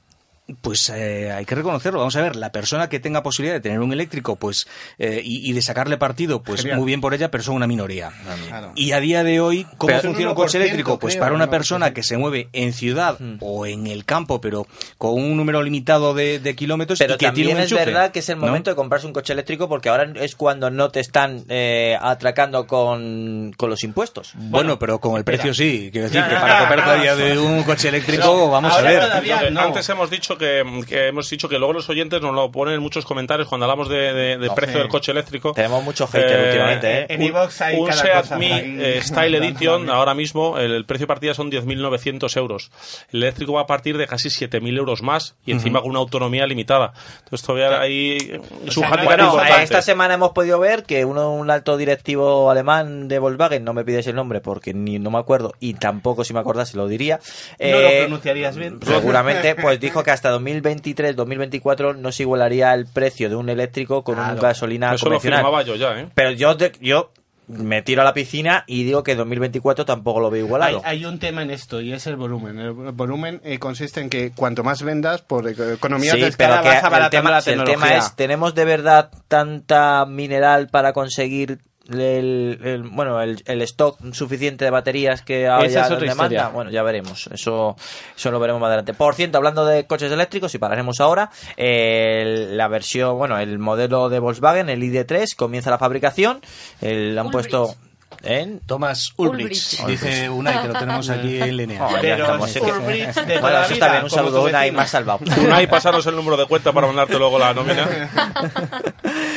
pues 0.61 0.89
eh, 0.89 1.31
hay 1.31 1.45
que 1.45 1.55
reconocerlo. 1.55 1.99
Vamos 1.99 2.15
a 2.15 2.21
ver, 2.21 2.35
la 2.35 2.51
persona 2.51 2.89
que 2.89 2.99
tenga 2.99 3.23
posibilidad 3.23 3.55
de 3.55 3.61
tener 3.61 3.79
un 3.79 3.93
eléctrico, 3.93 4.35
pues 4.35 4.67
eh, 4.99 5.21
y, 5.23 5.49
y 5.49 5.53
de 5.53 5.61
sacarle 5.61 5.97
partido, 5.97 6.43
pues 6.43 6.61
Genial. 6.61 6.77
muy 6.79 6.87
bien 6.87 6.99
por 7.01 7.13
ella, 7.13 7.31
pero 7.31 7.43
son 7.43 7.55
una 7.55 7.67
minoría. 7.67 8.11
Claro. 8.47 8.73
Y 8.75 8.91
a 8.91 8.99
día 8.99 9.23
de 9.23 9.39
hoy, 9.39 9.63
¿cómo 9.77 9.87
Pero- 9.87 10.01
funciona 10.01 10.31
un 10.31 10.35
1%, 10.37 10.43
coche 10.43 10.57
eléctrico? 10.57 10.99
Pues 10.99 11.13
creo, 11.13 11.23
para 11.23 11.35
una 11.35 11.49
persona 11.49 11.93
que 11.93 12.03
se 12.03 12.17
mueve 12.17 12.49
en 12.53 12.73
ciudad 12.73 13.17
Hmm. 13.19 13.37
o 13.39 13.65
en 13.65 13.87
el 13.87 14.05
campo, 14.05 14.41
pero 14.41 14.67
con 14.97 15.13
un 15.13 15.37
número 15.37 15.63
limitado 15.63 16.13
de, 16.13 16.39
de 16.39 16.55
kilómetros 16.55 16.99
Pero 16.99 17.13
y 17.13 17.17
que 17.17 17.25
también 17.27 17.47
tiene 17.47 17.59
un 17.61 17.65
es 17.65 17.71
verdad 17.73 18.11
que 18.11 18.19
es 18.19 18.29
el 18.29 18.37
¿no? 18.39 18.47
momento 18.47 18.69
de 18.69 18.75
comprarse 18.75 19.07
un 19.07 19.13
coche 19.13 19.33
eléctrico 19.33 19.69
porque 19.69 19.89
ahora 19.89 20.11
es 20.15 20.35
cuando 20.35 20.69
no 20.69 20.89
te 20.89 20.99
están 20.99 21.43
eh, 21.49 21.97
atracando 22.01 22.67
con, 22.67 23.53
con 23.55 23.69
los 23.69 23.83
impuestos. 23.83 24.33
Bueno, 24.35 24.77
pero 24.77 24.99
con 24.99 25.15
el 25.17 25.23
precio 25.23 25.53
sí. 25.53 25.89
Quiero 25.91 26.09
decir 26.09 26.23
que 26.27 26.35
para 26.35 26.59
comprarte 26.59 26.89
a 26.91 26.95
día 27.01 27.15
de 27.15 27.39
un 27.39 27.63
coche 27.63 27.89
eléctrico, 27.89 28.49
vamos 28.49 28.73
a 28.73 28.81
ver. 28.81 28.99
todavía-. 29.01 29.39
Antes 29.57 29.87
hemos 29.89 30.09
dicho 30.09 30.32
que, 30.37 30.63
que 30.87 31.07
hemos 31.07 31.29
dicho 31.29 31.47
que 31.49 31.57
luego 31.57 31.73
los 31.73 31.89
oyentes 31.89 32.21
nos 32.21 32.33
lo 32.33 32.51
ponen 32.51 32.75
en 32.75 32.81
muchos 32.81 33.05
comentarios 33.05 33.47
cuando 33.47 33.65
hablamos 33.65 33.89
de, 33.89 34.13
de- 34.13 34.37
del 34.37 34.47
No, 34.47 34.55
precio 34.55 34.73
sí. 34.75 34.79
del 34.79 34.87
coche 34.89 35.11
eléctrico. 35.11 35.53
Tenemos 35.53 35.83
mucho 35.83 36.07
hater 36.07 36.47
últimamente, 36.47 36.99
¿eh? 37.01 37.05
En 37.09 37.21
iVox 37.21 37.61
hay 37.61 37.79
un 37.79 37.87
cada 37.87 38.01
Seat 38.01 38.21
cosa 38.21 38.37
Mi 38.37 38.49
eh, 38.51 38.99
Style 39.03 39.35
Edition 39.37 39.89
ahora 39.89 40.13
mismo 40.13 40.57
el, 40.57 40.71
el 40.73 40.85
precio 40.85 41.03
de 41.03 41.07
partida 41.07 41.33
son 41.33 41.51
10.900 41.51 42.37
euros. 42.37 42.71
El 43.11 43.23
eléctrico 43.23 43.53
va 43.53 43.61
a 43.61 43.67
partir 43.67 43.97
de 43.97 44.07
casi 44.07 44.29
7.000 44.29 44.77
euros 44.77 45.01
más 45.01 45.35
y 45.45 45.51
encima 45.51 45.81
con 45.81 45.91
una 45.91 45.99
autonomía 45.99 46.45
limitada. 46.47 46.93
Entonces 47.23 47.45
todavía 47.45 47.79
ahí 47.79 48.17
es 48.65 48.77
un 48.77 48.83
sea, 48.83 48.89
no 48.97 49.03
Bueno, 49.03 49.25
importante. 49.25 49.63
esta 49.63 49.81
semana 49.81 50.13
hemos 50.15 50.31
podido 50.31 50.59
ver 50.59 50.83
que 50.83 51.05
uno, 51.05 51.33
un 51.33 51.49
alto 51.49 51.77
directivo 51.77 52.49
alemán 52.49 53.07
de 53.07 53.19
Volkswagen, 53.19 53.63
no 53.63 53.73
me 53.73 53.83
pides 53.83 54.07
el 54.07 54.15
nombre 54.15 54.41
porque 54.41 54.73
ni 54.73 54.99
no 54.99 55.11
me 55.11 55.19
acuerdo 55.19 55.53
y 55.59 55.73
tampoco 55.75 56.23
si 56.23 56.33
me 56.33 56.39
acordase 56.39 56.77
lo 56.77 56.87
diría. 56.87 57.17
No 57.17 57.65
eh, 57.65 57.81
lo 57.99 58.05
pronunciarías 58.07 58.55
bien. 58.57 58.79
Seguramente, 58.83 59.55
pues 59.55 59.79
dijo 59.79 60.03
que 60.03 60.11
hasta 60.11 60.22
2023-2024 60.31 61.95
no 61.97 62.11
se 62.11 62.23
igualaría 62.23 62.73
el 62.73 62.85
precio 62.85 63.29
de 63.29 63.35
un 63.35 63.49
eléctrico 63.49 64.03
con 64.03 64.17
un 64.19 64.23
Claro. 64.25 64.41
gasolina 64.41 64.87
Eso 64.93 65.05
lo 65.05 65.11
convencional. 65.11 65.39
firmaba 65.39 65.61
yo 65.63 65.75
ya, 65.75 65.99
¿eh? 65.99 66.07
Pero 66.15 66.31
yo, 66.31 66.55
yo 66.81 67.11
me 67.47 67.81
tiro 67.81 68.01
a 68.01 68.05
la 68.05 68.13
piscina 68.13 68.63
y 68.67 68.85
digo 68.85 69.03
que 69.03 69.15
2024 69.15 69.83
tampoco 69.85 70.21
lo 70.21 70.29
veo 70.29 70.45
igualado. 70.45 70.81
hay 70.85 71.03
un 71.05 71.19
tema 71.19 71.41
en 71.43 71.51
esto 71.51 71.81
y 71.81 71.91
es 71.91 72.07
el 72.07 72.15
volumen. 72.15 72.57
El 72.57 72.71
volumen 72.71 73.41
eh, 73.43 73.59
consiste 73.59 73.99
en 73.99 74.09
que 74.09 74.31
cuanto 74.31 74.63
más 74.63 74.81
vendas, 74.81 75.21
por 75.21 75.45
eco- 75.47 75.69
economías 75.73 76.15
Sí, 76.15 76.21
de 76.21 76.27
escala, 76.27 76.61
pero 76.61 76.63
que 76.63 76.69
vas 76.69 76.79
el 76.79 76.85
abaratando 76.85 77.09
tema, 77.17 77.31
la 77.31 77.41
si 77.41 77.49
el 77.49 77.57
tecnología. 77.57 77.87
tema 77.89 77.97
es, 77.97 78.15
¿tenemos 78.15 78.55
de 78.55 78.65
verdad 78.65 79.11
tanta 79.27 80.05
mineral 80.05 80.67
para 80.69 80.93
conseguir 80.93 81.59
el, 81.89 82.59
el- 82.63 82.83
bueno 82.83 83.21
el, 83.21 83.41
el 83.45 83.61
stock 83.63 83.97
suficiente 84.13 84.63
de 84.65 84.71
baterías 84.71 85.21
que 85.21 85.47
haya 85.47 85.81
es 85.81 85.91
otra 85.91 85.99
demanda? 85.99 86.23
historia. 86.35 86.47
Bueno, 86.49 86.71
ya 86.71 86.83
veremos. 86.83 87.27
Eso, 87.31 87.75
eso 88.15 88.31
lo 88.31 88.39
veremos 88.39 88.61
más 88.61 88.67
adelante. 88.69 88.93
Por 88.93 89.15
cierto, 89.15 89.37
hablando 89.37 89.65
de 89.65 89.85
coches 89.85 90.11
eléctricos, 90.11 90.53
y 90.55 90.57
pararemos 90.57 90.99
ahora, 91.01 91.29
el- 91.57 92.57
la 92.57 92.67
versión, 92.67 93.17
bueno, 93.17 93.37
el 93.39 93.59
modelo 93.59 94.09
de 94.09 94.19
Volkswagen, 94.19 94.69
el 94.69 94.81
ID3, 94.83 95.35
comienza 95.35 95.69
la 95.69 95.77
fabricación. 95.77 96.41
El- 96.81 97.17
han 97.17 97.31
puesto 97.31 97.75
En 98.21 98.59
Thomas 98.61 99.13
Ulbricht, 99.17 99.79
Ulbricht. 99.81 100.03
dice 100.03 100.29
Unai, 100.29 100.61
que 100.61 100.67
lo 100.67 100.73
tenemos 100.75 101.09
aquí 101.09 101.37
en 101.41 101.57
línea. 101.57 101.85
Oh, 101.85 101.91
ya 101.91 102.01
Pero 102.01 102.23
estamos, 102.25 102.55
Ulbricht 102.55 103.15
de 103.21 103.39
Bueno, 103.39 103.61
eso 103.61 103.73
está 103.73 103.91
bien. 103.91 104.03
Un 104.03 104.09
saludo, 104.09 104.43
Unai, 104.43 104.71
más 104.71 104.89
salvado. 104.89 105.19
Unai, 105.43 105.67
pasaros 105.67 106.05
el 106.07 106.15
número 106.15 106.37
de 106.37 106.45
cuenta 106.45 106.71
para 106.71 106.87
mandarte 106.87 107.17
luego 107.17 107.39
la 107.39 107.53
nómina. 107.53 108.09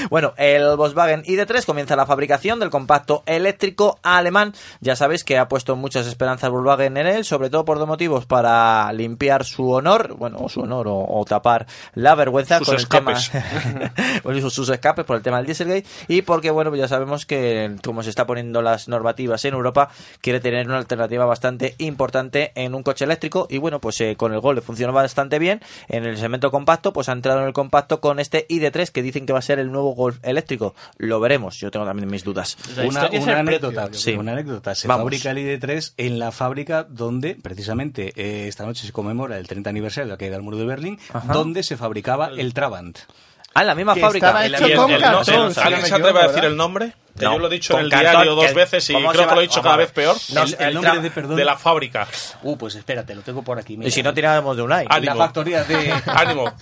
Bueno, 0.08 0.34
el 0.36 0.76
Volkswagen 0.76 1.24
ID3 1.24 1.64
comienza 1.64 1.96
la 1.96 2.06
fabricación 2.06 2.60
del 2.60 2.70
compacto 2.70 3.24
eléctrico 3.26 3.98
alemán. 4.02 4.52
Ya 4.80 4.94
sabéis 4.94 5.24
que 5.24 5.36
ha 5.36 5.48
puesto 5.48 5.74
muchas 5.74 6.06
esperanzas 6.06 6.50
Volkswagen 6.50 6.96
en 6.96 7.06
él, 7.08 7.24
sobre 7.24 7.50
todo 7.50 7.64
por 7.64 7.78
dos 7.78 7.88
motivos, 7.88 8.24
para 8.24 8.92
limpiar 8.92 9.44
su 9.44 9.68
honor, 9.70 10.14
bueno, 10.16 10.38
o 10.40 10.48
su 10.48 10.60
honor, 10.60 10.86
o, 10.86 11.04
o 11.08 11.24
tapar 11.24 11.66
la 11.94 12.14
vergüenza 12.14 12.58
Sus 12.58 12.68
con 12.68 12.76
escapes. 12.76 13.30
el 13.34 13.42
tema, 13.42 13.92
bueno, 14.22 14.48
sus, 14.48 14.68
escapes 14.68 15.04
por 15.04 15.16
el 15.16 15.22
tema 15.22 15.38
del 15.38 15.46
Dieselgate, 15.46 15.84
y 16.08 16.22
porque, 16.22 16.50
bueno, 16.50 16.74
ya 16.76 16.86
sabemos 16.88 17.26
que 17.26 17.74
como 17.84 18.02
se 18.04 18.10
está 18.10 18.26
poniendo 18.26 18.62
las 18.66 18.88
normativas 18.88 19.44
en 19.44 19.54
Europa, 19.54 19.88
quiere 20.20 20.40
tener 20.40 20.66
una 20.66 20.78
alternativa 20.78 21.24
bastante 21.24 21.74
importante 21.78 22.52
en 22.54 22.74
un 22.74 22.82
coche 22.82 23.04
eléctrico, 23.04 23.46
y 23.50 23.58
bueno, 23.58 23.80
pues 23.80 24.00
eh, 24.00 24.16
con 24.16 24.32
el 24.34 24.40
Gol 24.40 24.56
le 24.56 24.60
funcionó 24.60 24.92
bastante 24.92 25.38
bien, 25.38 25.60
en 25.88 26.04
el 26.04 26.16
segmento 26.18 26.50
compacto, 26.50 26.92
pues 26.92 27.08
ha 27.08 27.12
entrado 27.12 27.40
en 27.40 27.46
el 27.46 27.52
compacto 27.52 28.00
con 28.00 28.20
este 28.20 28.46
ID3 28.48 28.90
que 28.90 29.02
dicen 29.02 29.24
que 29.26 29.32
va 29.32 29.38
a 29.38 29.42
ser 29.42 29.58
el 29.58 29.72
nuevo 29.72 29.94
Golf 29.94 30.18
eléctrico. 30.22 30.74
Lo 30.98 31.20
veremos, 31.20 31.58
yo 31.58 31.70
tengo 31.70 31.86
también 31.86 32.10
mis 32.10 32.24
dudas. 32.24 32.56
Una, 32.86 33.02
anécdota, 33.38 33.86
precio, 33.86 34.12
Sí. 34.12 34.18
una 34.18 34.32
anécdota. 34.32 34.74
Se 34.74 34.88
Vamos. 34.88 35.04
fabrica 35.04 35.30
el 35.30 35.38
ID3 35.38 35.94
en 35.96 36.18
la 36.18 36.32
fábrica 36.32 36.84
donde, 36.84 37.34
precisamente, 37.36 38.12
eh, 38.16 38.48
esta 38.48 38.66
noche 38.66 38.86
se 38.86 38.92
conmemora 38.92 39.38
el 39.38 39.46
30 39.46 39.70
aniversario 39.70 40.06
de 40.06 40.12
la 40.12 40.18
caída 40.18 40.34
del 40.34 40.42
muro 40.42 40.56
de 40.56 40.66
Berlín, 40.66 40.98
Ajá. 41.12 41.32
donde 41.32 41.62
se 41.62 41.76
fabricaba 41.76 42.28
el 42.36 42.52
Trabant. 42.52 42.98
Ah, 43.56 43.60
en 43.62 43.66
la 43.68 43.74
misma 43.74 43.94
Que 43.94 44.00
fábrica. 44.00 44.26
estaba 44.28 44.46
hecho 44.46 44.64
el- 44.66 44.76
con 44.76 44.90
el- 44.90 45.00
cartón, 45.00 45.54
no 45.54 45.62
¿Alguien 45.62 45.86
se 45.86 45.94
atreve 45.94 46.18
a 46.18 46.22
decir 46.22 46.34
¿verdad? 46.34 46.50
el 46.50 46.56
nombre? 46.56 46.92
Que 47.18 47.24
No, 47.24 47.32
yo 47.32 47.38
lo 47.38 47.46
he 47.46 47.50
dicho 47.50 47.72
en 47.78 47.84
el 47.86 47.90
cartón, 47.90 48.10
diario 48.12 48.34
dos 48.34 48.52
veces 48.54 48.90
y 48.90 48.92
¿cómo 48.92 49.10
creo 49.10 49.26
que 49.28 49.34
lo 49.34 49.40
he 49.40 49.44
dicho 49.44 49.62
cada 49.62 49.76
vez 49.76 49.90
peor. 49.90 50.16
No, 50.34 50.42
el, 50.42 50.54
el 50.54 50.66
el 50.68 50.74
nombre 50.74 51.00
de, 51.00 51.10
perdón. 51.10 51.36
De 51.36 51.44
la 51.46 51.56
fábrica. 51.56 52.06
Uh, 52.42 52.56
pues 52.58 52.74
espérate, 52.74 53.14
lo 53.14 53.22
tengo 53.22 53.42
por 53.42 53.58
aquí. 53.58 53.76
mira. 53.78 53.88
Y 53.88 53.90
si 53.90 54.02
no 54.02 54.12
tirábamos 54.12 54.56
de 54.56 54.62
Unai. 54.62 54.86
Ánimo. 54.90 55.14
La 55.14 55.24
factoría 55.24 55.64
de 55.64 55.92
Ánimo. 56.06 56.52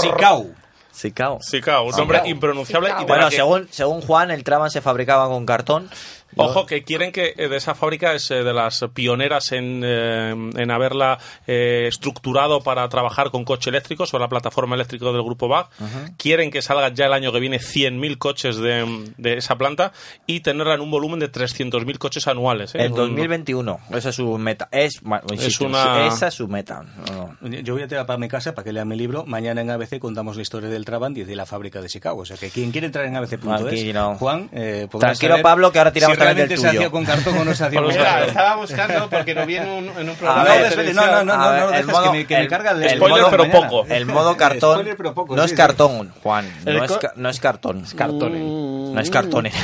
Sicau. 0.00 0.54
Sí, 0.90 1.12
cao. 1.12 1.38
Sí, 1.42 1.60
claro, 1.60 1.84
un 1.84 1.90
nombre 1.96 2.22
impronunciable. 2.24 2.92
y 3.00 3.04
Bueno, 3.04 3.30
según, 3.30 3.68
según 3.70 4.00
Juan, 4.00 4.30
el 4.30 4.42
Traban 4.42 4.70
se 4.70 4.80
fabricaba 4.80 5.28
con 5.28 5.44
cartón. 5.46 5.88
Ojo, 6.36 6.66
que 6.66 6.84
quieren 6.84 7.10
que 7.12 7.34
eh, 7.36 7.48
de 7.48 7.56
esa 7.56 7.74
fábrica 7.74 8.12
es 8.14 8.30
eh, 8.30 8.42
de 8.44 8.52
las 8.52 8.84
pioneras 8.94 9.52
en, 9.52 9.82
eh, 9.84 10.30
en 10.30 10.70
haberla 10.70 11.18
eh, 11.46 11.86
estructurado 11.88 12.60
para 12.62 12.88
trabajar 12.88 13.30
con 13.30 13.44
coche 13.44 13.70
eléctrico 13.70 14.06
sobre 14.06 14.22
la 14.22 14.28
plataforma 14.28 14.74
eléctrica 14.74 15.06
del 15.06 15.22
grupo 15.22 15.48
BAG. 15.48 15.68
Quieren 16.16 16.50
que 16.50 16.62
salga 16.62 16.88
ya 16.92 17.06
el 17.06 17.12
año 17.12 17.32
que 17.32 17.40
viene 17.40 17.58
100.000 17.58 18.18
coches 18.18 18.56
de, 18.58 19.04
de 19.16 19.34
esa 19.38 19.56
planta 19.56 19.92
y 20.26 20.40
tenerla 20.40 20.74
en 20.74 20.80
un 20.80 20.90
volumen 20.90 21.18
de 21.18 21.30
300.000 21.30 21.98
coches 21.98 22.28
anuales. 22.28 22.74
¿eh? 22.74 22.84
En 22.84 22.92
Un- 22.92 22.98
2021. 22.98 23.78
Esa 23.92 24.10
es 24.10 24.14
su 24.16 24.38
meta. 24.38 24.68
Es, 24.70 25.00
bueno, 25.02 25.24
insisto, 25.32 25.64
una- 25.66 26.06
Esa 26.06 26.28
es 26.28 26.34
su 26.34 26.46
meta. 26.48 26.84
No. 27.10 27.36
Yo 27.62 27.74
voy 27.74 27.82
a 27.82 27.88
tirar 27.88 28.06
para 28.06 28.18
mi 28.18 28.28
casa 28.28 28.54
para 28.54 28.64
que 28.64 28.72
lea 28.72 28.84
mi 28.84 28.96
libro. 28.96 29.24
Mañana 29.26 29.60
en 29.60 29.70
ABC 29.70 29.98
contamos 29.98 30.36
la 30.36 30.42
historia 30.42 30.68
del 30.68 30.84
Trabant 30.84 31.16
y 31.18 31.24
de 31.24 31.36
la 31.36 31.46
fábrica 31.46 31.80
de 31.80 31.88
Chicago. 31.88 32.22
O 32.22 32.24
sea 32.24 32.36
que 32.36 32.50
quien 32.50 32.70
quiere 32.70 32.86
entrar 32.86 33.04
en 33.06 33.16
ABC.es, 33.16 33.94
no. 33.94 34.14
Juan, 34.16 34.48
eh, 34.52 34.86
Tranquilo, 34.90 35.30
saber 35.32 35.42
Pablo, 35.42 35.72
que 35.72 35.78
ahora 35.78 35.92
tiramos 35.92 36.17
realmente 36.18 36.48
del 36.54 36.58
se 36.60 36.68
hacía 36.68 36.90
con 36.90 37.04
cartón 37.04 37.38
o 37.38 37.44
no 37.44 37.54
se 37.54 37.64
hacía 37.64 37.80
con 37.80 37.88
Mira, 37.88 38.04
cartón. 38.04 38.28
estaba 38.28 38.56
buscando 38.56 39.10
porque 39.10 39.34
lo 39.34 39.46
vi 39.46 39.56
en 39.56 39.68
un, 39.68 39.84
en 39.98 40.08
un 40.08 40.16
programa 40.16 40.44
no, 40.44 40.50
de 40.54 40.94
no, 40.94 41.06
no, 41.06 41.24
no, 41.24 41.36
no, 41.36 41.50
ver, 41.50 41.60
no, 41.60 41.66
el 41.68 41.72
dejes 41.72 41.86
modo- 41.86 42.04
que 42.12 42.18
me, 42.18 42.26
que 42.26 42.34
me 42.36 42.40
el- 42.42 42.48
carga 42.48 42.70
el 42.72 42.82
el 42.82 42.90
Spoiler, 42.96 43.20
modo- 43.20 43.30
pero 43.30 43.42
mañana. 43.44 43.68
poco. 43.68 43.86
El 43.88 44.06
modo 44.06 44.36
cartón 44.36 44.72
Spoiler, 44.74 44.96
pero 44.96 45.14
poco, 45.14 45.36
no 45.36 45.42
sí, 45.42 45.44
es 45.46 45.50
sí. 45.50 45.56
cartón, 45.56 46.12
Juan. 46.22 46.52
No 46.64 46.84
es, 46.84 46.98
no 47.16 47.28
es 47.28 47.40
cartón. 47.40 47.82
Es 47.84 47.94
cartones. 47.94 48.42
No 48.42 49.00
es 49.00 49.10
cartones. 49.10 49.54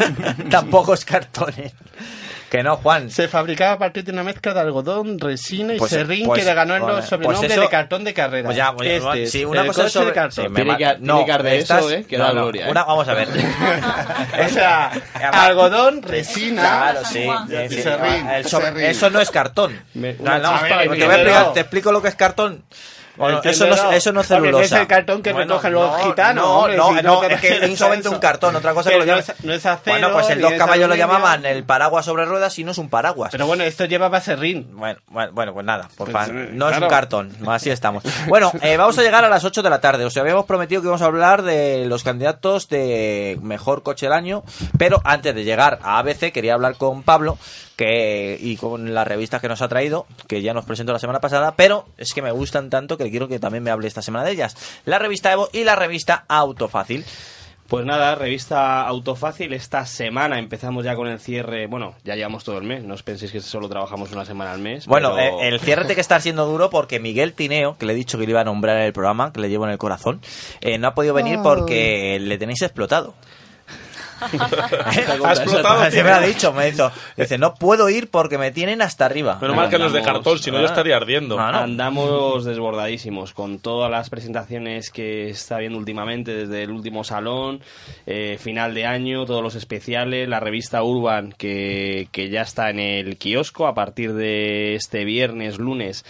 Tampoco 0.50 0.94
es 0.94 1.04
cartones. 1.04 1.72
Que 2.54 2.62
no, 2.62 2.76
Juan. 2.76 3.10
Se 3.10 3.26
fabricaba 3.26 3.72
a 3.72 3.78
partir 3.78 4.04
de 4.04 4.12
una 4.12 4.22
mezcla 4.22 4.54
de 4.54 4.60
algodón, 4.60 5.18
resina 5.18 5.74
y 5.74 5.78
Pues- 5.78 5.90
serrín 5.90 6.24
pues- 6.24 6.38
que 6.38 6.46
le 6.48 6.54
ganó 6.54 6.76
el 6.76 6.82
pues 6.82 7.04
sobrenombre 7.06 7.48
eso- 7.52 7.60
de 7.62 7.68
cartón 7.68 8.04
de 8.04 8.14
carrera. 8.14 8.44
Pues 8.44 8.56
ya, 8.56 8.72
pues 8.72 8.88
este 8.88 9.26
sí, 9.26 9.44
una 9.44 9.66
cosa 9.66 9.80
es 9.80 9.86
coche 9.86 9.90
sobre- 9.90 10.06
de 10.06 10.12
cartón. 10.12 10.44
sí, 10.44 10.48
me 10.50 10.54
Tiene 10.62 10.78
que- 10.78 10.94
tiene 11.02 11.24
que 11.26 11.32
arder 11.32 11.54
estás- 11.54 11.78
eso, 11.80 11.90
¿eh? 11.90 12.04
Que 12.04 12.16
no, 12.16 12.24
da 12.24 12.32
no, 12.32 12.42
gloria, 12.42 12.68
¿eh? 12.68 12.70
una- 12.70 12.84
vamos 12.84 13.08
a 13.08 13.14
ver. 13.14 13.26
o 14.46 14.48
sea, 14.50 14.92
algodón, 15.32 16.00
resina. 16.02 16.62
Claro, 16.62 17.00
sí. 17.04 17.24
Juan. 17.24 17.48
sí, 17.48 17.56
sí. 17.76 17.82
Serrín, 17.82 18.28
El 18.28 18.44
sobre- 18.44 18.66
serrín. 18.66 18.84
eso 18.84 19.10
no 19.10 19.20
es 19.20 19.30
cartón. 19.32 19.82
Me- 19.94 20.12
No, 20.14 20.38
no, 20.38 20.52
chispa 20.52 20.68
te, 20.68 20.74
de 20.82 20.88
voy 20.88 21.02
a 21.02 21.04
dinero. 21.08 21.14
explicar- 21.22 21.52
te 21.54 21.60
explico 21.60 21.90
lo 21.90 22.02
que 22.02 22.08
es 22.08 22.14
cartón. 22.14 22.62
Bueno, 23.16 23.40
eso 23.44 23.66
no, 23.66 23.74
es- 23.74 23.84
eso 23.96 24.12
no 24.12 24.20
es 24.22 24.26
celulosa. 24.26 24.64
es 24.64 24.72
el 24.72 24.86
cartón 24.86 25.22
que 25.22 25.32
recogen 25.32 25.72
los 25.72 26.02
gitanos, 26.02 26.44
No, 26.44 26.58
hombre, 26.60 26.76
no, 26.76 26.88
si 26.96 27.02
no, 27.02 27.22
es 27.24 27.40
que 27.40 27.48
¿qué 27.60 27.64
es 27.72 27.78
solamente 27.78 28.08
eso? 28.08 28.14
un 28.14 28.20
cartón, 28.20 28.56
otra 28.56 28.74
cosa 28.74 28.90
que 28.90 28.96
lo 28.98 29.04
no 29.04 29.06
llaman. 29.06 29.24
es- 29.38 29.44
no 29.44 29.52
es 29.52 29.66
acero, 29.66 29.96
Bueno, 29.98 30.12
pues 30.12 30.30
el 30.30 30.40
dos 30.40 30.52
caballos 30.54 30.88
lo 30.88 30.94
llamaban 30.96 31.46
el 31.46 31.64
paraguas 31.64 32.04
sobre 32.04 32.24
ruedas 32.24 32.58
y 32.58 32.64
no 32.64 32.72
es 32.72 32.78
un 32.78 32.88
paraguas. 32.88 33.30
Pero 33.32 33.46
bueno, 33.46 33.64
esto 33.64 33.84
llevaba 33.84 34.20
serrín. 34.20 34.68
Bueno, 34.76 34.98
bueno, 35.08 35.32
bueno, 35.32 35.54
pues 35.54 35.64
nada, 35.66 35.88
por 35.96 36.10
Pues, 36.10 36.28
eh, 36.28 36.48
no 36.52 36.68
es 36.68 36.78
un 36.78 36.88
cartón, 36.88 37.36
así 37.48 37.70
estamos. 37.70 38.02
Bueno, 38.28 38.50
eh, 38.62 38.76
vamos 38.76 38.98
a 38.98 39.02
llegar 39.02 39.24
a 39.24 39.28
las 39.28 39.44
8 39.44 39.62
de 39.62 39.70
la 39.70 39.80
tarde. 39.80 40.04
Os 40.04 40.16
habíamos 40.16 40.44
prometido 40.46 40.80
que 40.80 40.86
íbamos 40.86 41.02
a 41.02 41.06
hablar 41.06 41.42
de 41.42 41.84
los 41.86 42.02
candidatos 42.02 42.68
de 42.68 43.38
mejor 43.42 43.82
coche 43.82 44.06
del 44.06 44.12
año, 44.12 44.42
pero 44.78 45.00
antes 45.04 45.34
de 45.34 45.44
llegar 45.44 45.78
a 45.82 45.98
ABC 45.98 46.32
quería 46.32 46.54
hablar 46.54 46.76
con 46.76 47.02
Pablo 47.02 47.38
que 47.76 48.36
y 48.40 48.56
con 48.56 48.94
las 48.94 49.06
revistas 49.06 49.40
que 49.40 49.48
nos 49.48 49.62
ha 49.62 49.68
traído, 49.68 50.06
que 50.28 50.42
ya 50.42 50.54
nos 50.54 50.64
presentó 50.64 50.92
la 50.92 50.98
semana 50.98 51.20
pasada, 51.20 51.54
pero 51.56 51.86
es 51.98 52.14
que 52.14 52.22
me 52.22 52.30
gustan 52.32 52.70
tanto 52.70 52.96
que 52.96 53.10
quiero 53.10 53.28
que 53.28 53.38
también 53.38 53.62
me 53.64 53.70
hable 53.70 53.88
esta 53.88 54.02
semana 54.02 54.24
de 54.24 54.32
ellas. 54.32 54.56
La 54.84 54.98
revista 54.98 55.32
Evo 55.32 55.48
y 55.52 55.64
la 55.64 55.74
revista 55.76 56.24
Autofácil. 56.28 57.04
Pues 57.66 57.86
nada, 57.86 58.14
revista 58.14 58.82
Autofácil. 58.86 59.54
Esta 59.54 59.86
semana 59.86 60.38
empezamos 60.38 60.84
ya 60.84 60.94
con 60.94 61.08
el 61.08 61.18
cierre. 61.18 61.66
Bueno, 61.66 61.94
ya 62.04 62.14
llevamos 62.14 62.44
todo 62.44 62.58
el 62.58 62.64
mes. 62.64 62.84
No 62.84 62.92
os 62.92 63.02
penséis 63.02 63.32
que 63.32 63.40
solo 63.40 63.70
trabajamos 63.70 64.12
una 64.12 64.26
semana 64.26 64.52
al 64.52 64.60
mes. 64.60 64.86
Bueno, 64.86 65.14
pero- 65.16 65.40
eh, 65.40 65.48
el 65.48 65.58
cierre 65.60 65.82
tiene 65.82 65.94
que 65.94 66.00
estar 66.02 66.20
siendo 66.20 66.44
duro 66.46 66.68
porque 66.68 67.00
Miguel 67.00 67.32
Tineo, 67.32 67.76
que 67.78 67.86
le 67.86 67.94
he 67.94 67.96
dicho 67.96 68.18
que 68.18 68.24
le 68.26 68.30
iba 68.30 68.42
a 68.42 68.44
nombrar 68.44 68.76
en 68.76 68.82
el 68.82 68.92
programa, 68.92 69.32
que 69.32 69.40
le 69.40 69.48
llevo 69.48 69.64
en 69.64 69.70
el 69.72 69.78
corazón, 69.78 70.20
eh, 70.60 70.76
no 70.76 70.88
ha 70.88 70.94
podido 70.94 71.14
venir 71.14 71.38
porque 71.42 72.18
le 72.20 72.36
tenéis 72.36 72.60
explotado. 72.62 73.14
Ha 74.20 75.32
explotado. 75.32 75.80
Me 75.90 76.02
lo 76.02 76.14
ha 76.14 76.20
dicho, 76.20 76.52
me 76.52 76.70
dicho, 76.70 76.90
dice, 77.16 77.38
no 77.38 77.54
puedo 77.54 77.88
ir 77.88 78.10
porque 78.10 78.38
me 78.38 78.50
tienen 78.50 78.82
hasta 78.82 79.06
arriba. 79.06 79.38
Menos 79.40 79.56
mal 79.56 79.68
que 79.68 79.78
no 79.78 79.86
es 79.86 79.92
de 79.92 80.02
cartón, 80.02 80.38
si 80.38 80.50
no 80.50 80.60
yo 80.60 80.66
estaría 80.66 80.96
ardiendo. 80.96 81.36
No, 81.36 81.52
no. 81.52 81.58
Andamos 81.58 82.44
desbordadísimos 82.44 83.32
con 83.32 83.58
todas 83.58 83.90
las 83.90 84.10
presentaciones 84.10 84.90
que 84.90 85.30
está 85.30 85.58
viendo 85.58 85.78
últimamente 85.78 86.34
desde 86.34 86.62
el 86.62 86.70
último 86.70 87.04
salón, 87.04 87.60
eh, 88.06 88.38
final 88.40 88.74
de 88.74 88.86
año, 88.86 89.24
todos 89.26 89.42
los 89.42 89.54
especiales, 89.54 90.28
la 90.28 90.40
revista 90.40 90.82
Urban 90.82 91.32
que, 91.32 92.08
que 92.12 92.28
ya 92.30 92.42
está 92.42 92.70
en 92.70 92.78
el 92.78 93.16
kiosco 93.16 93.66
a 93.66 93.74
partir 93.74 94.14
de 94.14 94.74
este 94.74 95.04
viernes, 95.04 95.58
lunes. 95.58 96.04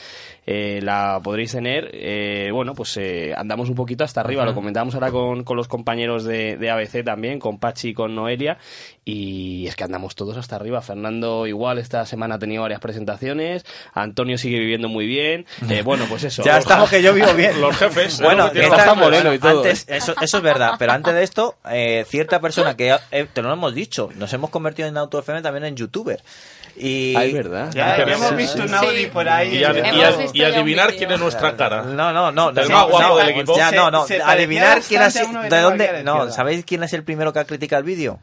Eh, 0.46 0.80
la 0.82 1.20
podréis 1.22 1.52
tener. 1.52 1.90
eh, 1.92 2.50
bueno, 2.52 2.74
pues 2.74 2.96
eh, 2.96 3.32
andamos 3.36 3.68
un 3.68 3.74
poquito 3.74 4.04
hasta 4.04 4.20
arriba. 4.20 4.44
Lo 4.44 4.54
comentamos 4.54 4.94
ahora 4.94 5.10
con, 5.10 5.44
con 5.44 5.56
los 5.56 5.68
compañeros 5.68 6.24
de, 6.24 6.56
de 6.56 6.70
ABC 6.70 7.04
también, 7.04 7.38
con 7.38 7.58
Pachi 7.58 7.88
y 7.90 7.94
con 7.94 8.14
Noelia. 8.14 8.58
Y 9.04 9.66
es 9.66 9.76
que 9.76 9.84
andamos 9.84 10.14
todos 10.14 10.36
hasta 10.36 10.56
arriba. 10.56 10.80
Fernando 10.82 11.46
igual 11.46 11.78
esta 11.78 12.06
semana 12.06 12.36
ha 12.36 12.38
tenido 12.38 12.62
varias 12.62 12.80
presentaciones. 12.80 13.64
Antonio 13.92 14.38
sigue 14.38 14.58
viviendo 14.58 14.88
muy 14.88 15.06
bien. 15.06 15.46
Eh, 15.68 15.82
bueno, 15.84 16.04
pues 16.08 16.24
eso. 16.24 16.42
Ya 16.42 16.58
estamos 16.58 16.88
que 16.90 17.02
yo 17.02 17.12
vivo 17.12 17.32
bien. 17.36 17.60
Los 17.60 17.76
jefes. 17.76 18.20
Bueno, 18.20 18.46
es 18.46 18.48
lo 18.48 18.52
que 18.52 18.60
que 18.60 18.66
tiene 18.66 18.76
esta- 18.76 18.86
los 18.86 18.94
jefes. 18.96 19.04
moreno 19.10 19.34
y 19.34 19.38
todo, 19.38 19.58
antes, 19.62 19.86
eso, 19.88 20.14
eso 20.20 20.36
es 20.38 20.42
verdad, 20.42 20.72
pero 20.78 20.92
antes 20.92 21.14
de 21.14 21.22
esto, 21.22 21.56
eh, 21.70 22.04
cierta 22.08 22.40
persona 22.40 22.76
que 22.76 22.96
eh, 23.10 23.26
te 23.32 23.42
lo 23.42 23.52
hemos 23.52 23.74
dicho, 23.74 24.10
nos 24.16 24.32
hemos 24.32 24.50
convertido 24.50 24.88
en 24.88 24.96
Auto 24.96 25.18
FM 25.18 25.42
también 25.42 25.64
en 25.64 25.76
youtuber. 25.76 26.20
Y 26.76 27.14
es 27.16 27.32
verdad. 27.32 27.70
Ya, 27.72 27.94
Pero 27.96 28.12
hemos 28.14 28.36
visto 28.36 28.58
sí. 28.58 28.64
un 28.64 28.74
Audi 28.74 29.00
Sí. 29.02 29.06
por 29.06 29.28
ahí. 29.28 29.56
Y, 29.58 29.64
ad- 29.64 29.76
Hemos 29.76 29.94
y 29.96 30.02
ad- 30.02 30.18
visto 30.18 30.32
y 30.36 30.40
ya 30.40 30.46
adivinar 30.48 30.92
quién 30.94 31.10
es 31.12 31.20
nuestra 31.20 31.56
cara. 31.56 31.82
No, 31.82 32.12
no, 32.12 32.32
no. 32.32 32.48
El 32.50 32.68
no, 32.68 32.74
más 32.76 32.88
guapo 32.88 33.18
del 33.18 33.28
equipo. 33.28 33.56
Ya, 33.56 33.70
no, 33.70 33.90
no. 33.90 34.06
Adivinar 34.24 34.80
quién 34.86 35.02
ha 35.02 35.06
a 35.06 35.10
sido. 35.10 35.28
de 35.28 35.48
¿De 35.48 35.50
la 35.50 35.60
dónde? 35.62 36.02
No. 36.02 36.30
¿sabéis 36.32 36.64
quién 36.64 36.82
es 36.82 36.92
el 36.92 37.04
primero 37.04 37.32
que 37.32 37.38
ha 37.38 37.44
criticado 37.44 37.80
el 37.80 37.86
vídeo? 37.86 38.18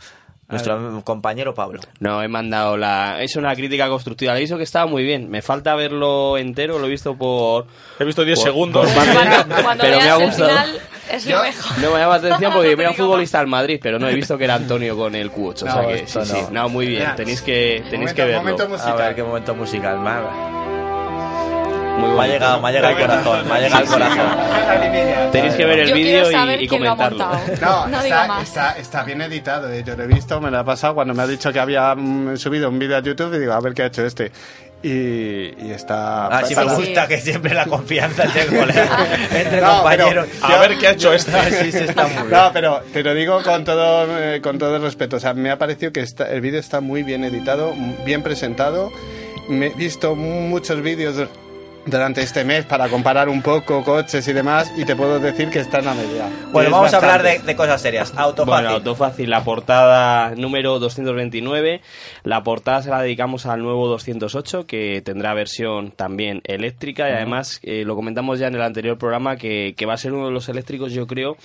Nuestro 0.51 1.01
compañero 1.03 1.53
Pablo. 1.53 1.79
No, 1.99 2.21
he 2.21 2.27
mandado 2.27 2.77
la... 2.77 3.21
Es 3.21 3.35
una 3.35 3.55
crítica 3.55 3.87
constructiva. 3.89 4.33
Le 4.33 4.39
he 4.39 4.41
dicho 4.43 4.57
que 4.57 4.63
estaba 4.63 4.85
muy 4.85 5.03
bien. 5.03 5.29
Me 5.29 5.41
falta 5.41 5.73
verlo 5.75 6.37
entero. 6.37 6.77
Lo 6.79 6.87
he 6.87 6.89
visto 6.89 7.15
por... 7.15 7.65
He 7.99 8.03
visto 8.05 8.23
10 8.25 8.37
por- 8.39 8.47
segundos. 8.47 8.89
por 8.91 9.03
Cuando, 9.13 9.55
cuando 9.63 9.81
pero 9.83 9.97
me 9.97 10.09
ha 10.09 10.15
gustado. 10.15 10.49
final, 10.49 10.79
es 11.11 11.25
lo 11.25 11.41
mejor. 11.41 11.77
No 11.79 11.91
me 11.91 11.99
llama 11.99 12.07
la 12.07 12.15
atención 12.15 12.53
porque 12.53 12.71
era 12.71 12.89
un 12.89 12.95
futbolista 12.97 13.37
del 13.39 13.47
Madrid, 13.47 13.79
pero 13.81 13.97
no 13.99 14.07
he 14.09 14.13
visto 14.13 14.37
que 14.37 14.43
era 14.43 14.55
Antonio 14.55 14.95
con 14.97 15.15
el 15.15 15.31
Q8. 15.31 15.53
o 15.53 15.57
sea 15.57 15.75
No, 15.81 15.87
que 15.87 16.07
sí, 16.07 16.17
no. 16.19 16.25
sí. 16.25 16.37
No, 16.51 16.69
muy 16.69 16.87
bien. 16.87 17.15
Tenéis 17.15 17.41
que, 17.41 17.83
tenéis 17.89 18.11
momento- 18.11 18.15
que 18.15 18.23
verlo. 18.25 18.39
momento 18.41 18.63
A 18.63 18.67
musical. 18.67 18.97
ver 18.97 19.15
qué 19.15 19.23
momento 19.23 19.55
musical. 19.55 19.97
Muy 22.01 22.11
me 22.17 22.23
ha 22.23 22.27
llegado, 22.27 22.61
me 22.61 22.67
ha 22.67 22.71
llegado 22.71 22.87
al 22.95 23.01
corazón. 23.01 23.47
Me 23.47 23.53
ha 23.53 23.59
llegado 23.59 23.77
al 23.77 23.85
corazón. 23.87 25.31
Tenéis 25.31 25.53
que 25.55 25.65
ver 25.65 25.79
el 25.79 25.93
vídeo 25.93 26.31
y, 26.31 26.63
y 26.63 26.67
comentarlo. 26.67 27.25
No, 27.61 27.87
No 27.87 28.03
diga 28.03 28.21
está, 28.21 28.27
más. 28.27 28.43
Está, 28.47 28.71
está 28.77 29.03
bien 29.03 29.21
editado, 29.21 29.71
eh. 29.71 29.83
yo 29.85 29.95
lo 29.95 30.03
he 30.03 30.07
visto, 30.07 30.39
me 30.41 30.51
lo 30.51 30.59
ha 30.59 30.63
pasado 30.63 30.95
cuando 30.95 31.13
me 31.13 31.23
ha 31.23 31.27
dicho 31.27 31.51
que 31.53 31.59
había 31.59 31.95
mm, 31.95 32.37
subido 32.37 32.69
un 32.69 32.79
vídeo 32.79 32.97
a 32.97 33.01
YouTube 33.01 33.33
y 33.35 33.39
digo, 33.39 33.53
a 33.53 33.61
ver 33.61 33.73
qué 33.73 33.83
ha 33.83 33.85
hecho 33.85 34.05
este. 34.05 34.31
y, 34.83 34.89
y 34.89 35.71
está... 35.73 36.27
Ah, 36.27 36.43
sí, 36.45 36.55
me 36.55 36.63
gusta 36.65 37.07
que 37.07 37.19
siempre 37.19 37.53
la 37.53 37.65
confianza 37.65 38.23
entre, 38.23 38.43
entre 39.41 39.61
No, 39.61 39.75
compañeros. 39.77 40.27
pero- 40.41 40.53
A 40.55 40.59
ver 40.59 40.77
qué 40.77 40.87
ha 40.87 40.91
hecho 40.91 41.13
este. 41.13 41.31
Sí, 41.63 41.71
sí, 41.71 41.77
está 41.79 42.03
muy 42.07 42.13
bien. 42.15 42.29
No, 42.31 42.49
pero 42.51 42.81
te 42.91 43.03
lo 43.03 43.13
digo 43.13 43.41
con 43.43 43.63
todo, 43.63 44.07
eh, 44.19 44.41
con 44.41 44.57
todo 44.57 44.75
el 44.75 44.81
respeto. 44.81 45.17
O 45.17 45.19
sea, 45.19 45.33
me 45.33 45.49
ha 45.51 45.57
parecido 45.57 45.91
que 45.93 46.01
está- 46.01 46.29
el 46.31 46.41
vídeo 46.41 46.59
está 46.59 46.81
muy 46.81 47.03
bien 47.03 47.23
editado, 47.23 47.73
bien 48.05 48.21
presentado. 48.23 48.91
Me 49.47 49.67
he 49.67 49.69
visto 49.69 50.15
muchos 50.15 50.81
vídeos 50.81 51.27
durante 51.85 52.21
este 52.21 52.43
mes 52.43 52.65
para 52.65 52.89
comparar 52.89 53.29
un 53.29 53.41
poco 53.41 53.83
coches 53.83 54.27
y 54.27 54.33
demás 54.33 54.71
y 54.77 54.85
te 54.85 54.95
puedo 54.95 55.19
decir 55.19 55.49
que 55.49 55.59
está 55.59 55.79
en 55.79 55.85
la 55.85 55.93
media. 55.93 56.29
Bueno, 56.51 56.69
Es 56.69 56.71
vamos 56.71 56.93
a 56.93 56.97
hablar 56.97 57.23
de, 57.23 57.55
cosas 57.55 57.81
serias. 57.81 58.13
Auto 58.15 58.45
Bueno, 58.45 58.69
fácil. 58.69 58.75
Autofácil, 58.77 59.29
la 59.29 59.43
portada 59.43 60.35
número 60.35 60.79
229. 60.79 61.81
La 62.23 62.43
portada 62.43 62.81
se 62.81 62.89
la 62.89 63.01
dedicamos 63.01 63.45
al 63.45 63.61
nuevo 63.61 63.87
208, 63.87 64.65
que 64.65 65.01
tendrá 65.03 65.33
versión 65.33 65.91
también 65.91 66.41
eléctrica. 66.43 67.09
Y 67.09 67.13
además, 67.13 67.59
eh, 67.63 67.83
lo 67.85 67.95
comentamos 67.95 68.39
ya 68.39 68.47
en 68.47 68.55
el 68.55 68.61
anterior 68.61 68.97
programa, 68.97 69.37
que, 69.37 69.73
que 69.75 69.85
va 69.85 69.93
a 69.93 69.97
ser 69.97 70.13
uno 70.13 70.27
de 70.27 70.31
los 70.31 70.49
eléctricos, 70.49 70.93
yo 70.93 71.07
creo, 71.07 71.37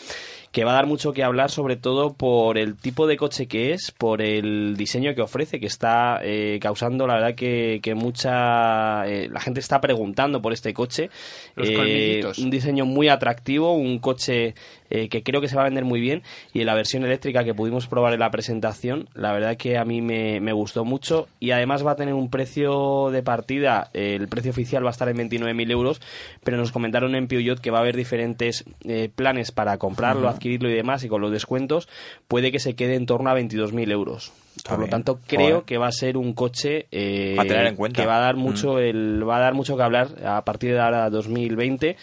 que 0.56 0.64
va 0.64 0.70
a 0.70 0.76
dar 0.76 0.86
mucho 0.86 1.12
que 1.12 1.22
hablar, 1.22 1.50
sobre 1.50 1.76
todo 1.76 2.14
por 2.14 2.56
el 2.56 2.76
tipo 2.76 3.06
de 3.06 3.18
coche 3.18 3.46
que 3.46 3.72
es, 3.74 3.90
por 3.90 4.22
el 4.22 4.74
diseño 4.74 5.14
que 5.14 5.20
ofrece, 5.20 5.60
que 5.60 5.66
está 5.66 6.18
eh, 6.22 6.58
causando, 6.62 7.06
la 7.06 7.12
verdad, 7.16 7.34
que, 7.34 7.78
que 7.82 7.94
mucha. 7.94 9.06
eh, 9.06 9.28
la 9.30 9.40
gente 9.40 9.60
está 9.60 9.82
preguntando 9.82 10.40
por 10.40 10.54
este 10.54 10.72
coche. 10.72 11.10
Los 11.56 11.68
Eh, 11.68 11.74
colmillitos. 11.74 12.38
un 12.38 12.48
diseño 12.48 12.86
muy 12.86 13.08
atractivo, 13.08 13.74
un 13.74 13.98
coche 13.98 14.54
eh, 14.90 15.08
que 15.08 15.22
creo 15.22 15.40
que 15.40 15.48
se 15.48 15.56
va 15.56 15.62
a 15.62 15.64
vender 15.66 15.84
muy 15.84 16.00
bien 16.00 16.22
y 16.52 16.60
en 16.60 16.66
la 16.66 16.74
versión 16.74 17.04
eléctrica 17.04 17.44
que 17.44 17.54
pudimos 17.54 17.86
probar 17.86 18.12
en 18.12 18.20
la 18.20 18.30
presentación, 18.30 19.08
la 19.14 19.32
verdad 19.32 19.56
que 19.56 19.78
a 19.78 19.84
mí 19.84 20.00
me, 20.00 20.40
me 20.40 20.52
gustó 20.52 20.84
mucho 20.84 21.28
y 21.40 21.50
además 21.50 21.86
va 21.86 21.92
a 21.92 21.96
tener 21.96 22.14
un 22.14 22.30
precio 22.30 23.10
de 23.10 23.22
partida, 23.22 23.90
eh, 23.94 24.14
el 24.14 24.28
precio 24.28 24.50
oficial 24.50 24.84
va 24.84 24.90
a 24.90 24.92
estar 24.92 25.08
en 25.08 25.16
29.000 25.16 25.70
euros, 25.70 26.00
pero 26.44 26.56
nos 26.56 26.72
comentaron 26.72 27.14
en 27.14 27.28
Peugeot 27.28 27.60
que 27.60 27.70
va 27.70 27.78
a 27.78 27.80
haber 27.82 27.96
diferentes 27.96 28.64
eh, 28.84 29.10
planes 29.14 29.52
para 29.52 29.78
comprarlo, 29.78 30.28
adquirirlo 30.28 30.70
y 30.70 30.74
demás 30.74 31.04
y 31.04 31.08
con 31.08 31.20
los 31.20 31.30
descuentos 31.30 31.88
puede 32.28 32.52
que 32.52 32.58
se 32.58 32.74
quede 32.74 32.94
en 32.94 33.06
torno 33.06 33.30
a 33.30 33.38
22.000 33.38 33.90
euros. 33.90 34.32
Está 34.56 34.70
Por 34.70 34.80
lo 34.80 34.88
tanto, 34.88 35.20
creo 35.26 35.48
Joder. 35.48 35.62
que 35.64 35.76
va 35.76 35.88
a 35.88 35.92
ser 35.92 36.16
un 36.16 36.32
coche 36.32 36.86
eh, 36.90 37.36
A 37.38 37.42
tener 37.42 37.66
en 37.66 37.76
cuenta. 37.76 38.00
que 38.00 38.06
va 38.06 38.16
a 38.16 38.20
dar 38.20 38.36
mucho 38.36 38.78
el, 38.78 39.28
va 39.28 39.36
a 39.36 39.40
dar 39.40 39.52
mucho 39.54 39.76
que 39.76 39.82
hablar 39.82 40.08
a 40.24 40.42
partir 40.46 40.72
de 40.72 40.80
ahora 40.80 41.10
2020 41.10 41.96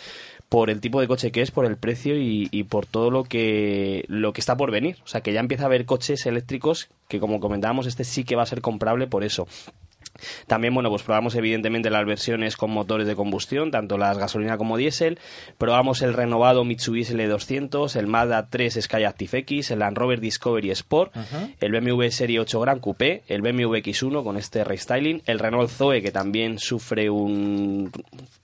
por 0.53 0.69
el 0.69 0.81
tipo 0.81 1.01
de 1.01 1.07
coche 1.07 1.31
que 1.31 1.41
es, 1.41 1.49
por 1.49 1.65
el 1.65 1.77
precio 1.77 2.15
y, 2.15 2.63
por 2.69 2.85
todo 2.85 3.09
lo 3.09 3.23
que 3.23 4.05
lo 4.07 4.33
que 4.33 4.39
está 4.39 4.55
por 4.55 4.69
venir. 4.69 4.97
O 5.03 5.07
sea, 5.07 5.21
que 5.21 5.33
ya 5.33 5.39
empieza 5.39 5.63
a 5.63 5.65
haber 5.65 5.87
coches 5.87 6.27
eléctricos 6.27 6.89
que, 7.07 7.19
como 7.19 7.39
comentábamos, 7.39 7.87
este 7.87 8.03
sí 8.03 8.23
que 8.23 8.35
va 8.35 8.43
a 8.43 8.45
ser 8.45 8.61
comprable 8.61 9.07
por 9.07 9.23
eso. 9.23 9.47
También, 10.47 10.73
bueno, 10.73 10.89
pues 10.89 11.03
probamos 11.03 11.35
evidentemente 11.35 11.89
las 11.89 12.05
versiones 12.05 12.57
con 12.57 12.71
motores 12.71 13.07
de 13.07 13.15
combustión, 13.15 13.71
tanto 13.71 13.97
las 13.97 14.17
gasolina 14.17 14.57
como 14.57 14.77
diésel. 14.77 15.19
Probamos 15.57 16.01
el 16.01 16.13
renovado 16.13 16.63
Mitsubishi 16.63 17.13
L200, 17.13 17.95
el 17.95 18.07
Mazda 18.07 18.47
3 18.49 18.79
Skyactiv 18.81 19.35
X, 19.35 19.71
el 19.71 19.79
Land 19.79 19.97
Rover 19.97 20.19
Discovery 20.19 20.71
Sport, 20.71 21.13
el 21.59 21.71
BMW 21.71 22.09
Serie 22.09 22.39
8 22.39 22.59
Gran 22.59 22.79
Coupé, 22.79 23.23
el 23.27 23.41
BMW 23.41 23.75
X1 23.77 24.23
con 24.23 24.37
este 24.37 24.63
restyling, 24.63 25.21
el 25.25 25.39
Renault 25.39 25.69
Zoe 25.69 26.01
que 26.01 26.11
también 26.11 26.59
sufre 26.59 27.09
un 27.09 27.91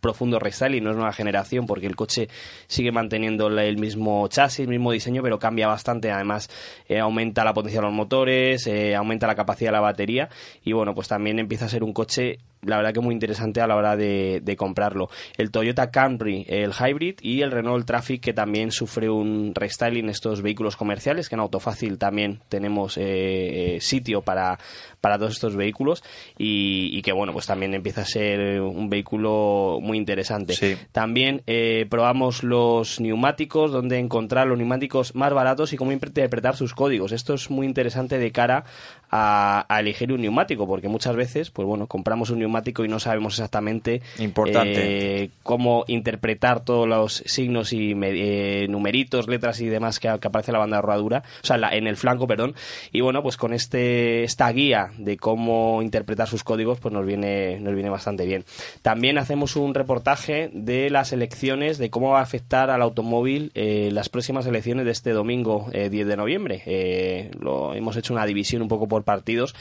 profundo 0.01 0.39
restyling, 0.39 0.83
no 0.83 0.91
es 0.91 0.95
nueva 0.95 1.13
generación 1.13 1.65
porque 1.65 1.87
el 1.87 1.95
coche 1.95 2.29
sigue 2.67 2.91
manteniendo 2.91 3.47
el 3.47 3.77
mismo 3.77 4.27
chasis, 4.27 4.61
el 4.61 4.67
mismo 4.67 4.91
diseño, 4.91 5.21
pero 5.21 5.39
cambia 5.39 5.67
bastante. 5.67 6.11
Además, 6.11 6.49
eh, 6.87 6.99
aumenta 6.99 7.43
la 7.43 7.53
potencia 7.53 7.81
de 7.81 7.87
los 7.87 7.93
motores, 7.93 8.67
eh, 8.67 8.95
aumenta 8.95 9.27
la 9.27 9.35
capacidad 9.35 9.69
de 9.69 9.73
la 9.73 9.81
batería 9.81 10.29
y 10.63 10.73
bueno, 10.73 10.93
pues 10.93 11.07
también 11.07 11.39
empieza 11.39 11.65
a 11.65 11.68
ser 11.69 11.83
un 11.83 11.93
coche, 11.93 12.39
la 12.61 12.77
verdad 12.77 12.93
que 12.93 12.99
muy 12.99 13.13
interesante 13.13 13.61
a 13.61 13.67
la 13.67 13.75
hora 13.75 13.95
de, 13.95 14.41
de 14.43 14.55
comprarlo. 14.55 15.09
El 15.37 15.49
Toyota 15.49 15.91
Camry, 15.91 16.45
el 16.49 16.71
Hybrid 16.73 17.19
y 17.21 17.41
el 17.41 17.51
Renault 17.51 17.85
Traffic 17.85 18.21
que 18.21 18.33
también 18.33 18.71
sufre 18.71 19.09
un 19.09 19.53
restyling 19.55 20.09
estos 20.09 20.41
vehículos 20.41 20.75
comerciales, 20.75 21.29
que 21.29 21.35
en 21.35 21.41
Autofácil 21.41 21.97
también 21.97 22.41
tenemos 22.49 22.97
eh, 22.97 23.75
eh, 23.75 23.81
sitio 23.81 24.21
para, 24.21 24.59
para 24.99 25.17
todos 25.17 25.31
estos 25.31 25.55
vehículos 25.55 26.03
y, 26.37 26.89
y 26.91 27.01
que 27.01 27.13
bueno, 27.13 27.31
pues 27.31 27.45
también 27.45 27.73
empieza 27.73 28.01
a 28.01 28.05
ser 28.05 28.59
un 28.59 28.89
vehículo 28.89 29.79
muy 29.81 29.97
interesante. 29.97 30.55
También 30.91 31.41
eh, 31.47 31.85
probamos 31.89 32.43
los 32.43 32.99
neumáticos, 32.99 33.71
donde 33.71 33.99
encontrar 33.99 34.47
los 34.47 34.57
neumáticos 34.57 35.15
más 35.15 35.33
baratos 35.33 35.71
y 35.71 35.77
cómo 35.77 35.93
interpretar 35.93 36.57
sus 36.57 36.73
códigos. 36.73 37.13
Esto 37.13 37.35
es 37.35 37.49
muy 37.49 37.65
interesante 37.65 38.17
de 38.17 38.31
cara 38.33 38.65
a, 39.09 39.65
a 39.73 39.79
elegir 39.79 40.11
un 40.11 40.21
neumático, 40.21 40.67
porque 40.67 40.89
muchas 40.89 41.15
veces, 41.15 41.51
pues 41.51 41.65
bueno, 41.65 41.87
compramos 41.87 42.29
un 42.31 42.39
neumático 42.39 42.48
y 42.83 42.87
no 42.87 42.99
sabemos 42.99 43.33
exactamente 43.35 44.01
Importante. 44.19 45.23
eh, 45.23 45.29
cómo 45.43 45.85
interpretar 45.87 46.63
todos 46.63 46.87
los 46.87 47.23
signos 47.25 47.73
y 47.73 47.93
eh, 48.01 48.67
numeritos, 48.69 49.27
letras 49.27 49.61
y 49.61 49.67
demás 49.67 49.99
que, 49.99 50.09
que 50.19 50.27
aparece 50.27 50.51
en 50.51 50.53
la 50.53 50.59
banda 50.59 50.77
de 50.77 50.81
rodadura, 50.81 51.23
o 51.43 51.45
sea, 51.45 51.55
en 51.55 51.61
la- 51.61 51.69
en 51.75 51.87
el 51.87 51.95
flanco, 51.97 52.27
perdón. 52.27 52.55
Y 52.91 53.01
bueno, 53.01 53.21
pues 53.23 53.37
con 53.37 53.53
este 53.53 54.23
esta 54.23 54.51
guía 54.51 54.91
de 54.97 55.17
cómo 55.17 55.81
interpretar 55.81 56.27
sus 56.27 56.43
códigos, 56.43 56.79
pues 56.79 56.93
nos 56.93 57.05
viene 57.05 57.59
nos 57.59 57.73
viene 57.73 57.89
bastante 57.89 58.25
bien. 58.25 58.43
También 58.81 59.17
hacemos 59.17 59.55
un 59.55 59.73
reportaje 59.73 60.49
de 60.53 60.89
las 60.89 61.13
elecciones, 61.13 61.77
de 61.77 61.89
cómo 61.89 62.11
va 62.11 62.19
a 62.19 62.23
afectar 62.23 62.69
al 62.69 62.81
automóvil 62.81 63.51
eh, 63.55 63.89
las 63.93 64.09
próximas 64.09 64.45
elecciones 64.45 64.85
de 64.85 64.91
este 64.91 65.11
domingo 65.11 65.67
eh, 65.73 65.89
10 65.89 66.07
de 66.07 66.17
noviembre. 66.17 66.63
Eh, 66.65 67.31
lo, 67.39 67.73
hemos 67.73 67.95
hecho 67.97 68.13
una 68.13 68.25
división 68.25 68.61
un 68.61 68.67
poco 68.67 68.87
por 68.87 69.03
partidos 69.03 69.55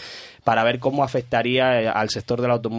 para 0.44 0.64
ver 0.64 0.78
cómo 0.78 1.04
afectaría 1.04 1.82
eh, 1.82 1.88
al 1.88 2.08
sector 2.10 2.40
del 2.40 2.50
automóvil 2.52 2.77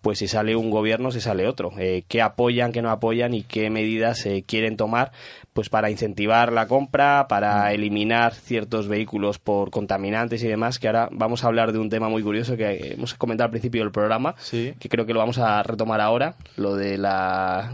pues 0.00 0.20
si 0.20 0.28
sale 0.28 0.54
un 0.54 0.70
gobierno, 0.70 1.10
si 1.10 1.20
sale 1.20 1.46
otro, 1.48 1.72
eh, 1.76 2.04
qué 2.06 2.22
apoyan, 2.22 2.70
qué 2.72 2.82
no 2.82 2.90
apoyan 2.90 3.34
y 3.34 3.42
qué 3.42 3.68
medidas 3.68 4.24
eh, 4.26 4.44
quieren 4.46 4.76
tomar 4.76 5.10
pues 5.52 5.70
para 5.70 5.90
incentivar 5.90 6.52
la 6.52 6.68
compra, 6.68 7.26
para 7.28 7.72
eliminar 7.72 8.32
ciertos 8.32 8.86
vehículos 8.86 9.40
por 9.40 9.70
contaminantes 9.72 10.40
y 10.44 10.46
demás, 10.46 10.78
que 10.78 10.86
ahora 10.86 11.08
vamos 11.10 11.42
a 11.42 11.48
hablar 11.48 11.72
de 11.72 11.80
un 11.80 11.90
tema 11.90 12.08
muy 12.08 12.22
curioso 12.22 12.56
que 12.56 12.92
hemos 12.92 13.14
comentado 13.14 13.46
al 13.46 13.50
principio 13.50 13.82
del 13.82 13.90
programa, 13.90 14.36
que 14.52 14.88
creo 14.88 15.04
que 15.04 15.12
lo 15.12 15.18
vamos 15.18 15.38
a 15.38 15.60
retomar 15.64 16.00
ahora, 16.00 16.36
lo 16.56 16.76
de 16.76 16.96
la... 16.96 17.72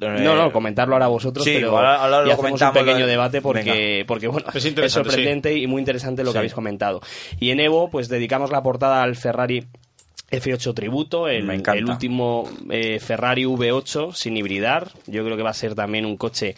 no, 0.00 0.34
no, 0.34 0.50
comentarlo 0.52 0.96
ahora 0.96 1.06
vosotros, 1.06 1.44
Sí, 1.44 1.52
pero 1.54 1.76
ahora- 1.76 2.02
ahora 2.02 2.22
lo 2.22 2.32
hacemos 2.32 2.60
un 2.60 2.72
pequeño 2.72 3.06
de- 3.06 3.12
debate 3.12 3.40
porque, 3.40 4.04
porque 4.08 4.26
bueno, 4.26 4.48
Es 4.52 4.92
sorprendente 4.92 5.56
y 5.56 5.68
muy 5.68 5.78
interesante 5.80 6.24
lo 6.24 6.30
Sí. 6.30 6.32
que 6.32 6.38
habéis 6.38 6.54
comentado. 6.54 7.00
Y 7.38 7.50
en 7.50 7.60
Evo, 7.60 7.90
pues 7.90 8.08
dedicamos 8.08 8.50
la 8.50 8.64
portada 8.64 9.04
al 9.04 9.14
Ferrari 9.14 9.66
F8 10.30 10.74
Tributo, 10.74 11.28
el, 11.28 11.48
último 11.88 12.48
eh, 12.70 13.00
Ferrari 13.00 13.44
V8 13.44 14.14
sin 14.14 14.36
hibridar. 14.36 14.92
Yo 15.06 15.24
creo 15.24 15.36
que 15.36 15.42
va 15.42 15.50
a 15.50 15.54
ser 15.54 15.74
también 15.74 16.06
un 16.06 16.16
coche 16.16 16.54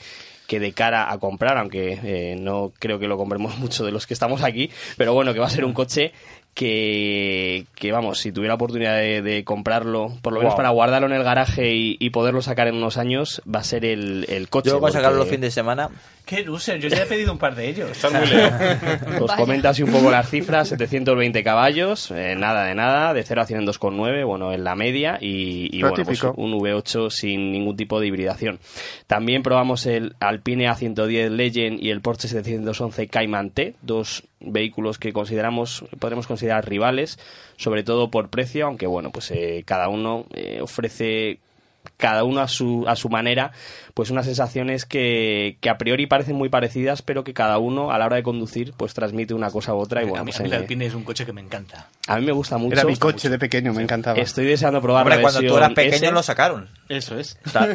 que 0.46 0.60
de 0.60 0.72
cara 0.72 1.10
a 1.10 1.18
comprar, 1.18 1.56
aunque 1.56 1.98
eh, 2.02 2.36
no 2.38 2.72
creo 2.78 2.98
que 2.98 3.08
lo 3.08 3.16
compremos 3.16 3.56
mucho 3.58 3.84
de 3.84 3.92
los 3.92 4.06
que 4.06 4.14
estamos 4.14 4.42
aquí, 4.42 4.70
pero 4.96 5.14
bueno, 5.14 5.32
que 5.32 5.40
va 5.40 5.46
a 5.46 5.50
ser 5.50 5.64
un 5.64 5.72
coche 5.72 6.12
que, 6.54 7.64
que 7.74 7.92
vamos, 7.92 8.18
si 8.18 8.30
tuviera 8.30 8.54
oportunidad 8.54 8.96
de, 8.96 9.22
de 9.22 9.44
comprarlo, 9.44 10.12
por 10.20 10.34
lo 10.34 10.40
menos 10.40 10.52
Wow. 10.52 10.56
para 10.58 10.68
guardarlo 10.68 11.06
en 11.06 11.14
el 11.14 11.24
garaje 11.24 11.74
y, 11.74 11.96
y 11.98 12.10
poderlo 12.10 12.42
sacar 12.42 12.68
en 12.68 12.74
unos 12.74 12.98
años, 12.98 13.40
va 13.52 13.60
a 13.60 13.64
ser 13.64 13.86
el, 13.86 14.26
el 14.28 14.50
coche. 14.50 14.68
Yo 14.68 14.78
voy 14.80 14.90
a 14.90 14.92
sacarlo 14.92 15.16
los 15.18 15.28
fines 15.28 15.40
de 15.40 15.50
semana. 15.50 15.88
Qué 16.24 16.44
loser, 16.44 16.78
yo 16.78 16.88
ya 16.88 17.02
he 17.02 17.06
pedido 17.06 17.32
un 17.32 17.38
par 17.38 17.54
de 17.54 17.68
ellos. 17.68 17.90
Estás 17.90 18.12
muy 18.12 18.26
lejos. 18.26 19.20
Os 19.20 19.32
comenta 19.32 19.70
así 19.70 19.82
un 19.82 19.90
poco 19.90 20.10
las 20.10 20.30
cifras, 20.30 20.68
720 20.68 21.42
caballos, 21.42 22.10
eh, 22.10 22.34
nada 22.36 22.64
de 22.64 22.74
nada, 22.74 23.12
de 23.12 23.22
0 23.22 23.42
a 23.42 23.46
100 23.46 23.60
en 23.60 23.66
2,9, 23.66 24.24
bueno, 24.26 24.52
en 24.52 24.64
la 24.64 24.74
media, 24.74 25.18
y, 25.20 25.76
y 25.76 25.82
bueno, 25.82 26.04
pues 26.04 26.22
un 26.22 26.52
V8 26.54 27.10
sin 27.10 27.50
ningún 27.52 27.76
tipo 27.76 28.00
de 28.00 28.06
hibridación. 28.06 28.60
También 29.06 29.42
probamos 29.42 29.86
el 29.86 30.14
Alpine 30.20 30.68
A110 30.68 31.30
Legend 31.30 31.82
y 31.82 31.90
el 31.90 32.00
Porsche 32.00 32.28
711 32.28 33.08
Cayman 33.08 33.50
T, 33.50 33.74
dos 33.82 34.24
vehículos 34.40 34.98
que 34.98 35.12
consideramos, 35.12 35.84
podremos 35.98 36.26
considerar 36.26 36.68
rivales, 36.68 37.18
sobre 37.56 37.82
todo 37.82 38.10
por 38.10 38.28
precio, 38.28 38.66
aunque 38.66 38.86
bueno, 38.86 39.10
pues 39.10 39.30
eh, 39.30 39.62
cada 39.66 39.88
uno 39.88 40.26
eh, 40.34 40.60
ofrece 40.60 41.38
cada 41.96 42.24
uno 42.24 42.40
a 42.40 42.48
su, 42.48 42.84
a 42.88 42.96
su 42.96 43.08
manera, 43.08 43.52
pues 43.94 44.10
unas 44.10 44.26
sensaciones 44.26 44.84
que, 44.84 45.56
que 45.60 45.70
a 45.70 45.78
priori 45.78 46.06
parecen 46.06 46.36
muy 46.36 46.48
parecidas, 46.48 47.02
pero 47.02 47.24
que 47.24 47.34
cada 47.34 47.58
uno 47.58 47.92
a 47.92 47.98
la 47.98 48.06
hora 48.06 48.16
de 48.16 48.22
conducir 48.22 48.72
pues 48.76 48.94
transmite 48.94 49.34
una 49.34 49.50
cosa 49.50 49.74
u 49.74 49.78
otra. 49.78 50.02
Y 50.02 50.06
a 50.06 50.08
bueno, 50.08 50.24
mí, 50.24 50.30
pues, 50.30 50.40
a 50.40 50.42
mí 50.42 50.48
el 50.48 50.54
Alpine 50.54 50.86
es 50.86 50.94
un 50.94 51.04
coche 51.04 51.24
que 51.24 51.32
me 51.32 51.40
encanta. 51.40 51.88
a 52.08 52.16
mí 52.16 52.26
me 52.26 52.32
gusta 52.32 52.58
mucho. 52.58 52.74
Era 52.74 52.84
mi 52.84 52.96
coche 52.96 53.28
de 53.28 53.38
pequeño, 53.38 53.72
me 53.72 53.82
encantaba. 53.82 54.18
Estoy 54.18 54.46
deseando 54.46 54.80
probar 54.80 55.02
Hombre, 55.02 55.16
la 55.16 55.22
cuando 55.22 55.40
tú 55.40 55.56
eras 55.56 55.72
pequeño 55.72 55.94
S. 55.96 56.12
lo 56.12 56.22
sacaron. 56.22 56.68
Eso 56.88 57.18
es. 57.18 57.38
a. 57.54 57.68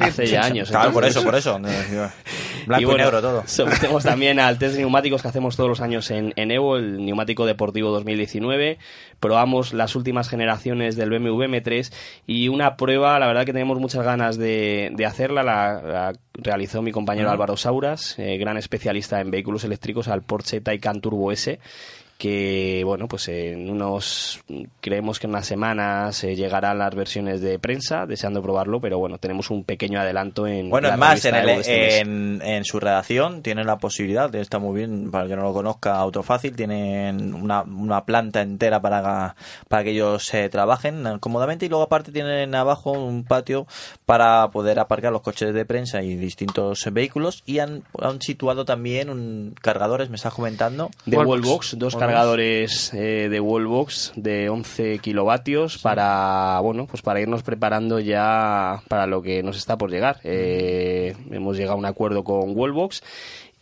Hace 0.00 0.26
ya 0.26 0.44
años. 0.44 0.70
Claro, 0.70 0.92
por 0.92 1.04
eso, 1.04 1.22
por 1.22 1.34
eso. 1.34 1.58
Blanco 2.66 2.82
y, 2.82 2.84
bueno, 2.84 3.04
negro 3.04 3.20
todo. 3.20 3.42
Sometemos 3.46 4.02
también 4.02 4.40
al 4.40 4.58
test 4.58 4.74
de 4.74 4.80
neumáticos 4.80 5.22
que 5.22 5.28
hacemos 5.28 5.56
todos 5.56 5.68
los 5.68 5.80
años 5.80 6.10
en, 6.10 6.32
en 6.36 6.50
Evo, 6.50 6.76
el 6.76 7.04
neumático 7.04 7.46
deportivo 7.46 7.90
2019. 7.90 8.78
Probamos 9.18 9.72
las 9.72 9.96
últimas 9.96 10.28
generaciones 10.28 10.96
del 10.96 11.10
BMW 11.10 11.44
M3 11.44 11.92
y 12.26 12.48
una 12.48 12.76
prueba, 12.76 13.18
la 13.18 13.26
verdad 13.26 13.44
que 13.44 13.52
tenemos 13.52 13.78
muchas 13.78 14.04
ganas 14.04 14.36
de, 14.38 14.90
de 14.92 15.06
hacerla, 15.06 15.42
la, 15.42 15.82
la 15.82 16.12
realizó 16.34 16.82
mi 16.82 16.92
compañero. 16.92 17.30
Álvaro 17.30 17.56
Sauras, 17.56 18.18
eh, 18.18 18.36
gran 18.38 18.56
especialista 18.56 19.20
en 19.20 19.30
vehículos 19.30 19.64
eléctricos, 19.64 20.08
al 20.08 20.22
Porsche 20.22 20.60
Taycan 20.60 21.00
Turbo 21.00 21.32
S. 21.32 21.58
que 22.20 22.82
bueno 22.84 23.08
pues 23.08 23.28
en 23.28 23.70
unos 23.70 24.40
creemos 24.82 25.18
que 25.18 25.26
en 25.26 25.30
unas 25.30 25.46
semanas 25.46 26.22
eh, 26.22 26.36
llegarán 26.36 26.76
las 26.78 26.94
versiones 26.94 27.40
de 27.40 27.58
prensa 27.58 28.04
deseando 28.04 28.42
probarlo 28.42 28.78
pero 28.78 28.98
bueno 28.98 29.16
tenemos 29.16 29.48
un 29.50 29.64
pequeño 29.64 29.98
adelanto 29.98 30.46
en 30.46 30.68
Bueno, 30.68 30.88
la 30.88 30.94
es 30.94 31.00
más, 31.00 31.24
en, 31.24 31.34
el- 31.34 31.48
este 31.48 31.98
en, 32.00 32.42
en 32.44 32.64
su 32.66 32.78
redacción 32.78 33.40
tienen 33.42 33.66
la 33.66 33.78
posibilidad, 33.78 34.32
está 34.34 34.58
muy 34.58 34.76
bien, 34.78 35.10
para 35.10 35.24
el 35.24 35.30
que 35.30 35.36
no 35.36 35.42
lo 35.44 35.54
conozca, 35.54 35.96
Autofácil, 35.96 36.54
tienen 36.54 37.32
una, 37.32 37.62
una 37.62 38.04
planta 38.04 38.42
entera 38.42 38.82
para, 38.82 39.34
para 39.68 39.82
que 39.82 39.92
ellos 39.92 40.32
eh, 40.34 40.50
trabajen 40.50 41.18
cómodamente 41.20 41.64
y 41.64 41.68
luego 41.70 41.84
aparte 41.84 42.12
tienen 42.12 42.54
abajo 42.54 42.92
un 42.92 43.24
patio 43.24 43.66
para 44.04 44.46
poder 44.50 44.78
aparcar 44.78 45.10
los 45.10 45.22
coches 45.22 45.54
de 45.54 45.64
prensa 45.64 46.02
y 46.02 46.16
distintos 46.16 46.86
vehículos 46.92 47.42
y 47.46 47.60
han, 47.60 47.82
han 47.98 48.20
situado 48.20 48.66
también 48.66 49.08
un 49.08 49.54
cargadores, 49.62 50.10
me 50.10 50.16
estás 50.16 50.34
comentando. 50.34 50.90
de 51.06 51.16
Wallbox, 51.16 51.78
dos 51.78 51.94
cargadores 51.94 52.09
eh, 52.94 53.28
de 53.30 53.40
Wallbox 53.40 54.12
de 54.16 54.48
11 54.48 54.98
kilovatios 54.98 55.78
para 55.78 56.58
bueno 56.60 56.86
pues 56.86 57.02
para 57.02 57.20
irnos 57.20 57.42
preparando 57.42 57.98
ya 58.00 58.82
para 58.88 59.06
lo 59.06 59.22
que 59.22 59.42
nos 59.42 59.56
está 59.56 59.76
por 59.78 59.90
llegar. 59.90 60.20
Eh, 60.24 61.14
hemos 61.30 61.56
llegado 61.56 61.74
a 61.74 61.78
un 61.78 61.86
acuerdo 61.86 62.24
con 62.24 62.56
Wallbox 62.56 63.02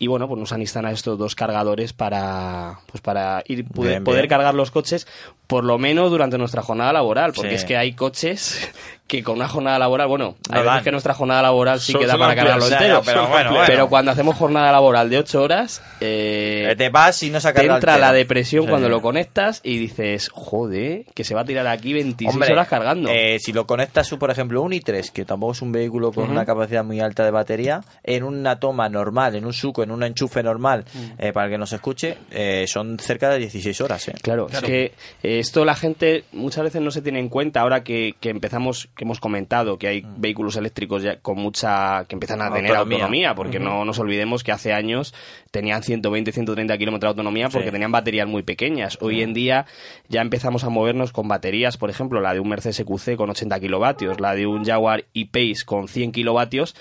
y 0.00 0.06
bueno 0.06 0.28
pues 0.28 0.38
nos 0.38 0.52
han 0.52 0.60
instalado 0.60 0.94
estos 0.94 1.18
dos 1.18 1.34
cargadores 1.34 1.92
para 1.92 2.78
pues 2.86 3.00
para 3.00 3.42
ir 3.46 3.64
poder, 3.66 3.90
Bien, 3.92 4.04
poder 4.04 4.28
cargar 4.28 4.54
los 4.54 4.70
coches 4.70 5.06
por 5.46 5.64
lo 5.64 5.78
menos 5.78 6.10
durante 6.10 6.38
nuestra 6.38 6.62
jornada 6.62 6.92
laboral 6.92 7.32
porque 7.34 7.50
Sí. 7.50 7.54
es 7.56 7.64
que 7.64 7.76
hay 7.76 7.94
coches 7.94 8.70
que 9.08 9.22
con 9.24 9.36
una 9.36 9.48
jornada 9.48 9.78
laboral 9.78 10.06
bueno 10.06 10.36
No 10.50 10.58
hay 10.58 10.64
veces 10.64 10.82
que 10.84 10.90
nuestra 10.92 11.14
jornada 11.14 11.42
laboral 11.42 11.80
sí 11.80 11.92
Son- 11.92 12.00
queda 12.02 12.12
son 12.12 12.20
para 12.20 12.34
cargarlo 12.36 12.66
entero 12.68 13.02
pero 13.04 13.26
bueno, 13.26 13.50
bueno. 13.50 13.64
pero 13.66 13.88
cuando 13.88 14.10
hacemos 14.12 14.36
jornada 14.36 14.70
laboral 14.70 15.10
de 15.10 15.18
8 15.18 15.42
horas 15.42 15.82
eh, 16.00 16.74
Te 16.78 16.88
vas 16.90 17.22
y 17.22 17.30
no 17.30 17.40
se 17.40 17.48
ha 17.48 17.52
te 17.52 17.56
cargado 17.56 17.78
entra 17.78 17.98
la 17.98 18.12
depresión 18.12 18.64
Sí. 18.64 18.70
cuando 18.70 18.88
lo 18.88 19.00
conectas 19.02 19.60
y 19.64 19.78
dices, 19.78 20.28
joder, 20.32 21.04
que 21.14 21.24
se 21.24 21.34
va 21.34 21.40
a 21.40 21.44
tirar 21.44 21.66
aquí 21.66 21.92
26 21.92 22.34
Hombre, 22.34 22.52
horas 22.52 22.68
cargando. 22.68 23.08
eh, 23.10 23.38
si 23.40 23.52
lo 23.52 23.66
conectas, 23.66 24.08
por 24.10 24.30
ejemplo, 24.30 24.62
un 24.62 24.72
i3, 24.72 25.10
que 25.10 25.24
tampoco 25.24 25.52
es 25.52 25.62
un 25.62 25.72
vehículo 25.72 26.12
con 26.12 26.30
una 26.30 26.44
capacidad 26.44 26.84
muy 26.84 27.00
alta 27.00 27.24
de 27.24 27.30
batería, 27.30 27.80
en 28.04 28.24
una 28.24 28.58
toma 28.60 28.88
normal, 28.88 29.34
en 29.36 29.44
un 29.46 29.52
suco, 29.52 29.82
en 29.82 29.90
un 29.90 30.02
enchufe 30.02 30.42
normal, 30.42 30.84
eh, 31.18 31.32
para 31.32 31.48
que 31.48 31.56
nos 31.58 31.72
escuche, 31.72 32.18
eh, 32.30 32.64
son 32.68 32.98
cerca 32.98 33.28
de 33.30 33.38
16 33.38 33.80
horas. 33.80 34.08
¿eh? 34.08 34.14
Claro, 34.22 34.48
es 34.50 34.60
que 34.60 34.84
eh, 35.22 35.38
esto 35.38 35.64
la 35.64 35.74
gente 35.74 36.24
muchas 36.32 36.64
veces 36.64 36.82
no 36.82 36.90
se 36.90 37.00
tiene 37.02 37.20
en 37.20 37.28
cuenta 37.28 37.60
ahora 37.62 37.82
que, 37.82 38.14
que 38.20 38.30
empezamos, 38.30 38.88
que 38.98 39.04
hemos 39.04 39.20
comentado 39.20 39.78
que 39.78 39.88
hay 39.88 40.02
vehículos 40.18 40.56
eléctricos 40.56 41.02
ya 41.02 41.20
con 41.20 41.38
mucha, 41.38 42.04
que 42.06 42.16
empiezan 42.16 42.42
a 42.42 42.52
tener 42.52 42.74
Autonomía. 42.76 43.34
porque 43.34 43.58
no 43.58 43.86
nos 43.86 43.98
olvidemos 43.98 44.44
que 44.44 44.52
hace 44.52 44.74
años 44.74 45.14
tenían 45.50 45.82
120, 45.82 46.32
130 46.32 46.76
kilómetros 46.76 47.08
de 47.08 47.12
autonomía 47.12 47.48
porque 47.48 47.68
Sí. 47.68 47.72
tenían 47.72 47.92
baterías 47.92 48.26
muy 48.28 48.42
pequeñas. 48.42 48.98
Hoy 49.00 49.22
en 49.22 49.32
día 49.32 49.64
ya 50.08 50.20
empezamos 50.20 50.64
a 50.64 50.68
movernos 50.68 51.12
con 51.12 51.28
baterías, 51.28 51.78
por 51.78 51.88
ejemplo, 51.88 52.20
la 52.20 52.34
de 52.34 52.40
un 52.40 52.48
Mercedes 52.48 52.80
EQC 52.80 53.16
con 53.16 53.30
80 53.30 53.58
kilovatios, 53.60 54.20
la 54.20 54.34
de 54.34 54.46
un 54.46 54.64
Jaguar 54.64 55.04
E-Pace 55.14 55.64
con 55.64 55.88
100 55.88 56.12
kilovatios, 56.12 56.74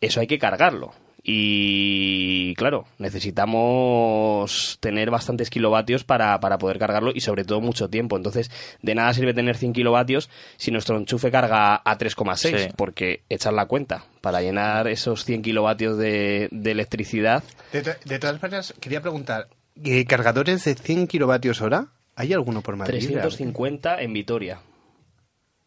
eso 0.00 0.20
hay 0.20 0.26
que 0.26 0.38
cargarlo. 0.38 0.92
Y 1.26 2.54
claro, 2.56 2.84
necesitamos 2.98 4.76
tener 4.80 5.10
bastantes 5.10 5.48
kilovatios 5.48 6.04
para, 6.04 6.38
para 6.40 6.58
poder 6.58 6.78
cargarlo 6.78 7.12
y 7.14 7.20
sobre 7.20 7.44
todo 7.44 7.60
mucho 7.62 7.88
tiempo. 7.88 8.16
Entonces, 8.18 8.50
de 8.82 8.94
nada 8.94 9.12
sirve 9.14 9.32
tener 9.32 9.56
100 9.56 9.72
kilovatios 9.72 10.28
si 10.58 10.70
nuestro 10.70 10.98
enchufe 10.98 11.30
carga 11.30 11.76
a 11.76 11.98
3,6, 11.98 12.36
Sí. 12.58 12.68
porque 12.76 13.22
echar 13.30 13.54
la 13.54 13.66
cuenta 13.66 14.04
para 14.20 14.42
llenar 14.42 14.86
esos 14.86 15.24
100 15.24 15.42
kilovatios 15.42 15.96
de, 15.98 16.48
de 16.50 16.70
electricidad. 16.70 17.42
De, 17.72 17.82
de 18.04 18.18
todas 18.18 18.42
maneras, 18.42 18.74
quería 18.78 19.00
preguntar, 19.00 19.48
¿eh, 19.82 20.04
¿cargadores 20.04 20.62
de 20.64 20.74
100 20.74 21.06
kilovatios 21.06 21.62
hora? 21.62 21.86
¿Hay 22.16 22.32
alguno 22.34 22.60
por 22.60 22.76
Madrid? 22.76 22.98
350 22.98 24.02
en 24.02 24.12
Vitoria. 24.12 24.60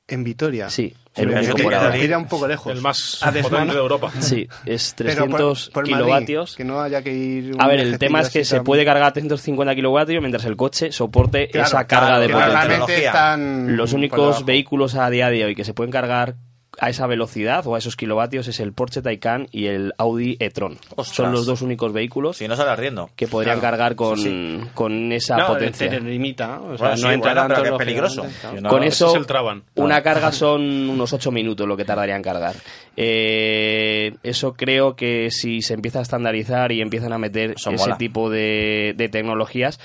¿En 0.07 0.23
Vitoria? 0.23 0.69
Sí, 0.69 0.93
el 1.19 1.29
único 1.29 1.57
por 1.57 1.73
ahora. 1.73 2.17
un 2.17 2.27
poco 2.27 2.47
lejos. 2.47 2.71
El 2.73 2.81
más 2.81 3.19
A 3.21 3.31
desmano. 3.31 3.49
potente 3.57 3.73
de 3.73 3.79
Europa. 3.79 4.11
Sí, 4.19 4.47
es 4.65 4.93
Pero 4.97 5.09
por- 5.09 5.37
300 5.37 5.69
por 5.71 5.83
Madrid, 5.83 5.95
kilovatios. 5.95 6.55
que 6.55 6.63
no 6.63 6.81
haya 6.81 7.01
que 7.01 7.13
ir... 7.13 7.55
A 7.59 7.67
ver, 7.67 7.79
el 7.79 7.97
tema 7.99 8.21
es 8.21 8.29
que 8.29 8.43
se 8.45 8.61
puede 8.61 8.85
cargar 8.85 9.03
a 9.03 9.13
350 9.13 9.75
kilovatios 9.75 10.21
mientras 10.21 10.45
el 10.45 10.55
coche 10.55 10.91
soporte 10.91 11.49
Claro, 11.49 11.67
esa 11.67 11.85
claro, 11.85 12.05
carga 12.05 12.19
de 12.19 12.27
que 12.27 12.33
potencia. 12.33 12.53
normalmente 12.59 13.05
están 13.05 13.77
Los 13.77 13.93
únicos 13.93 14.45
vehículos 14.45 14.95
a 14.95 15.09
día 15.09 15.29
de 15.29 15.45
hoy 15.45 15.55
que 15.55 15.63
se 15.63 15.73
pueden 15.73 15.91
cargar 15.91 16.35
a 16.79 16.89
esa 16.89 17.07
velocidad 17.07 17.65
o 17.65 17.75
a 17.75 17.77
esos 17.79 17.95
kilovatios 17.95 18.47
es 18.47 18.59
el 18.59 18.71
Porsche 18.73 19.01
Taycan 19.01 19.47
y 19.51 19.65
el 19.67 19.93
Audi 19.97 20.37
e-tron. 20.39 20.77
Son 21.03 21.31
los 21.31 21.45
dos 21.45 21.61
únicos 21.61 21.91
vehículos 21.93 22.37
Si 22.37 22.47
no 22.47 22.55
sale 22.55 22.69
ardiendo. 22.71 23.09
que 23.15 23.27
podrían 23.27 23.59
Claro. 23.59 23.71
cargar 23.77 23.95
con, 23.95 24.17
Sí. 24.17 24.61
con 24.73 25.11
esa 25.11 25.37
No, 25.37 25.47
potencia. 25.47 25.89
te 25.89 25.99
limita, 25.99 26.59
o 26.61 26.77
sea, 26.77 26.89
Bueno, 26.89 27.01
no 27.01 27.07
sí, 27.09 27.13
entra 27.15 27.33
bueno, 27.33 27.47
tanto, 27.47 27.55
pero 27.63 27.77
que 27.77 27.83
es 27.83 27.87
peligroso. 27.87 28.25
no- 28.61 28.69
con 28.69 28.83
eso, 28.83 29.07
es 29.09 29.15
el 29.15 29.25
Traban. 29.25 29.63
una 29.75 30.01
carga 30.03 30.31
son 30.31 30.61
unos 30.89 31.11
8 31.13 31.31
minutos 31.31 31.67
lo 31.67 31.75
que 31.77 31.85
tardaría 31.85 32.15
en 32.15 32.21
cargar. 32.21 32.55
Eh, 32.95 34.15
eso 34.23 34.53
creo 34.53 34.95
que 34.95 35.29
si 35.31 35.61
se 35.61 35.73
empieza 35.73 35.99
a 35.99 36.01
estandarizar 36.03 36.71
y 36.71 36.81
empiezan 36.81 37.13
a 37.13 37.17
meter 37.17 37.51
Eso 37.57 37.71
ese 37.71 37.83
mola. 37.85 37.97
tipo 37.97 38.29
de, 38.29 38.93
de 38.95 39.09
tecnologías, 39.09 39.79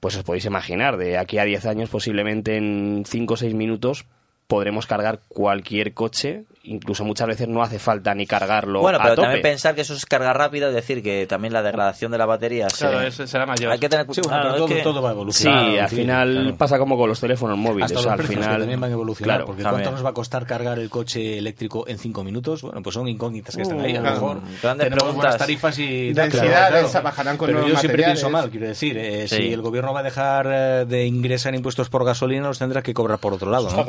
pues 0.00 0.16
os 0.16 0.24
podéis 0.24 0.44
imaginar, 0.46 0.96
de 0.96 1.18
aquí 1.18 1.38
a 1.38 1.44
10 1.44 1.66
años 1.66 1.88
posiblemente 1.90 2.56
en 2.56 3.04
5 3.06 3.34
o 3.34 3.36
6 3.36 3.54
minutos 3.54 4.04
podremos 4.52 4.86
cargar 4.86 5.20
cualquier 5.28 5.94
coche, 5.94 6.44
incluso 6.64 7.04
muchas 7.04 7.26
veces 7.26 7.48
no 7.48 7.62
hace 7.62 7.78
falta 7.78 8.14
ni 8.14 8.26
cargarlo 8.26 8.82
Bueno, 8.82 8.98
a 8.98 9.02
pero 9.02 9.14
tope. 9.14 9.26
también 9.26 9.42
pensar 9.42 9.74
que 9.74 9.80
eso 9.80 9.94
es 9.94 10.04
carga 10.04 10.32
rápida, 10.34 10.68
es 10.68 10.74
decir, 10.74 11.02
que 11.02 11.26
también 11.26 11.54
la 11.54 11.62
degradación 11.62 12.12
de 12.12 12.18
la 12.18 12.26
batería 12.26 12.66
Claro, 12.68 13.00
se- 13.00 13.06
eso 13.06 13.26
será 13.26 13.46
mayor. 13.46 13.72
Hay 13.72 13.78
que 13.78 13.88
tener 13.88 14.04
Sí, 14.10 14.20
bueno, 14.22 14.40
claro, 14.40 14.56
todo, 14.56 14.66
que- 14.66 14.82
todo 14.82 15.00
va 15.02 15.08
Sí, 15.10 15.14
evolucionando. 15.14 15.80
al 15.80 15.88
sí, 15.88 15.96
final 15.96 16.32
claro. 16.42 16.56
pasa 16.56 16.78
como 16.78 16.96
con 16.98 17.08
los 17.08 17.18
teléfonos 17.18 17.56
móviles. 17.56 17.86
Hasta 17.86 17.98
o 17.98 18.02
sea, 18.02 18.12
los 18.12 18.20
al 18.20 18.26
final, 18.26 18.50
que 18.52 18.58
también 18.58 18.80
van 18.80 18.90
a 18.90 18.92
evolucionar, 18.92 19.36
claro, 19.36 19.46
porque. 19.46 19.62
¿cuánto 19.62 19.90
nos 19.90 20.04
va 20.04 20.10
a 20.10 20.14
costar 20.14 20.46
cargar 20.46 20.78
el 20.78 20.90
coche 20.90 21.38
eléctrico 21.38 21.88
en 21.88 21.98
5 21.98 22.22
minutos? 22.22 22.60
Bueno, 22.62 22.82
pues 22.82 22.92
son 22.94 23.08
incógnitas 23.08 23.56
que 23.56 23.62
están 23.62 23.80
ahí. 23.80 23.92
A 23.92 23.94
lo 23.96 24.00
claro. 24.02 24.14
mejor 24.20 24.36
Grandes 24.62 24.84
tenemos 24.84 24.88
preguntas. 25.04 25.14
buenas 25.14 25.38
tarifas 25.38 25.78
y... 25.78 26.12
Densidades, 26.12 26.90
claro. 26.90 27.04
bajarán 27.04 27.36
con 27.38 27.46
Pero 27.46 27.58
yo 27.60 27.62
nuevos 27.64 27.80
siempre 27.80 28.02
materiales. 28.02 28.20
pienso 28.20 28.30
mal, 28.30 28.50
quiero 28.50 28.66
decir, 28.66 28.98
eh, 28.98 29.26
Sí. 29.28 29.36
si 29.36 29.52
el 29.52 29.62
gobierno 29.62 29.94
va 29.94 30.00
a 30.00 30.02
dejar 30.02 30.46
eh, 30.52 30.84
de 30.86 31.06
ingresar 31.06 31.54
impuestos 31.54 31.88
por 31.88 32.04
gasolina, 32.04 32.46
los 32.48 32.58
tendrá 32.58 32.82
que 32.82 32.92
cobrar 32.92 33.18
por 33.18 33.32
otro 33.32 33.50
lado, 33.50 33.68
Está 33.68 33.78
¿no? 33.78 33.84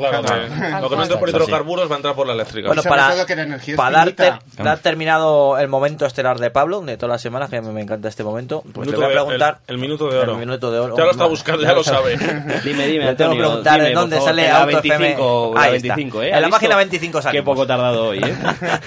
Que 0.54 0.80
lo 0.80 0.90
que 0.90 0.96
no 0.96 1.02
entra 1.02 1.18
por 1.18 1.28
hidrocarburos 1.28 1.90
va 1.90 1.94
a 1.94 1.96
entrar 1.98 2.14
por 2.14 2.26
la 2.26 2.32
eléctrica. 2.34 2.68
Bueno, 2.68 2.82
para, 2.82 3.24
que 3.26 3.36
la 3.36 3.58
para 3.76 3.96
dar, 3.98 4.12
ter- 4.12 4.34
dar 4.62 4.78
terminado 4.78 5.58
el 5.58 5.68
momento 5.68 6.06
estelar 6.06 6.38
de 6.38 6.50
Pablo, 6.50 6.80
de 6.82 6.96
todas 6.96 7.14
las 7.14 7.22
semanas, 7.22 7.50
que 7.50 7.60
me, 7.60 7.72
me 7.72 7.82
encanta 7.82 8.08
este 8.08 8.24
momento, 8.24 8.62
pues 8.72 8.88
le 8.88 8.96
voy 8.96 9.04
a 9.04 9.08
de- 9.08 9.14
preguntar... 9.14 9.58
el, 9.66 9.74
el 9.74 9.80
minuto 9.80 10.08
de 10.08 10.18
oro. 10.18 10.32
El 10.32 10.38
minuto 10.38 10.70
de 10.70 10.78
oro. 10.78 10.96
Ya 10.96 11.04
lo 11.04 11.10
está 11.10 11.26
buscando, 11.26 11.62
ya 11.62 11.72
lo 11.72 11.84
sabe. 11.84 12.16
Dime, 12.64 12.86
dime, 12.86 13.04
Le 13.06 13.14
tengo 13.14 13.32
que 13.32 13.38
preguntar 13.38 13.74
dime, 13.80 13.92
por 13.92 14.00
dónde 14.02 14.16
favor, 14.16 14.28
sale 14.30 14.42
que 14.42 14.48
la 14.48 14.58
Auto 14.62 14.78
FM. 14.78 14.98
25, 14.98 15.52
la 15.54 15.62
Ahí 15.62 15.76
está. 15.76 15.94
25, 15.96 16.22
¿eh? 16.22 16.28
En 16.28 16.34
¿Has 16.34 16.40
la 16.42 16.48
página 16.48 16.76
25 16.76 17.18
Qué 17.18 17.22
salimos. 17.22 17.44
poco 17.44 17.66
tardado 17.66 18.08
hoy, 18.08 18.18
¿eh? 18.18 18.34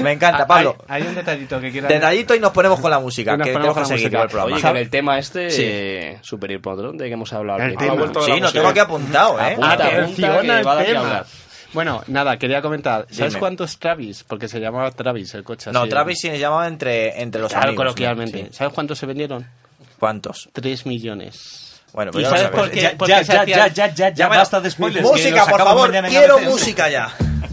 Me 0.00 0.12
encanta, 0.12 0.46
Pablo. 0.46 0.76
Ah, 0.80 0.94
Hay, 0.94 1.02
hay 1.02 1.08
un 1.08 1.14
detallito 1.14 1.60
que 1.60 1.70
quiero... 1.70 1.88
Detallito 1.88 2.34
y 2.34 2.40
nos 2.40 2.50
ponemos 2.50 2.80
con 2.80 2.90
la 2.90 2.98
música, 3.00 3.32
que 3.36 3.52
ponemos 3.52 3.74
tenemos 3.74 3.78
que 3.78 3.84
seguir 3.98 4.06
el 4.16 4.28
programa. 4.28 4.44
Oye, 4.54 4.62
que 4.62 4.68
en 4.68 4.76
el 4.76 4.90
tema 4.90 5.18
este, 5.18 5.50
Sí. 5.50 5.62
eh, 5.64 6.18
Superior 6.22 6.60
Patrón, 6.60 6.96
de 6.98 7.06
que 7.06 7.12
hemos 7.14 7.32
hablado 7.32 7.60
El 7.60 7.76
tema. 7.76 7.94
Sí, 7.94 8.30
música. 8.32 8.52
tengo 8.52 8.68
aquí 8.68 8.78
apuntado, 8.80 9.38
¿eh? 9.40 9.52
Apunta, 9.52 9.72
apunta, 9.72 9.86
Atención 9.86 10.42
que 10.42 10.50
al 10.52 10.62
que 10.86 10.96
hablar. 10.96 11.26
Bueno, 11.72 12.02
nada, 12.08 12.36
quería 12.38 12.60
comentar. 12.60 13.06
¿Sabes 13.10 13.32
Dime. 13.32 13.40
cuánto 13.40 13.64
es 13.64 13.78
Travis? 13.78 14.24
Porque 14.24 14.46
se 14.46 14.60
llamaba 14.60 14.90
Travis 14.90 15.32
el 15.34 15.42
coche. 15.42 15.72
No, 15.72 15.80
así. 15.80 15.88
Travis 15.88 16.20
se 16.20 16.38
llamaba 16.38 16.68
entre, 16.68 17.20
entre 17.22 17.40
los 17.40 17.50
Claro, 17.50 17.68
amigos. 17.68 17.84
coloquialmente. 17.84 18.42
¿no? 18.42 18.48
Sí. 18.48 18.54
¿Sabes 18.54 18.74
cuántos 18.74 18.98
se 18.98 19.06
vendieron? 19.06 19.46
¿Cuántos? 19.98 20.50
3 20.52 20.84
millones. 20.86 21.80
Bueno, 21.94 22.10
¿Y 22.10 22.12
pues 22.12 22.24
ya 22.24 22.30
lo 22.30 22.36
sabes 22.36 22.50
por 22.50 22.70
qué? 22.70 22.80
Ya, 22.80 23.22
ya, 23.22 23.44
ya, 23.44 23.66
ya, 23.68 23.94
ya, 23.94 24.08
ya, 24.10 24.28
basta 24.28 24.60
de 24.60 24.70
spoilers. 24.70 25.06
Música, 25.06 25.46
por 25.46 25.58
favor. 25.62 25.90
Quiero 26.08 26.38
música 26.40 26.88
ya. 26.90 27.12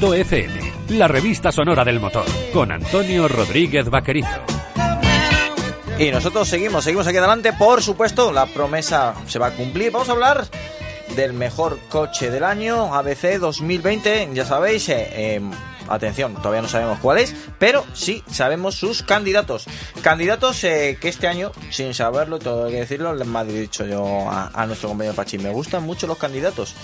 FM, 0.00 0.72
la 0.96 1.06
revista 1.06 1.52
sonora 1.52 1.84
del 1.84 2.00
motor, 2.00 2.24
con 2.54 2.72
Antonio 2.72 3.28
Rodríguez 3.28 3.90
Vaquerizo. 3.90 4.40
Y 5.98 6.10
nosotros 6.10 6.48
seguimos, 6.48 6.84
seguimos 6.84 7.06
aquí 7.06 7.18
adelante. 7.18 7.52
Por 7.52 7.82
supuesto, 7.82 8.32
la 8.32 8.46
promesa 8.46 9.14
se 9.26 9.38
va 9.38 9.48
a 9.48 9.50
cumplir. 9.50 9.92
Vamos 9.92 10.08
a 10.08 10.12
hablar 10.12 10.46
del 11.14 11.34
mejor 11.34 11.78
coche 11.90 12.30
del 12.30 12.44
año, 12.44 12.94
ABC 12.94 13.38
2020, 13.38 14.30
ya 14.32 14.46
sabéis, 14.46 14.88
eh, 14.88 15.06
eh, 15.12 15.40
atención, 15.90 16.34
todavía 16.36 16.62
no 16.62 16.68
sabemos 16.68 16.98
cuál 17.00 17.18
es, 17.18 17.34
pero 17.58 17.84
sí 17.92 18.22
sabemos 18.30 18.74
sus 18.76 19.02
candidatos. 19.02 19.66
Candidatos 20.02 20.62
eh, 20.64 20.96
que 21.00 21.08
este 21.08 21.26
año, 21.28 21.52
sin 21.70 21.92
saberlo, 21.94 22.38
todo 22.38 22.66
hay 22.66 22.72
que 22.72 22.80
decirlo, 22.80 23.14
le 23.14 23.24
me 23.24 23.38
ha 23.40 23.44
dicho 23.44 23.84
yo 23.84 24.28
a, 24.30 24.50
a 24.54 24.66
nuestro 24.66 24.88
compañero 24.88 25.14
Pachi, 25.14 25.38
me 25.38 25.50
gustan 25.50 25.82
mucho 25.82 26.06
los 26.06 26.18
candidatos. 26.18 26.74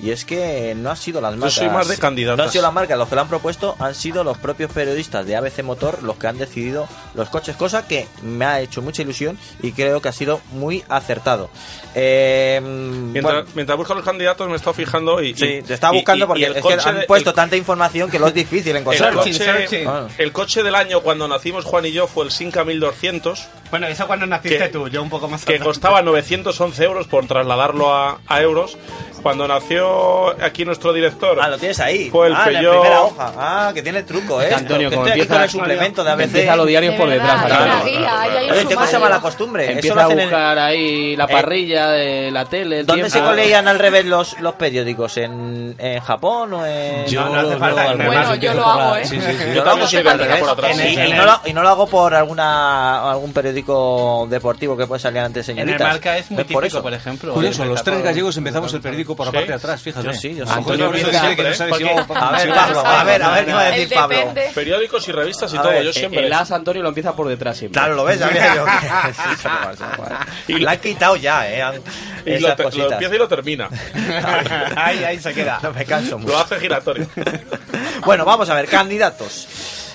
Y 0.00 0.10
es 0.10 0.24
que 0.24 0.74
no 0.76 0.90
han 0.90 0.96
sido 0.96 1.20
las 1.20 1.36
marcas. 1.36 1.52
soy 1.54 1.68
más 1.68 1.86
de 1.86 1.96
candidatas. 1.96 2.36
No 2.38 2.42
han 2.44 2.50
sido 2.50 2.62
las 2.62 2.72
marcas 2.72 2.98
los 2.98 3.08
que 3.08 3.14
lo 3.14 3.20
han 3.20 3.28
propuesto, 3.28 3.76
han 3.78 3.94
sido 3.94 4.24
los 4.24 4.36
propios 4.36 4.72
periodistas 4.72 5.24
de 5.26 5.36
ABC 5.36 5.62
Motor 5.62 6.02
los 6.02 6.16
que 6.16 6.26
han 6.26 6.38
decidido 6.38 6.88
los 7.14 7.28
coches, 7.28 7.54
cosa 7.54 7.86
que 7.86 8.08
me 8.22 8.44
ha 8.44 8.60
hecho 8.60 8.82
mucha 8.82 9.02
ilusión 9.02 9.38
y 9.62 9.70
creo 9.72 10.02
que 10.02 10.08
ha 10.08 10.12
sido 10.12 10.40
muy 10.52 10.82
acertado. 10.88 11.50
Eh, 11.94 12.60
Mientras, 12.62 13.22
bueno, 13.22 13.48
mientras 13.54 13.78
busco 13.78 13.94
los 13.94 14.04
candidatos 14.04 14.46
me 14.48 14.54
he 14.54 14.56
estado 14.56 14.74
fijando 14.74 15.22
y... 15.22 15.34
Sí, 15.34 15.44
y- 15.44 15.62
te 15.62 15.74
estaba 15.74 15.92
buscando 15.92 16.24
y- 16.24 16.28
porque 16.28 16.40
y 16.40 16.44
el 16.46 16.50
es 16.52 16.56
que 16.56 16.62
coche 16.62 16.88
han 16.88 17.00
de- 17.00 17.06
puesto 17.06 17.30
el- 17.30 17.36
tanta 17.36 17.56
información 17.56 18.10
que 18.10 18.18
lo 18.18 18.26
es 18.26 18.34
difícil 18.34 18.51
El 18.52 18.76
encontrar. 18.76 19.14
coche, 19.14 19.86
el 20.18 20.32
coche 20.32 20.62
del 20.62 20.74
año 20.74 21.00
cuando 21.00 21.26
nacimos 21.28 21.64
Juan 21.64 21.86
y 21.86 21.92
yo 21.92 22.06
fue 22.06 22.24
el 22.24 22.30
Sinca 22.30 22.64
1200. 22.64 23.48
Bueno, 23.72 23.86
eso 23.88 24.06
cuando 24.06 24.26
naciste 24.26 24.58
que, 24.58 24.68
tú, 24.68 24.86
yo 24.88 25.02
un 25.02 25.10
poco 25.10 25.26
más 25.28 25.44
Que 25.44 25.54
adelante. 25.54 25.68
costaba 25.70 26.02
911 26.02 26.84
euros 26.84 27.08
por 27.08 27.26
trasladarlo 27.26 27.92
a, 27.92 28.18
a 28.28 28.40
euros. 28.40 28.76
Cuando 29.22 29.46
nació 29.48 30.30
aquí 30.44 30.64
nuestro 30.64 30.92
director. 30.92 31.38
Ah, 31.40 31.48
lo 31.48 31.56
tienes 31.56 31.78
ahí. 31.80 32.10
Fue 32.10 32.26
el 32.26 32.34
ah, 32.34 32.44
en 32.48 32.52
la 32.54 32.58
primera 32.70 33.02
hoja. 33.02 33.32
Ah, 33.38 33.70
que 33.72 33.80
tiene 33.80 34.02
truco, 34.02 34.42
¿eh? 34.42 34.52
Antonio, 34.52 34.90
Que 34.90 34.96
como 34.96 35.06
empieza- 35.06 35.32
con 35.34 35.42
el 35.44 35.48
suplemento 35.50 36.02
de 36.04 36.10
ABC. 36.10 36.24
empieza 36.24 36.56
los 36.56 36.66
diarios 36.66 36.94
por 36.96 37.08
De 37.08 37.14
detrás. 37.14 37.44
qué 37.44 37.54
cosa 38.74 38.86
sumario. 38.86 39.00
mala 39.00 39.20
costumbre. 39.20 39.62
Eso 39.64 39.72
Empieza 39.72 39.94
lo 39.94 40.00
a 40.00 40.04
hacen 40.04 40.18
en- 40.18 40.24
buscar 40.26 40.58
ahí 40.58 41.16
la 41.16 41.24
Eh, 41.24 41.28
parrilla 41.30 41.88
de 41.90 42.30
la 42.32 42.44
tele. 42.46 42.80
el 42.80 42.86
¿Dónde 42.86 43.04
se 43.10 43.18
tiempo. 43.18 43.32
leían 43.32 43.68
al 43.68 43.78
revés 43.78 44.04
los, 44.06 44.38
los 44.40 44.54
periódicos? 44.54 45.16
¿En, 45.16 45.76
¿En 45.78 46.00
Japón 46.00 46.52
o 46.54 46.66
en.? 46.66 47.06
Yo 47.06 47.24
No, 47.24 47.30
no 47.34 47.40
hace 47.40 47.50
lo- 47.52 47.58
falta, 47.58 47.92
revés. 47.92 48.06
Bueno, 48.08 48.34
yo 48.34 48.54
lo 48.54 48.66
hago, 48.66 48.96
¿eh? 48.96 49.04
sí, 49.06 49.20
sí, 49.20 49.26
sí. 49.32 49.36
Yo 49.38 49.46
Yo 49.46 49.54
lo 49.54 49.60
hago 49.60 49.70
también 49.70 49.88
siempre 49.88 50.12
al 50.12 50.18
revés. 50.18 50.40
por 50.40 50.48
atrás. 50.50 50.76
Y, 50.76 50.80
En 50.94 50.98
el- 50.98 51.08
y 51.08 51.12
no 51.12 51.24
lo, 51.26 51.40
y 51.44 51.52
no 51.52 51.62
lo 51.62 51.68
hago 51.68 51.86
por 51.86 52.12
alguna 52.14 53.08
algún 53.12 53.32
periódico 53.32 53.61
deportivo 54.28 54.76
que 54.76 54.86
puede 54.86 55.00
salir 55.00 55.20
antes 55.20 55.48
En 55.48 55.58
el 55.58 55.64
señoritas. 55.64 55.88
marca 55.92 56.18
es 56.18 56.30
muy 56.30 56.44
por 56.44 56.46
típico, 56.46 56.66
eso. 56.66 56.82
por 56.82 56.92
ejemplo. 56.94 57.34
Curioso, 57.34 57.64
los 57.64 57.82
tres 57.82 58.02
gallegos 58.02 58.36
empezamos 58.36 58.72
el 58.74 58.80
periódico 58.80 59.14
por 59.16 59.26
la 59.26 59.32
parte 59.32 59.48
de 59.48 59.54
atrás, 59.54 59.80
fíjate. 59.82 60.06
Yo 60.06 60.12
sí, 60.14 60.34
yo 60.34 60.46
sí. 60.46 60.52
Antonio 60.54 60.88
a 60.88 60.92
siempre, 60.92 61.12
decir 61.12 61.36
que 61.36 61.42
no 61.42 61.54
sabe 61.54 61.72
si 61.74 61.84
Porque- 61.84 61.94
vamos 62.06 62.16
A 62.22 62.32
ver, 62.32 62.48
Pablo, 62.54 62.86
a 62.86 63.04
ver, 63.04 63.22
a 63.22 63.30
ver 63.34 63.44
qué 63.46 63.52
va 63.52 63.60
a 63.60 63.70
decir 63.70 63.94
Pablo. 63.94 64.34
Periódicos 64.54 65.08
y 65.08 65.12
revistas 65.12 65.52
y 65.54 65.56
todo, 65.56 65.82
yo 65.82 65.92
siempre. 65.92 66.26
El 66.26 66.32
as 66.32 66.50
Antonio 66.50 66.82
lo 66.82 66.88
empieza 66.88 67.14
por 67.14 67.28
detrás 67.28 67.56
siempre. 67.56 67.78
Claro, 67.80 67.94
lo 67.94 68.04
ves, 68.04 68.18
ya 68.18 68.54
yo. 68.54 68.64
Y- 70.48 70.58
La 70.62 70.72
han 70.72 70.78
quitado 70.78 71.16
ya, 71.16 71.48
eh. 71.50 71.80
y 72.24 72.38
lo, 72.38 72.48
lo 72.48 72.92
empieza 72.92 73.14
y 73.14 73.18
lo 73.18 73.28
termina. 73.28 73.68
Ahí, 74.76 75.02
ahí 75.04 75.18
se 75.18 75.32
queda. 75.34 75.58
No 75.62 75.72
me 75.72 75.84
canso 75.84 76.18
mucho. 76.18 76.32
Lo 76.32 76.38
hace 76.38 76.58
giratorio. 76.60 77.06
Bueno, 78.04 78.24
vamos 78.24 78.48
a 78.48 78.54
ver, 78.54 78.66
candidatos. 78.68 79.48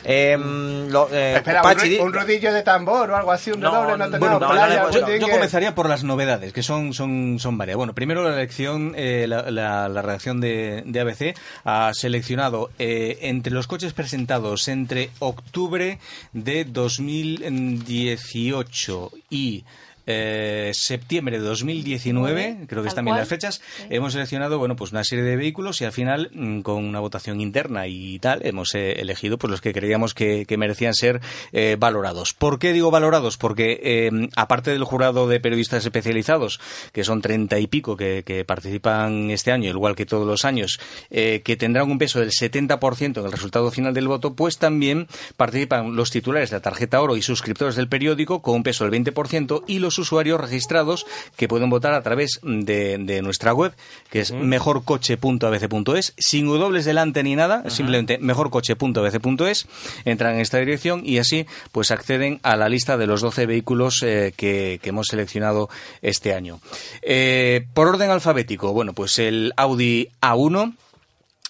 Em, 0.10 0.88
lo- 0.90 1.10
eh, 1.12 1.34
Espera, 1.36 1.62
un, 1.62 1.64
Pachi, 1.64 1.98
rodillo 1.98 2.54
de 2.54 2.64
tambor 2.64 3.12
o 3.12 3.16
algo 3.18 3.30
así, 3.34 3.52
un 3.52 3.60
No, 3.60 3.72
redoble, 3.72 3.92
no 3.92 3.98
no, 3.98 4.06
tenemos 4.12 4.40
no, 4.40 4.48
playa, 4.50 4.84
no, 4.84 4.88
algún 4.88 5.20
Yo, 5.20 5.28
comenzaría 5.28 5.76
por 5.76 5.90
las 5.90 6.06
novedades, 6.06 6.54
que 6.54 6.64
son, 6.64 6.94
son, 6.94 7.40
son 7.40 7.58
varias. 7.58 7.76
Bueno, 7.76 7.94
primero 7.94 8.24
la 8.24 8.34
elección, 8.34 8.94
eh, 8.96 9.26
la, 9.28 9.52
la- 9.52 9.90
la 9.90 10.02
redacción 10.02 10.40
de, 10.40 10.84
de 10.86 11.00
ABC 11.02 11.36
ha 11.66 11.92
seleccionado 11.94 12.70
eh, 12.80 13.18
entre 13.24 13.52
los 13.52 13.68
coches 13.68 13.92
presentados 13.92 14.70
entre 14.70 15.10
octubre 15.20 16.00
de 16.32 16.64
2018 16.64 19.12
y 19.30 19.66
eh, 20.08 20.72
septiembre 20.74 21.38
de 21.38 21.46
2019, 21.46 22.60
creo 22.68 22.82
que 22.82 22.88
están 22.88 23.04
bien 23.06 23.18
las 23.18 23.28
fechas, 23.28 23.62
hemos 23.90 24.14
seleccionado 24.14 24.58
bueno 24.58 24.78
pues 24.78 24.92
una 24.92 25.04
serie 25.04 25.26
de 25.26 25.36
vehículos 25.36 25.82
y 25.82 25.86
al 25.86 25.92
final 25.92 26.32
mm, 26.34 26.62
con 26.62 26.86
una 26.86 27.02
votación 27.02 27.42
interna 27.42 27.88
y 27.88 28.18
tal 28.20 28.40
hemos 28.46 28.74
eh, 28.74 29.02
elegido 29.02 29.38
pues 29.38 29.52
los 29.52 29.60
que 29.60 29.74
creíamos 29.74 30.14
que, 30.14 30.46
que 30.46 30.58
merecían 30.58 30.94
ser 30.94 31.20
eh, 31.52 31.76
valorados. 31.78 32.34
¿Por 32.34 32.58
qué 32.58 32.72
digo 32.72 32.90
valorados? 32.90 33.36
Porque 33.36 34.10
aparte 34.36 34.72
del 34.72 34.86
jurado 34.86 35.28
de 35.28 35.42
periodistas 35.42 35.84
especializados, 35.84 36.62
que 36.94 37.04
son 37.04 37.22
treinta 37.22 37.60
y 37.60 37.68
pico 37.68 37.98
que, 37.98 38.24
que 38.26 38.46
participan 38.46 39.30
este 39.32 39.52
año, 39.52 39.70
igual 39.70 39.96
que 39.96 40.06
todos 40.06 40.26
los 40.26 40.46
años, 40.46 40.80
que 41.10 41.58
tendrán 41.60 41.92
un 41.92 41.98
peso 41.98 42.20
del 42.20 42.32
70% 42.32 43.20
en 43.20 43.26
el 43.26 43.32
resultado 43.32 43.72
final 43.72 43.94
del 43.94 44.08
voto, 44.08 44.36
pues 44.36 44.58
también 44.58 45.08
participan 45.36 45.96
los 45.96 46.12
titulares 46.12 46.50
de 46.50 46.58
la 46.58 46.62
tarjeta 46.62 47.02
oro 47.02 47.18
y 47.18 47.22
suscriptores 47.22 47.76
del 47.76 47.90
periódico 47.90 48.42
con 48.42 48.56
un 48.56 48.64
peso 48.64 48.88
del 48.88 49.04
20% 49.04 49.64
y 49.68 49.80
los 49.80 49.97
usuarios 50.00 50.40
registrados 50.40 51.06
que 51.36 51.48
pueden 51.48 51.70
votar 51.70 51.94
a 51.94 52.02
través 52.02 52.40
de, 52.44 52.98
de 52.98 53.22
nuestra 53.22 53.54
web, 53.54 53.74
que 54.10 54.22
es 54.22 54.32
mejorcoche.abc.es, 54.32 56.14
sin 56.18 56.48
dobles 56.48 56.86
delante 56.86 57.24
ni 57.24 57.36
nada, 57.36 57.70
simplemente 57.70 58.18
mejorcoche.abc.es, 58.18 59.68
entran 60.06 60.36
en 60.36 60.42
esta 60.42 60.58
dirección 60.58 61.02
y 61.04 61.18
así 61.20 61.46
pues 61.72 61.92
acceden 61.92 62.40
a 62.44 62.56
la 62.56 62.70
lista 62.70 62.98
de 62.98 63.08
los 63.08 63.22
12 63.22 63.46
vehículos 63.46 64.02
eh, 64.04 64.34
que, 64.36 64.80
que 64.82 64.90
hemos 64.90 65.08
seleccionado 65.08 65.70
este 66.02 66.34
año. 66.34 66.60
Eh, 67.02 67.68
por 67.74 67.88
orden 67.88 68.10
alfabético, 68.10 68.74
bueno, 68.74 68.94
pues 68.94 69.20
el 69.20 69.54
Audi 69.58 70.10
A1, 70.22 70.76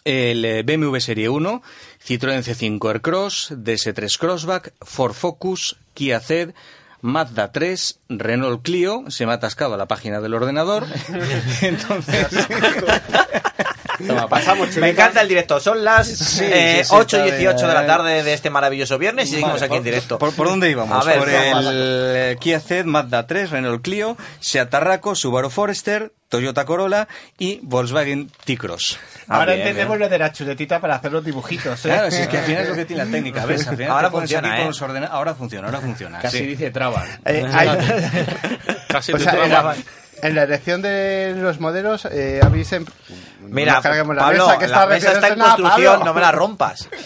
el 0.06 0.46
eh, 0.46 0.64
BMW 0.64 0.98
Serie 1.00 1.30
1, 1.30 1.62
Citroën 2.06 2.44
C5 2.44 2.88
Aircross, 2.88 3.52
DS3 3.52 4.18
Crossback, 4.18 4.74
Ford 4.82 5.14
Focus, 5.14 5.76
Kia 5.94 6.20
Ceed, 6.20 6.54
Mazda 7.02 7.52
3, 7.52 8.00
Renault 8.10 8.64
Clio, 8.64 9.04
se 9.10 9.26
me 9.26 9.32
ha 9.32 9.36
atascado 9.36 9.78
la 9.78 9.86
página 9.86 10.20
del 10.20 10.34
ordenador. 10.34 10.86
Entonces, 11.62 12.28
Toma, 14.06 14.28
pasamos, 14.28 14.76
Me 14.78 14.90
encanta 14.90 15.22
el 15.22 15.28
directo. 15.28 15.60
Son 15.60 15.84
las 15.84 16.08
Sí, 16.08 16.44
eh, 16.46 16.80
sí, 16.84 16.90
sí, 16.90 16.96
8 16.96 17.18
y 17.18 17.22
está 17.30 17.36
18 17.38 17.68
de 17.68 17.74
la 17.74 17.86
tarde 17.88 18.24
de 18.24 18.34
este 18.34 18.50
maravilloso 18.50 18.98
viernes 18.98 19.30
y 19.30 19.32
seguimos 19.32 19.62
aquí 19.62 19.76
en 19.76 19.84
directo. 19.84 20.18
¿Por, 20.20 20.34
por 20.34 20.48
dónde 20.48 20.70
íbamos? 20.70 21.06
A 21.06 21.10
ver, 21.10 21.20
por 21.20 21.30
el 21.30 22.38
Kia 22.40 22.60
Ceed, 22.60 22.86
Mazda 22.86 23.26
3, 23.26 23.50
Renault 23.50 23.82
Clio, 23.84 24.18
Seat 24.40 24.70
Tarraco, 24.70 25.16
Subaru 25.16 25.50
Forester, 25.50 26.12
Toyota 26.30 26.66
Corolla 26.66 27.08
y 27.38 27.60
Volkswagen 27.64 28.30
T-Cross. 28.46 29.00
Ah, 29.30 29.38
Ahora 29.40 29.54
bien, 29.54 29.60
entendemos 29.68 29.98
bien. 29.98 30.00
lo 30.02 30.10
de 30.10 30.20
la 30.20 30.32
chuletita 30.34 30.80
para 30.82 30.96
hacer 30.96 31.12
los 31.12 31.24
dibujitos. 31.24 31.80
¿eh? 31.86 31.90
Claro, 31.90 32.12
si 32.12 32.18
es 32.22 32.28
que 32.28 32.38
al 32.38 32.44
final 32.44 32.64
es 32.64 32.70
lo 32.70 32.76
que 32.76 32.86
tiene 32.86 33.06
la 33.06 33.12
técnica, 33.12 33.46
¿ves? 33.46 33.66
Al 33.68 33.78
final 33.78 33.92
Ahora 33.92 34.12
funciona, 34.12 34.56
¿eh? 34.56 34.58
con 34.60 34.68
los 34.68 34.82
ordena- 34.82 35.08
Ahora 35.08 35.36
funciona, 35.36 35.68
ahora 35.68 35.80
funciona. 35.80 36.20
Casi 36.20 36.40
sí. 36.40 36.46
dice 36.46 36.70
traban. 36.72 37.08
Eh, 37.26 37.46
hay- 37.52 37.70
Casi 38.90 39.12
Pues 39.12 39.24
traba. 39.24 39.76
En 40.22 40.36
la 40.36 40.44
elección 40.44 40.82
de 40.82 41.34
los 41.38 41.60
modelos 41.60 42.06
eh, 42.12 42.40
habéis... 42.44 42.72
em- 42.74 42.86
Mira, 43.50 43.76
la 43.76 43.82
Pablo, 43.82 44.48
mesa, 44.48 44.58
que 44.60 44.68
la 44.68 44.84
está 44.84 44.88
mesa 44.88 45.12
está 45.14 45.28
en 45.30 45.40
construcción, 45.40 45.92
Pablo. 45.94 46.06
no 46.06 46.14
me 46.14 46.20
la 46.22 46.32
rompas. 46.34 46.90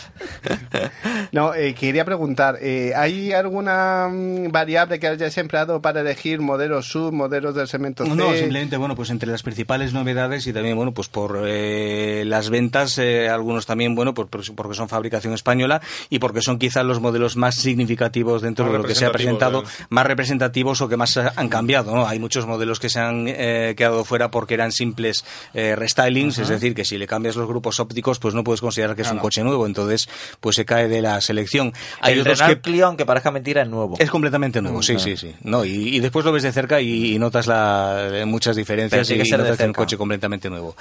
No, 1.31 1.53
eh, 1.53 1.73
quería 1.73 2.03
preguntar, 2.03 2.57
eh, 2.61 2.93
¿hay 2.95 3.31
alguna 3.31 4.07
mm, 4.11 4.51
variable 4.51 4.99
que 4.99 5.07
hayáis 5.07 5.37
empleado 5.37 5.81
para 5.81 6.01
elegir 6.01 6.41
modelos 6.41 6.87
sub, 6.87 7.13
modelos 7.13 7.55
del 7.55 7.67
segmento 7.67 8.03
C? 8.05 8.09
No, 8.15 8.33
simplemente, 8.33 8.75
bueno, 8.77 8.95
pues 8.95 9.09
entre 9.11 9.29
las 9.31 9.41
principales 9.43 9.93
novedades 9.93 10.45
y 10.47 10.53
también, 10.53 10.75
bueno, 10.75 10.91
pues 10.93 11.07
por 11.07 11.43
eh, 11.45 12.23
las 12.25 12.49
ventas, 12.49 12.97
eh, 12.97 13.29
algunos 13.29 13.65
también, 13.65 13.95
bueno, 13.95 14.13
por- 14.13 14.27
por- 14.27 14.43
porque 14.55 14.75
son 14.75 14.89
fabricación 14.89 15.33
española 15.33 15.81
y 16.09 16.19
porque 16.19 16.41
son 16.41 16.59
quizás 16.59 16.85
los 16.85 16.99
modelos 16.99 17.37
más 17.37 17.55
significativos 17.55 18.41
dentro 18.41 18.65
Más 18.65 18.73
de 18.73 18.77
lo 18.79 18.83
que 18.85 18.95
se 18.95 19.05
ha 19.05 19.11
presentado, 19.11 19.63
más 19.89 20.05
representativos 20.05 20.81
o 20.81 20.89
que 20.89 20.97
más 20.97 21.15
han 21.17 21.49
cambiado, 21.49 21.95
¿no? 21.95 22.07
Hay 22.07 22.19
muchos 22.19 22.45
modelos 22.45 22.79
que 22.79 22.89
se 22.89 22.99
han 22.99 23.00
eh, 23.27 23.73
quedado 23.77 24.03
fuera 24.05 24.31
porque 24.31 24.53
eran 24.53 24.71
simples 24.71 25.25
eh, 25.53 25.75
restylings, 25.75 26.37
es 26.39 26.47
decir, 26.47 26.73
que 26.75 26.85
si 26.85 26.97
le 26.97 27.07
cambias 27.07 27.35
los 27.35 27.47
grupos 27.47 27.79
ópticos, 27.79 28.19
pues 28.19 28.33
no 28.33 28.43
puedes 28.43 28.61
considerar 28.61 28.95
que 28.95 29.01
es 29.03 29.11
un 29.11 29.19
coche 29.19 29.43
nuevo, 29.43 29.65
entonces, 29.65 30.07
pues 30.39 30.55
se 30.55 30.65
cae 30.65 30.87
de 30.87 31.01
la 31.01 31.19
selección. 31.21 31.73
Hay 32.01 32.13
el 32.13 32.21
otros 32.21 32.39
Renault 32.39 32.57
que 32.57 32.61
Clio, 32.71 32.87
aunque 32.87 33.05
parezca 33.05 33.31
mentira, 33.31 33.61
es 33.63 33.69
nuevo. 33.69 33.95
es 33.99 34.09
completamente 34.09 34.61
nuevo, 34.61 34.81
sí, 34.81 34.93
Ah. 34.95 34.99
sí, 34.99 35.17
sí. 35.17 35.33
No, 35.43 35.65
y, 35.65 35.95
y 35.95 35.99
después 35.99 36.25
lo 36.25 36.31
ves 36.31 36.43
de 36.43 36.51
cerca 36.51 36.81
y, 36.81 37.15
y 37.15 37.19
notas 37.19 37.47
la, 37.47 38.23
muchas 38.25 38.55
diferencias 38.55 39.09
y 39.09 39.17
que 39.17 39.37
notas 39.37 39.59
es 39.59 39.65
un 39.65 39.73
coche 39.73 39.97
completamente 39.97 40.49
nuevo. 40.49 40.75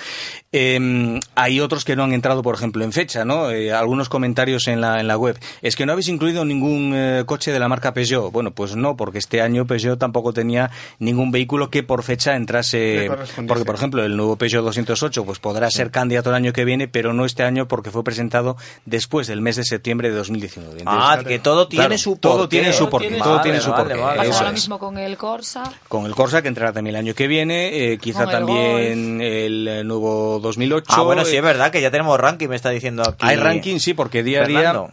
Eh, 0.52 1.20
hay 1.34 1.60
otros 1.60 1.84
que 1.84 1.96
no 1.96 2.04
han 2.04 2.12
entrado, 2.12 2.42
por 2.42 2.54
ejemplo, 2.54 2.84
en 2.84 2.92
fecha, 2.92 3.24
¿no? 3.24 3.50
Eh, 3.50 3.72
algunos 3.72 4.08
comentarios 4.08 4.68
en 4.68 4.80
la, 4.80 5.00
en 5.00 5.06
la 5.06 5.16
web. 5.16 5.38
Es 5.62 5.76
que 5.76 5.86
no 5.86 5.92
habéis 5.92 6.08
incluido 6.08 6.44
ningún 6.44 6.92
eh, 6.94 7.22
coche 7.26 7.52
de 7.52 7.58
la 7.58 7.68
marca 7.68 7.92
Peugeot. 7.94 8.32
Bueno, 8.32 8.50
pues 8.50 8.76
no, 8.76 8.96
porque 8.96 9.18
este 9.18 9.40
año 9.40 9.66
Peugeot 9.66 9.98
tampoco 9.98 10.32
tenía 10.32 10.70
ningún 10.98 11.30
vehículo 11.30 11.70
que 11.70 11.82
por 11.82 12.02
fecha 12.10 12.34
entrase. 12.34 13.08
Porque, 13.46 13.64
por 13.64 13.74
ejemplo, 13.76 14.04
el 14.04 14.16
nuevo 14.16 14.34
Peugeot 14.36 14.64
208 14.64 15.24
pues 15.24 15.38
podrá 15.38 15.70
ser 15.70 15.90
candidato 15.92 16.30
el 16.30 16.36
año 16.36 16.52
que 16.52 16.64
viene, 16.64 16.88
pero 16.88 17.12
no 17.12 17.24
este 17.24 17.44
año 17.44 17.68
porque 17.68 17.90
fue 17.92 18.02
presentado 18.02 18.56
después 18.84 19.28
del 19.28 19.40
mes 19.40 19.54
de 19.56 19.64
septiembre 19.64 20.10
de 20.10 20.16
2019. 20.16 20.82
Ah, 20.86 21.20
que 21.26 21.38
todo 21.38 21.68
tiene 21.68 21.86
Claro, 21.86 21.98
su 21.98 22.16
todo 22.16 22.38
porqué. 22.38 22.48
tiene 22.58 22.72
su 22.72 22.88
porqué, 22.90 23.10
todo 23.18 23.30
Vale, 23.36 23.42
tiene 23.44 23.60
su 23.60 23.70
vale, 23.70 23.84
porqué. 23.84 24.00
vale, 24.00 24.16
Pasa 24.18 24.28
Eso 24.30 24.38
ahora 24.38 24.48
es. 24.48 24.54
mismo 24.54 24.78
con 24.80 24.98
el 24.98 25.16
Corsa. 25.16 25.62
Con 25.88 26.06
el 26.06 26.14
Corsa, 26.16 26.42
que 26.42 26.48
entrará 26.48 26.72
también 26.72 26.96
el 26.96 27.00
año 27.00 27.14
que 27.14 27.28
viene, 27.28 27.92
eh, 27.92 27.98
quizá 27.98 28.24
Con 28.24 28.28
el 28.30 28.34
también 28.38 29.20
el 29.20 29.68
eh, 29.68 29.84
nuevo 29.84 30.40
2008. 30.40 30.86
Ah, 30.88 31.02
bueno, 31.02 31.24
sí, 31.24 31.34
eh, 31.34 31.38
es 31.38 31.44
verdad 31.44 31.70
que 31.70 31.80
ya 31.80 31.90
tenemos 31.90 32.18
ranking, 32.18 32.48
me 32.48 32.56
está 32.56 32.70
diciendo 32.70 33.02
aquí. 33.06 33.24
Hay 33.24 33.36
ranking, 33.36 33.78
sí, 33.78 33.94
porque 33.94 34.22
día 34.24 34.42
a 34.42 34.46
día 34.46 34.58
Fernando. 34.58 34.90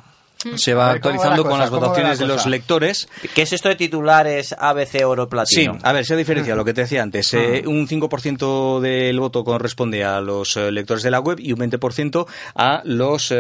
Se 0.56 0.74
va 0.74 0.90
A 0.90 0.94
ver, 0.94 1.02
¿cómo 1.02 1.14
va 1.18 1.26
la 1.26 1.32
actualizando 1.36 1.44
con 1.50 1.60
las 1.60 1.70
¿Cómo 1.70 1.82
va 1.82 1.88
la 1.88 1.90
votaciones 1.90 2.20
de 2.20 2.26
los 2.28 2.46
lectores. 2.46 3.08
¿Qué 3.36 3.42
es 3.44 3.54
esto 3.54 3.70
de 3.70 3.76
titulares 3.76 4.56
ABC 4.58 5.06
Oro 5.06 5.24
Sí, 5.26 5.30
Platino? 5.30 5.78
a 5.84 5.92
ver, 5.94 6.06
se 6.06 6.14
ha 6.14 6.18
diferenciado 6.18 6.58
lo 6.58 6.66
que 6.66 6.74
te 6.74 6.82
decía 6.82 7.04
antes. 7.04 7.34
Eh, 7.34 7.64
un 7.66 7.88
5% 7.88 8.80
del 8.80 9.20
voto 9.20 9.44
corresponde 9.44 10.04
a 10.04 10.22
los 10.22 10.56
eh, 10.58 10.72
lectores 10.72 11.04
de 11.04 11.12
la 11.12 11.20
web 11.20 11.40
y 11.40 11.54
un 11.54 11.60
20% 11.60 12.26
a 12.56 12.82
los 12.86 13.32
eh, 13.32 13.36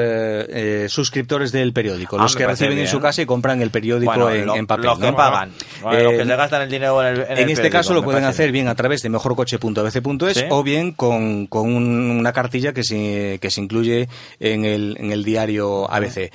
eh, 0.49 0.85
suscriptores 0.89 1.51
del 1.51 1.73
periódico, 1.73 2.17
Ah, 2.19 2.23
los 2.23 2.35
que 2.35 2.45
reciben 2.47 2.77
en 2.77 2.87
su 2.87 2.99
casa 2.99 3.21
y 3.21 3.25
compran 3.25 3.61
el 3.61 3.69
periódico 3.71 4.11
Bueno, 4.11 4.29
en, 4.29 4.45
lo- 4.45 4.55
en 4.55 4.67
papel. 4.67 4.85
los 4.85 4.99
que 4.99 5.11
¿no? 5.11 5.15
pagan, 5.15 5.51
Vale, 5.83 6.03
los 6.03 6.13
que 6.13 6.21
Eh, 6.21 6.25
se 6.25 6.35
gastan 6.35 6.61
el 6.63 6.69
dinero 6.69 7.01
en 7.01 7.07
el 7.07 7.21
en 7.21 7.21
el 7.21 7.27
en 7.29 7.37
este 7.49 7.55
periódico, 7.55 7.71
caso 7.77 7.93
lo 7.93 8.03
pueden 8.03 8.23
hacer 8.25 8.51
bien 8.51 8.67
a 8.67 8.75
través 8.75 9.01
de 9.01 9.09
mejorcoche.abc.es 9.09 10.37
Sí. 10.37 10.43
o 10.49 10.63
bien 10.63 10.91
con, 10.91 11.47
con 11.47 11.73
un- 11.73 12.11
una 12.11 12.33
cartilla 12.33 12.73
que 12.73 12.83
se, 12.83 13.39
que 13.41 13.49
se 13.51 13.61
incluye 13.61 14.07
en 14.39 14.65
el, 14.65 14.95
en 14.99 15.11
el 15.11 15.23
diario 15.23 15.89
ABC. 15.91 16.31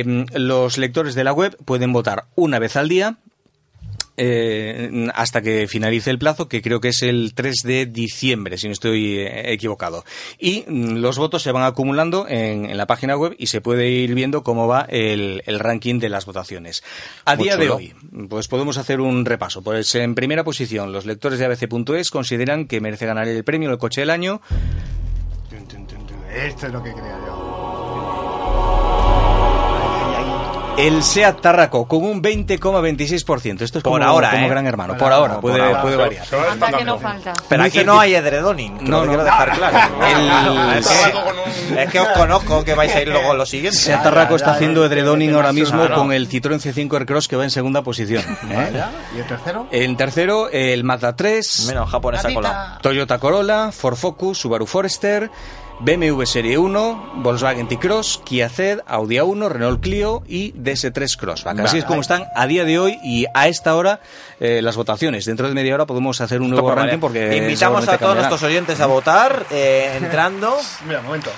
Eh, 0.00 0.26
los 0.34 0.78
lectores 0.78 1.14
de 1.14 1.24
la 1.24 1.32
web 1.32 1.56
pueden 1.64 1.92
votar 1.92 2.24
una 2.34 2.58
vez 2.58 2.76
al 2.76 2.88
día 2.88 3.18
eh, 4.16 5.08
hasta 5.14 5.40
que 5.40 5.66
finalice 5.68 6.10
el 6.10 6.18
plazo, 6.18 6.48
que 6.48 6.60
creo 6.60 6.80
que 6.80 6.88
es 6.88 7.02
el 7.02 7.32
3 7.34 7.54
de 7.64 7.86
diciembre, 7.86 8.58
si 8.58 8.66
no 8.66 8.72
estoy 8.72 9.18
eh, 9.18 9.52
equivocado. 9.52 10.04
Y 10.38 10.64
mm, 10.66 10.96
los 10.96 11.18
votos 11.18 11.42
se 11.42 11.52
van 11.52 11.64
acumulando 11.64 12.26
en, 12.28 12.66
en 12.66 12.76
la 12.76 12.86
página 12.86 13.16
web 13.16 13.34
y 13.38 13.46
se 13.46 13.60
puede 13.60 13.88
ir 13.88 14.14
viendo 14.14 14.42
cómo 14.42 14.66
va 14.66 14.86
el, 14.88 15.42
el 15.46 15.58
ranking 15.58 15.98
de 15.98 16.08
las 16.08 16.26
votaciones. 16.26 16.82
A 17.24 17.36
Muy 17.36 17.44
día 17.44 17.56
de 17.56 17.70
hoy, 17.70 17.94
pues 18.28 18.48
podemos 18.48 18.76
hacer 18.76 19.00
un 19.00 19.24
repaso. 19.24 19.62
Pues 19.62 19.94
en 19.94 20.14
primera 20.14 20.44
posición, 20.44 20.92
los 20.92 21.06
lectores 21.06 21.38
de 21.38 21.46
abc.es 21.46 22.10
consideran 22.10 22.66
que 22.66 22.80
merece 22.80 23.06
ganar 23.06 23.28
el 23.28 23.44
premio 23.44 23.70
el 23.70 23.78
coche 23.78 24.02
del 24.02 24.10
año. 24.10 24.40
Esto 26.34 26.66
es 26.66 26.72
lo 26.72 26.82
que 26.82 26.94
quería 26.94 27.18
yo. 27.26 27.51
El 30.78 31.02
SEAT 31.02 31.40
Tarraco 31.42 31.86
con 31.86 32.02
un 32.04 32.22
20,26%. 32.22 33.60
Esto 33.62 33.78
es 33.78 33.84
Por 33.84 33.92
como, 33.92 34.04
ahora, 34.04 34.30
como 34.30 34.46
¿eh? 34.46 34.48
gran 34.48 34.66
hermano. 34.66 34.94
Por 34.94 35.00
Por 35.00 35.12
ahora, 35.12 35.34
ahora, 35.34 35.40
por 35.40 35.50
puede, 35.52 35.62
ahora. 35.64 35.82
puede 35.82 35.94
Se- 35.96 36.02
variar. 36.02 36.50
Anda 36.50 36.72
que 36.78 36.84
no 36.84 36.98
falta. 36.98 37.32
Pero 37.48 37.62
aquí 37.62 37.84
no 37.84 38.00
hay 38.00 38.14
edredoning, 38.14 38.78
que 38.78 38.84
No, 38.86 38.90
lo 38.98 39.02
no, 39.04 39.08
quiero 39.10 39.24
dejar 39.24 39.52
claro. 39.52 39.78
El- 40.06 40.78
es, 40.78 40.88
que, 40.88 41.82
es 41.82 41.90
que 41.90 42.00
os 42.00 42.08
conozco 42.08 42.64
que 42.64 42.74
vais 42.74 42.94
a 42.94 43.02
ir 43.02 43.08
luego 43.08 43.34
lo 43.34 43.44
siguiente. 43.46 43.78
SEAT 43.78 44.02
Tarraco 44.02 44.34
está 44.36 44.52
haciendo 44.52 44.84
edredoning 44.84 45.34
ahora 45.34 45.52
mismo 45.52 45.88
con 45.94 46.12
el 46.12 46.28
Citroën 46.28 46.58
C5 46.60 46.92
Aircross 46.96 47.28
que 47.28 47.36
va 47.36 47.44
en 47.44 47.50
segunda 47.50 47.82
posición. 47.82 48.24
¿eh? 48.50 48.82
¿Y 49.14 49.20
el 49.20 49.26
tercero? 49.26 49.66
En 49.70 49.96
tercero, 49.96 50.48
el 50.50 50.84
Mazda 50.84 51.14
3, 51.14 51.66
Menos 51.68 51.90
japonesa 51.90 52.32
cola. 52.32 52.78
Toyota 52.82 53.18
Corolla, 53.18 53.70
Ford 53.72 53.96
Focus, 53.96 54.38
Subaru 54.38 54.66
Forester, 54.66 55.30
BMW 55.80 56.22
Serie 56.24 56.58
1, 56.58 57.12
Volkswagen 57.16 57.66
T-Cross, 57.68 58.22
Kia 58.24 58.48
Ceed, 58.48 58.80
Audi 58.86 59.16
A1, 59.16 59.48
Renault 59.48 59.80
Clio 59.80 60.22
y 60.28 60.52
DS3 60.52 61.16
Crossback. 61.16 61.58
Así 61.60 61.78
es 61.78 61.84
como 61.84 62.00
están 62.00 62.26
a 62.34 62.46
día 62.46 62.64
de 62.64 62.78
hoy 62.78 62.98
y 63.02 63.26
a 63.34 63.48
esta 63.48 63.74
hora 63.74 64.00
eh, 64.38 64.60
las 64.62 64.76
votaciones. 64.76 65.24
Dentro 65.24 65.48
de 65.48 65.54
media 65.54 65.74
hora 65.74 65.86
podemos 65.86 66.20
hacer 66.20 66.40
un 66.40 66.50
nuevo 66.50 66.72
ranking 66.74 66.98
porque 66.98 67.36
Invitamos 67.36 67.82
a 67.82 67.86
todos 67.86 67.98
cambiará. 67.98 68.14
nuestros 68.28 68.42
oyentes 68.44 68.80
a 68.80 68.86
votar 68.86 69.46
eh, 69.50 69.98
entrando. 70.00 70.56
Mira, 70.86 71.00
un 71.00 71.06
momento. 71.06 71.30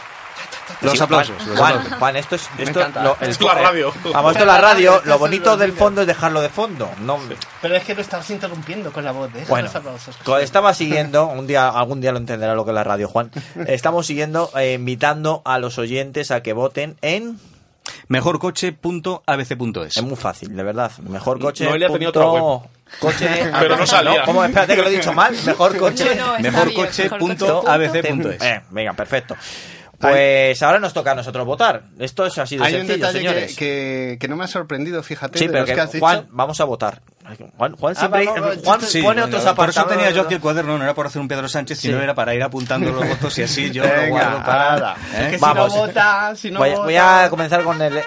Los 0.83 1.01
aplausos, 1.01 1.35
Juan, 1.37 1.49
los 1.49 1.59
Juan, 1.59 1.73
aplausos. 1.73 1.99
Juan, 1.99 2.17
esto 2.17 2.35
es, 2.37 2.51
esto 2.59 2.81
lo- 3.03 3.17
el- 3.21 3.29
Esto 3.31 3.49
es 3.49 3.55
la 3.55 3.63
radio. 3.63 3.93
Vamos, 4.13 4.33
esto 4.33 4.45
es 4.45 4.47
la 4.47 4.61
radio. 4.61 5.03
Lo 5.05 5.19
bonito 5.19 5.57
del 5.57 5.73
fondo 5.73 6.01
es 6.03 6.07
dejarlo 6.07 6.41
de 6.41 6.49
fondo. 6.49 6.91
No, 7.01 7.19
Pero 7.63 7.77
es 7.77 7.85
que 7.85 7.95
lo 7.95 8.01
estabas 8.01 8.29
interrumpiendo 8.31 8.93
con 8.93 9.05
la 9.05 9.13
voz. 9.13 9.33
Deja 9.33 9.47
Bueno, 9.49 9.67
los 9.67 9.77
aplausos. 9.77 10.17
co- 10.25 10.39
estaba 10.39 10.75
siguiendo, 10.75 11.27
un 11.27 11.47
día, 11.47 11.69
algún 11.69 12.01
día 12.01 12.13
lo 12.13 12.19
entenderá 12.19 12.55
lo 12.55 12.65
que 12.65 12.71
es 12.71 12.75
la 12.75 12.85
radio, 12.85 13.09
Juan. 13.09 13.31
Estamos 13.67 14.07
siguiendo, 14.07 14.51
eh, 14.57 14.75
invitando 14.75 15.43
a 15.45 15.59
los 15.59 15.79
oyentes 15.79 16.31
a 16.31 16.43
que 16.43 16.53
voten 16.53 16.97
en. 17.03 17.39
Mejorcoche.abc.es. 18.09 19.97
Es 19.97 20.03
muy 20.03 20.17
fácil, 20.17 20.55
de 20.57 20.63
verdad. 20.63 20.91
Mejor 21.09 21.39
coche. 21.39 21.65
Noelia 21.65 21.89
tenía 21.89 22.09
punto- 22.13 22.29
otra 22.31 22.43
web. 22.43 22.61
Coche. 23.01 23.29
Pero 23.61 23.77
no 23.77 23.87
salía. 23.87 24.23
¿Cómo? 24.25 24.45
Espérate 24.45 24.77
que 24.77 24.83
lo 24.83 24.89
he 24.89 24.97
dicho 24.97 25.13
mal. 25.13 25.35
Mejor 25.47 25.77
coche. 25.77 26.15
No, 26.17 26.33
no, 26.35 26.39
Mejorcoche.abc.es. 26.41 28.43
Eh, 28.43 28.63
venga, 28.71 28.93
perfecto. 28.95 29.37
Pues 29.99 30.63
ahora 30.63 30.79
nos 30.79 30.93
toca 30.93 31.13
a 31.13 31.15
nosotros 31.15 31.45
votar. 31.47 31.85
Esto 31.99 32.27
es 32.27 32.37
así 32.39 32.57
de 32.57 32.65
Hay 32.65 32.75
un 32.75 32.81
sencillo, 32.87 32.97
detalle 33.07 33.19
que, 33.21 33.29
señores. 33.29 33.57
que, 33.57 34.17
que 34.21 34.29
no 34.29 34.37
me 34.37 34.45
ha 34.45 34.49
sorprendido, 34.49 35.03
fíjate, 35.03 35.39
Sí, 35.39 35.47
de 35.47 35.53
pero 35.53 35.61
los 35.63 35.69
que, 35.71 35.75
que 35.75 35.81
has 35.81 35.93
dicho. 35.93 36.05
Juan, 36.05 36.27
vamos 36.31 36.61
a 36.61 36.65
votar. 36.65 37.01
Juan, 37.57 37.75
Juan 37.77 37.95
siempre 37.97 38.27
Ah, 38.29 38.33
vamos, 38.41 38.59
Juan 38.65 38.81
Sí, 38.83 39.03
pone 39.03 39.23
otros 39.23 39.41
por 39.41 39.41
eso 39.41 39.51
apartados. 39.81 39.91
tenía 39.93 40.11
yo 40.11 40.23
aquí 40.23 40.35
el 40.35 40.41
cuaderno, 40.41 40.77
no 40.77 40.85
era 40.85 40.93
por 40.95 41.07
hacer 41.07 41.21
un 41.23 41.29
Pedro 41.29 41.49
Sánchez, 41.49 41.79
sino 41.79 41.97
Sí. 41.99 42.03
era 42.05 42.15
para 42.15 42.35
ir 42.35 42.43
apuntando 42.43 42.91
los 42.93 43.09
votos 43.09 43.39
y 43.39 43.43
así 43.45 43.71
yo 43.71 43.83
lo 43.85 43.89
Venga, 43.91 44.09
guardo 44.09 44.45
para... 44.45 44.93
¿eh? 44.93 44.97
Es 45.25 45.31
que 45.31 45.37
Vamos. 45.39 45.73
si 45.73 45.79
no 45.79 45.87
vota, 45.87 46.33
si 46.37 46.51
no 46.51 46.59
voy, 46.61 46.71
vota... 46.71 46.83
voy 46.83 46.97
a 46.97 47.27
comenzar 47.31 47.63
con 47.63 47.81
el 47.81 48.01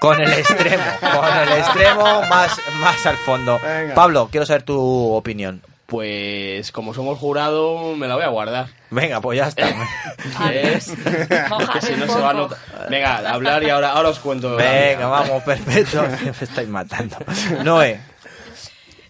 con 0.00 0.20
el 0.20 0.32
extremo, 0.32 0.82
con 1.00 1.38
el 1.38 1.58
extremo 1.58 2.22
más, 2.28 2.56
más 2.80 3.06
al 3.06 3.16
fondo. 3.18 3.60
Venga. 3.62 3.94
Pablo, 3.94 4.28
quiero 4.30 4.44
saber 4.46 4.62
tu 4.64 4.76
opinión. 5.14 5.62
Pues 5.92 6.72
como 6.72 6.94
somos 6.94 7.18
jurado, 7.18 7.94
me 7.96 8.08
la 8.08 8.14
voy 8.14 8.24
a 8.24 8.28
guardar. 8.28 8.68
Venga, 8.88 9.20
pues 9.20 9.36
ya 9.36 9.48
está. 9.48 9.66
Mójate 11.50 11.80
que 11.80 11.86
si 11.86 11.92
no 11.96 12.06
se 12.06 12.18
va 12.18 12.30
a 12.30 12.32
notar. 12.32 12.58
Venga, 12.88 13.30
hablar 13.30 13.62
y 13.62 13.68
ahora, 13.68 13.90
ahora 13.92 14.08
os 14.08 14.18
cuento. 14.18 14.56
Venga, 14.56 15.06
vamos, 15.06 15.42
perfecto. 15.44 16.02
Me 16.24 16.30
estáis 16.30 16.68
matando. 16.68 17.18
Noé, 17.62 18.00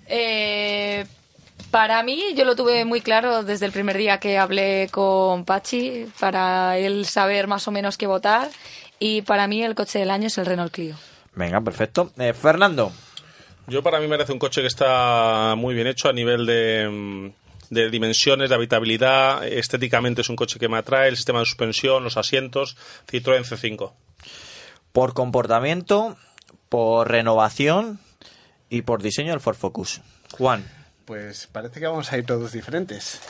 Eh, 0.09 1.07
para 1.71 2.03
mí, 2.03 2.35
yo 2.37 2.45
lo 2.45 2.57
tuve 2.57 2.85
muy 2.85 3.01
claro 3.01 3.45
desde 3.45 3.67
el 3.67 3.71
primer 3.73 3.97
día 3.97 4.19
que 4.19 4.37
hablé 4.37 4.89
con 4.91 5.45
Pachi, 5.45 6.09
para 6.19 6.77
él 6.79 7.07
saber 7.07 7.47
más 7.47 7.69
o 7.69 7.71
menos 7.71 7.97
qué 7.97 8.09
votar. 8.09 8.49
Y 8.99 9.23
para 9.23 9.47
mí, 9.47 9.63
el 9.63 9.77
coche 9.77 10.01
del 10.01 10.11
año 10.11 10.27
es 10.27 10.37
el 10.37 10.47
Renault 10.47 10.73
Clio. 10.73 10.97
venga, 11.37 11.61
perfecto. 11.61 12.11
Eh, 12.19 12.33
Fernando, 12.35 12.91
Yo 13.73 13.83
para 13.83 13.99
mí 14.01 14.07
merece 14.07 14.33
un 14.33 14.39
coche 14.39 14.61
que 14.61 14.67
está 14.67 15.55
muy 15.57 15.75
bien 15.75 15.87
hecho 15.87 16.11
a 16.11 16.13
nivel 16.13 16.45
de, 16.45 16.87
mm, 16.91 17.75
de 17.75 17.89
dimensiones, 17.91 18.51
de 18.51 18.55
habitabilidad. 18.55 19.47
Estéticamente 19.47 20.21
es 20.21 20.29
un 20.29 20.37
coche 20.37 20.59
que 20.59 20.69
me 20.69 20.77
atrae, 20.77 21.09
el 21.09 21.17
sistema 21.17 21.39
de 21.39 21.47
suspensión, 21.47 22.05
los 22.05 22.19
asientos, 22.19 22.77
Citroën 23.11 23.45
C5. 23.45 23.93
por 24.93 25.15
comportamiento, 25.15 26.19
por 26.69 27.11
renovación 27.11 27.99
y 28.69 28.83
por 28.83 29.01
diseño 29.03 29.33
el 29.33 29.41
Ford 29.41 29.57
Focus. 29.57 30.03
Juan, 30.37 30.71
Pues 31.07 31.49
parece 31.51 31.81
que 31.81 31.87
vamos 31.87 32.13
a 32.13 32.19
ir 32.19 32.27
todos 32.27 32.53
diferentes. 32.53 33.21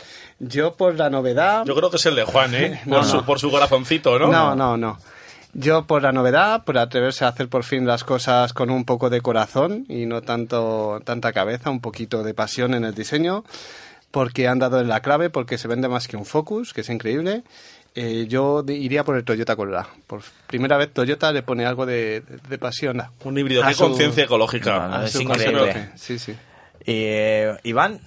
Yo 0.41 0.75
por 0.75 0.97
la 0.97 1.09
novedad... 1.09 1.65
Yo 1.65 1.77
creo 1.77 1.89
que 1.89 1.99
es 1.99 2.07
el 2.07 2.17
de 2.17 2.25
Juan, 2.25 2.53
¿eh? 2.57 2.81
No, 2.87 2.97
por, 2.97 3.05
Su, 3.07 3.17
no. 3.19 3.25
por 3.27 3.39
su 3.39 3.49
corazoncito, 3.51 4.19
¿no? 4.19 4.27
No, 4.27 4.57
no, 4.57 4.77
no. 4.77 4.99
Yo 5.55 5.87
por 5.87 6.03
la 6.03 6.13
novedad, 6.13 6.65
por 6.65 6.79
atreverse 6.79 7.25
a 7.25 7.29
hacer 7.29 7.49
por 7.49 7.63
fin 7.65 7.87
las 7.87 8.05
cosas 8.05 8.53
con 8.55 8.71
un 8.71 8.85
poco 8.87 9.11
de 9.11 9.21
corazón 9.21 9.85
y 9.89 10.07
no 10.07 10.23
tanto 10.23 11.01
tanta 11.05 11.33
cabeza, 11.33 11.69
un 11.71 11.81
poquito 11.81 12.23
de 12.23 12.33
pasión 12.33 12.73
en 12.73 12.85
el 12.85 12.95
diseño, 12.95 13.45
porque 14.11 14.49
han 14.49 14.59
dado 14.59 14.81
en 14.81 14.89
la 14.89 15.01
clave, 15.01 15.29
porque 15.29 15.59
se 15.59 15.69
vende 15.69 15.89
más 15.89 16.09
que 16.09 16.17
un 16.17 16.25
Focus, 16.25 16.73
que 16.73 16.81
es 16.81 16.89
increíble. 16.89 17.43
Eh, 17.95 18.25
yo 18.27 18.63
de- 18.63 18.75
iría 18.75 19.05
por 19.05 19.17
el 19.17 19.25
Toyota 19.25 19.55
Corolla. 19.55 19.87
Por 20.07 20.23
primera 20.47 20.79
vez 20.79 20.91
Toyota 20.95 21.31
le 21.33 21.43
pone 21.43 21.67
algo 21.67 21.85
de, 21.85 22.23
de- 22.23 22.39
de 22.49 22.59
pasión. 22.59 23.03
Un 23.23 23.37
híbrido, 23.37 23.63
su- 23.75 23.85
conciencia 23.85 24.25
ecológica. 24.25 24.79
No, 24.79 24.89
no, 24.89 24.95
a 24.97 25.05
es 25.05 25.13
su 25.13 25.21
increíble. 25.21 25.91
Sí, 25.97 26.19
sí. 26.19 26.35
Eh, 26.87 27.55
Iván, 27.65 28.01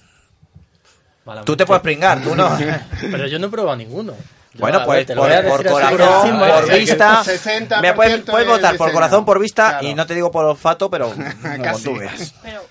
tú 1.44 1.56
te 1.56 1.64
puedes 1.64 1.82
pringar, 1.82 2.20
tú 2.22 2.34
no. 2.34 2.50
Pero 3.00 3.28
yo 3.28 3.38
no 3.38 3.46
he 3.46 3.50
probado 3.50 3.76
ninguno. 3.76 4.14
Bueno, 4.58 4.78
a 4.80 4.86
ver, 4.86 5.06
pues 5.06 5.18
por, 5.18 5.62
por 5.66 5.80
corazón, 5.90 6.38
por 6.38 6.64
Sí, 6.64 6.70
que 6.70 6.78
vista. 6.78 7.22
60% 7.24 7.80
Mira, 7.80 7.94
puedes, 7.94 8.20
puedes 8.22 8.48
votar 8.48 8.76
por 8.76 8.92
corazón, 8.92 9.24
por 9.24 9.38
vista 9.40 9.68
Claro. 9.70 9.86
y 9.88 9.94
no 9.94 10.06
te 10.06 10.14
digo 10.14 10.30
por 10.30 10.44
olfato, 10.44 10.90
pero 10.90 11.10
como 11.42 11.62
Casi. 11.62 11.84
tú 11.84 11.96
veas. 11.96 12.34
Pero 12.42 12.62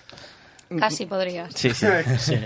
casi 0.79 1.05
podrías. 1.05 1.53
Sí, 1.55 1.71
sí. 1.73 1.85
Sí. 2.19 2.39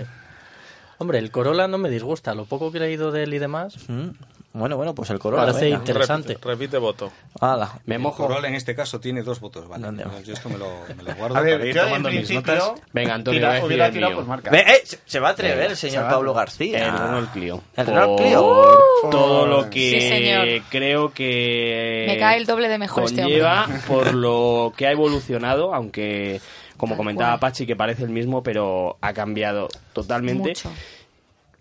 Hombre, 1.00 1.18
el 1.18 1.30
Corolla 1.30 1.66
no 1.66 1.78
me 1.78 1.88
disgusta. 1.88 2.34
Lo 2.34 2.44
poco 2.44 2.70
que 2.70 2.76
he 2.78 2.80
leído 2.82 3.10
de 3.10 3.22
él 3.24 3.34
y 3.34 3.38
demás, 3.38 3.74
Mm. 3.88 4.10
Bueno, 4.52 4.76
bueno, 4.76 4.96
pues 4.96 5.08
el 5.10 5.20
Corolla. 5.20 5.44
parece 5.46 5.66
venga. 5.66 5.76
interesante. 5.78 6.30
Repite, 6.34 6.48
repite 6.48 6.78
voto. 6.78 7.12
Hala. 7.40 7.78
Me 7.86 7.98
mojo. 7.98 8.26
Corolla 8.26 8.48
en 8.48 8.56
este 8.56 8.74
caso 8.74 8.98
tiene 8.98 9.22
dos 9.22 9.38
votos, 9.38 9.68
¿vale? 9.68 9.84
¿Dónde? 9.86 10.04
Yo 10.26 10.32
esto 10.32 10.48
me 10.48 10.58
lo, 10.58 10.66
me 10.96 11.04
lo 11.04 11.14
guardo 11.14 11.36
A 11.36 11.40
ver, 11.40 11.58
para 11.58 11.68
ir 11.68 11.74
yo 11.76 11.82
en 11.82 11.86
tomando 11.86 12.10
mis 12.10 12.30
notas. 12.32 12.72
Venga, 12.92 13.14
Antonio, 13.14 13.38
tira- 13.38 13.48
voy 13.48 13.52
a 13.52 13.54
decir 13.54 13.66
hubiera 13.68 13.86
el 13.86 13.92
tirado 13.92 14.10
mío. 14.10 14.18
por 14.18 14.28
marca. 14.28 14.50
Eh, 14.58 14.82
se- 15.06 15.20
va 15.20 15.28
a 15.28 15.30
atrever 15.30 15.56
Venga, 15.56 15.70
el 15.70 15.76
señor 15.76 16.02
se. 16.04 16.10
Pablo 16.10 16.34
García. 16.34 16.84
El 16.84 16.92
Renault 16.98 17.32
Clio. 17.32 17.62
¿El 17.76 17.86
Renault 17.86 18.08
Por 18.08 18.16
Clio? 18.26 18.78
Todo 19.12 19.46
lo 19.46 19.70
que 19.70 20.60
Sí, 20.60 20.62
creo 20.68 21.12
que 21.14 22.06
Me 22.08 22.18
cae 22.18 22.36
el 22.38 22.44
doble 22.46 22.68
de 22.68 22.78
mejor 22.78 23.04
este 23.04 23.22
hombre. 23.22 23.38
conlleva 23.40 23.68
por 23.86 24.12
lo 24.14 24.72
que 24.76 24.88
ha 24.88 24.90
evolucionado, 24.90 25.72
aunque 25.72 26.40
como 26.80 26.94
Tal 26.94 26.98
comentaba 26.98 27.38
cual. 27.38 27.50
Pachi 27.50 27.66
que 27.66 27.76
parece 27.76 28.02
el 28.04 28.10
mismo, 28.10 28.42
pero 28.42 28.96
ha 29.02 29.12
cambiado 29.12 29.68
totalmente 29.92 30.48
Mucho. 30.48 30.72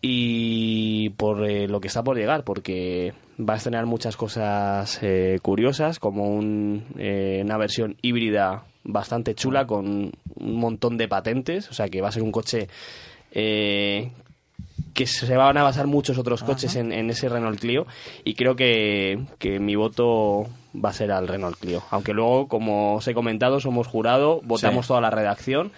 y 0.01 1.09
por 1.11 1.43
eh, 1.43 1.67
lo 1.67 1.81
que 1.81 1.87
está 1.89 2.03
por 2.03 2.17
llegar, 2.17 2.43
porque 2.43 3.13
va 3.37 3.53
a 3.53 3.57
estrenar 3.57 3.85
muchas 3.85 4.15
cosas 4.15 4.97
eh, 5.01 5.39
curiosas, 5.41 5.99
como 5.99 6.29
un, 6.29 6.85
eh, 6.97 7.41
una 7.43 7.57
versión 7.57 7.97
híbrida 8.01 8.63
bastante 8.83 9.35
chula 9.35 9.67
con 9.67 10.11
un 10.35 10.55
montón 10.55 10.97
de 10.97 11.07
patentes, 11.07 11.69
o 11.69 11.73
sea 11.73 11.89
que 11.89 12.01
va 12.01 12.07
a 12.07 12.11
ser 12.13 12.23
un 12.23 12.31
coche 12.31 12.67
eh, 13.31 14.11
que 14.93 15.05
se 15.07 15.35
van 15.35 15.57
a 15.57 15.63
basar 15.63 15.87
muchos 15.87 16.17
otros 16.17 16.43
coches 16.43 16.75
en, 16.75 16.91
en 16.91 17.09
ese 17.09 17.29
Renault 17.29 17.59
Clio 17.59 17.87
y 18.23 18.33
creo 18.33 18.55
que, 18.55 19.19
que 19.37 19.59
mi 19.59 19.75
voto 19.75 20.47
va 20.75 20.89
a 20.89 20.93
ser 20.93 21.11
al 21.11 21.27
Renault 21.27 21.57
Clio. 21.57 21.83
Aunque 21.89 22.13
luego, 22.13 22.47
como 22.47 22.95
os 22.95 23.07
he 23.07 23.13
comentado, 23.13 23.59
somos 23.59 23.87
jurado, 23.87 24.41
votamos 24.43 24.87
toda 24.87 25.01
la 25.01 25.09
redacción 25.09 25.71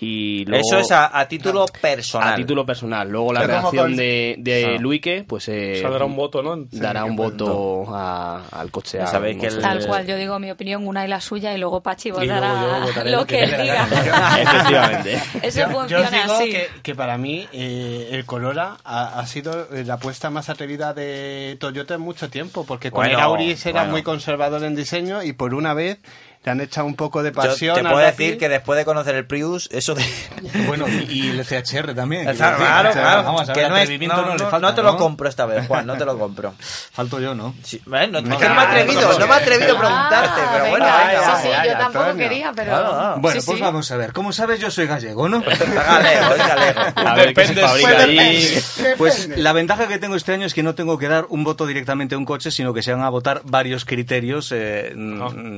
y 0.00 0.44
luego... 0.46 0.62
Eso 0.66 0.78
es 0.78 0.90
a, 0.92 1.18
a 1.18 1.28
título 1.28 1.66
personal. 1.80 2.32
A 2.32 2.36
título 2.36 2.64
personal. 2.64 3.08
Luego 3.08 3.32
la 3.32 3.60
Como 3.62 3.84
de, 3.88 4.36
de 4.38 4.64
Ah. 4.76 4.80
Luike, 4.80 5.24
pues 5.26 5.48
eh, 5.48 5.80
Saldrá 5.82 6.04
un 6.04 6.16
voto, 6.16 6.42
¿no? 6.42 6.56
dará 6.72 7.04
un 7.04 7.16
voto 7.16 7.84
a- 7.94 8.42
al 8.52 8.70
coche. 8.70 9.00
A- 9.00 9.06
sabéis 9.06 9.38
que 9.38 9.46
el- 9.48 9.60
Tal 9.60 9.86
cual, 9.86 10.06
yo 10.06 10.16
digo 10.16 10.38
mi 10.38 10.50
opinión, 10.50 10.86
una 10.86 11.04
y 11.04 11.08
la 11.08 11.20
suya, 11.20 11.54
y 11.54 11.58
luego 11.58 11.82
Pachi 11.82 12.10
votará 12.10 12.84
yo 12.94 13.04
lo 13.04 13.26
que 13.26 13.42
él 13.44 13.50
diga. 13.60 13.86
Efectivamente. 14.40 15.20
Eso 15.42 15.60
Yo- 15.60 15.66
yo 15.66 15.72
funciona 15.78 16.04
os 16.04 16.10
digo 16.10 16.32
así. 16.34 16.50
Que, 16.50 16.66
que 16.82 16.94
para 16.94 17.18
mí 17.18 17.46
eh, 17.52 18.08
el 18.12 18.24
Corolla 18.24 18.76
ha, 18.84 19.18
ha 19.18 19.26
sido 19.26 19.68
eh, 19.74 19.84
la 19.84 19.94
apuesta 19.94 20.30
más 20.30 20.48
atrevida 20.48 20.94
de 20.94 21.56
Toyota 21.60 21.94
en 21.94 22.00
mucho 22.00 22.30
tiempo, 22.30 22.64
porque 22.64 22.90
con 22.90 23.00
Bueno, 23.04 23.18
el 23.18 23.24
Auris 23.24 23.66
era 23.66 23.80
bueno. 23.80 23.92
muy 23.92 24.02
conservador 24.02 24.64
en 24.64 24.74
diseño 24.74 25.22
y 25.22 25.32
por 25.32 25.54
una 25.54 25.74
vez 25.74 25.98
le 26.42 26.50
han 26.52 26.60
echado 26.62 26.86
un 26.86 26.94
poco 26.96 27.22
de 27.22 27.30
Yo 27.30 27.34
pasión. 27.34 27.76
te 27.76 27.82
puedo 27.82 27.98
decir 27.98 28.38
que 28.38 28.48
después 28.48 28.78
de 28.78 28.86
conocer 28.86 29.14
el 29.14 29.26
Prius, 29.26 29.68
eso 29.72 29.94
de... 29.94 30.02
Bueno, 30.66 30.86
y, 30.88 31.06
y 31.12 31.28
el 31.30 31.44
CHR 31.44 31.94
también. 31.94 32.24
Claro, 32.34 32.56
claro, 32.56 32.88
O 32.88 32.92
sea, 32.94 33.02
claro. 33.02 33.22
Vamos 33.24 33.48
a 33.48 33.52
que 33.52 33.68
no, 33.68 33.76
es- 33.76 33.90
no, 33.90 34.06
no, 34.22 34.22
le 34.36 34.44
no- 34.44 34.50
falta, 34.50 34.58
no 34.60 34.74
te 34.74 34.82
lo 34.82 34.96
compro 34.96 35.28
esta 35.28 35.44
vez, 35.44 35.66
Juan, 35.66 35.86
no 35.86 35.96
te 35.98 36.04
lo 36.06 36.18
compro. 36.18 36.54
Falto 36.92 37.20
yo, 37.20 37.34
¿no? 37.34 37.54
Sí, 37.62 37.80
bueno, 37.84 38.22
no, 38.22 38.28
Me 38.28 38.38
que 38.38 38.48
no 38.48 38.54
me 38.54 38.62
he 38.62 38.64
cago 38.64 38.72
en 38.72 38.80
atrevido, 38.80 39.18
no 39.18 39.26
me 39.26 39.32
he 39.34 39.36
atrevido 39.36 39.76
a 39.76 39.78
preguntarte, 39.80 40.40
Ah, 40.40 40.48
pero 40.52 40.70
bueno, 40.70 40.84
venga, 40.86 41.06
venga, 41.06 41.36
sí, 41.36 41.42
sí, 41.42 41.48
vaya, 41.48 41.72
yo 41.72 41.78
tampoco 41.78 42.04
Antonio. 42.04 42.28
quería, 42.28 42.52
pero... 42.56 43.16
Bueno, 43.20 43.40
Sí, 43.40 43.46
pues 43.46 43.58
sí. 43.58 43.62
vamos 43.62 43.90
a 43.90 43.96
ver. 43.98 44.12
Como 44.14 44.32
sabes, 44.32 44.60
yo 44.60 44.70
soy 44.70 44.86
gallego, 44.86 45.28
¿no? 45.28 45.40
Galego, 45.42 46.34
es 46.34 46.38
galego. 46.48 46.80
A 46.96 47.14
ver 47.16 47.34
qué 47.34 47.46
se 47.46 47.54
Depende, 47.54 47.60
fabrica 47.68 48.02
allí. 48.02 48.58
Pues 48.96 49.28
la 49.36 49.52
ventaja 49.52 49.86
que 49.88 49.98
tengo 49.98 50.16
este 50.16 50.32
año 50.32 50.46
es 50.46 50.54
que 50.54 50.62
no 50.62 50.74
tengo 50.74 50.96
que 50.98 51.08
dar 51.08 51.26
un 51.28 51.44
voto 51.44 51.66
directamente 51.66 52.14
a 52.14 52.18
un 52.18 52.24
coche, 52.24 52.50
sino 52.50 52.72
que 52.72 52.82
se 52.82 52.92
van 52.94 53.02
a 53.02 53.10
votar 53.10 53.42
varios 53.44 53.84
criterios 53.84 54.50
eh, 54.52 54.94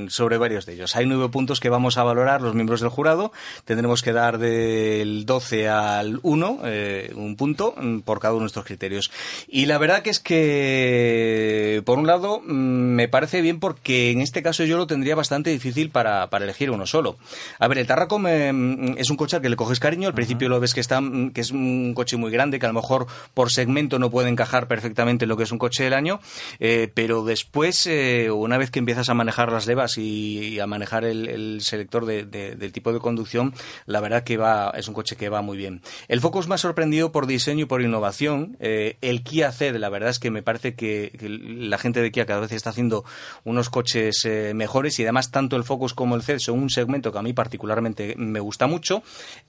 sobre 0.08 0.38
varios 0.38 0.66
de 0.72 0.76
ellos. 0.76 0.96
Hay 0.96 1.06
nueve 1.06 1.28
puntos 1.28 1.60
que 1.60 1.68
vamos 1.68 1.98
a 1.98 2.02
valorar 2.02 2.42
los 2.42 2.54
miembros 2.54 2.80
del 2.80 2.90
jurado. 2.90 3.32
Tendremos 3.64 4.02
que 4.02 4.12
dar 4.12 4.38
del 4.38 5.24
12 5.26 5.68
al 5.68 6.20
1 6.22 6.60
eh, 6.64 7.12
un 7.14 7.36
punto 7.36 7.74
mm, 7.76 8.00
por 8.00 8.20
cada 8.20 8.34
uno 8.34 8.40
de 8.40 8.44
nuestros 8.44 8.64
criterios. 8.64 9.10
Y 9.48 9.66
la 9.66 9.78
verdad 9.78 10.02
que 10.02 10.10
es 10.10 10.20
que, 10.20 11.82
por 11.84 11.98
un 11.98 12.06
lado, 12.06 12.40
mm, 12.40 12.52
me 12.52 13.08
parece 13.08 13.40
bien 13.40 13.60
porque 13.60 14.10
en 14.10 14.20
este 14.20 14.42
caso 14.42 14.64
yo 14.64 14.76
lo 14.76 14.86
tendría 14.86 15.14
bastante 15.14 15.50
difícil 15.50 15.90
para, 15.90 16.28
para 16.30 16.44
elegir 16.44 16.70
uno 16.70 16.86
solo. 16.86 17.16
A 17.58 17.68
ver, 17.68 17.78
el 17.78 17.86
Tarracom 17.86 18.26
eh, 18.26 18.94
es 18.96 19.10
un 19.10 19.16
coche 19.16 19.36
al 19.36 19.42
que 19.42 19.48
le 19.48 19.56
coges 19.56 19.80
cariño. 19.80 20.08
Al 20.08 20.14
principio 20.14 20.48
lo 20.48 20.60
ves 20.60 20.74
que, 20.74 20.80
está, 20.80 21.00
mm, 21.00 21.30
que 21.30 21.40
es 21.40 21.50
un 21.50 21.92
coche 21.94 22.16
muy 22.16 22.30
grande, 22.30 22.58
que 22.58 22.66
a 22.66 22.70
lo 22.70 22.74
mejor 22.74 23.06
por 23.34 23.50
segmento 23.50 23.98
no 23.98 24.10
puede 24.10 24.28
encajar 24.28 24.68
perfectamente 24.68 25.24
en 25.24 25.28
lo 25.28 25.36
que 25.36 25.44
es 25.44 25.52
un 25.52 25.58
coche 25.58 25.84
del 25.84 25.94
año, 25.94 26.20
eh, 26.60 26.90
pero 26.92 27.24
después, 27.24 27.86
eh, 27.86 28.30
una 28.30 28.58
vez 28.58 28.70
que 28.70 28.78
empiezas 28.78 29.08
a 29.08 29.14
manejar 29.14 29.52
las 29.52 29.66
levas 29.66 29.98
y, 29.98 30.38
y 30.38 30.60
a 30.62 30.66
manejar 30.66 31.04
el, 31.04 31.28
el 31.28 31.60
selector 31.60 32.06
de- 32.06 32.24
de- 32.24 32.56
del 32.56 32.72
tipo 32.72 32.92
de 32.92 32.98
conducción, 33.00 33.52
la 33.86 34.00
verdad 34.00 34.24
que 34.24 34.36
va 34.36 34.72
es 34.76 34.88
un 34.88 34.94
coche 34.94 35.16
que 35.16 35.28
va 35.28 35.42
muy 35.42 35.56
bien. 35.56 35.82
El 36.08 36.20
Focus 36.20 36.48
me 36.48 36.54
ha 36.54 36.58
sorprendido 36.58 37.12
por 37.12 37.26
diseño 37.26 37.62
y 37.62 37.66
por 37.66 37.82
innovación. 37.82 38.56
Eh, 38.60 38.96
el 39.00 39.22
Kia 39.22 39.52
C, 39.52 39.72
la 39.78 39.88
verdad 39.88 40.10
es 40.10 40.18
que 40.18 40.30
me 40.30 40.42
parece 40.42 40.74
que, 40.74 41.12
la 41.20 41.78
gente 41.78 42.00
de 42.00 42.10
Kia 42.12 42.26
cada 42.26 42.40
vez 42.40 42.52
está 42.52 42.70
haciendo 42.70 43.04
unos 43.44 43.70
coches 43.70 44.24
eh, 44.24 44.52
mejores 44.54 44.98
y 44.98 45.02
además 45.02 45.30
tanto 45.30 45.56
el 45.56 45.64
Focus 45.64 45.94
como 45.94 46.14
el 46.16 46.22
C 46.22 46.38
son 46.38 46.58
un 46.58 46.70
segmento 46.70 47.12
que 47.12 47.18
a 47.18 47.22
mí 47.22 47.32
particularmente 47.32 48.14
me 48.16 48.40
gusta 48.40 48.66
mucho. 48.66 49.02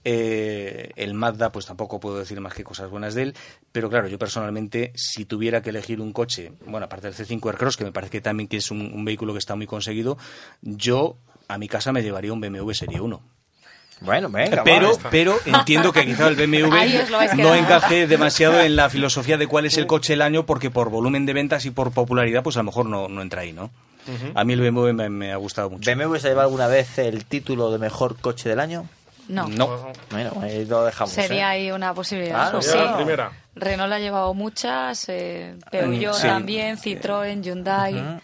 Eh, 0.03 0.91
el 0.95 1.13
Mazda, 1.13 1.51
pues 1.51 1.65
tampoco 1.65 1.99
puedo 1.99 2.19
decir 2.19 2.39
más 2.41 2.53
que 2.53 2.63
cosas 2.63 2.89
buenas 2.89 3.15
de 3.15 3.23
él, 3.23 3.35
pero 3.71 3.89
claro, 3.89 4.07
yo 4.07 4.19
personalmente, 4.19 4.91
si 4.95 5.25
tuviera 5.25 5.61
que 5.61 5.69
elegir 5.69 6.01
un 6.01 6.13
coche, 6.13 6.51
bueno, 6.65 6.85
aparte 6.85 7.09
del 7.09 7.15
C5 7.15 7.47
Aircross, 7.49 7.77
que 7.77 7.83
me 7.85 7.91
parece 7.91 8.11
que 8.11 8.21
también 8.21 8.47
que 8.47 8.57
es 8.57 8.69
un 8.71 9.03
vehículo 9.05 9.33
que 9.33 9.39
está 9.39 9.55
muy 9.55 9.65
conseguido, 9.67 10.17
yo 10.61 11.02
a 11.47 11.57
mi 11.57 11.67
casa 11.67 11.91
me 11.91 12.01
llevaría 12.03 12.33
un 12.33 12.41
BMW 12.41 12.71
Serie 12.71 12.99
1. 13.01 13.21
Bueno, 14.01 14.29
venga, 14.29 14.63
Pero, 14.65 14.97
va. 14.97 15.09
pero 15.09 15.35
entiendo 15.45 15.93
que 15.93 16.05
quizá 16.05 16.27
el 16.27 16.35
BMW 16.35 16.67
no 17.37 17.55
encaje 17.55 18.05
demasiado 18.07 18.59
en 18.59 18.75
la 18.75 18.89
filosofía 18.89 19.37
de 19.37 19.47
cuál 19.47 19.65
es 19.65 19.77
el 19.77 19.87
coche 19.87 20.13
del 20.13 20.21
año, 20.23 20.45
porque 20.45 20.69
por 20.69 20.89
volumen 20.89 21.25
de 21.25 21.31
ventas 21.33 21.65
y 21.65 21.71
por 21.71 21.91
popularidad, 21.91 22.43
pues 22.43 22.57
a 22.57 22.59
lo 22.59 22.65
mejor 22.65 22.85
no, 22.87 23.07
no 23.07 23.21
entra 23.21 23.41
ahí, 23.41 23.53
¿no? 23.53 23.69
A 24.35 24.43
mí 24.43 24.51
el 24.53 24.59
BMW 24.71 24.91
me, 24.91 25.09
me 25.09 25.31
ha 25.31 25.37
gustado 25.37 25.69
mucho. 25.69 25.89
¿BMW 25.89 26.17
se 26.17 26.27
lleva 26.27 26.41
alguna 26.43 26.67
vez 26.67 26.97
el 26.97 27.23
título 27.23 27.71
de 27.71 27.77
mejor 27.79 28.17
coche 28.19 28.49
del 28.49 28.59
año? 28.59 28.85
No. 29.29 29.47
No. 29.47 29.93
Bueno, 30.11 30.33
ahí 30.41 30.65
lo 30.65 30.83
dejamos. 30.83 31.13
Sería 31.13 31.55
¿eh? 31.55 31.61
ahí 31.67 31.71
una 31.71 31.93
posibilidad. 31.93 32.35
Claro, 32.35 32.59
pues 32.59 32.71
sí. 32.71 32.77
la 32.77 32.97
primera. 32.97 33.31
Renault 33.55 33.93
ha 33.93 33.99
llevado 33.99 34.33
muchas, 34.33 35.07
eh, 35.07 35.55
Peugeot 35.71 36.15
Sí. 36.15 36.27
también, 36.27 36.75
Citroën, 36.77 37.41
Hyundai. 37.41 38.19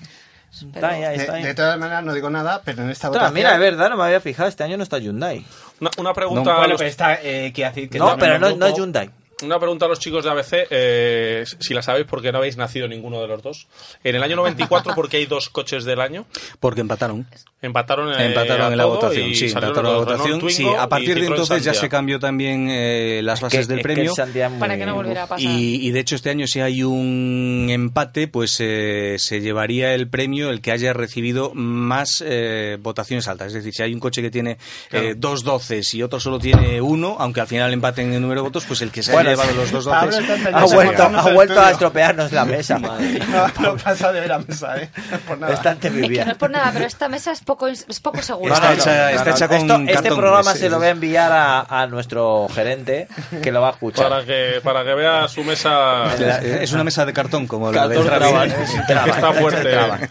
Está 0.51 0.89
ahí, 0.89 1.03
ahí, 1.03 1.15
está 1.17 1.31
De, 1.33 1.37
ahí. 1.39 1.43
de 1.45 1.53
todas 1.55 1.77
maneras, 1.79 2.03
no 2.03 2.13
digo 2.13 2.29
nada, 2.29 2.61
pero 2.65 2.83
en 2.83 2.89
esta 2.89 3.07
votación... 3.09 3.33
mira, 3.33 3.53
es 3.53 3.59
verdad, 3.59 3.89
no 3.89 3.97
me 3.97 4.03
había 4.03 4.19
fijado, 4.19 4.49
este 4.49 4.63
año 4.63 4.77
no 4.77 4.83
está 4.83 4.97
Hyundai. 4.97 5.45
Una, 5.79 5.91
una 5.97 6.13
pregunta. 6.13 6.51
a 6.51 6.57
bueno, 6.57 6.69
los- 6.73 6.77
pero 6.79 6.89
está 6.89 7.19
eh, 7.21 7.53
que 7.53 7.63
No, 7.97 8.17
pero 8.17 8.39
no, 8.39 8.55
no 8.55 8.65
es. 8.65 8.73
Hyundai. 8.75 9.09
Una 9.41 9.57
pregunta 9.57 9.85
a 9.85 9.87
los 9.87 9.99
chicos 9.99 10.25
de 10.25 10.31
ABC, 10.31 10.67
eh, 10.69 11.45
si 11.59 11.73
la 11.73 11.81
sabéis 11.81 12.05
porque 12.07 12.29
no 12.33 12.39
habéis 12.39 12.57
nacido 12.57 12.89
ninguno 12.89 13.21
de 13.21 13.27
los 13.29 13.41
dos. 13.41 13.67
En 14.03 14.15
el 14.17 14.21
año 14.23 14.35
94, 14.35 14.93
porque 14.95 15.15
hay 15.15 15.27
dos 15.27 15.47
coches 15.47 15.85
del 15.85 16.01
año, 16.01 16.25
Porque 16.59 16.81
empataron. 16.81 17.25
Empataron, 17.61 18.11
eh, 18.13 18.25
Empataron 18.27 18.67
a 18.67 18.71
en 18.71 18.77
la 18.77 18.85
votación, 18.85 19.33
sí, 19.35 19.47
empataron 19.47 19.83
la 19.83 19.89
votación. 19.91 20.49
Sí, 20.49 20.57
Twingo 20.63 20.79
a 20.79 20.87
partir 20.89 21.19
de 21.19 21.27
entonces 21.27 21.63
ya 21.63 21.73
se 21.73 21.89
cambió 21.89 22.19
también 22.19 22.67
eh, 22.69 23.21
las 23.23 23.41
bases 23.41 23.67
Que- 23.67 23.73
del 23.73 23.79
es 23.79 23.85
que 23.87 23.93
premio. 23.93 24.15
Sandia 24.15 24.49
muy- 24.49 24.59
Para 24.59 24.77
que 24.77 24.85
no 24.85 24.95
volviera 24.95 25.23
a 25.23 25.27
pasar. 25.27 25.41
Y, 25.49 25.85
y 25.87 25.91
de 25.91 25.99
hecho 25.99 26.15
este 26.15 26.29
año 26.29 26.47
si 26.47 26.59
hay 26.61 26.83
un 26.83 27.67
empate, 27.69 28.27
pues 28.27 28.57
eh, 28.59 29.15
se 29.19 29.41
llevaría 29.41 29.93
el 29.93 30.07
premio 30.09 30.49
el 30.49 30.61
que 30.61 30.71
haya 30.71 30.93
recibido 30.93 31.51
más 31.53 32.23
eh, 32.25 32.77
votaciones 32.81 33.27
altas. 33.27 33.47
Es 33.47 33.53
decir, 33.53 33.73
si 33.73 33.83
hay 33.83 33.93
un 33.93 33.99
coche 33.99 34.21
que 34.21 34.31
tiene 34.31 34.57
eh, 34.91 35.15
dos 35.17 35.43
doces 35.43 35.93
y 35.93 36.03
otro 36.03 36.19
solo 36.19 36.39
tiene 36.39 36.81
uno, 36.81 37.17
aunque 37.19 37.41
al 37.41 37.47
final 37.47 37.73
empaten 37.73 38.13
el 38.13 38.21
número 38.21 38.41
de 38.41 38.45
votos, 38.47 38.65
pues 38.65 38.81
el 38.81 38.91
que 38.91 39.03
se 39.03 39.11
Bueno, 39.11 39.29
haya 39.31 39.41
llevado 39.41 39.57
los 39.61 39.71
dos 39.71 39.85
doces... 39.85 40.15
Ha 40.53 40.63
en 40.63 40.71
vuelto, 40.73 41.03
ha 41.03 41.27
el 41.29 41.33
vuelto 41.35 41.59
a 41.59 41.71
estropearnos 41.71 42.31
la 42.31 42.45
mesa. 42.45 42.79
No, 43.29 43.47
no 43.61 43.77
pasa 43.77 44.11
de 44.11 44.21
ver 44.21 44.29
la 44.29 44.39
mesa, 44.39 44.81
¿eh? 44.81 44.89
Por 45.27 45.37
nada. 45.39 45.53
Bastante 45.53 45.87
Es 45.87 45.93
que 45.93 46.25
no 46.25 46.31
es 46.31 46.37
por 46.37 46.49
nada, 46.49 46.71
pero 46.73 46.85
esta 46.85 47.09
mesa 47.09 47.31
es 47.31 47.41
poco, 47.49 47.67
es 47.67 47.99
poco 47.99 48.21
segura. 48.21 48.53
Está 48.53 48.73
hecha- 48.73 49.11
está 49.11 49.29
hecha 49.31 49.47
con 49.47 49.57
Esto- 49.57 49.73
este 49.79 49.93
cartón, 49.93 50.17
programa 50.19 50.53
se 50.53 50.69
lo 50.69 50.77
voy 50.77 50.87
a 50.87 50.91
enviar 50.91 51.31
a, 51.31 51.61
a 51.61 51.87
nuestro 51.87 52.47
gerente 52.53 53.07
que 53.41 53.51
lo 53.51 53.59
va 53.61 53.69
a 53.69 53.71
escuchar. 53.71 54.07
Para 54.07 54.23
que, 54.23 54.61
para 54.63 54.83
que 54.83 54.93
vea 54.93 55.27
su 55.27 55.43
mesa. 55.43 56.15
La- 56.19 56.37
es 56.37 56.71
una 56.73 56.83
mesa 56.83 57.05
de 57.07 57.13
cartón 57.13 57.47
como 57.47 57.71
la 57.71 57.79
Cartón 57.87 57.97
del 57.97 58.05
traba, 58.05 58.45
Travis. 58.47 58.53
¿eh? 58.53 58.63
Es 58.63 58.85
que 58.85 59.09
está 59.09 59.33
fuerte. 59.33 60.09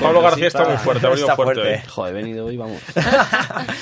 Pablo 0.00 0.20
García 0.22 0.48
está 0.48 0.64
muy 0.64 0.76
fuerte, 0.78 1.06
ha 1.06 1.10
venido 1.10 1.26
Está 1.28 1.36
fuerte. 1.36 1.62
fuerte. 1.62 1.88
Joder, 1.88 2.14
he 2.14 2.16
venido 2.22 2.46
hoy, 2.46 2.56
vamos. 2.56 2.80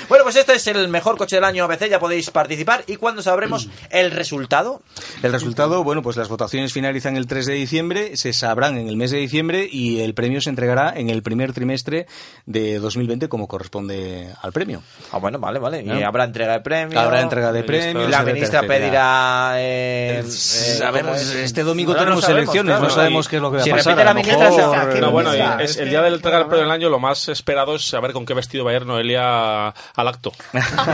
Bueno, 0.09 0.23
pues 0.23 0.35
este 0.35 0.53
es 0.53 0.67
el 0.67 0.87
mejor 0.87 1.17
coche 1.17 1.35
del 1.37 1.43
año 1.43 1.63
ABC, 1.65 1.89
ya 1.89 1.99
podéis 1.99 2.29
participar. 2.31 2.83
¿Y 2.87 2.95
cuándo 2.97 3.21
sabremos 3.21 3.67
el 3.89 4.11
resultado? 4.11 4.81
El 5.23 5.31
resultado, 5.31 5.83
bueno, 5.83 6.01
pues 6.01 6.15
las 6.17 6.29
votaciones 6.29 6.73
finalizan 6.73 7.17
el 7.17 7.27
3 7.27 7.45
de 7.47 7.53
diciembre, 7.53 8.17
se 8.17 8.33
sabrán 8.33 8.77
en 8.77 8.87
el 8.87 8.95
mes 8.97 9.11
de 9.11 9.17
diciembre 9.17 9.67
y 9.69 10.01
el 10.01 10.13
premio 10.13 10.41
se 10.41 10.49
entregará 10.49 10.93
en 10.95 11.09
el 11.09 11.23
primer 11.23 11.53
trimestre 11.53 12.05
de 12.45 12.79
2020 12.79 13.27
como 13.29 13.47
corresponde 13.47 14.29
al 14.41 14.51
premio. 14.51 14.81
Ah, 15.11 15.17
bueno, 15.17 15.39
vale, 15.39 15.59
vale. 15.59 15.81
Y 15.81 15.85
¿No? 15.85 16.07
habrá 16.07 16.23
entrega 16.25 16.53
de 16.53 16.59
premios. 16.61 17.01
Habrá 17.03 17.21
entrega 17.21 17.51
de 17.51 17.63
premios. 17.63 18.09
La 18.09 18.23
ministra 18.23 18.61
pedirá. 18.63 19.53
eh, 19.57 20.19
eh, 20.19 20.23
Sabemos, 20.29 21.19
este 21.35 21.63
domingo 21.63 21.93
No, 21.93 21.97
no 21.99 22.03
tenemos 22.03 22.21
sabemos, 22.23 22.41
elecciones, 22.43 22.71
claro. 22.71 22.83
no 22.87 22.89
sabemos 22.89 23.25
Y- 23.25 23.29
qué 23.29 23.35
es 23.37 23.41
lo 23.41 23.51
que 23.51 23.57
va 23.57 23.61
a 23.61 23.65
si 23.65 23.71
pasar. 23.71 23.85
repite 23.85 24.03
la 24.05 24.11
a 24.11 24.13
lo 24.13 24.19
ministra, 24.19 24.49
mejor- 24.49 24.93
se- 24.93 25.01
No, 25.01 25.11
bueno, 25.11 25.35
y 25.35 25.63
es 25.63 25.77
el 25.77 25.89
día 25.95 26.03
del 26.03 26.15
entrega 26.15 26.39
del 26.39 26.47
premio 26.47 26.63
del 26.63 26.71
año, 26.71 26.89
lo 26.89 26.99
más 26.99 27.29
esperado 27.29 27.75
es 27.75 27.87
saber 27.87 28.13
con 28.13 28.25
qué 28.25 28.33
vestido 28.33 28.65
va 28.65 28.71
a 28.71 28.75
ir 28.75 28.85
Noelia 28.85 29.67
al 29.67 30.07
acto. 30.07 30.31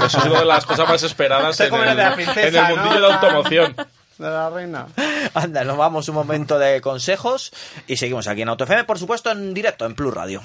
Eso 0.06 0.18
es 0.20 0.26
una 0.26 0.40
de 0.40 0.46
las 0.46 0.66
cosas 0.66 0.88
más 0.88 1.04
esperadas 1.04 1.60
en 1.60 1.74
el, 1.74 1.98
la 1.98 2.16
princesa, 2.16 2.48
en 2.48 2.56
el 2.56 2.76
¿no? 2.76 2.84
mundillo 2.84 3.08
de 3.08 3.14
automoción. 3.14 3.76
De 4.22 4.30
la 4.30 4.52
reina. 4.52 4.86
Anda, 5.34 5.64
nos 5.64 5.78
vamos 5.78 6.08
un 6.08 6.14
momento 6.14 6.60
de 6.60 6.80
consejos 6.80 7.52
y 7.88 7.98
seguimos 7.98 8.28
aquí 8.28 8.44
en 8.44 8.50
AutoFM, 8.50 8.84
por 8.84 9.00
supuesto, 9.00 9.32
en 9.32 9.52
directo 9.52 9.84
en 9.88 9.96
Plus 9.96 10.14
Radio. 10.14 10.44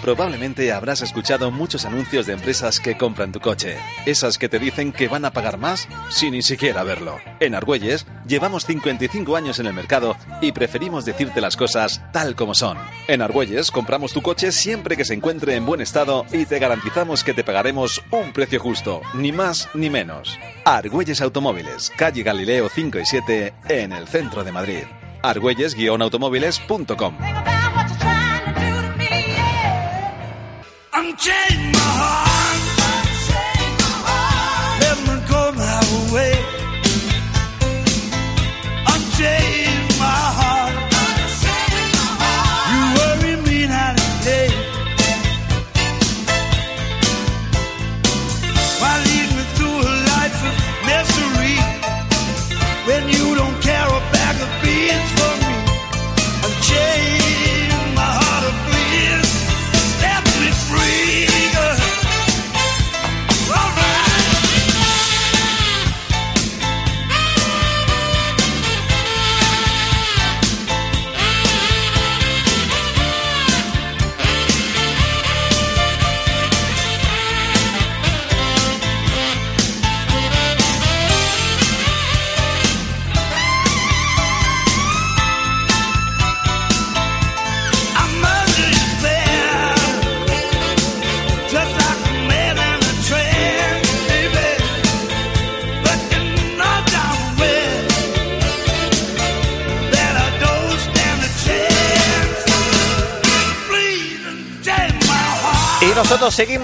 Probablemente 0.00 0.72
habrás 0.72 1.02
escuchado 1.02 1.50
muchos 1.50 1.84
anuncios 1.84 2.26
de 2.26 2.34
empresas 2.34 2.78
que 2.78 2.96
compran 2.96 3.32
tu 3.32 3.40
coche. 3.40 3.76
Esas 4.04 4.38
que 4.38 4.48
te 4.48 4.60
dicen 4.60 4.92
que 4.92 5.08
van 5.08 5.24
a 5.24 5.32
pagar 5.32 5.58
más 5.58 5.88
sin 6.08 6.32
ni 6.32 6.42
siquiera 6.42 6.84
verlo. 6.84 7.18
En 7.40 7.56
Argüelles 7.56 8.06
llevamos 8.28 8.64
55 8.66 9.34
años 9.34 9.58
en 9.58 9.66
el 9.66 9.72
mercado 9.72 10.16
y 10.40 10.52
preferimos 10.52 11.04
decirte 11.04 11.40
las 11.40 11.56
cosas 11.56 12.00
tal 12.12 12.36
como 12.36 12.54
son. 12.54 12.78
En 13.08 13.22
Argüelles 13.22 13.72
compramos 13.72 14.12
tu 14.12 14.22
coche 14.22 14.52
siempre 14.52 14.96
que 14.96 15.04
se 15.04 15.14
encuentre 15.14 15.56
en 15.56 15.66
buen 15.66 15.80
estado 15.80 16.24
y 16.30 16.46
te 16.46 16.60
garantizamos 16.60 17.24
que 17.24 17.34
te 17.34 17.42
pagaremos 17.42 18.00
un 18.12 18.32
precio 18.32 18.60
justo, 18.60 19.00
ni 19.14 19.32
más 19.32 19.68
ni 19.74 19.90
menos. 19.90 20.38
Argüelles 20.64 21.20
Automóviles, 21.20 21.92
calle 21.96 22.22
Galileo 22.36 22.68
5 22.68 22.98
y 22.98 23.06
7, 23.06 23.54
en 23.70 23.92
el 23.92 24.06
centro 24.06 24.44
de 24.44 24.52
Madrid. 24.52 24.84
argüelles-automóviles.com 25.22 27.16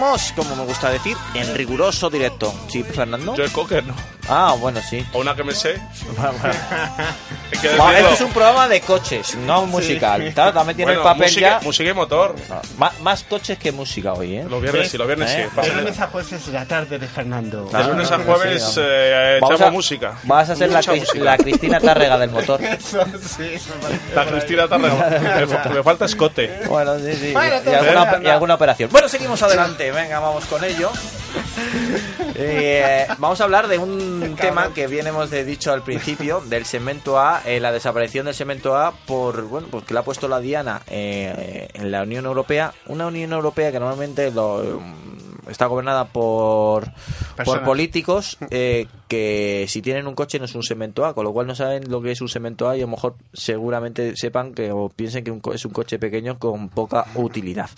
seguimos, 0.03 0.33
como 0.33 0.57
me 0.57 0.65
gusta 0.65 0.91
decir, 0.91 1.17
en 1.35 1.55
riguroso 1.55 2.11
directo. 2.11 2.53
¿Sí, 2.69 2.83
Fernando? 2.83 3.35
Joe 3.37 3.51
Cocker, 3.51 3.85
¿no? 3.85 3.95
Ah, 4.35 4.57
bueno, 4.59 4.81
sí. 4.89 5.05
O 5.13 5.19
una 5.21 5.35
que 5.37 5.45
me 5.45 5.53
sé. 5.55 5.75
Que 7.61 7.69
Bueno, 7.69 7.85
decirlo. 7.91 8.09
este 8.09 8.15
es 8.15 8.21
un 8.23 8.33
programa 8.33 8.67
de 8.67 8.81
coches, 8.81 9.37
no 9.37 9.67
musical. 9.67 10.33
Claro, 10.35 10.53
también 10.55 10.75
tiene 10.77 10.93
Bueno, 10.93 11.03
el 11.03 11.13
papel 11.15 11.29
música, 11.29 11.49
ya. 11.49 11.61
música 11.61 11.91
y 11.91 11.93
motor. 11.93 12.35
Má- 12.79 12.93
más 13.03 13.23
coches 13.25 13.59
que 13.59 13.71
música 13.73 14.15
hoy, 14.15 14.37
¿eh? 14.39 14.47
Los 14.49 14.61
viernes 14.63 14.91
sí, 14.91 14.97
los 14.99 15.07
viernes 15.07 15.31
sí. 15.31 15.43
Pasa 15.55 15.69
De 15.69 15.77
lunes 15.83 16.01
a 16.01 16.07
jueves 16.09 16.47
de 16.47 16.53
la 16.53 16.65
tarde 16.65 16.99
de 16.99 17.07
Fernando. 17.07 17.67
De 17.67 17.85
lunes 17.85 18.11
a 18.11 18.19
jueves 18.19 18.63
sí, 18.65 18.81
eh, 18.83 19.39
Vamos 19.41 19.55
echamos 19.55 19.69
a- 19.69 19.77
música. 19.77 20.13
Vas 20.25 20.49
a 20.51 20.57
ser 20.57 20.71
la, 20.71 20.79
Mucha 20.79 20.93
Cris- 20.93 21.01
música. 21.01 21.25
la 21.25 21.37
Cristina 21.37 21.79
Tárrega 21.81 22.19
del 22.19 22.31
motor. 22.31 22.61
Eso, 22.65 23.05
sí, 23.37 23.45
eso 23.53 23.75
me 23.83 24.15
La 24.17 24.27
Cristina 24.27 24.67
Tarrega. 24.67 25.21
me, 25.41 25.47
fa- 25.47 25.69
me 25.69 25.83
falta 25.83 26.05
escote. 26.07 26.63
Bueno, 26.69 26.99
sí, 26.99 27.13
sí. 27.15 27.33
Bueno, 27.33 27.55
y, 27.55 27.59
entonces, 27.59 27.97
alguna, 27.97 28.21
y 28.25 28.29
alguna 28.31 28.55
operación. 28.55 28.89
Bueno, 28.91 29.09
seguimos 29.09 29.41
adelante. 29.43 29.93
Venga, 29.93 30.19
vamos 30.21 30.47
con 30.47 30.65
ello. 30.65 30.91
Eh, 32.35 33.07
vamos 33.19 33.41
a 33.41 33.45
hablar 33.45 33.69
de 33.69 33.79
un 33.79 34.37
tema 34.41 34.73
que 34.73 34.87
bien 34.87 35.07
hemos 35.07 35.31
de- 35.31 35.45
dicho 35.45 35.71
al 35.73 35.83
principio, 35.83 36.41
del 36.41 36.65
segmento 36.65 37.19
A, 37.21 37.43
eh, 37.45 37.61
la 37.61 37.73
desaparición 37.73 38.25
del 38.27 38.35
segmento 38.35 38.75
A 38.77 38.93
por, 39.07 39.43
bueno, 39.43 39.69
pues 39.71 39.85
que 39.85 39.93
le 39.95 40.01
ha 40.01 40.03
puesto 40.03 40.29
la 40.29 40.41
Diana 40.41 40.81
eh, 40.89 41.69
en 41.75 41.91
la 41.91 42.03
Unión 42.03 42.25
Europea. 42.25 42.73
Una 42.87 43.07
Unión 43.07 43.33
Europea 43.33 43.71
que 43.71 43.79
normalmente 43.79 44.31
lo, 44.31 44.81
mm, 44.81 45.51
está 45.51 45.67
gobernada 45.67 46.07
por, 46.07 46.85
por 47.45 47.63
políticos 47.65 48.39
eh, 48.51 48.87
que 49.13 49.67
si 49.69 49.83
tienen 49.83 50.07
un 50.07 50.15
coche 50.15 50.39
no 50.39 50.47
es 50.47 50.55
un 50.55 50.63
segmento 50.63 51.05
A, 51.05 51.15
con 51.15 51.25
lo 51.25 51.35
cual 51.35 51.47
no 51.47 51.55
saben 51.55 51.91
lo 51.91 52.01
que 52.01 52.13
es 52.13 52.23
un 52.23 52.31
segmento 52.31 52.71
A 52.71 52.79
y 52.79 52.81
a 52.81 52.85
lo 52.85 52.93
mejor 52.93 53.17
seguramente 53.35 54.17
sepan 54.17 54.55
que 54.55 54.73
o 54.73 54.89
piensen 54.89 55.23
que 55.23 55.39
es 55.53 55.65
un 55.67 55.71
coche 55.71 55.99
pequeño 55.99 56.39
con 56.39 56.71
poca 56.71 57.05
utilidad. 57.17 57.69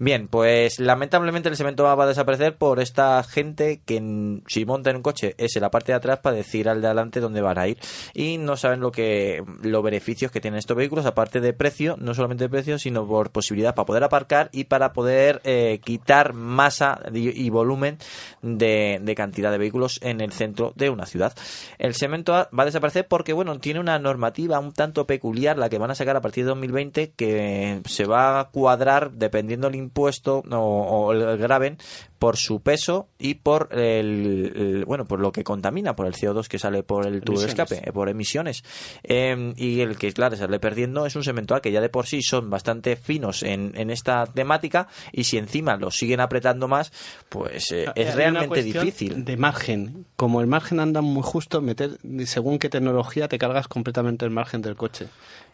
Bien, 0.00 0.28
pues 0.28 0.78
lamentablemente 0.78 1.48
el 1.48 1.56
segmento 1.56 1.88
A 1.88 1.94
va 1.94 2.04
a 2.04 2.08
desaparecer 2.08 2.56
por 2.56 2.80
esta 2.80 3.20
gente 3.24 3.80
que 3.84 4.42
si 4.46 4.64
monta 4.66 4.90
en 4.90 4.96
un 4.96 5.02
coche 5.02 5.34
es 5.38 5.56
en 5.56 5.62
la 5.62 5.70
parte 5.70 5.92
de 5.92 5.96
atrás 5.96 6.18
para 6.20 6.36
decir 6.36 6.68
al 6.68 6.82
de 6.82 6.86
adelante 6.86 7.18
dónde 7.18 7.40
van 7.40 7.58
a 7.58 7.66
ir 7.66 7.78
y 8.14 8.36
no 8.36 8.56
saben 8.56 8.80
lo 8.80 8.92
que 8.92 9.42
los 9.62 9.82
beneficios 9.82 10.30
que 10.30 10.40
tienen 10.40 10.58
estos 10.58 10.76
vehículos 10.76 11.06
aparte 11.06 11.40
de 11.40 11.52
precio, 11.54 11.96
no 11.98 12.12
solamente 12.14 12.44
de 12.44 12.50
precio, 12.50 12.78
sino 12.78 13.08
por 13.08 13.30
posibilidad 13.30 13.74
para 13.74 13.86
poder 13.86 14.04
aparcar 14.04 14.50
y 14.52 14.64
para 14.64 14.92
poder 14.92 15.40
eh, 15.44 15.80
quitar 15.82 16.34
masa 16.34 17.00
y, 17.12 17.48
volumen 17.48 17.98
de 18.42 19.14
cantidad 19.16 19.50
de 19.50 19.58
vehículos 19.58 19.98
en 20.02 20.20
el 20.20 20.30
centro 20.32 20.57
de 20.74 20.90
una 20.90 21.06
ciudad. 21.06 21.34
El 21.78 21.94
segmento 21.94 22.34
A 22.34 22.48
va 22.56 22.62
a 22.62 22.66
desaparecer 22.66 23.06
porque 23.06 23.32
bueno, 23.32 23.58
tiene 23.58 23.80
una 23.80 23.98
normativa 23.98 24.58
un 24.58 24.72
tanto 24.72 25.06
peculiar 25.06 25.58
la 25.58 25.68
que 25.68 25.78
van 25.78 25.90
a 25.90 25.94
sacar 25.94 26.16
a 26.16 26.20
partir 26.20 26.44
de 26.44 26.48
2020 26.48 27.12
que 27.12 27.80
se 27.86 28.04
va 28.04 28.40
a 28.40 28.50
cuadrar 28.50 29.12
dependiendo 29.12 29.68
del 29.68 29.76
impuesto 29.76 30.42
o, 30.50 30.56
o 30.56 31.12
el 31.12 31.38
graven 31.38 31.78
por 32.18 32.36
su 32.36 32.60
peso 32.60 33.08
y 33.18 33.34
por 33.34 33.68
el, 33.72 34.52
el- 34.56 34.84
bueno 34.84 35.04
por 35.04 35.20
lo 35.20 35.30
que 35.32 35.44
contamina 35.44 35.94
por 35.94 36.06
el 36.06 36.14
CO2 36.14 36.48
que 36.48 36.58
sale 36.58 36.82
por 36.82 37.06
el 37.06 37.22
tubo 37.22 37.40
de 37.40 37.46
escape 37.46 37.88
eh, 37.88 37.92
por 37.92 38.08
emisiones 38.08 38.62
Eh, 39.04 39.52
y 39.56 39.80
el 39.80 39.96
que 39.96 40.12
claro 40.12 40.36
sale 40.36 40.58
perdiendo 40.60 41.06
es 41.06 41.14
un 41.16 41.22
segmento 41.24 41.54
A 41.54 41.60
que 41.62 41.70
ya 41.72 41.80
de 41.80 41.88
por 41.88 42.06
sí 42.06 42.22
son 42.22 42.50
bastante 42.50 42.96
finos 42.96 43.42
en, 43.42 43.72
en 43.76 43.90
esta 43.90 44.26
temática 44.26 44.88
y 45.12 45.24
si 45.24 45.38
encima 45.38 45.76
lo 45.76 45.90
siguen 45.90 46.20
apretando 46.20 46.68
más 46.68 46.92
pues 47.28 47.70
eh, 47.72 47.86
Hay 47.94 48.02
es 48.02 48.14
realmente 48.14 48.62
difícil 48.62 49.24
De 49.24 49.36
margen. 49.36 50.06
Como 50.16 50.40
el 50.40 50.46
margen 50.46 50.80
anda 50.80 51.00
muy 51.00 51.22
justo, 51.22 51.60
meter 51.60 51.98
según 52.24 52.58
qué 52.58 52.68
tecnología 52.68 53.28
te 53.28 53.38
cargas 53.38 53.68
completamente 53.68 54.24
el 54.24 54.30
margen 54.30 54.62
del 54.62 54.74
coche. 54.76 55.06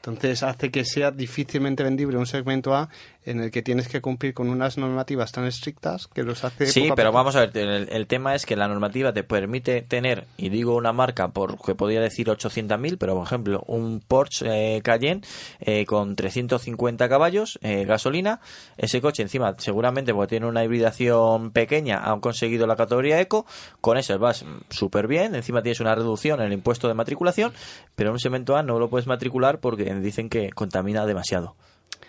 Entonces 0.06 0.42
hace 0.42 0.70
que 0.70 0.84
sea 0.84 1.10
difícilmente 1.10 1.82
vendible 1.82 2.18
un 2.18 2.26
segmento 2.26 2.74
A 2.74 2.88
en 3.24 3.40
el 3.40 3.50
que 3.50 3.62
tienes 3.62 3.88
que 3.88 4.00
cumplir 4.00 4.34
con 4.34 4.50
unas 4.50 4.76
normativas 4.76 5.32
tan 5.32 5.46
estrictas 5.46 6.08
que 6.08 6.22
los 6.22 6.44
hace. 6.44 6.66
Sí, 6.66 6.90
pero 6.94 7.08
poco. 7.08 7.18
vamos 7.18 7.36
a 7.36 7.46
ver, 7.46 7.56
el, 7.56 7.88
el 7.90 8.06
tema 8.06 8.34
es 8.34 8.44
que 8.44 8.54
la 8.54 8.68
normativa 8.68 9.12
te 9.12 9.24
permite 9.24 9.80
tener, 9.82 10.26
y 10.36 10.50
digo 10.50 10.76
una 10.76 10.92
marca 10.92 11.28
porque 11.28 11.74
podría 11.74 12.00
decir 12.00 12.26
800.000, 12.26 12.98
pero 12.98 13.14
por 13.14 13.26
ejemplo, 13.26 13.64
un 13.66 14.00
Porsche 14.00 14.76
eh, 14.76 14.82
Cayenne 14.82 15.22
eh, 15.60 15.86
con 15.86 16.16
350 16.16 17.08
caballos, 17.08 17.58
eh, 17.62 17.84
gasolina, 17.84 18.40
ese 18.76 19.00
coche 19.00 19.22
encima 19.22 19.54
seguramente 19.58 20.12
porque 20.12 20.30
tiene 20.30 20.46
una 20.46 20.64
hibridación 20.64 21.50
pequeña, 21.50 22.04
han 22.04 22.20
conseguido 22.20 22.66
la 22.66 22.76
categoría 22.76 23.20
Eco, 23.20 23.46
con 23.80 23.96
eso 23.96 24.18
vas 24.18 24.44
súper 24.68 25.06
bien, 25.08 25.34
encima 25.34 25.62
tienes 25.62 25.80
una 25.80 25.94
reducción 25.94 26.40
en 26.40 26.46
el 26.46 26.52
impuesto 26.52 26.88
de 26.88 26.94
matriculación, 26.94 27.52
pero 27.94 28.10
en 28.10 28.14
un 28.14 28.20
segmento 28.20 28.56
A 28.56 28.62
no 28.62 28.78
lo 28.78 28.90
puedes 28.90 29.06
matricular 29.06 29.60
porque 29.60 29.93
dicen 30.00 30.28
que 30.28 30.50
contamina 30.50 31.06
demasiado. 31.06 31.54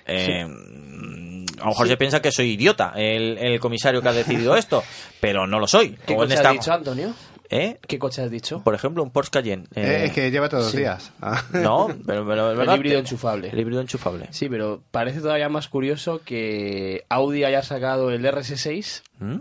Eh, 0.08 0.44
A 0.44 1.64
lo 1.64 1.66
mejor 1.68 1.88
Sí. 1.88 1.92
se 1.94 1.98
piensa 1.98 2.22
que 2.22 2.32
soy 2.32 2.52
idiota 2.52 2.94
el, 2.96 3.38
el 3.38 3.60
comisario 3.60 4.02
que 4.02 4.10
ha 4.10 4.14
decidido 4.14 4.56
esto, 4.58 4.84
pero 5.20 5.48
no 5.48 5.60
lo 5.60 5.68
soy. 5.68 5.98
¿Qué 6.06 6.16
coche 6.16 6.34
esta- 6.36 6.50
has 6.50 6.54
dicho, 6.56 6.74
Antonio? 6.74 7.14
¿Eh? 7.50 7.78
¿Qué 7.88 8.00
coche 8.00 8.24
has 8.24 8.32
dicho? 8.32 8.62
Por 8.64 8.74
ejemplo, 8.74 9.04
un 9.04 9.12
Porsche 9.12 9.30
Cayenne. 9.32 9.66
Eh, 9.76 10.06
es 10.06 10.12
que 10.14 10.32
lleva 10.32 10.50
todos 10.50 10.64
los 10.64 10.72
sí. 10.72 10.80
días. 10.80 11.12
Ah. 11.22 11.44
No, 11.54 11.88
pero, 12.06 12.26
pero 12.28 12.48
es 12.48 12.52
El 12.54 12.58
verdad. 12.58 12.76
híbrido 12.76 13.00
enchufable. 13.00 13.50
El 13.50 13.60
híbrido 13.60 13.82
enchufable. 13.82 14.28
Sí, 14.32 14.50
pero 14.50 14.82
parece 14.92 15.22
todavía 15.22 15.48
más 15.48 15.68
curioso 15.68 16.22
que 16.26 17.06
Audi 17.08 17.44
haya 17.44 17.62
sacado 17.62 18.10
el 18.12 18.26
RS6 18.26 19.04
¿Mm? 19.20 19.36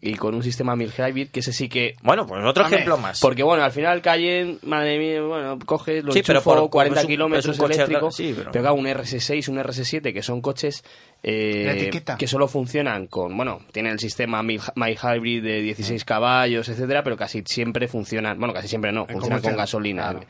Y 0.00 0.14
con 0.14 0.34
un 0.34 0.42
sistema 0.44 0.76
mild 0.76 0.92
hybrid, 0.96 1.28
que 1.30 1.40
ese 1.40 1.52
sí 1.52 1.68
que... 1.68 1.96
Bueno, 2.02 2.24
pues 2.26 2.44
otro 2.44 2.64
ejemplo 2.66 2.96
más. 2.98 3.18
Porque 3.20 3.42
bueno, 3.42 3.64
al 3.64 3.72
final 3.72 4.00
Cayenne, 4.00 4.58
madre 4.62 4.98
mía, 4.98 5.20
bueno, 5.22 5.58
coges, 5.66 6.04
lo 6.04 6.12
Sí, 6.12 6.22
pero 6.24 6.40
por- 6.40 6.70
40 6.70 7.00
es 7.00 7.04
un- 7.04 7.10
kilómetros 7.10 7.58
eléctricos, 7.58 8.14
sí, 8.14 8.32
pero- 8.36 8.52
pero... 8.52 8.74
un 8.74 8.86
RS6, 8.86 9.48
un 9.48 9.58
RS7, 9.58 10.12
que 10.12 10.22
son 10.22 10.40
coches 10.40 10.84
eh, 11.24 11.90
que 12.16 12.26
solo 12.28 12.46
funcionan 12.46 13.08
con, 13.08 13.36
bueno, 13.36 13.60
tienen 13.72 13.90
el 13.90 13.98
sistema 13.98 14.40
mild, 14.44 14.62
mild 14.76 14.98
hybrid 15.02 15.42
de 15.42 15.62
16 15.62 16.04
caballos, 16.04 16.68
etcétera, 16.68 17.02
pero 17.02 17.16
casi 17.16 17.42
siempre 17.44 17.88
funcionan, 17.88 18.38
bueno, 18.38 18.54
casi 18.54 18.68
siempre 18.68 18.92
no, 18.92 19.04
funcionan 19.04 19.42
con 19.42 19.56
gasolina. 19.56 20.02
claro. 20.10 20.20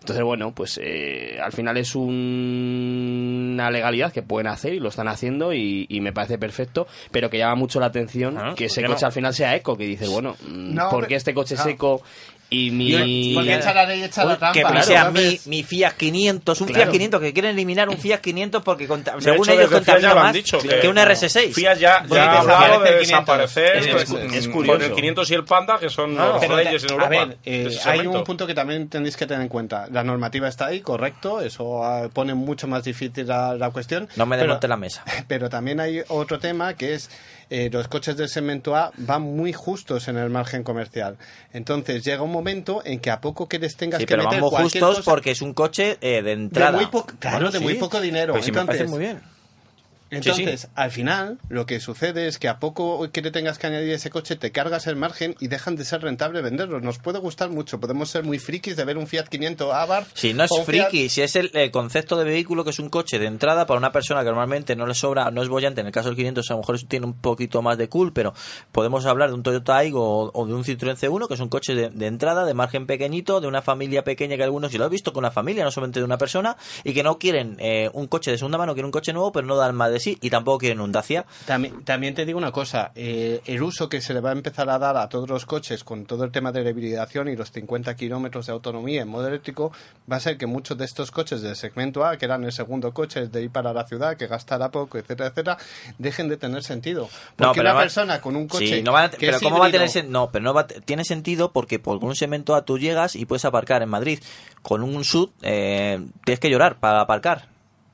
Entonces, 0.00 0.24
bueno, 0.24 0.52
pues 0.52 0.80
eh, 0.82 1.38
al 1.40 1.52
final 1.52 1.76
es 1.76 1.94
un- 1.94 3.50
una 3.54 3.70
legalidad 3.70 4.12
que 4.12 4.22
pueden 4.22 4.46
hacer 4.48 4.74
y 4.74 4.80
lo 4.80 4.88
están 4.88 5.06
haciendo 5.08 5.52
y, 5.52 5.86
y 5.88 6.00
me 6.00 6.12
parece 6.12 6.38
perfecto, 6.38 6.86
pero 7.10 7.30
que 7.30 7.38
llama 7.38 7.54
mucho 7.54 7.78
la 7.80 7.86
atención 7.86 8.36
Ah, 8.36 8.54
que 8.56 8.64
¿por 8.64 8.72
ese 8.72 8.82
coche 8.84 9.02
no? 9.02 9.06
Al 9.12 9.14
final 9.14 9.34
sea 9.34 9.54
eco, 9.54 9.76
que 9.76 9.84
dices, 9.84 10.08
bueno, 10.08 10.36
mm, 10.40 10.74
No, 10.74 10.90
¿por 10.90 11.06
qué 11.06 11.14
este 11.16 11.34
coche 11.34 11.54
es 11.54 11.60
claro. 11.60 11.74
eco 11.74 12.02
y 12.50 12.70
mi... 12.70 13.32
Porque 13.34 13.54
echa 13.54 13.72
la 13.72 13.86
ley, 13.86 14.02
echa 14.02 14.26
la 14.26 14.32
Uy, 14.32 14.38
trampa. 14.38 14.52
que 14.52 14.60
Claro, 14.60 14.82
sea 14.82 15.06
entonces- 15.06 15.46
mi, 15.46 15.56
mi 15.56 15.62
Fiat 15.62 15.92
500, 15.96 16.60
un 16.60 16.66
Claro. 16.66 16.82
Fiat 16.82 16.92
500 16.92 17.20
que 17.22 17.32
quieren 17.32 17.52
eliminar 17.52 17.88
un 17.88 17.96
Fiat 17.96 18.18
500 18.20 18.62
porque 18.62 18.86
según 18.86 19.00
hecho, 19.00 19.52
ellos 19.52 19.70
contamina 19.70 19.98
ya 20.08 20.14
lo 20.14 20.20
han 20.20 20.26
más 20.26 20.34
dicho, 20.34 20.58
que, 20.58 20.80
que- 20.80 20.86
un 20.88 20.96
RS6. 20.98 21.54
Fiat 21.54 21.78
ya, 21.78 21.78
ya 21.78 21.94
ha 21.98 22.02
pensaba 22.40 22.60
hablado 22.64 22.82
que 22.84 22.90
de 22.90 22.98
el 22.98 23.04
500. 23.06 23.08
desaparecer 23.38 23.76
Es- 23.76 23.88
pues, 24.12 24.34
es 24.34 24.48
curioso. 24.48 24.78
con 24.78 24.82
el 24.86 24.92
500 24.94 25.30
y 25.30 25.34
el 25.34 25.44
Panda, 25.44 25.78
que 25.78 25.88
son 25.88 26.14
No, 26.14 26.34
los 26.34 26.46
reyes 26.46 26.84
en 26.84 26.90
a 26.90 26.92
Europa. 26.92 27.08
ver, 27.08 27.38
eh, 27.46 27.78
hay 27.86 28.06
un 28.06 28.22
punto 28.22 28.46
que 28.46 28.52
también 28.54 28.86
tenéis 28.90 29.16
que 29.16 29.24
tener 29.26 29.40
en 29.42 29.48
cuenta. 29.48 29.86
La 29.90 30.04
normativa 30.04 30.46
está 30.46 30.66
ahí, 30.66 30.82
correcto, 30.82 31.40
eso 31.40 31.82
ah, 31.82 32.10
pone 32.12 32.34
mucho 32.34 32.68
más 32.68 32.84
difícil 32.84 33.26
la, 33.28 33.54
la 33.54 33.70
cuestión. 33.70 34.10
No 34.16 34.26
me 34.26 34.36
desmonte 34.36 34.68
la 34.68 34.76
mesa. 34.76 35.02
Pero 35.26 35.48
también 35.48 35.80
hay 35.80 36.02
otro 36.08 36.38
tema 36.38 36.74
que 36.74 36.92
es 36.92 37.08
eh, 37.54 37.68
los 37.70 37.86
coches 37.88 38.16
del 38.16 38.28
segmento 38.28 38.74
A 38.74 38.90
van 38.96 39.22
muy 39.22 39.52
justos 39.52 40.08
en 40.08 40.16
el 40.16 40.30
margen 40.30 40.62
comercial. 40.64 41.16
Entonces 41.52 42.02
llega 42.04 42.22
un 42.22 42.32
momento 42.32 42.82
en 42.84 42.98
que 42.98 43.10
a 43.10 43.20
poco 43.20 43.46
que 43.48 43.58
les 43.58 43.76
tengas 43.76 43.98
Sí, 44.00 44.06
que 44.06 44.14
pero 44.14 44.24
meter 44.24 44.40
vamos 44.40 44.58
justos 44.60 44.96
cosa- 44.98 45.10
porque 45.10 45.32
es 45.32 45.42
un 45.42 45.52
coche 45.52 45.98
eh, 46.00 46.22
de 46.22 46.22
de 46.22 46.32
entrada. 46.32 46.76
muy 46.78 46.86
poco, 46.86 47.12
claro, 47.18 47.36
Bueno, 47.36 47.50
de 47.52 47.58
sí. 47.58 47.64
muy 47.64 47.74
poco 47.74 48.00
dinero. 48.00 48.32
Pues 48.32 48.44
sí, 48.46 48.52
me 48.52 48.60
Entonces, 48.60 48.78
parece 48.86 48.90
muy 48.90 49.00
bien. 49.00 49.20
Entonces, 50.12 50.60
Sí, 50.62 50.66
sí. 50.66 50.72
al 50.74 50.90
final, 50.90 51.38
lo 51.48 51.66
que 51.66 51.80
sucede 51.80 52.26
es 52.28 52.38
que 52.38 52.48
a 52.48 52.58
poco 52.58 53.10
que 53.10 53.22
le 53.22 53.30
tengas 53.30 53.58
que 53.58 53.66
añadir 53.66 53.92
ese 53.92 54.10
coche, 54.10 54.36
te 54.36 54.52
cargas 54.52 54.86
el 54.86 54.96
margen 54.96 55.34
y 55.40 55.48
dejan 55.48 55.76
de 55.76 55.84
ser 55.84 56.02
rentable 56.02 56.42
venderlos. 56.42 56.82
Nos 56.82 56.98
puede 56.98 57.18
gustar 57.18 57.50
mucho, 57.50 57.80
podemos 57.80 58.10
ser 58.10 58.22
muy 58.24 58.38
frikis 58.38 58.76
de 58.76 58.84
ver 58.84 58.98
un 58.98 59.06
Fiat 59.06 59.26
500 59.28 59.72
Abarth. 59.72 60.08
Si 60.14 60.34
no 60.34 60.44
es 60.44 60.50
Fiat- 60.50 60.64
friki, 60.64 61.08
si 61.08 61.22
es 61.22 61.34
el, 61.36 61.50
el 61.54 61.70
concepto 61.70 62.16
de 62.16 62.24
vehículo 62.24 62.64
que 62.64 62.70
es 62.70 62.78
un 62.78 62.88
coche 62.88 63.18
de 63.18 63.26
entrada 63.26 63.66
para 63.66 63.78
una 63.78 63.92
persona 63.92 64.20
que 64.20 64.26
normalmente 64.26 64.76
no 64.76 64.86
le 64.86 64.94
sobra, 64.94 65.30
no 65.30 65.42
es 65.42 65.48
bollante, 65.48 65.80
en 65.80 65.86
el 65.86 65.92
caso 65.92 66.08
del 66.08 66.16
500 66.16 66.50
a 66.50 66.54
lo 66.54 66.58
mejor 66.60 66.78
tiene 66.82 67.06
un 67.06 67.14
poquito 67.14 67.62
más 67.62 67.78
de 67.78 67.88
cool, 67.88 68.12
pero 68.12 68.34
podemos 68.72 69.06
hablar 69.06 69.28
de 69.30 69.34
un 69.34 69.42
Toyota 69.42 69.76
Aygo 69.76 70.30
o, 70.32 70.46
de 70.46 70.54
un 70.54 70.64
Citroën 70.64 70.96
C1 70.96 71.26
que 71.28 71.34
es 71.34 71.40
un 71.40 71.48
coche 71.48 71.74
de, 71.74 71.90
de 71.90 72.06
entrada, 72.06 72.44
de 72.44 72.54
margen 72.54 72.86
pequeñito, 72.86 73.40
de 73.40 73.46
una 73.46 73.62
familia 73.62 74.04
pequeña 74.04 74.36
que 74.36 74.42
algunos, 74.44 74.72
y 74.74 74.78
lo 74.78 74.86
he 74.86 74.88
visto 74.88 75.12
con 75.12 75.20
una 75.22 75.30
familia, 75.30 75.64
no 75.64 75.70
solamente 75.70 76.00
de 76.00 76.04
una 76.04 76.18
persona, 76.18 76.56
y 76.84 76.92
que 76.92 77.02
no 77.02 77.18
quieren 77.18 77.56
eh, 77.58 77.90
un 77.92 78.06
coche 78.06 78.30
de 78.30 78.38
segunda 78.38 78.58
mano, 78.58 78.74
quieren 78.74 78.86
un 78.86 78.92
coche 78.92 79.12
nuevo, 79.12 79.32
pero 79.32 79.46
no 79.46 79.56
dan 79.56 79.74
más 79.74 79.90
de 79.90 80.00
sí, 80.02 80.18
y 80.20 80.28
tampoco 80.30 80.58
quieren 80.58 80.80
un 80.80 80.92
Dacia. 80.92 81.24
También, 81.46 81.84
también 81.84 82.14
te 82.14 82.26
digo 82.26 82.38
una 82.38 82.52
cosa, 82.52 82.92
eh, 82.94 83.40
el 83.46 83.62
uso 83.62 83.88
que 83.88 84.00
se 84.00 84.12
le 84.14 84.20
va 84.20 84.30
a 84.30 84.32
empezar 84.32 84.68
a 84.68 84.78
dar 84.78 84.96
a 84.96 85.08
todos 85.08 85.28
los 85.28 85.46
coches 85.46 85.84
con 85.84 86.04
todo 86.04 86.24
el 86.24 86.30
tema 86.32 86.52
de 86.52 86.62
la 86.64 86.70
hibridación 86.70 87.28
y 87.28 87.36
los 87.36 87.50
50 87.52 87.94
kilómetros 87.96 88.46
de 88.46 88.52
autonomía 88.52 89.02
en 89.02 89.08
modo 89.08 89.28
eléctrico 89.28 89.72
va 90.10 90.16
a 90.16 90.20
ser 90.20 90.36
que 90.36 90.46
muchos 90.46 90.76
de 90.76 90.84
estos 90.84 91.10
coches 91.10 91.40
del 91.42 91.56
segmento 91.56 92.04
A, 92.04 92.16
que 92.16 92.24
eran 92.24 92.44
el 92.44 92.52
segundo 92.52 92.92
coche 92.92 93.28
de 93.28 93.42
ir 93.42 93.50
para 93.50 93.72
la 93.72 93.86
ciudad, 93.86 94.16
que 94.16 94.26
gastara 94.26 94.70
poco, 94.70 94.98
etcétera, 94.98 95.28
etcétera, 95.30 95.58
dejen 95.98 96.28
de 96.28 96.36
tener 96.36 96.62
sentido. 96.62 97.08
Porque 97.36 97.60
una 97.60 97.72
va- 97.74 97.80
persona 97.80 98.20
con 98.20 98.36
un 98.36 98.48
coche 98.48 98.66
Sí, 98.66 98.82
no 98.82 98.92
va 98.92 99.04
a- 99.04 99.10
que 99.10 99.18
pero 99.26 99.36
es 99.36 99.42
¿cómo 99.42 99.58
va 99.58 99.66
a 99.66 99.70
tener 99.70 99.88
sen- 99.88 100.08
No, 100.08 100.30
pero 100.30 100.42
no 100.44 100.52
va 100.54 100.62
a- 100.62 100.66
tiene 100.66 101.04
sentido 101.04 101.52
porque 101.52 101.78
por 101.78 102.02
un 102.04 102.16
segmento 102.16 102.54
A 102.54 102.64
tú 102.64 102.78
llegas 102.78 103.14
y 103.16 103.24
puedes 103.26 103.44
aparcar 103.44 103.82
en 103.82 103.88
Madrid 103.88 104.18
con 104.62 104.82
un 104.82 105.04
SUV, 105.04 105.30
eh, 105.42 106.00
tienes 106.24 106.40
que 106.40 106.50
llorar 106.50 106.78
para 106.80 107.00
aparcar. 107.00 107.51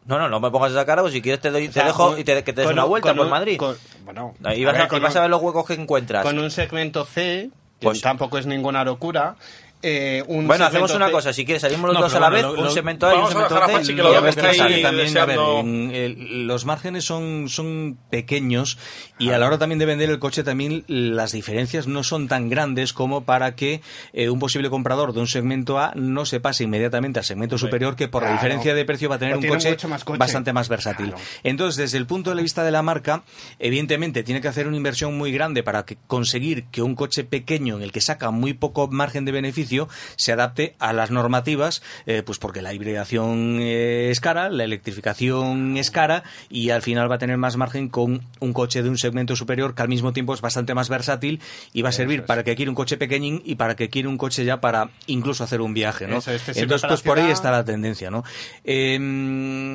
No, 0.08 0.18
no, 0.18 0.28
no 0.28 0.40
me 0.40 0.50
pongas 0.50 0.72
esa 0.72 0.84
cara, 0.86 1.02
pues 1.02 1.12
si 1.14 1.22
quieres 1.22 1.40
te, 1.40 1.50
doy, 1.50 1.66
te 1.68 1.74
sea, 1.74 1.84
dejo 1.84 2.18
y 2.18 2.24
te, 2.24 2.42
que 2.42 2.52
te 2.52 2.62
des 2.62 2.70
una 2.70 2.84
un- 2.84 2.88
vuelta 2.90 3.14
por 3.14 3.26
un- 3.26 3.30
Madrid. 3.30 3.58
con- 3.58 3.76
bueno, 4.04 4.34
y 4.56 4.64
vas, 4.64 4.74
a 4.74 4.78
a, 4.78 4.80
ver, 4.80 4.88
con 4.88 4.98
y 4.98 5.02
vas 5.02 5.14
a 5.16 5.20
ver 5.20 5.30
los 5.30 5.42
huecos 5.42 5.66
que 5.66 5.74
encuentras. 5.74 6.24
Con 6.24 6.38
un 6.38 6.50
segmento 6.50 7.04
C, 7.04 7.50
Pues- 7.80 8.00
tampoco 8.00 8.38
es 8.38 8.46
ninguna 8.46 8.84
locura. 8.84 9.36
Eh, 9.82 10.24
un 10.26 10.46
Bueno, 10.46 10.64
hacemos 10.64 10.92
una 10.94 11.06
C- 11.06 11.12
cosa, 11.12 11.32
si 11.32 11.44
quieres 11.44 11.62
salimos 11.62 11.86
los 11.88 11.94
No, 11.94 12.00
dos 12.02 12.14
a 12.14 12.20
la 12.20 12.30
bueno, 12.30 12.48
vez, 12.50 12.58
lo- 12.60 12.66
un 12.68 12.74
segmento 12.74 13.06
A 13.06 13.14
y 13.14 13.18
un 13.18 13.26
segmento 13.28 13.54
dejar 13.54 13.62
a 13.62 13.66
C. 13.66 13.72
Pachi 13.78 13.92
y 13.92 13.96
que 13.96 14.02
lo 14.02 14.08
a 14.08 14.10
vea 14.12 14.20
ver 14.20 14.34
que 14.34 14.40
sale. 14.54 14.74
ahí 14.74 14.82
también, 14.82 15.18
a 15.18 15.24
ver, 15.24 15.38
deseando- 15.38 15.60
en 15.60 15.90
el- 15.94 16.46
los 16.46 16.64
márgenes 16.64 17.04
son, 17.04 17.48
son 17.48 17.98
pequeños 18.10 18.78
y 19.18 19.30
a 19.30 19.38
la 19.38 19.46
hora 19.46 19.58
también 19.58 19.78
de 19.78 19.86
vender 19.86 20.10
el 20.10 20.18
coche 20.18 20.42
también 20.42 20.84
las 20.88 21.32
diferencias 21.32 21.86
no 21.86 22.02
son 22.02 22.28
tan 22.28 22.48
grandes 22.48 22.92
como 22.92 23.24
para 23.24 23.54
que 23.54 23.80
eh, 24.12 24.30
un 24.30 24.38
posible 24.38 24.70
comprador 24.70 25.12
de 25.12 25.20
un 25.20 25.26
segmento 25.28 25.78
A 25.78 25.92
no 25.94 26.26
se 26.26 26.40
pase 26.40 26.64
inmediatamente 26.64 27.18
al 27.20 27.24
segmento 27.24 27.58
superior 27.58 27.94
que 27.96 28.08
por 28.08 28.22
la 28.22 28.32
diferencia 28.32 28.74
de 28.74 28.84
precio 28.84 29.08
va 29.08 29.16
a 29.16 29.18
tener 29.18 29.36
un 29.36 29.46
más 29.48 29.64
coche. 29.64 30.16
bastante 30.18 30.52
más 30.52 30.68
versátil. 30.68 31.14
Entonces, 31.44 31.76
desde 31.76 31.98
el 31.98 32.06
punto 32.06 32.34
de 32.34 32.42
vista 32.42 32.64
de 32.64 32.70
la 32.70 32.82
marca, 32.82 33.22
evidentemente 33.58 34.22
tiene 34.22 34.40
que 34.40 34.48
hacer 34.48 34.66
una 34.66 34.76
inversión 34.76 35.16
muy 35.16 35.30
grande 35.32 35.62
para 35.62 35.84
que 35.84 35.98
conseguir 36.06 36.64
que 36.70 36.82
un 36.82 36.94
coche 36.94 37.24
pequeño 37.24 37.76
en 37.76 37.82
el 37.82 37.92
que 37.92 38.00
saca 38.00 38.30
muy 38.30 38.54
poco 38.54 38.88
margen 38.88 39.24
de 39.24 39.32
beneficio 39.32 39.67
se 40.16 40.32
adapte 40.32 40.74
a 40.78 40.92
las 40.92 41.10
normativas, 41.10 41.82
eh, 42.06 42.22
pues 42.24 42.38
porque 42.38 42.62
la 42.62 42.72
hibridación 42.72 43.58
eh, 43.60 44.10
es 44.10 44.20
cara, 44.20 44.48
la 44.48 44.64
electrificación 44.64 45.76
es 45.76 45.90
cara 45.90 46.22
y 46.48 46.70
al 46.70 46.82
final 46.82 47.10
va 47.10 47.16
a 47.16 47.18
tener 47.18 47.36
más 47.36 47.56
margen 47.56 47.88
con 47.88 48.22
un 48.40 48.52
coche 48.52 48.82
de 48.82 48.88
un 48.88 48.98
segmento 48.98 49.36
superior 49.36 49.74
que 49.74 49.82
al 49.82 49.88
mismo 49.88 50.12
tiempo 50.12 50.34
es 50.34 50.40
bastante 50.40 50.74
más 50.74 50.88
versátil 50.88 51.40
y 51.72 51.82
va 51.82 51.90
a 51.90 51.92
servir 51.92 52.24
para 52.24 52.44
que 52.44 52.54
quiere 52.54 52.70
un 52.70 52.74
coche 52.74 52.96
pequeñín 52.96 53.42
y 53.44 53.56
para 53.56 53.76
que 53.76 53.88
quiere 53.88 54.08
un 54.08 54.18
coche 54.18 54.44
ya 54.44 54.60
para 54.60 54.90
incluso 55.06 55.44
hacer 55.44 55.60
un 55.60 55.74
viaje, 55.74 56.06
¿no? 56.06 56.18
Este 56.18 56.60
Entonces, 56.60 56.88
pues 56.88 57.02
por 57.02 57.18
ahí 57.18 57.30
está 57.30 57.50
la 57.50 57.64
tendencia, 57.64 58.10
¿no? 58.10 58.24
Eh, 58.64 58.96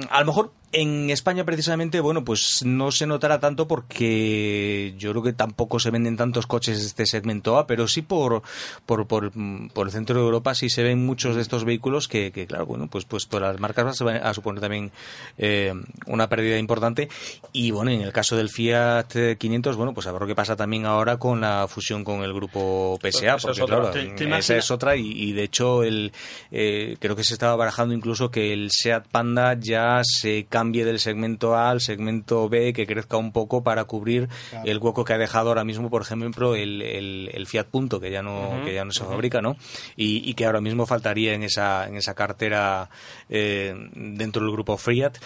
a 0.10 0.20
lo 0.20 0.26
mejor 0.26 0.52
en 0.74 1.10
España 1.12 1.46
precisamente, 1.46 2.00
bueno, 2.02 2.24
pues 2.26 2.64
no 2.66 2.92
se 2.92 3.06
notará 3.08 3.40
tanto 3.40 3.68
porque 3.68 4.94
yo 4.98 5.12
creo 5.12 5.24
que 5.24 5.34
tampoco 5.34 5.80
se 5.80 5.92
venden 5.92 6.18
tantos 6.18 6.48
coches 6.48 6.80
de 6.80 6.86
este 6.88 7.06
segmento 7.06 7.58
A, 7.58 7.68
pero 7.68 7.88
sí 7.88 8.02
por, 8.02 8.42
por, 8.86 9.08
por, 9.08 9.32
por 9.72 9.88
el 9.88 9.92
centro 9.94 10.16
de 10.20 10.26
Europa 10.26 10.54
sí 10.56 10.70
se 10.70 10.84
ven 10.84 11.06
muchos 11.06 11.36
de 11.36 11.42
estos 11.42 11.64
vehículos 11.64 12.08
que, 12.08 12.32
que, 12.32 12.46
claro, 12.48 12.66
bueno, 12.66 12.88
pues, 12.88 13.06
pues 13.06 13.26
para 13.26 13.52
las 13.52 13.60
marcas 13.60 14.02
van 14.02 14.18
a 14.18 14.34
suponer 14.34 14.62
también 14.62 14.92
eh, 15.38 15.74
una 16.08 16.28
pérdida 16.28 16.58
importante. 16.58 17.08
Y 17.52 17.72
bueno, 17.72 17.92
en 17.92 18.02
el 18.02 18.12
caso 18.12 18.36
del 18.36 18.50
Fiat 18.50 19.38
500, 19.38 19.76
bueno, 19.76 19.94
pues 19.94 20.06
ver 20.12 20.20
lo 20.22 20.28
que 20.28 20.36
pasa 20.36 20.56
también 20.56 20.86
ahora 20.86 21.18
con 21.18 21.42
la 21.42 21.68
fusión 21.68 22.04
con 22.04 22.24
el 22.24 22.34
grupo 22.34 22.98
PSA, 23.02 23.36
es 23.36 23.44
porque 23.44 23.62
otra. 23.64 23.78
claro, 23.78 23.92
¿Te- 23.92 24.08
te 24.10 24.38
esa 24.38 24.58
es 24.58 24.72
otra 24.72 24.96
y, 24.96 25.08
y 25.12 25.32
de 25.34 25.44
hecho 25.44 25.84
el 25.84 26.12
eh, 26.52 26.98
creo 27.00 27.16
que 27.16 27.24
se 27.24 27.34
estaba 27.34 27.56
barajando 27.56 27.94
incluso 27.94 28.32
que 28.32 28.52
el 28.54 28.70
Seat 28.72 29.08
Panda 29.10 29.56
ya 29.60 30.02
se 30.04 30.46
cambie 30.64 30.86
del 30.86 31.00
segmento 31.00 31.56
A 31.56 31.70
al 31.72 31.82
segmento 31.82 32.48
B 32.48 32.72
que 32.72 32.88
crezca 32.88 33.18
un 33.18 33.34
poco 33.34 33.64
para 33.64 33.84
cubrir 33.84 34.30
Claro. 34.50 34.66
el 34.70 34.78
hueco 34.78 35.04
que 35.04 35.12
ha 35.14 35.18
dejado 35.18 35.50
ahora 35.50 35.66
mismo 35.66 35.90
por 35.90 36.02
ejemplo 36.02 36.56
el, 36.56 36.82
el- 36.82 37.30
el 37.34 37.48
Fiat 37.48 37.66
Punto 37.68 38.00
que 38.00 38.12
ya 38.12 38.22
no 38.24 38.62
que 38.64 38.74
ya 38.74 38.86
no 38.86 38.92
se 38.94 39.04
fabrica 39.04 39.42
no 39.42 39.58
y, 39.98 40.22
y 40.30 40.34
que 40.36 40.46
ahora 40.46 40.62
mismo 40.62 40.86
faltaría 40.86 41.34
en 41.34 41.44
esa 41.44 41.86
en 41.88 41.98
esa 41.98 42.14
cartera 42.14 42.90
eh, 43.30 43.76
dentro 43.94 44.42
del 44.44 44.52
grupo 44.54 44.78
Fiat 44.78 45.18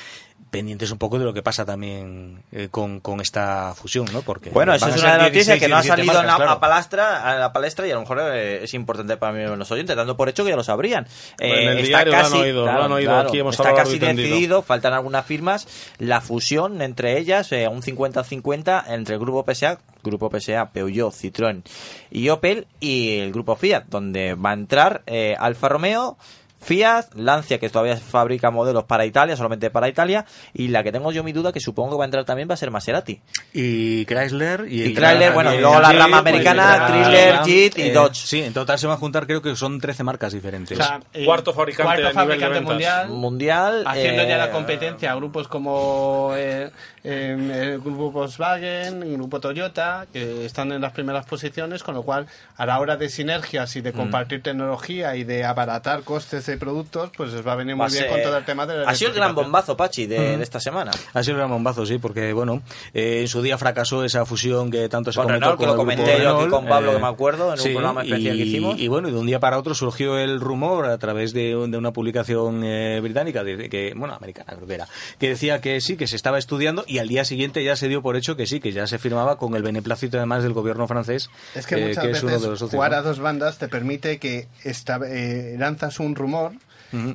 pendientes 0.50 0.92
un 0.92 0.98
poco 0.98 1.20
de 1.20 1.26
lo 1.26 1.34
que 1.34 1.44
pasa 1.44 1.66
también 1.66 2.42
eh, 2.52 2.70
con, 2.72 3.00
con 3.02 3.20
esta 3.20 3.74
fusión, 3.76 4.06
¿no? 4.14 4.22
Porque 4.22 4.50
Bueno, 4.50 4.74
esa 4.74 4.88
van 4.88 4.96
es 4.98 5.04
a 5.04 5.08
una 5.08 5.18
noticia 5.18 5.54
16, 5.56 5.60
que 5.62 5.68
no 5.68 5.76
ha 5.76 5.82
17 5.82 6.06
salido 6.06 6.22
en 6.22 6.26
la, 6.28 6.34
marcas, 6.34 6.38
claro. 6.38 6.52
a 6.52 6.60
palestra, 6.60 7.32
a 7.32 7.36
la 7.38 7.54
palestra 7.54 7.88
y 7.88 7.92
a 7.92 7.96
lo 7.96 8.02
mejor 8.02 8.20
eh, 8.34 8.64
es 8.64 8.74
importante 8.74 9.18
para 9.18 9.34
mí 9.34 9.44
los 9.58 9.72
oyentes, 9.72 9.96
dando 9.96 10.16
por 10.16 10.30
hecho 10.30 10.44
que 10.44 10.52
ya 10.52 10.56
lo 10.56 10.64
sabrían. 10.64 11.06
Eh, 11.40 11.64
En 11.64 11.70
el 11.70 11.78
está 11.80 12.04
diario 12.04 12.14
lo 12.14 12.18
han 12.18 12.24
casi, 12.24 12.38
oído, 12.38 12.60
lo 12.60 12.64
claro, 12.72 12.84
han 12.86 12.92
oído, 12.94 13.12
claro, 13.12 13.30
aquí 13.30 13.40
hemos 13.40 13.60
está 13.60 13.74
casi 13.74 14.00
decidido, 14.00 14.62
faltan 14.62 14.94
algunas 14.94 15.26
firmas, 15.26 15.68
la 15.98 16.22
fusión 16.22 16.82
entre 16.82 17.18
ellas, 17.18 17.52
eh, 17.52 17.68
un 17.68 17.82
50-50 17.82 18.86
entre 18.88 19.16
el 19.16 19.20
grupo 19.20 19.44
PSA, 19.52 19.80
grupo 20.04 20.30
PSA, 20.30 20.70
Peugeot, 20.72 21.14
Citroën 21.14 21.62
y 22.10 22.30
Opel 22.30 22.68
y 22.80 23.20
el 23.20 23.34
grupo 23.34 23.56
Fiat, 23.58 23.84
donde 23.90 24.34
va 24.36 24.52
a 24.52 24.54
entrar 24.54 25.02
eh, 25.08 25.36
Alfa 25.38 25.68
Romeo, 25.68 26.18
Fiat, 26.60 27.14
Lancia, 27.16 27.60
que 27.60 27.70
todavía 27.70 27.98
fabrica 27.98 28.52
modelos 28.52 28.84
para 28.86 29.06
Italia, 29.06 29.36
solamente 29.36 29.70
para 29.70 29.88
Italia, 29.88 30.26
y 30.54 30.70
la 30.70 30.84
que 30.84 30.92
tengo 30.92 31.12
yo 31.12 31.24
mi 31.24 31.32
duda, 31.32 31.52
que 31.52 31.60
supongo 31.60 31.92
que 31.92 31.98
va 31.98 32.04
a 32.04 32.06
entrar 32.06 32.26
también, 32.26 32.50
va 32.50 32.56
a 32.56 32.58
ser 32.58 32.72
Maserati. 32.72 33.22
y 33.54 34.06
Chrysler 34.06 34.66
y, 34.68 34.84
Y 34.84 34.94
Chrysler, 34.94 35.34
bueno, 35.34 35.54
y 35.54 35.60
luego 35.60 35.80
la 35.80 35.92
rama 35.92 36.22
pues, 36.22 36.34
americana, 36.34 36.88
Chrysler, 36.88 37.40
Jeep 37.44 37.78
y 37.78 37.82
eh, 37.82 37.92
Dodge. 37.92 38.16
Sí, 38.16 38.42
en 38.42 38.54
total 38.54 38.80
se 38.80 38.88
van 38.88 38.96
a 38.96 39.00
juntar 39.00 39.28
creo 39.28 39.42
que 39.42 39.56
son 39.56 39.80
13 39.80 40.04
marcas 40.04 40.34
diferentes. 40.34 40.80
O 40.80 40.84
sea, 40.84 41.00
eh, 41.14 41.26
Cuarto 41.26 41.54
fabricante 41.54 42.02
cuarto 42.02 42.20
a 42.20 42.24
nivel 42.24 42.40
de 42.40 42.46
fabricante 42.46 42.62
mundial. 42.62 43.10
Mundial. 43.10 43.84
Haciendo 43.86 44.24
eh, 44.24 44.28
ya 44.28 44.38
la 44.38 44.52
competencia 44.52 45.12
a 45.12 45.16
grupos 45.16 45.48
como 45.48 46.32
eh, 46.36 46.72
eh, 47.10 47.72
el 47.74 47.80
grupo 47.80 48.12
Volkswagen, 48.12 49.02
el 49.04 49.14
grupo 49.14 49.40
Toyota, 49.40 50.06
que 50.12 50.46
están 50.46 50.72
en 50.72 50.82
las 50.82 50.92
primeras 50.92 51.26
posiciones, 51.26 51.82
con 51.84 51.96
lo 51.96 52.04
cual 52.04 52.28
a 52.58 52.66
la 52.66 52.80
hora 52.80 52.98
de 52.98 53.10
sinergias 53.10 53.76
y 53.76 53.82
de 53.82 53.92
Mm. 53.94 53.96
compartir 53.96 54.44
tecnología 54.44 55.16
y 55.16 55.24
de 55.24 55.46
abaratar 55.46 56.04
costes 56.04 56.46
de 56.46 56.58
productos, 56.58 57.10
pues 57.16 57.32
les 57.34 57.46
va 57.48 57.54
a 57.54 57.56
venir 57.56 57.74
va 57.80 57.86
muy 57.86 57.94
bien 57.94 58.04
ser- 58.04 58.12
con 58.12 58.22
todo 58.22 58.38
el 58.38 58.46
tema 58.46 58.66
de 58.66 58.78
la 58.80 58.90
Ha 58.90 58.96
sido 58.96 59.12
el 59.12 59.16
gran 59.16 59.34
bombazo, 59.34 59.78
Pachi, 59.78 60.06
de, 60.06 60.16
Ujú. 60.20 60.38
de 60.38 60.44
esta 60.44 60.60
semana. 60.60 60.92
Ha 61.14 61.24
sido 61.24 61.36
un 61.36 61.40
gran 61.40 61.50
bombazo, 61.52 61.86
sí, 61.86 61.98
porque 61.98 62.34
bueno, 62.34 62.62
eh, 62.94 63.22
en 63.22 63.28
su 63.28 63.42
día 63.42 63.58
fracasó 63.58 64.04
esa 64.04 64.26
fusión 64.26 64.70
que 64.70 64.90
tanto 64.90 65.12
se 65.12 65.18
Con 65.18 65.28
comentó 65.28 65.46
Renault, 65.46 65.60
que 65.60 65.66
con 65.66 65.68
lo 65.68 65.74
el 65.74 65.78
comenté 66.06 66.22
yo 66.24 66.38
aquí 66.38 66.50
con 66.50 66.66
Pablo, 66.68 66.92
eh, 66.92 66.96
que 66.96 67.02
me 67.02 67.08
acuerdo, 67.08 67.54
en 67.54 67.60
un 67.60 67.72
programa 67.74 68.04
especial 68.04 68.36
y, 68.36 68.38
que 68.40 68.46
hicimos. 68.46 68.80
Y 68.80 68.88
bueno, 68.90 69.08
y 69.08 69.12
de 69.12 69.18
un 69.18 69.26
día 69.28 69.40
para 69.40 69.58
otro 69.58 69.74
surgió 69.74 70.18
el 70.18 70.40
rumor 70.42 70.86
a 70.86 70.98
través 70.98 71.34
de, 71.34 71.56
un- 71.56 71.72
de 71.72 71.78
una 71.78 71.92
publicación 71.94 72.64
eh, 72.66 73.00
británica, 73.02 73.44
de, 73.44 73.70
que 73.70 73.94
bueno, 73.96 74.14
americana 74.14 74.54
creo 74.56 74.68
que 74.68 74.74
era, 74.76 74.88
que 75.20 75.30
decía 75.30 75.62
que 75.62 75.80
sí, 75.82 75.96
que 75.98 76.08
se 76.08 76.16
estaba 76.16 76.38
estudiando 76.38 76.84
y 76.88 76.97
al 77.00 77.08
día 77.08 77.26
siguiente 77.26 77.64
ya 77.64 77.76
se 77.76 77.88
dio 77.88 78.02
por 78.02 78.16
hecho 78.16 78.36
que 78.36 78.46
sí, 78.48 78.60
que 78.60 78.72
ya 78.72 78.88
se 78.88 78.98
firmaba 78.98 79.38
con 79.38 79.56
el 79.56 79.64
beneplácito 79.64 80.18
además 80.18 80.44
del 80.44 80.54
gobierno 80.54 80.88
francés, 80.88 81.30
Es 81.56 81.66
que 81.68 81.76
eh, 81.76 81.88
muchas 81.90 82.06
es 82.06 82.24
uno 82.24 82.28
veces 82.32 82.42
de 82.44 82.48
los 82.50 82.60
socios, 82.60 82.72
jugar 82.78 82.94
a 82.94 83.02
dos 83.02 83.20
bandas 83.20 83.58
te 83.58 83.68
permite 83.68 84.18
que 84.20 84.48
esta- 84.64 85.00
eh, 85.08 85.56
lanzas 85.58 86.00
un 86.00 86.16
rumor 86.16 86.52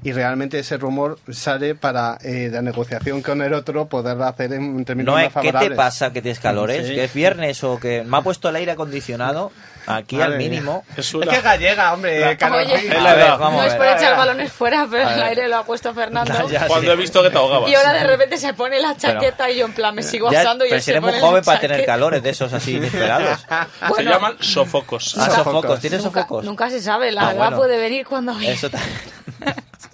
y 0.03 0.13
realmente 0.13 0.59
ese 0.59 0.77
rumor 0.77 1.19
sale 1.31 1.75
para 1.75 2.19
eh, 2.23 2.51
la 2.53 2.61
negociación 2.61 3.23
con 3.23 3.41
el 3.41 3.55
otro 3.55 3.87
poderla 3.87 4.29
hacer 4.29 4.53
en, 4.53 4.85
términos 4.85 5.15
No 5.15 5.19
es, 5.19 5.25
más 5.35 5.43
¿qué 5.43 5.49
favorables. 5.49 5.71
te 5.71 5.77
pasa 5.77 6.13
que 6.13 6.21
tienes 6.21 6.41
calores? 6.41 6.87
Sí. 6.89 6.95
¿Que 6.95 7.05
es 7.05 7.15
viernes 7.15 7.65
o 7.65 7.81
que 7.81 8.05
me 8.05 8.19
ha 8.19 8.21
puesto 8.21 8.51
el 8.51 8.57
aire 8.57 8.73
acondicionado 8.73 9.51
aquí 9.87 10.17
Madre 10.17 10.33
al 10.33 10.39
mínimo? 10.39 10.85
Es 10.97 11.13
Es 11.15 11.29
que 11.29 11.37
es 11.37 11.43
gallega, 11.43 11.93
hombre, 11.93 12.37
Carlos 12.37 12.61
Oye, 12.65 12.87
edad, 12.87 13.39
vamos 13.39 13.61
no 13.61 13.67
es 13.67 13.73
ver. 13.73 13.79
por 13.79 13.87
echar 13.99 14.17
balones 14.17 14.53
fuera, 14.53 14.87
pero 14.91 15.09
el 15.09 15.15
ver. 15.17 15.25
aire 15.25 15.49
lo 15.49 15.57
ha 15.59 15.65
puesto 15.65 15.93
Fernando. 15.95 16.33
Ya, 16.49 16.67
Cuando 16.67 16.87
sí. 16.87 16.93
he 16.93 16.97
visto 16.97 17.23
que 17.23 17.31
te 17.31 17.39
ahogabas. 17.39 17.71
Y 17.71 17.75
ahora 17.75 17.93
de 17.95 18.05
repente 18.05 18.37
se 18.37 18.53
pone 18.55 18.79
la 18.81 18.97
chaqueta 18.97 19.51
y 19.51 19.59
yo 19.59 19.67
en 19.67 19.73
plan 19.73 19.95
me 19.95 20.03
sigo 20.03 20.31
Ya, 20.31 20.41
asando 20.41 20.65
y 20.67 20.71
pero 20.71 20.81
se 20.83 20.91
eres 20.93 21.03
muy 21.03 21.19
joven 21.21 21.43
para 21.45 21.61
tener 21.61 21.85
calores 21.87 22.23
de 22.23 22.31
esos 22.31 22.53
así 22.53 22.77
inesperados. 22.77 23.41
Se 23.41 23.87
Bueno. 23.89 24.11
llaman 24.11 24.37
sofocos. 24.41 25.15
Ah, 25.19 25.31
Sofocos. 25.31 25.81
¿tienes 25.81 26.05
Nunca, 26.05 26.21
sofocos? 26.23 26.45
nunca 26.45 26.71
se 26.71 26.81
sabe, 26.81 27.11
la 27.13 27.29
Ah, 27.29 27.35
bueno. 27.35 27.57
puede 27.57 27.79
venir 27.79 28.07
cuando. 28.07 28.39
Eso 28.41 28.69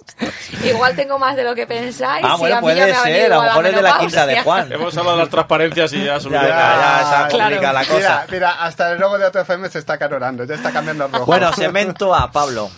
Igual 0.63 0.95
tengo 0.95 1.17
más 1.17 1.35
de 1.35 1.43
lo 1.43 1.55
que 1.55 1.65
pensáis. 1.65 2.25
Ah, 2.27 2.35
y 2.35 2.39
bueno, 2.39 2.57
a 2.57 2.61
mí 2.61 2.67
ya 2.67 2.75
puede 2.75 2.85
me 2.85 2.91
ha 2.91 3.03
ser, 3.03 3.31
a 3.31 3.35
lo 3.35 3.41
mejor 3.43 3.67
es 3.67 3.75
de 3.75 3.81
la 3.81 3.97
quinta 3.99 4.25
de. 4.25 4.41
Juan. 4.41 4.71
Hemos 4.71 4.97
hablado 4.97 5.17
de 5.17 5.23
las 5.23 5.29
transparencias 5.31 5.93
y 5.93 6.03
ya 6.03 6.19
subido. 6.19 6.41
Ya, 6.47 6.47
ya, 6.47 7.07
ya, 7.21 7.27
Claro. 7.29 7.61
la 7.73 7.85
cosa. 7.85 7.95
Mira, 7.97 8.25
mira, 8.29 8.51
hasta 8.63 8.91
el 8.91 8.99
logo 8.99 9.17
de 9.17 9.25
otro 9.25 9.41
FM 9.41 9.69
se 9.69 9.79
está 9.79 9.97
calorando, 9.97 10.43
ya 10.43 10.55
está 10.55 10.71
cambiando 10.71 11.05
el 11.05 11.11
rojo. 11.11 11.25
Bueno, 11.25 11.51
cemento 11.53 12.13
a 12.13 12.31
Pablo. 12.31 12.69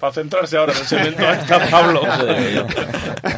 Para 0.00 0.12
centrarse 0.14 0.56
ahora 0.56 0.72
en 0.72 0.78
el 0.78 0.84
cemento 0.86 1.22
está 1.30 1.60
Pablo. 1.70 2.02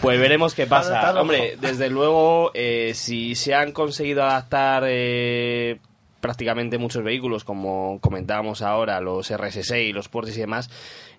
Pues 0.01 0.19
veremos 0.19 0.55
qué 0.55 0.67
pasa. 0.67 1.21
Hombre, 1.21 1.57
desde 1.61 1.91
luego, 1.91 2.51
eh, 2.55 2.93
si 2.95 3.35
se 3.35 3.55
han 3.55 3.73
conseguido 3.73 4.23
adaptar 4.25 4.85
eh, 4.87 5.79
prácticamente 6.25 6.79
muchos 6.79 7.05
vehículos, 7.05 7.45
como 7.45 7.99
comentábamos 8.01 8.63
ahora, 8.63 8.99
los 9.03 9.31
RS6, 9.31 9.93
los 9.93 10.09
Porsche 10.09 10.33
y 10.33 10.41
demás, 10.41 10.71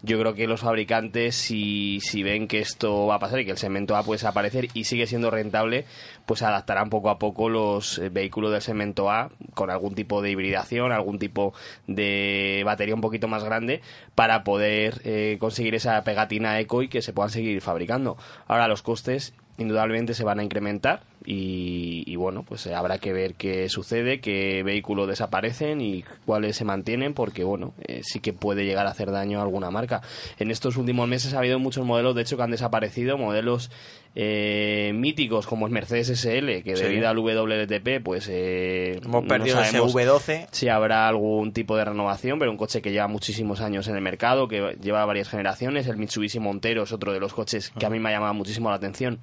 yo 0.01 0.19
creo 0.19 0.33
que 0.33 0.47
los 0.47 0.61
fabricantes, 0.61 1.35
si, 1.35 1.99
si 1.99 2.23
ven 2.23 2.47
que 2.47 2.57
esto 2.57 3.05
va 3.05 3.17
a 3.17 3.19
pasar 3.19 3.39
y 3.39 3.45
que 3.45 3.51
el 3.51 3.59
segmento 3.59 3.95
A 3.95 4.01
puede 4.01 4.17
desaparecer 4.17 4.69
y 4.73 4.85
sigue 4.85 5.05
siendo 5.05 5.29
rentable, 5.29 5.85
pues 6.25 6.41
adaptarán 6.41 6.89
poco 6.89 7.11
a 7.11 7.19
poco 7.19 7.49
los 7.49 7.99
eh, 7.99 8.09
vehículos 8.09 8.51
del 8.51 8.63
segmento 8.63 9.11
A 9.11 9.29
con 9.53 9.69
algún 9.69 9.93
tipo 9.93 10.23
de 10.23 10.31
hibridación, 10.31 10.91
algún 10.91 11.19
tipo 11.19 11.53
de 11.85 12.63
batería 12.65 12.95
un 12.95 13.01
poquito 13.01 13.27
más 13.27 13.43
grande 13.43 13.81
para 14.15 14.43
poder 14.43 15.01
eh, 15.03 15.37
conseguir 15.39 15.75
esa 15.75 16.03
pegatina 16.03 16.59
eco 16.59 16.81
y 16.81 16.87
que 16.87 17.03
se 17.03 17.13
puedan 17.13 17.29
seguir 17.29 17.61
fabricando. 17.61 18.17
Ahora 18.47 18.67
los 18.67 18.81
costes 18.81 19.35
indudablemente 19.57 20.13
se 20.13 20.23
van 20.23 20.39
a 20.39 20.43
incrementar 20.43 21.01
y, 21.23 22.03
y 22.05 22.15
bueno, 22.17 22.43
pues 22.43 22.65
eh, 22.67 22.75
habrá 22.75 22.99
que 22.99 23.11
ver 23.13 23.33
qué 23.35 23.67
sucede, 23.69 24.19
qué 24.19 24.61
vehículos 24.63 25.07
desaparecen 25.07 25.81
y 25.81 26.03
cuáles 26.25 26.55
se 26.57 26.65
mantienen 26.65 27.13
porque 27.13 27.43
bueno, 27.43 27.73
eh, 27.87 28.01
sí 28.03 28.19
que 28.19 28.33
puede 28.33 28.65
llegar 28.65 28.85
a 28.85 28.91
hacer 28.91 29.09
daño 29.11 29.39
a 29.39 29.43
alguna 29.43 29.71
marca. 29.71 30.01
En 30.37 30.51
estos 30.51 30.77
últimos 30.77 31.07
meses 31.07 31.33
ha 31.33 31.39
habido 31.39 31.57
muchos 31.57 31.85
modelos, 31.85 32.15
de 32.15 32.21
hecho, 32.23 32.37
que 32.37 32.43
han 32.43 32.51
desaparecido, 32.51 33.17
modelos 33.17 33.71
eh, 34.13 34.91
míticos 34.95 35.45
como 35.47 35.65
el 35.65 35.71
Mercedes 35.73 36.09
SL, 36.09 36.61
que 36.63 36.75
Sí. 36.75 36.83
debido 36.83 37.09
al 37.09 37.17
WLTP, 37.17 38.03
pues 38.03 38.27
eh, 38.31 38.99
Hemos 39.03 39.23
no 39.23 39.27
perdido 39.27 39.59
ese 39.61 39.71
sabemos 39.71 39.95
V12. 39.95 40.47
si 40.51 40.69
habrá 40.69 41.07
algún 41.07 41.53
tipo 41.53 41.75
de 41.75 41.85
renovación, 41.85 42.39
pero 42.39 42.51
un 42.51 42.57
coche 42.57 42.81
que 42.81 42.91
lleva 42.91 43.07
muchísimos 43.07 43.61
años 43.61 43.87
en 43.87 43.95
el 43.95 44.01
mercado, 44.01 44.47
que 44.47 44.77
lleva 44.81 45.03
varias 45.05 45.29
generaciones. 45.29 45.87
El 45.87 45.97
Mitsubishi 45.97 46.39
Montero 46.39 46.83
es 46.83 46.91
otro 46.91 47.13
de 47.13 47.19
los 47.19 47.33
coches 47.33 47.71
que 47.77 47.85
a 47.85 47.89
mí 47.89 47.99
me 47.99 48.09
ha 48.09 48.13
llamado 48.13 48.33
muchísimo 48.35 48.69
la 48.69 48.75
atención 48.75 49.19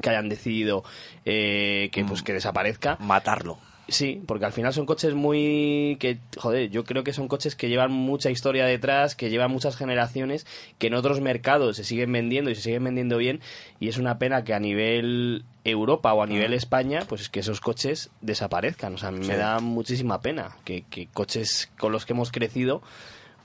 que 0.00 0.10
hayan 0.10 0.28
decidido 0.28 0.84
eh, 1.24 1.90
que 1.92 2.04
pues 2.04 2.22
que 2.22 2.32
desaparezca. 2.32 2.96
Matarlo. 3.00 3.58
Sí, 3.88 4.22
porque 4.26 4.46
al 4.46 4.52
final 4.52 4.72
son 4.72 4.86
coches 4.86 5.12
muy 5.12 5.96
que 5.98 6.18
joder, 6.38 6.70
yo 6.70 6.84
creo 6.84 7.02
que 7.02 7.12
son 7.12 7.28
coches 7.28 7.56
que 7.56 7.68
llevan 7.68 7.90
mucha 7.90 8.30
historia 8.30 8.64
detrás, 8.64 9.16
que 9.16 9.28
llevan 9.28 9.50
muchas 9.50 9.76
generaciones, 9.76 10.46
que 10.78 10.86
en 10.86 10.94
otros 10.94 11.20
mercados 11.20 11.76
se 11.76 11.84
siguen 11.84 12.12
vendiendo 12.12 12.50
y 12.50 12.54
se 12.54 12.62
siguen 12.62 12.84
vendiendo 12.84 13.18
bien 13.18 13.40
y 13.80 13.88
es 13.88 13.98
una 13.98 14.18
pena 14.18 14.44
que 14.44 14.54
a 14.54 14.60
nivel 14.60 15.44
Europa 15.64 16.12
o 16.14 16.22
a 16.22 16.26
nivel 16.26 16.54
España, 16.54 17.00
pues 17.08 17.22
es 17.22 17.28
que 17.28 17.40
esos 17.40 17.60
coches 17.60 18.10
desaparezcan, 18.20 18.94
o 18.94 18.98
sea, 18.98 19.08
a 19.08 19.12
mí 19.12 19.26
me 19.26 19.36
da 19.36 19.58
muchísima 19.58 20.20
pena 20.20 20.56
que, 20.64 20.84
que 20.88 21.08
coches 21.08 21.70
con 21.76 21.92
los 21.92 22.06
que 22.06 22.12
hemos 22.12 22.30
crecido 22.30 22.82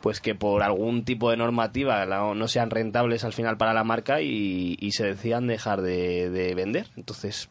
pues 0.02 0.22
que 0.22 0.36
por 0.36 0.64
algún 0.64 1.04
tipo 1.04 1.32
de 1.32 1.38
normativa 1.38 2.06
no 2.06 2.48
sean 2.48 2.70
rentables 2.70 3.24
al 3.24 3.34
final 3.34 3.58
para 3.58 3.74
la 3.74 3.84
marca 3.84 4.22
y, 4.22 4.78
y 4.80 4.92
se 4.92 5.06
decidan 5.06 5.48
dejar 5.48 5.82
de, 5.82 6.30
de 6.30 6.56
vender. 6.56 6.88
Entonces, 6.96 7.50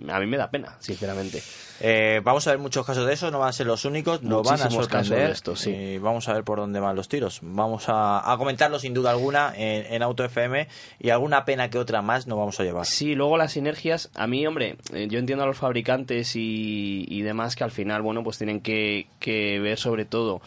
mm, 0.00 0.10
a 0.10 0.20
mí 0.20 0.26
me 0.26 0.36
da 0.36 0.50
pena, 0.50 0.76
sinceramente. 0.78 1.42
Eh, 1.80 2.20
vamos 2.24 2.46
a 2.46 2.50
ver 2.50 2.58
muchos 2.58 2.84
casos 2.84 3.06
de 3.06 3.12
eso, 3.12 3.30
no 3.30 3.38
van 3.38 3.50
a 3.50 3.52
ser 3.52 3.66
los 3.66 3.84
únicos, 3.84 4.22
nos 4.22 4.42
van 4.46 4.60
a 4.60 4.70
sorprender. 4.70 5.26
de 5.26 5.32
esto, 5.32 5.54
sí. 5.54 5.70
y 5.70 5.98
vamos 5.98 6.28
a 6.28 6.34
ver 6.34 6.44
por 6.44 6.58
dónde 6.58 6.80
van 6.80 6.96
los 6.96 7.08
tiros. 7.08 7.40
Vamos 7.42 7.88
a, 7.88 8.32
a 8.32 8.36
comentarlo 8.36 8.78
sin 8.78 8.94
duda 8.94 9.10
alguna 9.10 9.52
en, 9.56 9.92
en 9.92 10.02
Auto 10.02 10.24
FM 10.24 10.68
y 10.98 11.10
alguna 11.10 11.44
pena 11.44 11.70
que 11.70 11.78
otra 11.78 12.02
más 12.02 12.26
nos 12.26 12.38
vamos 12.38 12.58
a 12.60 12.64
llevar. 12.64 12.86
Sí, 12.86 13.14
luego 13.14 13.36
las 13.36 13.52
sinergias, 13.52 14.10
a 14.14 14.26
mí, 14.26 14.46
hombre, 14.46 14.76
eh, 14.92 15.06
yo 15.08 15.18
entiendo 15.18 15.44
a 15.44 15.46
los 15.46 15.58
fabricantes 15.58 16.34
y, 16.36 17.06
y 17.08 17.22
demás 17.22 17.54
que 17.54 17.64
al 17.64 17.70
final, 17.70 18.02
bueno, 18.02 18.22
pues 18.24 18.38
tienen 18.38 18.60
que, 18.60 19.06
que 19.20 19.60
ver 19.60 19.78
sobre 19.78 20.04
todo 20.04 20.40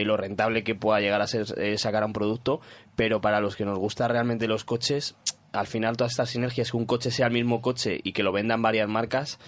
eh, 0.00 0.04
lo 0.04 0.16
rentable 0.16 0.62
que 0.62 0.74
pueda 0.74 1.00
llegar 1.00 1.22
a 1.22 1.26
ser 1.26 1.46
eh, 1.58 1.78
sacar 1.78 2.02
a 2.02 2.06
un 2.06 2.12
producto, 2.12 2.60
pero 2.96 3.20
para 3.20 3.40
los 3.40 3.56
que 3.56 3.64
nos 3.64 3.78
gustan 3.78 4.10
realmente 4.10 4.46
los 4.46 4.64
coches, 4.64 5.16
al 5.52 5.66
final 5.66 5.96
todas 5.96 6.12
estas 6.12 6.30
sinergias, 6.30 6.70
que 6.70 6.76
un 6.76 6.84
coche 6.84 7.10
sea 7.10 7.26
el 7.26 7.32
mismo 7.32 7.62
coche 7.62 8.00
y 8.02 8.12
que 8.12 8.22
lo 8.22 8.32
vendan 8.32 8.60
varias 8.60 8.88
marcas, 8.88 9.38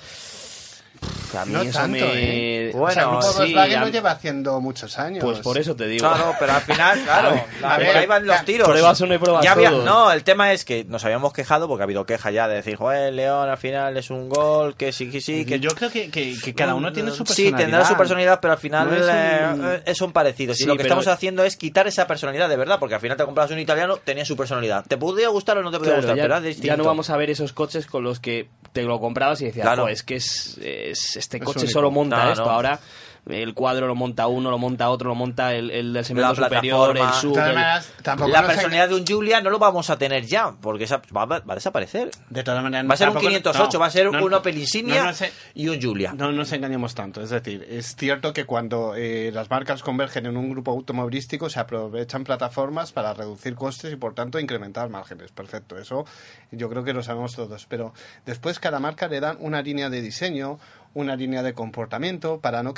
pff, 1.00 1.34
a 1.36 1.44
mí 1.44 1.52
No 1.52 1.62
eso 1.62 1.78
tanto, 1.78 1.90
me... 2.06 2.68
¿eh? 2.68 2.72
o 2.74 2.90
sea, 2.90 3.02
el 3.02 3.08
grupo 3.10 3.22
sí, 3.22 3.38
Volkswagen 3.38 3.78
a- 3.78 3.80
lo 3.84 3.88
lleva 3.88 4.10
haciendo 4.10 4.60
muchos 4.60 4.98
años. 4.98 5.22
Pues 5.24 5.38
por 5.40 5.58
eso 5.58 5.74
te 5.76 5.86
digo. 5.86 6.08
Claro, 6.08 6.34
pero 6.38 6.52
al 6.52 6.60
final, 6.62 7.00
claro, 7.04 7.28
A 7.62 7.74
por 7.76 7.78
ver, 7.78 7.96
ahí 7.96 8.06
van 8.06 8.26
los 8.26 8.44
tiros. 8.44 8.68
Pruebas 8.68 9.00
uno 9.00 9.14
y 9.14 9.18
pruebas 9.18 9.44
Ya 9.44 9.52
había- 9.52 9.70
no, 9.70 10.10
el 10.12 10.24
tema 10.24 10.52
es 10.52 10.64
que 10.64 10.84
nos 10.84 11.04
habíamos 11.04 11.32
quejado 11.32 11.68
porque 11.68 11.82
ha 11.82 11.84
habido 11.84 12.06
queja 12.06 12.30
ya 12.30 12.48
de 12.48 12.56
decir, 12.56 12.76
joder, 12.76 13.12
León 13.12 13.48
al 13.48 13.58
final 13.58 13.96
es 13.96 14.10
un 14.10 14.28
gol, 14.28 14.74
que 14.76 14.92
sí, 14.92 15.10
que 15.10 15.20
sí, 15.20 15.44
que 15.44 15.60
Yo 15.60 15.70
creo 15.70 15.90
que, 15.90 16.10
que- 16.10 16.36
que 16.42 16.54
cada 16.54 16.74
uno 16.74 16.92
tiene 16.92 17.10
su 17.10 17.18
Sí, 17.18 17.24
personalidad. 17.24 17.58
tendrá 17.58 17.84
su 17.84 17.96
personalidad, 17.96 18.38
pero 18.40 18.52
al 18.52 18.58
final 18.58 18.88
No 18.90 18.96
es 18.96 19.02
un- 19.02 19.66
eh, 19.72 19.82
eh, 19.86 19.94
son 19.94 20.12
parecidos. 20.12 20.56
y 20.58 20.62
Sí, 20.62 20.66
lo 20.66 20.74
que 20.74 20.78
pero- 20.84 20.88
estamos 20.94 21.08
haciendo 21.08 21.44
es 21.44 21.56
quitar 21.56 21.86
esa 21.86 22.06
personalidad 22.06 22.48
de 22.48 22.56
verdad, 22.56 22.78
porque 22.78 22.94
al 22.94 23.00
final 23.00 23.16
te 23.16 23.24
compras 23.24 23.50
un 23.50 23.58
italiano, 23.58 23.96
tenía 23.98 24.24
su 24.24 24.36
personalidad. 24.36 24.84
¿Te 24.86 24.96
podría 24.96 25.28
gustar 25.28 25.58
o 25.58 25.62
no 25.62 25.70
te 25.70 25.78
podría 25.78 25.94
Claro, 25.94 26.06
gustar? 26.08 26.16
ya, 26.16 26.40
pero 26.40 26.62
ya 26.62 26.76
no 26.76 26.84
vamos 26.84 27.10
a 27.10 27.16
ver 27.16 27.30
esos 27.30 27.52
coches 27.52 27.86
con 27.86 28.02
los 28.04 28.18
que 28.20 28.48
te 28.72 28.82
lo 28.82 29.00
comprabas 29.00 29.40
y 29.40 29.46
decías, 29.46 29.64
Claro. 29.64 29.84
"Jo, 29.84 29.88
es 29.88 30.02
que 30.02 30.16
es, 30.16 30.58
es- 30.90 31.16
este 31.16 31.38
Es 31.38 31.42
coche 31.44 31.60
único". 31.60 31.72
solo 31.72 31.90
monta 31.90 32.24
No, 32.24 32.30
esto. 32.32 32.44
no. 32.44 32.50
Ahora 32.50 32.78
el 33.26 33.52
cuadro 33.52 33.86
lo 33.86 33.94
monta 33.94 34.26
uno, 34.26 34.50
lo 34.50 34.56
monta 34.56 34.88
otro, 34.88 35.08
lo 35.10 35.14
monta 35.14 35.52
el, 35.54 35.70
el 35.70 35.92
del 35.92 36.02
segmento 36.02 36.34
superior, 36.34 36.96
el 36.96 37.10
sub. 37.12 37.30
De 37.30 37.34
todas 37.34 37.48
el- 37.50 37.54
maneras, 37.56 37.92
tampoco 38.02 38.30
la 38.30 38.46
personalidad 38.46 38.88
de 38.88 38.94
un 38.94 39.04
Giulia 39.04 39.42
no 39.42 39.50
lo 39.50 39.58
vamos 39.58 39.90
a 39.90 39.98
tener 39.98 40.24
ya, 40.24 40.52
porque 40.58 40.84
esa 40.84 41.02
va, 41.14 41.26
va 41.26 41.42
a 41.46 41.54
desaparecer. 41.54 42.10
De 42.30 42.42
todas 42.42 42.62
maneras, 42.62 42.88
Va 42.88 42.94
a 42.94 42.96
ser 42.96 43.08
un 43.08 43.14
tampoco- 43.14 43.28
508, 43.28 43.70
no, 43.74 43.78
va 43.80 43.86
a 43.86 43.90
ser 43.90 44.10
no, 44.10 44.24
un 44.24 44.32
Opel 44.32 44.56
Insignia 44.56 45.02
no, 45.02 45.08
no 45.10 45.14
sé- 45.14 45.30
y 45.54 45.68
un 45.68 45.78
Giulia. 45.78 46.14
No 46.14 46.32
nos 46.32 46.50
engañemos 46.52 46.94
tanto. 46.94 47.20
Es 47.20 47.28
decir, 47.28 47.66
es 47.68 47.96
cierto 47.96 48.32
que 48.32 48.46
cuando 48.46 48.94
eh, 48.96 49.30
las 49.34 49.50
marcas 49.50 49.82
convergen 49.82 50.24
en 50.24 50.36
un 50.38 50.48
grupo 50.48 50.70
automovilístico 50.70 51.50
se 51.50 51.60
aprovechan 51.60 52.24
plataformas 52.24 52.92
para 52.92 53.12
reducir 53.12 53.54
costes 53.56 53.92
y 53.92 53.96
por 53.96 54.14
tanto 54.14 54.38
incrementar 54.40 54.88
márgenes. 54.88 55.32
Perfecto, 55.32 55.76
eso 55.76 56.06
yo 56.50 56.70
creo 56.70 56.82
que 56.82 56.94
lo 56.94 57.02
sabemos 57.02 57.34
todos. 57.36 57.66
Pero 57.66 57.92
después 58.24 58.58
cada 58.58 58.78
marca 58.80 59.06
le 59.06 59.20
dan 59.20 59.36
una 59.40 59.60
línea 59.60 59.90
de 59.90 60.00
diseño, 60.00 60.58
una 60.98 61.14
línea 61.14 61.42
de 61.44 61.52
comportamiento 61.54 62.40
para 62.40 62.62
no 62.64 62.74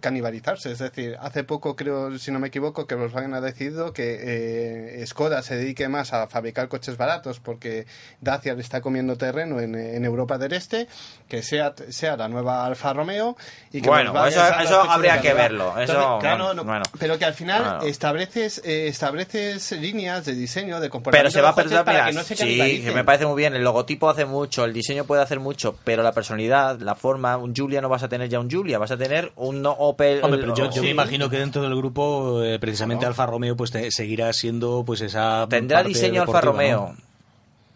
canibalizarse. 0.00 0.72
Es 0.72 0.78
decir, 0.78 1.16
hace 1.20 1.42
poco 1.44 1.74
creo, 1.74 2.18
si 2.18 2.30
no 2.30 2.38
me 2.38 2.48
equivoco, 2.48 2.86
que 2.86 2.94
Volkswagen 2.94 3.32
ha 3.34 3.40
decidido 3.40 3.92
que 3.92 5.00
eh, 5.00 5.06
Skoda 5.06 5.42
se 5.42 5.56
dedique 5.56 5.88
más 5.88 6.12
a 6.12 6.26
fabricar 6.28 6.68
coches 6.68 6.96
baratos 6.96 7.40
porque 7.40 7.86
Dacia 8.20 8.54
le 8.54 8.60
está 8.60 8.80
comiendo 8.80 9.16
terreno 9.16 9.58
en, 9.60 9.74
en 9.74 10.04
Europa 10.04 10.36
del 10.38 10.52
Este, 10.52 10.86
que 11.28 11.42
sea, 11.42 11.74
sea 11.88 12.16
la 12.16 12.28
nueva 12.28 12.66
Alfa 12.66 12.92
Romeo 12.92 13.36
y 13.72 13.80
que 13.80 13.88
Bueno, 13.88 14.12
eso- 14.26 14.42
eso 14.60 14.80
habría 14.82 15.20
que 15.20 15.32
verlo, 15.32 15.78
eso, 15.80 16.18
claro, 16.20 16.52
no, 16.54 16.64
bueno. 16.64 16.82
pero 16.98 17.18
que 17.18 17.24
al 17.24 17.34
final 17.34 17.86
estableces 17.86 18.60
eh, 18.64 18.88
estableces 18.88 19.72
líneas 19.72 20.24
de 20.26 20.34
diseño, 20.34 20.78
de 20.80 20.90
comportamiento 20.90 21.22
Pero 21.22 21.30
se 21.30 21.40
va 21.40 21.50
a 21.50 21.54
perder, 21.54 21.84
para 21.84 21.98
mira, 21.98 22.10
que 22.10 22.16
no 22.16 22.22
se 22.22 22.36
sí, 22.36 22.84
me 22.94 23.04
parece 23.04 23.24
muy 23.26 23.36
bien, 23.36 23.54
el 23.54 23.62
logotipo 23.64 24.10
hace 24.10 24.24
mucho, 24.26 24.64
el 24.64 24.72
diseño 24.72 25.04
puede 25.04 25.22
hacer 25.22 25.40
mucho, 25.40 25.74
pero 25.84 26.02
la 26.02 26.12
personalidad, 26.12 26.78
la 26.80 26.94
forma, 26.94 27.36
un 27.36 27.54
Giulia 27.62 27.80
no 27.80 27.88
vas 27.88 28.02
a 28.02 28.08
tener 28.08 28.28
ya 28.28 28.40
un 28.40 28.48
Giulia, 28.50 28.78
vas 28.78 28.90
a 28.90 28.96
tener 28.96 29.32
un 29.36 29.62
no 29.62 29.70
Opel. 29.70 30.20
Hombre, 30.22 30.40
pero 30.40 30.54
yo, 30.54 30.64
yo 30.66 30.72
Sí. 30.72 30.80
me 30.80 30.90
imagino 30.90 31.28
que 31.30 31.38
dentro 31.38 31.62
del 31.62 31.76
grupo, 31.76 32.42
eh, 32.42 32.58
precisamente 32.58 33.06
Alfa 33.06 33.26
Romeo, 33.26 33.56
pues 33.56 33.70
te- 33.70 33.90
seguirá 33.90 34.32
siendo 34.32 34.82
pues 34.84 35.00
esa. 35.00 35.46
Tendrá 35.48 35.82
diseño 35.84 36.22
Alfa 36.22 36.40
Romeo, 36.40 36.94
¿no? 36.96 37.11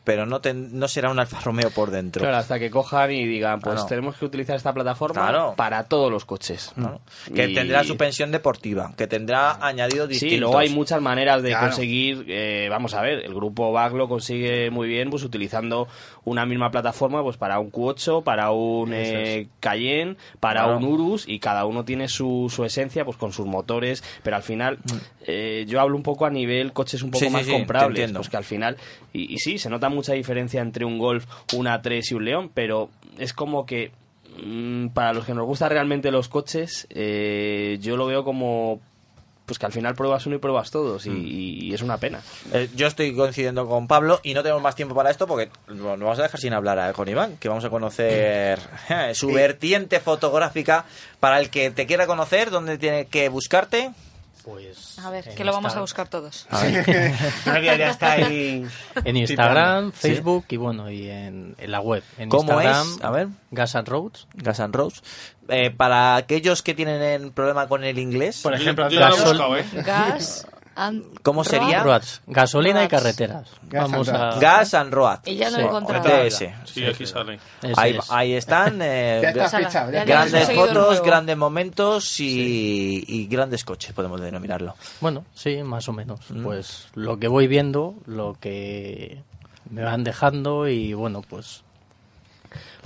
Pero 0.06 0.24
no, 0.24 0.40
ten- 0.40 0.78
no 0.78 0.86
será 0.86 1.10
un 1.10 1.18
Alfa 1.18 1.40
Romeo 1.40 1.68
por 1.72 1.90
dentro. 1.90 2.20
Claro, 2.20 2.36
hasta 2.36 2.60
que 2.60 2.70
cojan 2.70 3.10
y 3.10 3.26
digan, 3.26 3.58
pues 3.60 3.74
Claro. 3.74 3.88
tenemos 3.88 4.16
que 4.16 4.24
utilizar 4.24 4.54
esta 4.54 4.72
plataforma 4.72 5.20
Claro. 5.20 5.54
para 5.56 5.82
todos 5.88 6.12
los 6.12 6.24
coches. 6.24 6.70
Claro. 6.76 7.00
Que 7.34 7.48
Y- 7.48 7.54
tendrá 7.54 7.82
su 7.82 7.96
pensión 7.96 8.30
deportiva, 8.30 8.94
que 8.96 9.08
tendrá 9.08 9.58
añadidos 9.66 10.08
distintos. 10.08 10.34
Sí, 10.36 10.40
luego 10.40 10.58
hay 10.58 10.68
muchas 10.68 11.02
maneras 11.02 11.42
de 11.42 11.48
Claro. 11.48 11.66
conseguir, 11.66 12.24
eh, 12.28 12.68
vamos 12.70 12.94
a 12.94 13.02
ver, 13.02 13.24
el 13.24 13.34
grupo 13.34 13.72
BAG 13.72 13.94
lo 13.94 14.08
consigue 14.08 14.70
muy 14.70 14.86
bien, 14.86 15.10
pues 15.10 15.24
utilizando 15.24 15.88
una 16.24 16.46
misma 16.46 16.70
plataforma, 16.70 17.22
pues 17.24 17.36
para 17.36 17.58
un 17.58 17.72
Q8, 17.72 18.22
para 18.22 18.52
un 18.52 18.92
eh, 18.94 19.48
Cayenne, 19.58 20.16
para 20.38 20.62
Claro. 20.62 20.78
un 20.78 20.84
Urus, 20.84 21.24
y 21.28 21.40
cada 21.40 21.64
uno 21.66 21.84
tiene 21.84 22.06
su, 22.08 22.46
su 22.54 22.64
esencia, 22.64 23.04
pues 23.04 23.16
con 23.16 23.32
sus 23.32 23.46
motores, 23.46 24.04
pero 24.22 24.36
al 24.36 24.42
final 24.44 24.78
eh, 25.28 25.64
yo 25.66 25.80
hablo 25.80 25.96
un 25.96 26.04
poco 26.04 26.24
a 26.24 26.30
nivel 26.30 26.72
coches 26.72 27.02
un 27.02 27.10
poco 27.10 27.16
Mm. 27.24 27.26
Sí, 27.26 27.30
sí, 27.30 27.32
más 27.32 27.44
sí, 27.46 27.50
comprables, 27.50 27.98
entiendo. 27.98 28.20
pues 28.20 28.28
que 28.28 28.36
al 28.36 28.44
final, 28.44 28.76
y, 29.12 29.34
y 29.34 29.38
sí, 29.38 29.58
se 29.58 29.68
nota 29.68 29.88
mucha 29.96 30.12
diferencia 30.12 30.60
entre 30.62 30.84
un 30.84 30.98
Golf, 30.98 31.26
un 31.54 31.66
A3 31.66 32.02
y 32.10 32.14
un 32.14 32.24
León, 32.24 32.50
pero 32.54 32.88
es 33.18 33.32
como 33.32 33.66
que 33.66 33.90
mm, 34.44 34.88
para 34.88 35.12
los 35.12 35.24
que 35.24 35.34
nos 35.34 35.46
gustan 35.46 35.70
realmente 35.70 36.10
los 36.10 36.28
coches, 36.28 36.86
eh, 36.90 37.78
yo 37.80 37.96
lo 37.96 38.06
veo 38.06 38.22
como 38.24 38.80
pues 39.46 39.60
que 39.60 39.66
al 39.66 39.70
final 39.70 39.94
pruebas 39.94 40.26
uno 40.26 40.34
y 40.34 40.38
pruebas 40.40 40.72
todos 40.72 41.06
y, 41.06 41.10
y 41.66 41.72
es 41.72 41.80
una 41.80 41.98
pena. 41.98 42.20
Eh, 42.52 42.68
yo 42.74 42.88
estoy 42.88 43.14
coincidiendo 43.14 43.64
con 43.68 43.86
Pablo 43.86 44.18
y 44.24 44.34
no 44.34 44.42
tenemos 44.42 44.60
más 44.60 44.74
tiempo 44.74 44.92
para 44.92 45.08
esto 45.08 45.28
porque 45.28 45.50
nos 45.68 46.00
vamos 46.00 46.18
a 46.18 46.22
dejar 46.24 46.40
sin 46.40 46.52
hablar 46.52 46.80
a- 46.80 46.92
con 46.92 47.08
Iván, 47.08 47.36
que 47.36 47.48
vamos 47.48 47.64
a 47.64 47.70
conocer 47.70 48.58
eh, 48.90 49.12
su 49.14 49.28
vertiente 49.30 50.00
fotográfica. 50.00 50.84
Para 51.20 51.38
el 51.38 51.48
que 51.48 51.70
te 51.70 51.86
quiera 51.86 52.08
conocer, 52.08 52.50
¿dónde 52.50 52.76
tiene 52.76 53.04
que 53.06 53.28
buscarte? 53.28 53.92
Pues 54.46 54.96
A 55.00 55.10
ver, 55.10 55.34
que 55.34 55.42
lo 55.42 55.52
vamos 55.52 55.72
a 55.72 55.78
Insta- 55.78 55.80
buscar 55.80 56.06
todos. 56.08 56.46
A 56.50 56.62
ver. 56.62 56.86
Ya, 57.64 57.90
está 57.90 58.12
ahí. 58.12 58.64
En 59.04 59.16
Instagram, 59.16 59.90
Sí. 59.92 59.98
Facebook 60.08 60.44
y 60.50 60.56
bueno, 60.56 60.88
y 60.88 61.10
en, 61.10 61.56
en 61.58 61.70
la 61.72 61.80
web. 61.80 62.04
En 62.16 62.28
¿Cómo 62.28 62.52
Instagram, 62.52 62.94
es? 62.98 63.04
A 63.04 63.10
ver. 63.10 63.28
Gas 63.50 63.74
and 63.74 63.88
Roads. 63.88 64.28
Gas 64.34 64.60
and 64.60 64.72
Rose. 64.74 65.00
Eh, 65.48 65.70
para 65.76 66.14
aquellos 66.14 66.62
que 66.62 66.74
tienen 66.74 67.02
el 67.02 67.32
problema 67.32 67.66
con 67.66 67.82
el 67.82 67.98
inglés, 67.98 68.40
Por 68.42 68.54
ejemplo, 68.54 68.88
Yo 68.88 69.00
ya 69.00 69.08
lo 69.08 69.16
he 69.16 69.18
Gasol- 69.18 69.28
buscado, 69.32 69.56
¿eh? 69.56 69.64
Gas 69.84 70.46
¿Cómo 71.22 71.42
sería? 71.44 71.82
Roads. 71.82 72.22
Gasolina 72.26 72.80
y 72.84 72.88
Roads. 72.88 72.90
carreteras. 72.90 73.48
Gas 73.68 73.84
and 73.84 73.92
Vamos 73.92 74.08
a... 74.08 74.18
Roads. 74.30 74.40
Gas 74.40 74.74
and 74.74 74.92
Road. 74.92 75.18
Y 75.24 75.36
ya 75.36 75.50
no 75.50 75.56
Sí. 75.56 75.62
he 75.62 75.66
encontrado. 75.66 76.08
DS. 76.24 76.38
Sí, 76.64 76.84
aquí 76.84 77.06
sale. 77.06 77.38
Ahí, 77.76 77.96
es. 77.96 78.10
ahí 78.10 78.32
están. 78.34 78.78
eh, 78.82 79.20
Ya 79.22 79.30
está 79.44 79.58
fichado, 79.58 79.90
ya 79.92 80.04
grandes 80.04 80.50
fotos, 80.52 81.02
grandes 81.02 81.36
momentos 81.36 82.20
y, 82.20 83.04
y 83.06 83.26
grandes 83.26 83.64
coches, 83.64 83.92
podemos 83.92 84.20
denominarlo. 84.20 84.74
Bueno, 85.00 85.24
sí, 85.34 85.62
más 85.62 85.88
o 85.88 85.92
menos. 85.92 86.20
Mm. 86.30 86.42
Pues 86.42 86.88
lo 86.94 87.18
que 87.18 87.28
voy 87.28 87.46
viendo, 87.46 87.94
lo 88.06 88.34
que 88.40 89.22
me 89.70 89.82
van 89.82 90.04
dejando 90.04 90.68
y 90.68 90.92
bueno, 90.94 91.22
pues, 91.28 91.64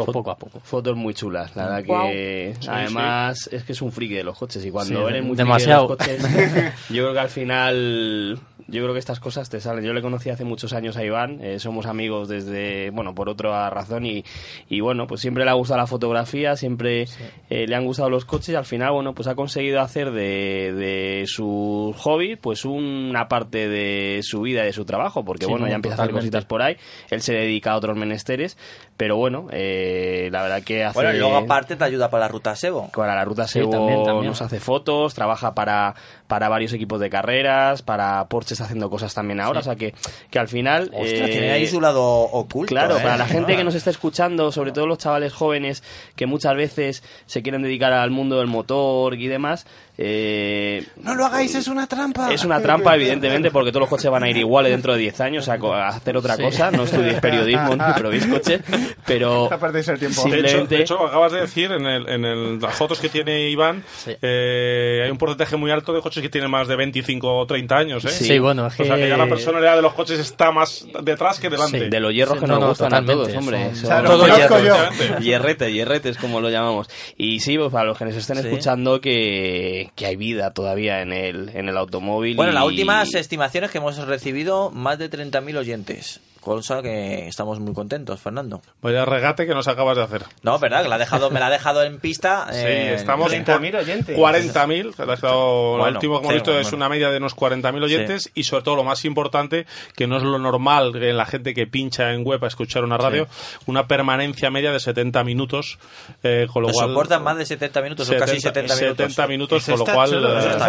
pues 0.04 0.14
poco 0.14 0.30
a 0.30 0.36
poco. 0.36 0.60
Fotos 0.60 0.96
muy 0.96 1.14
chulas, 1.14 1.54
la 1.56 1.64
verdad 1.78 1.84
que 1.84 2.54
Sí, 2.60 2.68
además 2.68 3.48
es 3.52 3.64
que 3.64 3.72
es 3.72 3.82
un 3.82 3.92
friki 3.92 4.14
de 4.14 4.24
los 4.24 4.36
coches 4.38 4.64
y 4.64 4.70
cuando 4.70 5.00
Sí, 5.06 5.08
eres 5.10 5.24
muy 5.24 5.36
demasiado. 5.36 5.88
friki 5.96 6.10
de 6.12 6.18
los 6.18 6.26
coches, 6.26 6.72
yo 6.90 7.02
creo 7.02 7.12
que 7.12 7.18
al 7.20 7.28
final 7.28 8.38
yo 8.68 8.82
creo 8.82 8.92
que 8.92 9.00
estas 9.00 9.18
cosas 9.18 9.50
te 9.50 9.58
salen. 9.60 9.84
Yo 9.84 9.92
le 9.92 10.00
conocí 10.00 10.30
hace 10.30 10.44
muchos 10.44 10.72
años 10.74 10.96
a 10.96 11.02
Iván, 11.04 11.40
eh, 11.42 11.58
somos 11.58 11.86
amigos 11.86 12.28
desde, 12.28 12.90
bueno, 12.90 13.16
por 13.16 13.28
otra 13.28 13.68
razón 13.68 14.06
y, 14.06 14.24
y 14.68 14.78
bueno, 14.80 15.08
pues 15.08 15.20
siempre 15.20 15.44
le 15.44 15.50
ha 15.50 15.54
gustado 15.54 15.78
la 15.80 15.88
fotografía, 15.88 16.54
siempre 16.54 17.06
eh, 17.48 17.66
le 17.66 17.74
han 17.74 17.84
gustado 17.84 18.10
los 18.10 18.24
coches 18.24 18.50
y 18.50 18.54
al 18.54 18.64
final, 18.64 18.92
bueno, 18.92 19.12
pues 19.12 19.26
ha 19.26 19.34
conseguido 19.34 19.80
hacer 19.80 20.12
de, 20.12 20.72
de 20.72 21.24
su 21.26 21.92
hobby 21.98 22.36
pues 22.36 22.64
una 22.64 23.26
parte 23.26 23.68
de 23.68 24.20
su 24.22 24.42
vida 24.42 24.62
y 24.62 24.66
de 24.66 24.72
su 24.72 24.84
trabajo, 24.84 25.24
porque 25.24 25.46
Sí, 25.46 25.50
bueno, 25.50 25.64
no, 25.66 25.70
ya 25.70 25.76
empieza 25.76 25.96
a 25.96 26.04
hacer 26.04 26.14
cositas 26.14 26.44
por 26.44 26.62
ahí, 26.62 26.76
él 27.10 27.22
se 27.22 27.32
dedica 27.32 27.72
a 27.72 27.76
otros 27.76 27.96
menesteres, 27.96 28.56
pero 29.00 29.16
bueno, 29.16 29.46
eh, 29.50 30.28
la 30.30 30.42
verdad 30.42 30.62
que 30.62 30.84
hace... 30.84 30.92
Bueno, 30.92 31.14
y 31.14 31.18
luego 31.18 31.34
aparte 31.34 31.74
te 31.74 31.84
ayuda 31.84 32.10
para 32.10 32.26
la 32.26 32.28
ruta 32.28 32.54
Sebo. 32.54 32.90
Para 32.94 33.14
la 33.14 33.24
ruta 33.24 33.46
Sí, 33.46 33.54
Sebo 33.60 33.70
también, 33.70 34.04
también. 34.04 34.26
nos 34.26 34.42
hace 34.42 34.60
fotos, 34.60 35.14
trabaja 35.14 35.54
para, 35.54 35.94
para 36.26 36.50
varios 36.50 36.74
equipos 36.74 37.00
de 37.00 37.08
carreras, 37.08 37.80
para 37.80 38.26
Porsche 38.26 38.52
está 38.52 38.64
haciendo 38.64 38.90
cosas 38.90 39.14
también 39.14 39.40
ahora, 39.40 39.60
o 39.60 39.62
sea 39.62 39.74
que, 39.74 39.94
que 40.30 40.38
al 40.38 40.48
final... 40.48 40.90
Ostras, 40.92 41.02
eh, 41.02 41.28
tiene 41.30 41.50
ahí 41.50 41.66
su 41.66 41.80
lado 41.80 42.04
oculto. 42.04 42.74
Claro, 42.74 42.98
¿eh? 42.98 43.00
para 43.00 43.16
la 43.16 43.24
gente 43.24 43.56
que 43.56 43.64
nos 43.64 43.74
está 43.74 43.88
escuchando, 43.88 44.52
sobre 44.52 44.70
todo 44.70 44.86
los 44.86 44.98
chavales 44.98 45.32
jóvenes 45.32 45.82
que 46.14 46.26
muchas 46.26 46.54
veces 46.54 47.02
se 47.24 47.40
quieren 47.40 47.62
dedicar 47.62 47.94
al 47.94 48.10
mundo 48.10 48.36
del 48.36 48.48
motor 48.48 49.14
y 49.14 49.28
demás, 49.28 49.66
eh, 50.02 50.82
No 51.02 51.14
lo 51.14 51.26
hagáis, 51.26 51.54
es 51.54 51.68
una 51.68 51.86
trampa. 51.86 52.32
es 52.32 52.42
una 52.44 52.60
trampa, 52.62 52.94
evidentemente, 52.96 53.50
porque 53.50 53.70
todos 53.70 53.82
los 53.82 53.90
coches 53.90 54.10
van 54.10 54.22
a 54.24 54.30
ir 54.30 54.36
iguales 54.38 54.72
dentro 54.72 54.94
de 54.94 54.98
10 55.00 55.20
años 55.20 55.48
a, 55.50 55.58
hacer 55.88 56.16
otra 56.16 56.36
Sí. 56.36 56.42
cosa. 56.42 56.70
No 56.70 56.84
estudiéis 56.84 57.20
periodismo 57.20 57.76
ni 57.76 57.92
probéis 57.98 58.26
coches, 58.26 58.62
pero 59.06 59.50
el 59.52 59.98
tiempo. 59.98 59.98
De 60.00 60.06
hecho, 60.06 60.20
simplemente... 60.22 60.76
de 60.76 60.82
hecho, 60.82 61.06
acabas 61.06 61.32
de 61.32 61.40
decir 61.42 61.70
en, 61.72 61.84
el, 61.84 62.08
en 62.08 62.24
el- 62.24 62.58
las 62.60 62.74
fotos 62.74 62.98
que 62.98 63.10
tiene 63.10 63.50
Iván, 63.50 63.84
eh, 64.22 65.02
hay 65.04 65.10
un 65.10 65.18
porcentaje 65.18 65.56
muy 65.56 65.70
alto 65.70 65.92
de 65.92 66.00
coches 66.00 66.22
que 66.22 66.30
tienen 66.30 66.50
más 66.50 66.66
de 66.66 66.76
25 66.76 67.36
o 67.38 67.46
30 67.46 67.76
años. 67.76 68.04
¿eh? 68.06 68.08
Sí. 68.08 68.24
Sí, 68.24 68.38
bueno, 68.38 68.66
es 68.66 68.80
O 68.80 68.84
sea 68.84 68.96
que 68.96 69.06
ya 69.08 69.16
la 69.18 69.24
que- 69.24 69.30
personalidad 69.30 69.76
de 69.76 69.82
los 69.82 69.92
coches 69.92 70.18
está 70.18 70.50
más 70.50 70.86
detrás 71.02 71.38
que 71.38 71.50
delante. 71.50 71.90
de 71.90 72.00
los 72.00 72.12
hierros 72.14 72.34
Sí, 72.36 72.40
que 72.40 72.46
no, 72.46 72.54
nos 72.54 72.60
no, 72.62 72.68
gustan 72.68 72.94
a 72.94 73.04
todos, 73.04 73.34
hombre. 73.34 73.66
son- 73.66 73.76
Son 73.76 73.86
Claro, 73.86 74.08
todo 74.10 74.26
lo 74.26 74.32
conozco 74.34 74.58
hierros. 74.60 74.98
yo. 74.98 75.18
Hierrete, 75.18 75.72
hierretes, 75.72 76.16
como 76.16 76.40
lo 76.40 76.48
llamamos. 76.48 76.88
Y 77.18 77.40
sí, 77.40 77.58
pues 77.58 77.70
para 77.70 77.84
los 77.84 77.98
que 77.98 78.04
nos 78.06 78.14
estén 78.14 78.36
Sí. 78.40 78.46
escuchando, 78.48 79.00
que, 79.00 79.89
que 79.94 80.06
hay 80.06 80.16
vida 80.16 80.52
todavía 80.52 81.02
en 81.02 81.12
el, 81.12 81.50
en 81.50 81.68
el 81.68 81.76
automóvil. 81.76 82.36
Bueno, 82.36 82.52
y- 82.52 82.54
las 82.54 82.64
últimas 82.64 83.14
estimaciones 83.14 83.70
que 83.70 83.78
hemos 83.78 83.96
recibido, 84.06 84.70
más 84.70 84.98
de 84.98 85.10
30.000 85.10 85.56
oyentes. 85.56 86.20
Cosa 86.40 86.80
que 86.80 87.28
estamos 87.28 87.60
muy 87.60 87.74
contentos, 87.74 88.18
Fernando. 88.18 88.62
Vaya 88.80 89.04
regate 89.04 89.46
que 89.46 89.54
nos 89.54 89.68
acabas 89.68 89.96
de 89.98 90.02
hacer. 90.04 90.22
No, 90.42 90.58
verdad, 90.58 90.82
que 90.82 90.88
la 90.88 90.94
ha 90.94 90.98
dejado, 90.98 91.30
me 91.30 91.38
la 91.38 91.48
ha 91.48 91.50
dejado 91.50 91.82
en 91.82 92.00
pista. 92.00 92.46
Sí, 92.50 92.60
eh, 92.64 92.94
estamos 92.94 93.30
en 93.34 93.44
30.000 93.44 93.74
oyentes. 93.78 94.16
40.000. 94.18 94.94
que 94.96 95.04
dado- 95.04 95.72
Bueno, 95.72 95.86
lo 95.86 95.92
último 95.92 96.14
que 96.20 96.26
hemos 96.26 96.32
sí, 96.32 96.34
visto 96.36 96.58
es 96.58 96.62
bueno. 96.70 96.76
una 96.78 96.88
media 96.88 97.10
de 97.10 97.18
unos 97.18 97.34
40.000 97.36 97.82
oyentes 97.84 98.30
y 98.34 98.44
sobre 98.44 98.62
todo 98.62 98.76
lo 98.76 98.84
más 98.84 99.04
importante, 99.04 99.66
que 99.94 100.06
no 100.06 100.16
es 100.16 100.22
lo 100.22 100.38
normal 100.38 101.02
en 101.02 101.16
la 101.18 101.26
gente 101.26 101.52
que 101.52 101.66
pincha 101.66 102.12
en 102.14 102.24
web 102.24 102.42
a 102.42 102.48
escuchar 102.48 102.84
una 102.84 102.96
radio, 102.96 103.28
una 103.66 103.86
permanencia 103.86 104.50
media 104.50 104.72
de 104.72 104.80
70 104.80 105.22
minutos, 105.24 105.78
eh, 106.22 106.46
con 106.50 106.62
lo 106.62 106.70
cual... 106.70 106.88
soportan 106.88 107.22
más 107.22 107.36
de 107.36 107.44
70 107.44 107.82
minutos, 107.82 108.08
o 108.08 108.16
casi 108.16 108.40
70 108.40 108.76
minutos. 108.76 108.96
70 108.96 109.26
minutos, 109.26 109.64
con 109.66 109.78
lo 109.78 109.84
cual... 109.84 110.10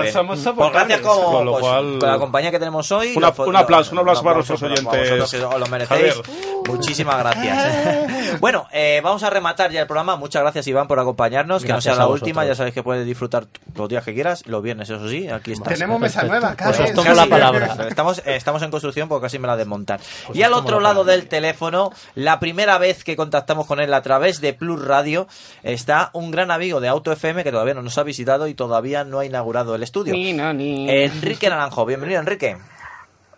eh. 0.06 0.12
Somos 0.12 0.40
Pues 0.40 0.72
gracias 0.74 1.00
como, 1.00 1.32
Con 1.32 1.46
lo 1.46 1.52
pues, 1.54 1.64
cual- 1.64 1.98
con 2.00 2.10
la 2.10 2.18
compañía 2.20 2.52
que 2.52 2.60
tenemos 2.60 2.92
hoy. 2.92 3.14
Una- 3.16 3.34
lo- 3.38 3.46
un 3.46 3.56
aplauso, 3.56 3.92
un 3.94 4.00
aplauso 4.00 4.24
para 4.24 4.36
un 4.36 4.42
aplauso 4.42 4.68
nuestros 4.68 4.92
oyentes. 4.92 5.61
Lo 5.62 5.68
merecéis. 5.68 6.16
Javier. 6.16 6.62
Muchísimas 6.68 7.18
gracias. 7.18 8.40
bueno, 8.40 8.68
eh, 8.72 9.02
vamos 9.04 9.24
a 9.24 9.30
rematar 9.30 9.72
ya 9.72 9.82
el 9.82 9.88
programa. 9.88 10.16
Muchas 10.16 10.42
gracias, 10.42 10.68
Iván, 10.68 10.88
por 10.88 11.00
acompañarnos. 11.00 11.64
que 11.64 11.72
no 11.72 11.82
sea 11.82 11.96
la 11.96 12.08
última. 12.08 12.46
Ya 12.46 12.56
sabéis 12.56 12.74
que 12.74 12.84
puedes 12.84 13.06
disfrutar 13.06 13.48
los 13.76 13.90
días 13.90 14.04
que 14.04 14.14
quieras. 14.14 14.46
Los 14.48 14.62
viernes, 14.62 14.90
eso 14.90 15.08
sí. 15.08 15.28
Aquí 15.30 15.54
está. 15.54 15.72
Tenemos 15.72 16.00
mesa 16.00 16.24
nueva, 16.24 16.56
Pues 16.58 16.80
os 16.80 16.94
tomo 16.94 17.14
la 17.14 17.26
palabra. 17.26 17.78
Estamos, 17.88 18.20
eh, 18.20 18.36
estamos 18.36 18.62
en 18.64 18.72
construcción 18.72 19.08
porque 19.08 19.26
casi 19.26 19.40
me 19.40 19.48
la 19.48 19.56
desmontan. 19.56 20.00
y 20.34 20.42
al 20.44 20.54
otro 20.54 20.80
lado 20.80 21.04
del 21.04 21.28
teléfono, 21.28 21.92
la 22.16 22.40
primera 22.40 22.78
vez 22.78 23.04
que 23.04 23.16
contactamos 23.16 23.66
con 23.68 23.80
él 23.80 23.94
a 23.94 24.02
través 24.02 24.42
de 24.42 24.54
Plus 24.54 24.84
Radio, 24.84 25.28
está 25.64 26.10
un 26.14 26.32
gran 26.32 26.52
amigo 26.52 26.80
de 26.80 26.88
Auto 26.88 27.12
FM 27.12 27.44
que 27.44 27.52
todavía 27.52 27.74
no 27.74 27.82
nos 27.82 27.98
ha 27.98 28.04
visitado 28.04 28.48
y 28.48 28.54
todavía 28.54 29.04
no 29.04 29.20
ha 29.20 29.26
inaugurado 29.26 29.76
el 29.76 29.84
estudio. 29.84 30.14
Ni, 30.14 30.34
no, 30.34 30.54
ni. 30.54 30.90
Enrique 30.90 31.50
Naranjo, 31.50 31.86
bienvenido 31.86 32.20
Enrique. 32.20 32.58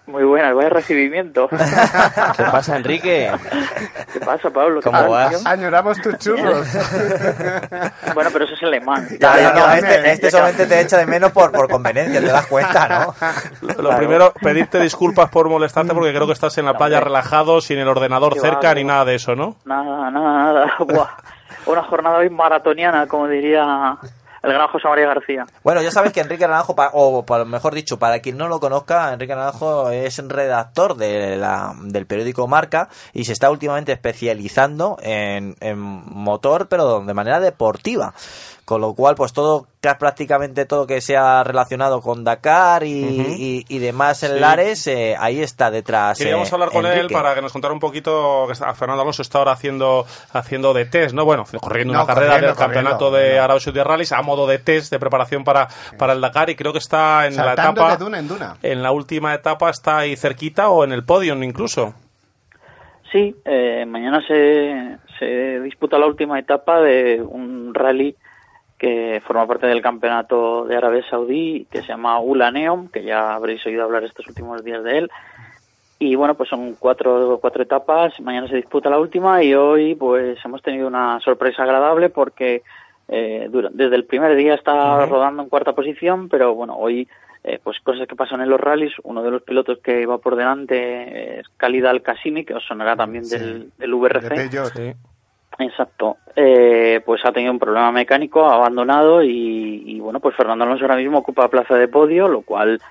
Muy 0.05 0.25
buenas, 0.25 0.53
buen 0.53 0.69
recibimiento. 0.69 1.47
¿Qué 2.37 2.43
pasa, 2.51 2.75
Enrique? 2.75 3.31
¿Qué 4.11 4.19
pasa, 4.19 4.49
Pablo? 4.49 4.81
¿Qué 4.81 4.89
¿Cómo 4.89 4.99
tal, 4.99 5.09
vas? 5.09 5.29
tío? 5.29 5.39
Añoramos 5.45 6.01
tus 6.01 6.17
churros. 6.17 6.67
Bueno, 8.13 8.29
pero 8.31 8.45
eso 8.45 8.53
es 8.53 8.63
alemán. 8.63 9.07
Ya, 9.19 9.37
Ya, 9.37 9.49
no, 9.53 9.55
ya, 9.55 9.77
este, 9.77 10.11
este 10.11 10.31
solamente 10.31 10.65
te 10.67 10.81
echa 10.81 10.97
de 10.97 11.05
menos 11.07 11.31
por, 11.31 11.51
por 11.51 11.67
conveniencia, 11.69 12.19
te 12.19 12.27
das 12.27 12.45
cuenta, 12.47 12.87
¿no? 12.87 13.15
Lo 13.61 13.73
Claro. 13.75 13.97
primero, 13.97 14.33
pedirte 14.41 14.79
disculpas 14.79 15.29
por 15.29 15.49
molestarte 15.49 15.93
porque 15.93 16.13
creo 16.13 16.27
que 16.27 16.33
estás 16.33 16.55
en 16.59 16.65
la 16.65 16.75
playa 16.77 16.99
relajado, 16.99 17.59
sin 17.61 17.79
el 17.79 17.87
ordenador 17.87 18.33
Qué 18.33 18.41
cerca 18.41 18.67
va, 18.67 18.73
ni 18.75 18.83
nada 18.83 19.05
de 19.05 19.15
eso, 19.15 19.35
¿no? 19.35 19.55
Nada, 19.65 20.11
nada, 20.11 20.43
nada. 20.43 20.73
Buah. 20.79 21.07
Una 21.65 21.83
jornada 21.83 22.17
hoy 22.17 22.29
maratoniana, 22.29 23.07
como 23.07 23.27
diría 23.27 23.97
el 24.43 24.51
gran 24.51 24.67
José 24.67 24.87
María 24.87 25.07
García. 25.07 25.45
Bueno, 25.63 25.81
ya 25.81 25.89
sabes 25.89 26.11
que 26.11 26.19
Enrique 26.19 26.45
Naranjo, 26.45 26.75
o 26.93 27.25
para, 27.25 27.45
mejor 27.45 27.73
dicho, 27.73 27.97
para 27.97 28.19
quien 28.19 28.37
no 28.37 28.49
lo 28.49 28.59
conozca, 28.59 29.13
Enrique 29.13 29.33
Naranjo 29.33 29.89
es 29.89 30.17
redactor 30.27 30.95
de 30.97 31.37
la, 31.37 31.73
del 31.81 32.05
periódico 32.05 32.47
Marca 32.47 32.89
y 33.13 33.23
se 33.23 33.31
está 33.31 33.49
últimamente 33.49 33.93
especializando 33.93 34.97
en, 35.01 35.55
en 35.61 35.79
motor, 35.79 36.67
pero 36.67 36.99
de 36.99 37.13
manera 37.13 37.39
deportiva. 37.39 38.13
Con 38.65 38.79
lo 38.79 38.93
cual, 38.93 39.15
pues 39.15 39.33
todo, 39.33 39.67
ca- 39.81 39.97
prácticamente 39.97 40.65
todo 40.65 40.87
que 40.87 41.01
sea 41.01 41.43
relacionado 41.43 41.99
con 42.01 42.23
Dakar 42.23 42.83
y, 42.85 42.93
y- 42.93 43.65
y 43.67 43.79
demás 43.79 44.19
Sí. 44.19 44.27
enlares, 44.27 44.87
eh, 44.87 45.17
ahí 45.19 45.41
está 45.41 45.69
detrás. 45.69 46.17
Queríamos 46.17 46.49
eh, 46.49 46.55
hablar 46.55 46.69
con 46.71 46.85
él 46.85 47.07
para 47.11 47.35
que 47.35 47.41
nos 47.41 47.51
contara 47.51 47.73
un 47.73 47.81
poquito, 47.81 48.45
que 48.47 48.55
Fernando 48.55 49.01
Alonso 49.01 49.21
está 49.21 49.39
ahora 49.39 49.51
haciendo, 49.51 50.05
haciendo 50.31 50.73
de 50.73 50.85
test, 50.85 51.13
¿no? 51.13 51.25
Bueno, 51.25 51.43
corriendo 51.59 51.93
No, 51.93 51.99
una 51.99 52.07
carrera 52.07 52.31
corriendo, 52.35 52.47
del 52.47 52.57
campeonato 52.57 53.11
de 53.11 53.35
Saudí 53.59 53.71
de 53.77 53.83
Rallys 53.83 54.11
a 54.13 54.21
modo 54.21 54.47
de 54.47 54.59
test 54.59 54.91
de 54.91 54.99
preparación 54.99 55.43
para, 55.43 55.67
para 55.97 56.13
el 56.13 56.21
Dakar 56.21 56.49
y 56.49 56.55
creo 56.55 56.71
que 56.71 56.79
está 56.79 57.27
en 57.27 57.35
la 57.35 57.51
etapa, 57.53 57.91
de 57.91 57.97
duna 57.97 58.19
en 58.19 58.27
duna. 58.29 58.55
en 58.63 58.81
la 58.81 58.91
última 58.93 59.33
etapa 59.33 59.69
está 59.69 59.97
ahí 59.97 60.15
cerquita 60.15 60.69
o 60.69 60.85
en 60.85 60.93
el 60.93 61.03
podium 61.03 61.43
incluso. 61.43 61.93
Sí, 63.11 63.35
eh, 63.45 63.85
mañana 63.85 64.21
se, 64.27 64.97
se 65.19 65.59
disputa 65.59 65.99
la 65.99 66.07
última 66.07 66.39
etapa 66.39 66.79
de 66.81 67.21
un 67.21 67.73
rally 67.73 68.15
que 68.83 69.21
forma 69.25 69.47
parte 69.47 69.65
del 69.65 69.81
campeonato 69.81 70.65
de 70.65 70.75
Arabia 70.75 71.05
Saudí, 71.09 71.65
que 71.71 71.79
se 71.81 71.87
llama 71.87 72.19
Ula 72.19 72.51
Neom, 72.51 72.89
que 72.89 73.01
ya 73.01 73.33
habréis 73.33 73.65
oído 73.65 73.81
hablar 73.85 74.03
estos 74.03 74.27
últimos 74.27 74.61
días 74.61 74.83
de 74.83 74.97
él. 74.97 75.11
Y 75.99 76.15
bueno, 76.15 76.33
pues 76.35 76.49
son 76.49 76.75
cuatro, 76.77 77.37
cuatro 77.39 77.63
etapas, 77.63 78.19
mañana 78.19 78.49
se 78.49 78.57
disputa 78.57 78.89
la 78.89 78.99
última 78.99 79.41
y 79.41 79.53
hoy 79.53 79.95
pues 79.95 80.37
hemos 80.43 80.61
tenido 80.61 80.85
una 80.87 81.17
sorpresa 81.21 81.63
agradable 81.63 82.09
porque 82.09 82.61
eh, 83.07 83.47
dura- 83.49 83.69
desde 83.71 83.95
el 83.95 84.03
primer 84.03 84.35
día 84.35 84.55
está 84.55 85.05
rodando 85.05 85.43
en 85.43 85.47
cuarta 85.49 85.71
posición, 85.71 86.27
pero 86.27 86.53
bueno, 86.53 86.75
hoy 86.75 87.07
eh, 87.45 87.59
pues 87.63 87.79
cosas 87.79 88.05
que 88.05 88.17
pasan 88.17 88.41
en 88.41 88.49
los 88.49 88.59
rallies, 88.59 88.91
uno 89.03 89.23
de 89.23 89.31
los 89.31 89.43
pilotos 89.43 89.79
que 89.81 90.01
iba 90.01 90.17
por 90.17 90.35
delante 90.35 91.39
es 91.39 91.47
Khalid 91.55 91.85
Al-Qasimi, 91.85 92.43
que 92.43 92.55
os 92.55 92.65
sonará 92.65 92.97
también 92.97 93.23
Sí. 93.23 93.37
del, 93.39 93.71
del 93.77 93.93
VRC. 93.93 94.27
De 94.27 94.35
Peugeot. 94.35 94.73
Sí. 94.73 94.93
Exacto. 95.59 96.17
Eh, 96.35 97.01
pues 97.05 97.21
ha 97.25 97.31
tenido 97.31 97.51
un 97.51 97.59
problema 97.59 97.91
mecánico, 97.91 98.45
ha 98.45 98.55
abandonado 98.55 99.23
y, 99.23 99.99
bueno, 99.99 100.19
pues 100.19 100.35
Fernando 100.35 100.65
Alonso 100.65 100.83
ahora 100.85 100.95
mismo 100.97 101.19
ocupa 101.19 101.47
plaza 101.47 101.75
de 101.75 101.87
podio, 101.87 102.27
lo 102.27 102.41
cual 102.41 102.81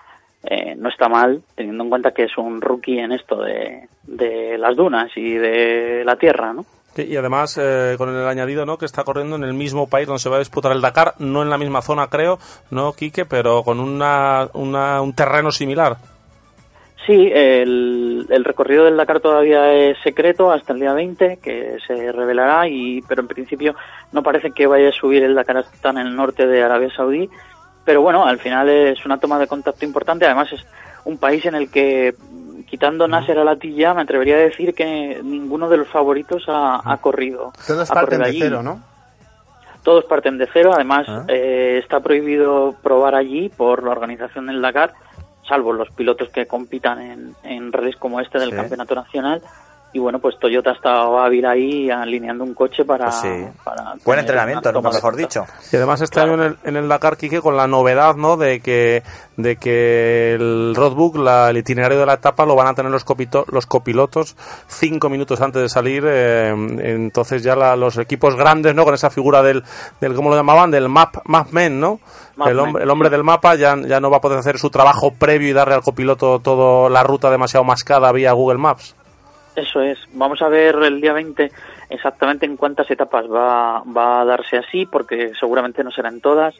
eh, 0.45 0.75
no 0.77 0.89
está 0.89 1.09
mal, 1.09 1.43
teniendo 1.57 1.83
en 1.85 1.91
cuenta 1.91 2.13
que 2.13 2.25
es 2.25 2.39
un 2.39 2.61
rookie 2.61 2.99
en 3.01 3.13
esto 3.13 3.37
de, 3.43 3.89
de 4.05 4.57
las 4.59 4.77
dunas 4.77 5.11
y 5.17 5.35
de 5.35 6.03
la 6.05 6.17
tierra, 6.17 6.53
¿no? 6.53 6.65
Y 6.97 7.17
además, 7.17 7.59
eh, 7.61 7.95
con 7.97 8.11
el 8.15 8.27
añadido, 8.29 8.67
¿no? 8.67 8.77
Que 8.77 8.85
está 8.85 9.03
corriendo 9.03 9.37
en 9.37 9.45
el 9.45 9.55
mismo 9.55 9.89
país 9.89 10.07
donde 10.07 10.21
se 10.21 10.29
va 10.29 10.37
a 10.37 10.41
disputar 10.41 10.73
el 10.73 10.83
Dakar, 10.83 11.15
no 11.19 11.43
en 11.43 11.49
la 11.49 11.57
misma 11.57 11.81
zona, 11.81 12.09
creo, 12.09 12.39
¿no, 12.71 12.93
Quique? 12.93 13.25
Pero 13.25 13.63
con 13.63 13.81
una, 13.81 14.49
una- 14.53 15.01
un 15.01 15.15
terreno 15.15 15.51
similar. 15.51 15.97
Sí, 17.07 17.31
el, 17.35 18.27
el 18.31 18.45
recorrido 18.45 18.85
del 18.85 18.97
Dakar 18.97 19.19
todavía 19.21 19.73
es 19.73 19.99
secreto 20.05 20.53
hasta 20.53 20.73
el 20.73 20.81
día 20.81 20.93
20, 20.93 21.39
que 21.43 21.79
se 21.87 22.13
revelará, 22.13 22.69
y, 22.69 23.03
pero 23.09 23.23
en 23.23 23.29
principio 23.29 23.75
no 24.13 24.23
parece 24.23 24.53
que 24.53 24.67
vaya 24.69 24.91
a 24.91 24.93
subir 24.93 25.23
el 25.25 25.35
Dakar 25.35 25.57
hasta 25.57 25.91
en 25.91 25.99
el 25.99 26.15
norte 26.15 26.47
de 26.47 26.63
Arabia 26.63 26.91
Saudí. 26.95 27.29
Pero 27.85 28.03
bueno, 28.03 28.25
al 28.25 28.39
final 28.39 28.69
es 28.69 29.05
una 29.05 29.19
toma 29.19 29.39
de 29.41 29.49
contacto 29.49 29.85
importante. 29.85 30.25
Además, 30.27 30.53
es 30.53 30.65
un 31.05 31.19
país 31.19 31.45
en 31.47 31.57
el 31.57 31.69
que, 31.69 32.15
quitando 32.69 33.09
Nasser 33.09 33.37
Al-Attiyah, 33.39 33.95
me 33.95 34.03
atrevería 34.03 34.37
a 34.37 34.41
decir 34.41 34.73
que 34.73 35.21
ninguno 35.25 35.69
de 35.69 35.79
los 35.79 35.89
favoritos 35.89 36.45
ha, 36.47 36.81
ha 36.85 36.97
corrido. 36.99 37.53
Todos 37.67 37.89
parten 37.91 38.21
de 38.21 38.29
allí. 38.29 38.39
cero, 38.41 38.63
¿no? 38.63 38.81
Todos 39.83 40.05
parten 40.05 40.39
de 40.39 40.47
cero. 40.53 40.71
Además, 40.73 41.07
Ah. 41.09 41.25
eh, 41.27 41.81
está 41.83 41.99
prohibido 41.99 42.77
probar 42.85 43.17
allí 43.17 43.49
por 43.49 43.83
la 43.83 43.91
organización 43.91 44.47
del 44.47 44.63
Dakar, 44.63 44.93
salvo 45.47 45.73
los 45.73 45.91
pilotos 45.91 46.29
que 46.31 46.47
compitan 46.47 47.01
en, 47.01 47.35
en 47.43 47.73
rallies 47.73 47.97
como 47.97 48.21
este 48.21 48.39
del 48.39 48.51
Sí. 48.51 48.57
Campeonato 48.57 48.95
Nacional. 48.95 49.43
Y 49.95 49.99
bueno, 49.99 50.19
pues 50.21 50.39
Toyota 50.39 50.71
está 50.71 51.03
hábil 51.03 51.45
ahí 51.45 51.91
alineando 51.91 52.45
un 52.45 52.55
coche 52.55 52.83
para. 52.85 53.05
Pues 53.11 53.17
sí. 53.17 53.45
para 53.63 53.93
Buen 54.07 54.19
entrenamiento, 54.21 54.73
de 54.73 54.81
mejor 54.81 55.17
dicho. 55.17 55.45
Y 55.71 55.77
además 55.77 56.01
este 56.01 56.19
año 56.21 56.35
en 56.35 56.41
el, 56.41 56.57
en 56.65 56.77
el 56.77 56.89
Dakar, 56.89 57.19
Quique, 57.19 57.43
con 57.43 57.59
la 57.59 57.67
novedad, 57.67 58.17
¿no? 58.17 58.39
De 58.39 58.61
que, 58.61 59.03
de 59.37 59.57
que 59.57 60.33
el 60.33 60.73
roadbook, 60.75 61.17
la- 61.19 61.51
el 61.51 61.59
itinerario 61.59 61.99
de 62.01 62.07
la 62.07 62.15
etapa, 62.15 62.47
lo 62.47 62.55
van 62.57 62.69
a 62.69 62.75
tener 62.75 62.91
los, 62.91 63.05
copito- 63.05 63.45
los 63.53 63.67
copilotos 63.67 64.35
cinco 64.67 65.11
minutos 65.11 65.43
antes 65.43 65.61
de 65.61 65.69
salir. 65.69 66.05
eh, 66.07 66.49
entonces 66.79 67.43
ya 67.43 67.55
la- 67.55 67.77
los 67.77 67.99
equipos 67.99 68.35
grandes, 68.35 68.75
¿no? 68.75 68.85
Con 68.85 68.95
esa 68.95 69.11
figura 69.11 69.43
del, 69.43 69.63
del 70.01 70.15
¿cómo 70.15 70.31
lo 70.31 70.37
llamaban? 70.37 70.71
Del 70.71 70.89
map, 70.89 71.17
mapman, 71.27 71.79
¿no? 71.79 72.01
El 72.47 72.59
hombre, 72.59 72.83
el 72.85 72.91
hombre 72.91 73.11
del 73.11 73.25
mapa 73.25 73.57
ya, 73.57 73.77
ya 73.77 74.01
no 74.01 74.11
va 74.11 74.17
a 74.17 74.21
poder 74.23 74.39
hacer 74.39 74.59
su 74.59 74.71
trabajo 74.71 75.13
previo 75.13 75.51
y 75.51 75.53
darle 75.53 75.75
al 75.75 75.83
copiloto 75.83 76.39
toda 76.39 76.89
la 76.89 77.03
ruta 77.03 77.31
demasiado 77.31 77.63
mascada 77.63 78.11
vía 78.11 78.33
Google 78.33 78.57
Maps. 78.59 78.97
Eso 79.55 79.83
es. 79.83 79.99
Vamos 80.13 80.41
a 80.43 80.49
ver 80.49 80.77
el 80.77 81.01
día 81.01 81.13
20 81.13 81.51
exactamente 81.91 82.47
en 82.47 82.57
cuántas 82.57 82.91
etapas 82.91 83.27
va, 83.31 83.83
va 83.85 84.23
a 84.23 84.25
darse 84.25 84.57
así, 84.57 84.87
porque 84.87 85.33
seguramente 85.39 85.85
no 85.85 85.91
serán 85.91 86.21
todas. 86.21 86.55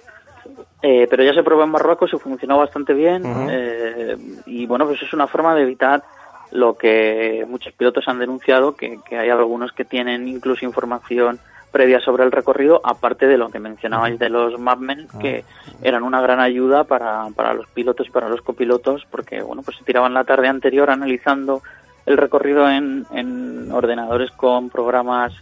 Eh, 0.83 1.07
pero 1.09 1.23
ya 1.23 1.33
se 1.33 1.43
probó 1.43 1.63
en 1.63 1.71
Marruecos 1.71 2.13
y 2.13 2.19
funcionó 2.19 2.59
bastante 2.59 2.93
bien. 2.93 3.23
Eh, 3.51 4.17
y 4.47 4.67
bueno, 4.67 4.87
pues 4.87 5.01
es 5.03 5.13
una 5.13 5.27
forma 5.27 5.55
de 5.55 5.63
evitar 5.63 6.03
lo 6.51 6.77
que 6.77 7.47
muchos 7.49 7.73
pilotos 7.73 8.07
han 8.09 8.19
denunciado, 8.19 8.77
que, 8.77 8.99
que 9.09 9.19
hay 9.19 9.31
algunos 9.31 9.73
que 9.73 9.85
tienen 9.85 10.29
incluso 10.29 10.67
información 10.67 11.41
previa 11.73 12.01
sobre 12.01 12.23
el 12.23 12.31
recorrido, 12.31 12.83
aparte 12.85 13.27
de 13.27 13.39
lo 13.39 13.49
que 13.49 13.59
mencionabais 13.59 14.19
de 14.19 14.29
los 14.29 14.61
mapmen, 14.61 15.09
que 15.19 15.45
eran 15.83 16.03
una 16.03 16.21
gran 16.21 16.39
ayuda 16.39 16.85
para, 16.85 17.27
para 17.35 17.55
los 17.55 17.67
pilotos 17.69 18.07
y 18.07 18.11
para 18.11 18.29
los 18.29 18.43
copilotos, 18.43 19.07
porque 19.11 19.43
bueno, 19.43 19.63
pues 19.63 19.79
se 19.79 19.85
tiraban 19.85 20.13
la 20.13 20.25
tarde 20.25 20.49
anterior 20.49 20.91
analizando 20.91 21.63
el 22.07 22.17
recorrido 22.17 22.69
en, 22.69 23.07
en 23.13 23.71
ordenadores 23.73 24.31
con 24.33 24.71
programas 24.71 25.33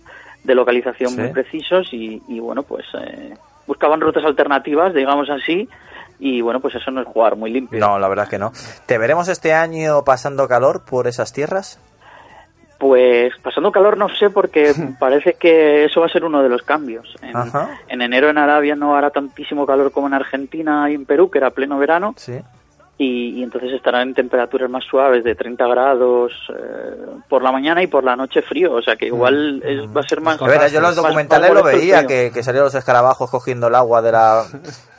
de 0.44 0.54
localización 0.54 1.10
Sí. 1.10 1.20
muy 1.20 1.28
precisos 1.30 1.92
y, 1.92 2.22
y, 2.28 2.40
bueno, 2.40 2.62
pues 2.62 2.84
eh, 2.98 3.34
buscaban 3.66 4.00
rutas 4.00 4.24
alternativas, 4.24 4.94
digamos 4.94 5.28
así, 5.30 5.68
y 6.18 6.40
bueno, 6.40 6.60
pues 6.60 6.74
eso 6.74 6.90
no 6.90 7.00
es 7.02 7.06
jugar 7.06 7.36
muy 7.36 7.50
limpio. 7.50 7.78
No, 7.80 7.98
la 7.98 8.08
verdad 8.08 8.24
es 8.24 8.30
que 8.30 8.38
no. 8.38 8.52
¿Te 8.86 8.98
veremos 8.98 9.28
este 9.28 9.52
año 9.54 10.02
pasando 10.04 10.46
calor 10.48 10.84
por 10.84 11.06
esas 11.06 11.32
tierras? 11.32 11.78
Pues 12.78 13.34
pasando 13.42 13.70
calor 13.72 13.98
no 13.98 14.08
sé 14.08 14.30
porque 14.30 14.72
parece 14.98 15.34
que 15.34 15.84
eso 15.84 16.00
va 16.00 16.06
a 16.06 16.10
ser 16.10 16.24
uno 16.24 16.42
de 16.42 16.48
los 16.48 16.62
cambios. 16.62 17.14
En, 17.22 17.32
en 17.88 18.00
enero 18.02 18.30
en 18.30 18.38
Arabia 18.38 18.74
no 18.74 18.96
hará 18.96 19.10
tantísimo 19.10 19.66
calor 19.66 19.92
como 19.92 20.06
en 20.06 20.14
Argentina 20.14 20.90
y 20.90 20.94
en 20.94 21.04
Perú, 21.04 21.30
que 21.30 21.38
era 21.38 21.50
pleno 21.50 21.78
verano, 21.78 22.14
Sí. 22.16 22.38
Y, 23.02 23.38
y 23.38 23.42
entonces 23.42 23.72
estarán 23.72 24.08
en 24.08 24.14
temperaturas 24.14 24.68
más 24.68 24.84
suaves 24.84 25.24
de 25.24 25.34
30 25.34 25.66
grados 25.68 26.32
eh, 26.50 26.96
por 27.30 27.42
la 27.42 27.50
mañana 27.50 27.82
y 27.82 27.86
por 27.86 28.04
la 28.04 28.14
noche 28.14 28.42
frío, 28.42 28.74
o 28.74 28.82
sea 28.82 28.96
que 28.96 29.06
igual 29.06 29.62
es- 29.64 29.86
va 29.96 30.02
a 30.02 30.06
ser 30.08 30.20
más... 30.20 30.34
Es 30.34 30.40
verdad, 30.46 30.68
yo 30.68 30.76
en 30.78 30.82
los 30.82 30.96
documentales 30.96 31.50
más 31.54 31.58
lo 31.58 31.64
veía, 31.64 32.06
que, 32.06 32.30
que 32.32 32.42
salían 32.42 32.64
los 32.64 32.74
escarabajos 32.74 33.30
cogiendo 33.30 33.68
el 33.68 33.74
agua 33.74 34.02
de 34.02 34.12
la... 34.12 34.44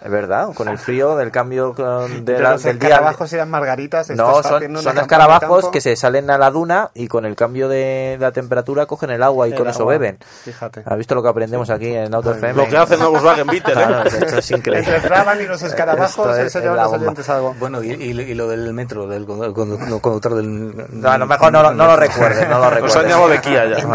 Es 0.04 0.10
verdad, 0.10 0.54
con 0.56 0.68
el 0.68 0.78
frío 0.80 1.16
del 1.16 1.30
cambio 1.32 1.74
de 1.74 2.40
la- 2.40 2.52
los 2.54 2.64
del 2.64 2.80
día... 2.80 2.90
escarabajos 2.90 3.32
eran 3.34 3.50
margaritas. 3.52 4.10
No, 4.10 4.42
son, 4.42 4.78
son 4.80 4.98
escarabajos 4.98 5.70
que 5.70 5.80
se 5.80 5.96
salen 5.96 6.30
a 6.32 6.38
la 6.40 6.50
duna 6.50 6.90
y 6.96 7.08
con 7.08 7.26
el 7.26 7.36
cambio 7.36 7.70
de 7.70 8.18
la 8.20 8.32
temperatura 8.32 8.88
cogen 8.88 9.12
el 9.12 9.22
agua 9.22 9.48
y 9.48 9.52
El 9.52 9.58
con 9.58 9.68
eso 9.68 9.82
agua, 9.82 9.94
beben. 9.94 10.18
Fíjate. 10.44 10.84
¿Has 10.86 10.98
visto 10.98 11.14
lo 11.14 11.22
que 11.22 11.30
aprendemos 11.30 11.70
aquí 11.70 11.94
en 11.94 12.14
Auto 12.16 12.32
FM? 12.32 12.64
Lo 12.64 12.68
que 12.68 12.78
hace 12.78 12.96
el 12.96 13.02
Volkswagen 13.04 13.46
Beetle, 13.48 13.74
¿eh? 13.74 13.76
Claro, 13.76 14.04
esto 14.10 14.38
es 14.40 14.52
increíble. 14.52 14.96
Entre 14.96 15.08
Brabham 15.10 15.40
y 15.42 15.46
los 15.46 15.62
escarabajos, 15.62 16.28
Esto 16.30 16.32
es 16.42 16.48
eso 16.48 16.60
llevan 16.62 16.78
los 16.78 16.94
oyentes 16.94 17.30
algo. 17.30 17.56
Bueno, 17.60 17.84
y, 17.84 17.92
y- 17.92 18.22
y 18.22 18.34
lo 18.34 18.48
del 18.48 18.74
metro, 18.74 19.08
del 19.08 19.28
condu- 19.28 19.54
condu- 19.54 20.02
conductor 20.02 20.34
del... 20.36 21.00
No, 21.00 21.10
a 21.12 21.18
lo 21.18 21.28
mejor 21.28 21.52
no, 21.52 21.62
lo- 21.62 21.74
no 21.74 21.86
lo 21.86 21.96
recuerdes, 21.96 22.50
no 22.50 22.58
lo 22.60 22.70
recuerdes. 22.72 22.96
Nos 22.96 23.04
han 23.04 23.10
llamado 23.10 23.30
de 23.30 23.42
Kia 23.42 23.66
ya. 23.78 23.86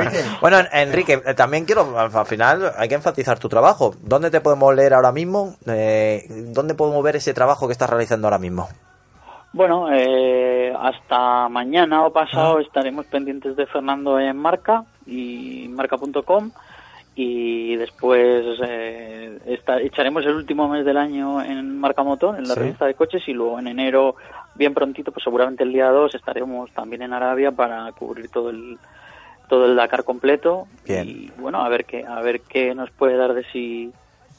Bueno, 0.40 0.58
en- 0.60 0.68
Enrique, 0.72 1.20
eh, 1.26 1.34
también 1.34 1.64
quiero, 1.64 1.98
al 1.98 2.14
al 2.16 2.26
final, 2.26 2.72
hay 2.76 2.88
que 2.88 2.94
enfatizar 2.94 3.38
tu 3.38 3.48
trabajo. 3.48 3.94
¿Dónde 4.02 4.30
te 4.30 4.40
podemos 4.40 4.74
leer 4.74 4.94
ahora 4.94 5.10
mismo? 5.12 5.56
Eh, 5.66 5.94
¿Dónde 6.52 6.74
podemos 6.74 7.02
ver 7.02 7.16
ese 7.16 7.34
trabajo 7.34 7.66
que 7.66 7.72
estás 7.72 7.90
realizando 7.90 8.26
ahora 8.26 8.38
mismo? 8.38 8.68
Bueno, 9.52 9.88
eh, 9.92 10.74
hasta 10.78 11.48
mañana 11.48 12.02
o 12.04 12.06
Ah. 12.08 12.12
pasado 12.12 12.60
estaremos 12.60 13.06
pendientes 13.06 13.56
de 13.56 13.66
Fernando 13.66 14.18
en 14.20 14.36
Marca 14.36 14.84
y 15.06 15.66
marca.com 15.70 16.50
y 17.14 17.76
después 17.76 18.44
eh, 18.66 19.38
esta- 19.46 19.80
echaremos 19.80 20.26
el 20.26 20.34
último 20.34 20.68
mes 20.68 20.84
del 20.84 20.98
año 20.98 21.40
en 21.42 21.78
Marca 21.80 22.02
Motor, 22.02 22.36
en 22.36 22.46
la 22.46 22.52
Sí. 22.54 22.60
revista 22.60 22.84
de 22.84 22.94
coches 22.94 23.22
y 23.26 23.32
luego 23.32 23.58
en 23.58 23.68
enero, 23.68 24.16
bien 24.54 24.74
prontito, 24.74 25.12
pues 25.12 25.24
seguramente 25.24 25.62
el 25.64 25.72
día 25.72 25.88
2 25.88 26.14
estaremos 26.14 26.70
también 26.72 27.00
en 27.02 27.14
Arabia 27.14 27.52
para 27.52 27.90
cubrir 27.92 28.28
todo 28.28 28.50
el 28.50 28.78
todo 29.48 29.64
el 29.66 29.76
Dakar 29.76 30.02
completo 30.04 30.66
Bien. 30.84 31.08
y 31.08 31.30
bueno, 31.38 31.62
a 31.62 31.68
ver 31.68 31.84
qué 31.84 32.04
a 32.04 32.20
ver 32.20 32.40
qué 32.42 32.74
nos 32.74 32.90
puede 32.90 33.16
dar 33.16 33.32
de 33.32 33.44
sí 33.52 33.92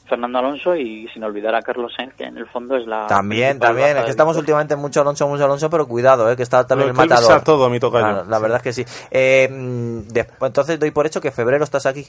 Fernando 0.08 0.38
Alonso 0.38 0.74
y 0.74 1.06
sin 1.12 1.22
olvidar 1.24 1.54
a 1.54 1.62
Carlos 1.62 1.92
Sainz, 1.96 2.14
que 2.14 2.24
en 2.24 2.36
el 2.38 2.46
fondo 2.46 2.76
es 2.76 2.86
la 2.86 3.06
También, 3.06 3.58
también. 3.58 3.96
Es 3.98 4.04
que 4.04 4.10
estamos 4.10 4.36
últimamente 4.36 4.74
mucho 4.76 5.00
Alonso, 5.02 5.28
mucho 5.28 5.44
Alonso, 5.44 5.68
pero 5.70 5.86
cuidado, 5.86 6.30
eh, 6.30 6.36
que 6.36 6.42
está 6.42 6.66
también 6.66 6.88
Lo 6.88 6.92
el 7.02 7.08
matador. 7.08 7.42
todo, 7.42 7.68
mi 7.70 7.78
tocayo. 7.78 8.04
Claro, 8.04 8.24
la 8.28 8.38
verdad 8.38 8.56
es 8.56 8.62
que 8.62 8.72
sí. 8.72 8.84
Eh, 9.10 9.48
después, 10.08 10.48
entonces 10.48 10.80
doy 10.80 10.90
por 10.90 11.06
hecho 11.06 11.20
que 11.20 11.30
febrero 11.30 11.62
estás 11.64 11.86
aquí. 11.86 12.06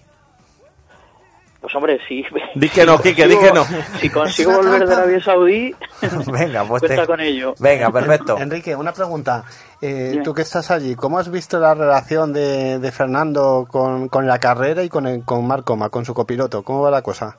Pues 1.62 1.76
hombre, 1.76 2.00
sí. 2.08 2.24
Di 2.56 2.70
que 2.70 2.86
no, 2.86 2.98
si 3.00 3.10
di 3.12 3.16
que 3.38 3.52
no. 3.54 3.66
Si 4.00 4.10
consigo 4.10 4.54
volver 4.54 4.88
de. 4.88 4.96
Arabia 4.96 5.22
Saudí, 5.22 5.76
Venga, 6.32 6.64
pues 6.64 6.80
cuenta 6.80 7.02
te- 7.02 7.06
con 7.08 7.20
ello. 7.20 7.54
Venga, 7.60 7.92
perfecto. 7.92 8.38
Enrique, 8.38 8.74
una 8.78 8.94
pregunta. 8.94 9.44
Eh, 9.82 10.22
tú 10.24 10.34
que 10.34 10.44
estás 10.44 10.72
allí, 10.72 10.96
¿cómo 10.96 11.20
has 11.20 11.30
visto 11.30 11.60
la 11.60 11.74
relación 11.74 12.32
de, 12.32 12.80
de 12.80 12.92
Fernando 12.94 13.68
con, 13.70 14.08
con 14.08 14.26
la 14.26 14.40
carrera 14.40 14.84
y 14.84 14.90
con, 14.90 15.06
el, 15.06 15.26
con 15.26 15.46
Marcoma, 15.46 15.90
con 15.90 16.06
su 16.06 16.14
copiloto? 16.14 16.64
¿Cómo 16.64 16.82
va 16.82 16.92
la 16.92 17.02
cosa? 17.02 17.38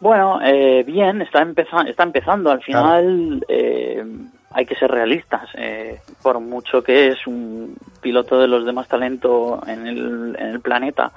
Bueno, 0.00 0.40
eh, 0.42 0.82
bien, 0.86 1.22
está, 1.22 1.40
empeza- 1.42 1.88
está 1.88 2.02
empezando. 2.02 2.50
Al 2.50 2.62
final 2.62 3.44
eh, 3.48 4.04
hay 4.52 4.66
que 4.66 4.74
ser 4.76 4.90
realistas. 4.90 5.48
eh, 5.54 6.00
por 6.22 6.38
mucho 6.40 6.82
que 6.82 7.08
es 7.08 7.26
un 7.26 7.76
piloto 8.00 8.38
de 8.38 8.48
los 8.48 8.64
de 8.66 8.72
más 8.72 8.88
talento 8.88 9.60
en 9.66 9.86
el, 9.86 10.36
en 10.38 10.46
el 10.48 10.60
planeta 10.60 11.12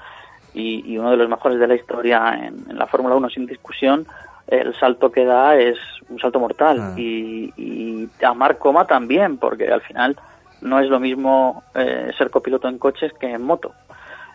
y, 0.54 0.90
y 0.92 0.98
uno 0.98 1.10
de 1.10 1.16
los 1.16 1.28
mejores 1.28 1.58
de 1.58 1.66
la 1.68 1.74
historia 1.74 2.34
en, 2.42 2.70
en 2.70 2.78
la 2.78 2.86
Fórmula 2.86 3.14
1 3.16 3.28
sin 3.30 3.46
discusión, 3.46 4.06
el 4.46 4.74
salto 4.78 5.12
que 5.12 5.24
da 5.24 5.56
es 5.56 5.78
un 6.08 6.18
salto 6.18 6.40
mortal. 6.40 6.78
Ah. 6.80 6.94
Y, 6.96 7.52
y 7.56 8.08
a 8.24 8.32
Marc 8.34 8.58
Coma 8.58 8.86
también, 8.86 9.36
porque 9.36 9.68
al 9.70 9.80
final 9.82 10.16
no 10.62 10.78
es 10.80 10.88
lo 10.88 10.98
mismo 11.00 11.62
eh, 11.74 12.10
ser 12.18 12.30
copiloto 12.30 12.68
en 12.68 12.78
coches 12.78 13.12
que 13.20 13.30
en 13.30 13.42
moto. 13.42 13.72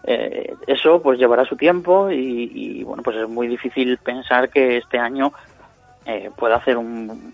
Eh, 0.08 0.54
eso 0.68 1.02
pues 1.02 1.18
llevará 1.18 1.46
su 1.46 1.56
tiempo 1.56 2.12
y, 2.12 2.52
y, 2.54 2.84
bueno 2.84 3.02
pues 3.02 3.18
es 3.18 3.28
muy 3.28 3.48
difícil 3.48 3.98
pensar 3.98 4.50
que 4.50 4.78
este 4.78 5.00
año 5.00 5.34
eh, 6.06 6.30
pueda 6.38 6.58
hacer 6.58 6.78
un, 6.78 7.34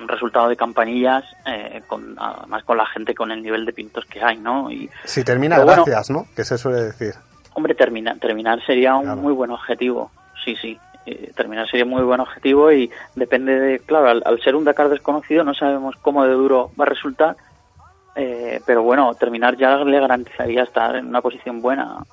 un 0.00 0.08
resultado 0.08 0.48
de 0.50 0.56
campanillas 0.56 1.24
eh, 1.46 1.80
con 1.86 2.16
además 2.18 2.62
con 2.64 2.76
la 2.76 2.84
gente 2.86 3.14
con 3.14 3.30
el 3.30 3.42
nivel 3.42 3.64
de 3.64 3.72
pintos 3.72 4.04
que 4.04 4.22
hay 4.22 4.36
no 4.36 4.70
y 4.70 4.90
Si 5.04 5.24
termina, 5.24 5.56
bueno, 5.64 5.84
gracias, 5.84 6.10
¿no? 6.10 6.26
Que 6.36 6.44
se 6.44 6.58
suele 6.58 6.82
decir. 6.82 7.14
Hombre, 7.54 7.74
termina, 7.74 8.14
terminar 8.16 8.62
sería 8.66 8.94
un 8.96 9.04
Claro. 9.04 9.20
muy 9.22 9.32
buen 9.32 9.50
objetivo. 9.50 10.10
Sí, 10.44 10.56
sí. 10.56 10.78
Eh, 11.06 11.32
terminar 11.34 11.66
sería 11.70 11.84
un 11.84 11.90
muy 11.90 12.02
buen 12.02 12.20
objetivo 12.20 12.70
y 12.70 12.90
depende 13.16 13.58
de, 13.58 13.78
claro, 13.80 14.08
al, 14.10 14.22
al 14.26 14.40
ser 14.42 14.54
un 14.56 14.64
Dakar 14.64 14.90
desconocido 14.90 15.42
no 15.42 15.54
sabemos 15.54 15.96
cómo 16.02 16.24
de 16.26 16.32
duro 16.34 16.70
va 16.78 16.84
a 16.84 16.88
resultar, 16.88 17.36
eh, 18.22 18.60
pero 18.66 18.82
bueno, 18.82 19.14
terminar 19.14 19.56
ya 19.56 19.76
le 19.76 19.98
garantizaría 20.00 20.62
estar 20.64 20.96
en 20.96 21.06
una 21.06 21.20
posición 21.22 21.60
buena. 21.62 22.04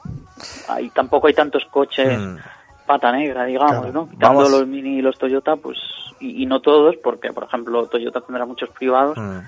Ahí 0.70 0.90
tampoco 0.92 1.28
hay 1.28 1.34
tantos 1.34 1.66
coches 1.72 2.18
Mm. 2.18 2.38
pata 2.86 3.12
negra, 3.12 3.44
digamos, 3.46 3.72
Claro. 3.88 3.92
¿no? 3.92 4.10
Quitando 4.10 4.40
Vamos. 4.40 4.52
los 4.52 4.68
Mini 4.68 5.00
y 5.00 5.02
los 5.02 5.18
Toyota, 5.18 5.56
pues, 5.58 5.78
y, 6.22 6.44
y 6.44 6.46
no 6.46 6.62
todos, 6.62 6.96
porque 7.04 7.34
por 7.34 7.44
ejemplo 7.44 7.86
Toyota 7.88 8.22
tendrá 8.22 8.46
muchos 8.46 8.70
privados, 8.70 9.18
Mm. 9.18 9.40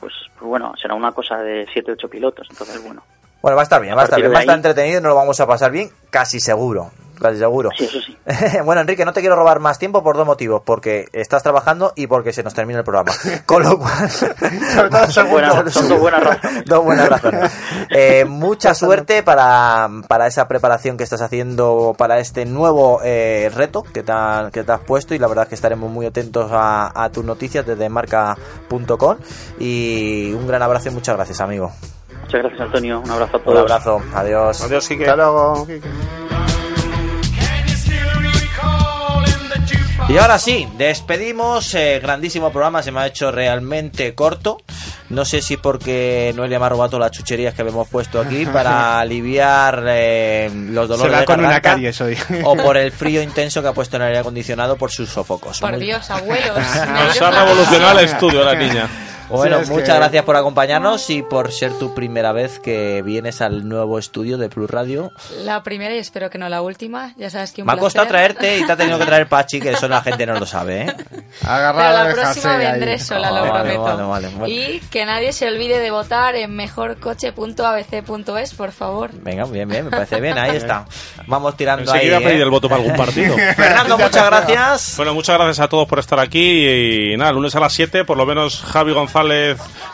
pues, 0.00 0.12
pues 0.38 0.48
bueno, 0.48 0.72
será 0.80 0.94
una 0.94 1.12
cosa 1.12 1.36
de 1.38 1.66
7 1.72 1.92
8 1.92 2.08
pilotos, 2.08 2.48
entonces 2.50 2.82
bueno. 2.82 3.02
Bueno, 3.42 3.56
va 3.56 3.62
a 3.62 3.64
estar 3.64 3.80
bien, 3.80 3.96
va 3.96 4.02
a 4.02 4.04
estar 4.04 4.20
bien, 4.20 4.32
va 4.34 4.38
a 4.38 4.40
estar 4.40 4.56
entretenido 4.56 4.98
y 4.98 5.02
nos 5.02 5.10
lo 5.10 5.14
vamos 5.16 5.38
a 5.40 5.46
pasar 5.46 5.70
bien, 5.70 5.88
casi 6.10 6.40
seguro. 6.40 6.90
Casi 7.20 7.38
seguro. 7.38 7.70
Sí, 7.76 7.84
eso 7.84 7.98
sí. 8.00 8.16
bueno, 8.64 8.80
Enrique, 8.80 9.04
no 9.04 9.12
te 9.12 9.20
quiero 9.20 9.36
robar 9.36 9.60
más 9.60 9.78
tiempo 9.78 10.02
por 10.02 10.16
dos 10.16 10.26
motivos. 10.26 10.62
Porque 10.64 11.06
estás 11.12 11.42
trabajando 11.42 11.92
y 11.96 12.06
porque 12.06 12.32
se 12.32 12.42
nos 12.42 12.54
termina 12.54 12.78
el 12.78 12.84
programa. 12.84 13.12
Con 13.46 13.62
lo 13.62 13.78
cual... 13.78 14.10
Son 15.10 15.28
buenas- 15.30 15.72
son 15.72 15.88
dos 15.88 15.98
buenas 16.00 16.22
razones. 16.24 16.64
Dos 16.64 16.84
buenas 16.84 17.08
razones. 17.08 17.52
Eh, 17.90 18.24
mucha 18.24 18.74
suerte 18.74 19.22
para, 19.22 19.88
para 20.08 20.26
esa 20.26 20.46
preparación 20.48 20.96
que 20.96 21.04
estás 21.04 21.20
haciendo 21.20 21.94
para 21.98 22.18
este 22.18 22.44
nuevo 22.46 23.00
eh, 23.04 23.50
reto 23.54 23.82
que 23.82 24.02
te, 24.02 24.12
ha- 24.12 24.50
que 24.52 24.62
te 24.64 24.72
has 24.72 24.80
puesto 24.80 25.14
y 25.14 25.18
la 25.18 25.26
verdad 25.28 25.44
es 25.44 25.48
que 25.50 25.54
estaremos 25.56 25.90
muy 25.90 26.06
atentos 26.06 26.50
a, 26.52 26.90
a 27.04 27.10
tus 27.10 27.24
noticias 27.24 27.66
desde 27.66 27.88
marca.com 27.88 29.16
y 29.58 30.32
un 30.32 30.46
gran 30.46 30.62
abrazo 30.62 30.88
y 30.88 30.92
muchas 30.92 31.16
gracias, 31.16 31.40
amigo. 31.40 31.70
Muchas 32.22 32.40
gracias, 32.42 32.60
Antonio. 32.60 33.00
Un 33.00 33.10
abrazo 33.10 33.36
a 33.36 33.38
Un 33.38 33.44
todos. 33.44 33.58
abrazo, 33.58 34.02
adiós. 34.14 34.62
Adiós, 34.62 34.88
Quique. 34.88 35.04
Hasta 35.04 35.16
luego, 35.16 35.66
Quique. 35.66 35.88
Y 40.12 40.18
ahora 40.18 40.38
sí, 40.40 40.66
despedimos. 40.76 41.72
eh, 41.74 42.00
grandísimo 42.02 42.50
programa, 42.50 42.82
se 42.82 42.90
me 42.90 43.00
ha 43.00 43.06
hecho 43.06 43.30
realmente 43.30 44.12
corto. 44.14 44.58
No 45.08 45.24
sé 45.24 45.40
si 45.40 45.56
porque 45.56 46.32
Noelia 46.36 46.58
me 46.58 46.66
ha 46.66 46.68
robado 46.68 46.90
todas 46.90 47.06
las 47.10 47.16
chucherías 47.16 47.54
que 47.54 47.62
habíamos 47.62 47.88
puesto 47.88 48.20
aquí 48.20 48.44
para 48.52 48.98
aliviar 49.00 49.84
eh, 49.86 50.50
los 50.52 50.86
Se 50.86 50.92
dolores 50.92 51.14
va 51.14 51.20
de 51.20 51.26
con 51.26 51.40
una 51.44 51.60
caries 51.60 52.00
hoy. 52.00 52.18
o 52.44 52.56
por 52.56 52.76
el 52.76 52.90
frío 52.90 53.22
intenso 53.22 53.62
que 53.62 53.68
ha 53.68 53.72
puesto 53.72 53.96
en 53.96 54.02
el 54.02 54.08
aire 54.08 54.18
acondicionado 54.20 54.76
por 54.76 54.90
sus 54.90 55.08
sofocos. 55.10 55.60
Por 55.60 55.72
Muy- 55.72 55.80
Dios, 55.86 56.10
abuelos. 56.10 56.56
Nos 57.06 57.22
ha 57.22 57.30
revolucionado 57.30 57.98
el 58.00 58.04
estudio 58.06 58.44
la 58.44 58.54
niña. 58.56 58.88
Bueno, 59.30 59.64
Sí, 59.64 59.70
muchas 59.70 59.88
que- 59.90 59.94
gracias 59.96 60.24
por 60.24 60.36
acompañarnos 60.36 61.08
y 61.10 61.22
por 61.22 61.52
ser 61.52 61.72
tu 61.78 61.94
primera 61.94 62.32
vez 62.32 62.58
que 62.58 63.02
vienes 63.02 63.40
al 63.40 63.68
nuevo 63.68 63.98
estudio 63.98 64.38
de 64.38 64.48
Plus 64.48 64.68
Radio. 64.70 65.12
La 65.44 65.62
primera 65.62 65.94
y 65.94 65.98
espero 65.98 66.30
que 66.30 66.38
no 66.38 66.48
la 66.48 66.62
última. 66.62 67.14
Ya 67.16 67.30
sabes 67.30 67.52
que 67.52 67.62
un 67.62 67.66
Me 67.66 67.72
ha 67.72 67.76
costado 67.76 68.08
placer. 68.08 68.34
traerte 68.34 68.58
y 68.58 68.64
te 68.66 68.72
ha 68.72 68.76
tenido 68.76 68.98
que 68.98 69.06
traer 69.06 69.28
Pachi, 69.30 69.60
que 69.60 69.70
eso 69.70 69.86
la 69.88 70.02
gente 70.02 70.26
no 70.26 70.38
lo 70.38 70.46
sabe, 70.46 70.82
¿eh? 70.82 70.94
Pero 71.42 71.72
la 71.72 72.08
próxima 72.12 72.56
vendré 72.56 72.98
sola, 72.98 73.30
lo 73.30 73.36
Ah, 73.38 73.40
vale, 73.50 73.74
prometo. 73.74 73.82
vale, 73.82 74.02
vale, 74.02 74.28
bueno. 74.36 74.48
Y 74.48 74.80
que 74.90 75.04
nadie 75.06 75.32
se 75.32 75.46
olvide 75.48 75.78
de 75.78 75.90
votar 75.90 76.34
en 76.34 76.54
mejorcoche.abc.es, 76.56 78.54
por 78.54 78.72
favor. 78.72 79.10
Venga, 79.12 79.44
bien, 79.46 79.68
bien, 79.68 79.84
me 79.84 79.90
parece 79.90 80.20
bien, 80.20 80.38
ahí 80.38 80.56
está. 80.56 80.86
Vamos 81.26 81.56
tirando 81.56 81.90
ahí. 81.92 81.98
Enseguida 82.06 82.18
¿eh? 82.18 82.24
pedir 82.24 82.40
el 82.42 82.50
voto 82.50 82.68
para 82.68 82.82
algún 82.82 82.96
partido. 82.96 83.36
Fernando, 83.56 83.96
muchas 83.98 84.26
gracias. 84.26 84.94
Bueno, 84.96 85.14
muchas 85.14 85.36
gracias 85.36 85.60
a 85.60 85.68
todos 85.68 85.86
por 85.86 85.98
estar 85.98 86.18
aquí 86.18 86.66
y 87.12 87.16
nada, 87.16 87.32
lunes 87.32 87.54
a 87.54 87.60
las 87.60 87.72
7, 87.72 88.04
por 88.04 88.16
lo 88.16 88.26
menos 88.26 88.60
Javi 88.62 88.92
González 88.92 89.19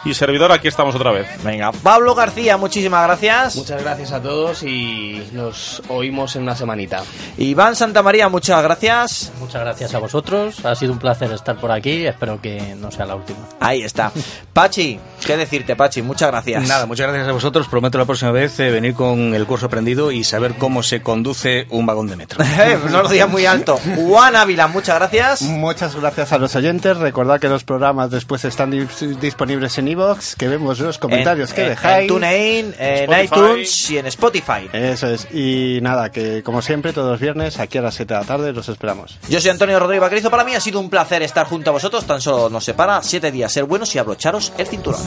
y 0.04 0.14
servidor, 0.14 0.52
aquí 0.52 0.68
estamos 0.68 0.94
otra 0.94 1.10
vez. 1.10 1.26
Venga, 1.42 1.72
Pablo 1.72 2.14
García, 2.14 2.56
muchísimas 2.56 3.02
gracias. 3.04 3.56
Muchas 3.56 3.82
gracias 3.82 4.12
a 4.12 4.22
todos 4.22 4.62
y 4.62 5.26
nos 5.32 5.82
oímos 5.88 6.36
en 6.36 6.42
una 6.42 6.54
semanita. 6.54 7.02
Iván 7.38 7.74
Santamaría, 7.76 8.28
muchas 8.28 8.62
gracias. 8.62 9.32
Muchas 9.40 9.62
gracias 9.62 9.94
a 9.94 9.98
vosotros. 9.98 10.64
Ha 10.64 10.74
sido 10.74 10.92
un 10.92 10.98
placer 10.98 11.32
estar 11.32 11.56
por 11.56 11.72
aquí. 11.72 12.06
Espero 12.06 12.40
que 12.40 12.74
no 12.76 12.90
sea 12.90 13.06
la 13.06 13.14
última. 13.16 13.38
Ahí 13.60 13.82
está. 13.82 14.12
Pachi, 14.52 14.98
¿qué 15.26 15.36
decirte, 15.36 15.76
Pachi? 15.76 16.02
Muchas 16.02 16.30
gracias. 16.30 16.66
Nada, 16.68 16.86
muchas 16.86 17.06
gracias 17.08 17.28
a 17.28 17.32
vosotros. 17.32 17.66
Prometo 17.68 17.98
la 17.98 18.04
próxima 18.04 18.30
vez 18.30 18.58
eh, 18.60 18.70
venir 18.70 18.94
con 18.94 19.34
el 19.34 19.46
curso 19.46 19.66
aprendido 19.66 20.10
y 20.12 20.24
saber 20.24 20.54
cómo 20.54 20.82
se 20.82 21.02
conduce 21.02 21.66
un 21.70 21.84
vagón 21.86 22.06
de 22.08 22.16
metro. 22.16 22.44
Eh, 22.66 22.78
no 22.90 23.02
lo 23.02 23.08
digas 23.08 23.28
muy 23.28 23.44
alto. 23.44 23.78
Juan 23.96 24.34
Ávila, 24.34 24.66
muchas 24.66 24.96
gracias. 24.98 25.42
Muchas 25.42 25.94
gracias 25.94 26.32
a 26.32 26.38
los 26.38 26.54
oyentes. 26.56 26.96
Recordad 26.96 27.38
que 27.38 27.48
los 27.48 27.64
programas 27.64 28.10
después 28.10 28.44
están 28.46 28.72
dis- 28.72 29.15
disponibles 29.20 29.76
en 29.78 29.88
iVoox, 29.88 30.34
que 30.36 30.48
vemos 30.48 30.78
los 30.78 30.98
comentarios 30.98 31.50
En- 31.50 31.56
que 31.56 31.62
en- 31.62 31.68
dejáis. 31.70 32.02
En 32.02 32.08
TuneIn, 32.08 32.74
en 32.78 33.12
Spotify. 33.12 33.24
iTunes 33.24 33.90
y 33.90 33.98
en 33.98 34.06
Spotify. 34.06 34.70
Eso 34.72 35.08
es. 35.08 35.26
Y 35.32 35.78
nada, 35.82 36.10
que 36.10 36.42
como 36.42 36.62
siempre, 36.62 36.92
todos 36.92 37.10
los 37.10 37.20
viernes, 37.20 37.58
aquí 37.58 37.78
a 37.78 37.82
las 37.82 37.94
7 37.94 38.14
de 38.14 38.20
la 38.20 38.26
tarde, 38.26 38.52
los 38.52 38.68
esperamos. 38.68 39.18
Yo 39.28 39.40
soy 39.40 39.50
Antonio 39.50 39.78
Rodríguez 39.78 40.02
Vaquerizo. 40.02 40.30
Para 40.30 40.44
mí 40.44 40.54
ha 40.54 40.60
sido 40.60 40.80
un 40.80 40.90
placer 40.90 41.22
estar 41.22 41.46
junto 41.46 41.70
a 41.70 41.72
vosotros. 41.72 42.04
Tan 42.06 42.20
solo 42.20 42.48
nos 42.50 42.64
separa 42.64 43.02
siete 43.02 43.30
días. 43.30 43.52
Ser 43.52 43.64
buenos 43.64 43.94
y 43.94 43.98
abrocharos 43.98 44.52
el 44.58 44.66
cinturón. 44.66 45.00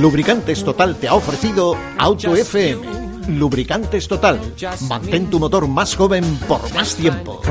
Lubricantes 0.00 0.64
Total 0.64 0.96
te 0.96 1.08
ha 1.08 1.14
ofrecido 1.14 1.76
Auto 1.98 2.34
FM. 2.34 2.80
Lubricantes 3.36 4.08
Total. 4.08 4.40
Mantén 4.88 5.28
tu 5.28 5.38
motor 5.38 5.68
más 5.68 5.94
joven 5.94 6.24
por 6.48 6.72
más 6.72 6.96
tiempo. 6.96 7.42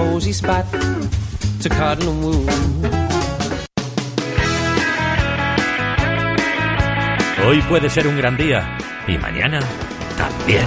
Hoy 7.47 7.61
puede 7.69 7.89
ser 7.91 8.07
un 8.07 8.17
gran 8.17 8.35
día 8.35 8.77
y 9.07 9.15
mañana 9.19 9.59
también. 10.17 10.65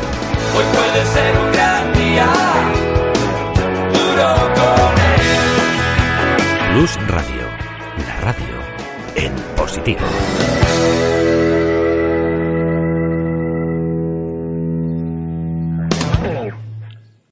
Hoy 0.57 0.65
puede 0.73 1.05
ser 1.07 1.37
un 1.37 1.53
gran 1.53 1.93
día. 1.95 2.33
Duro 3.93 4.35
con 4.55 4.95
él. 5.11 6.75
Plus 6.75 7.09
Radio, 7.09 7.47
la 8.07 8.21
radio 8.21 8.55
en 9.17 9.33
positivo. 9.57 10.07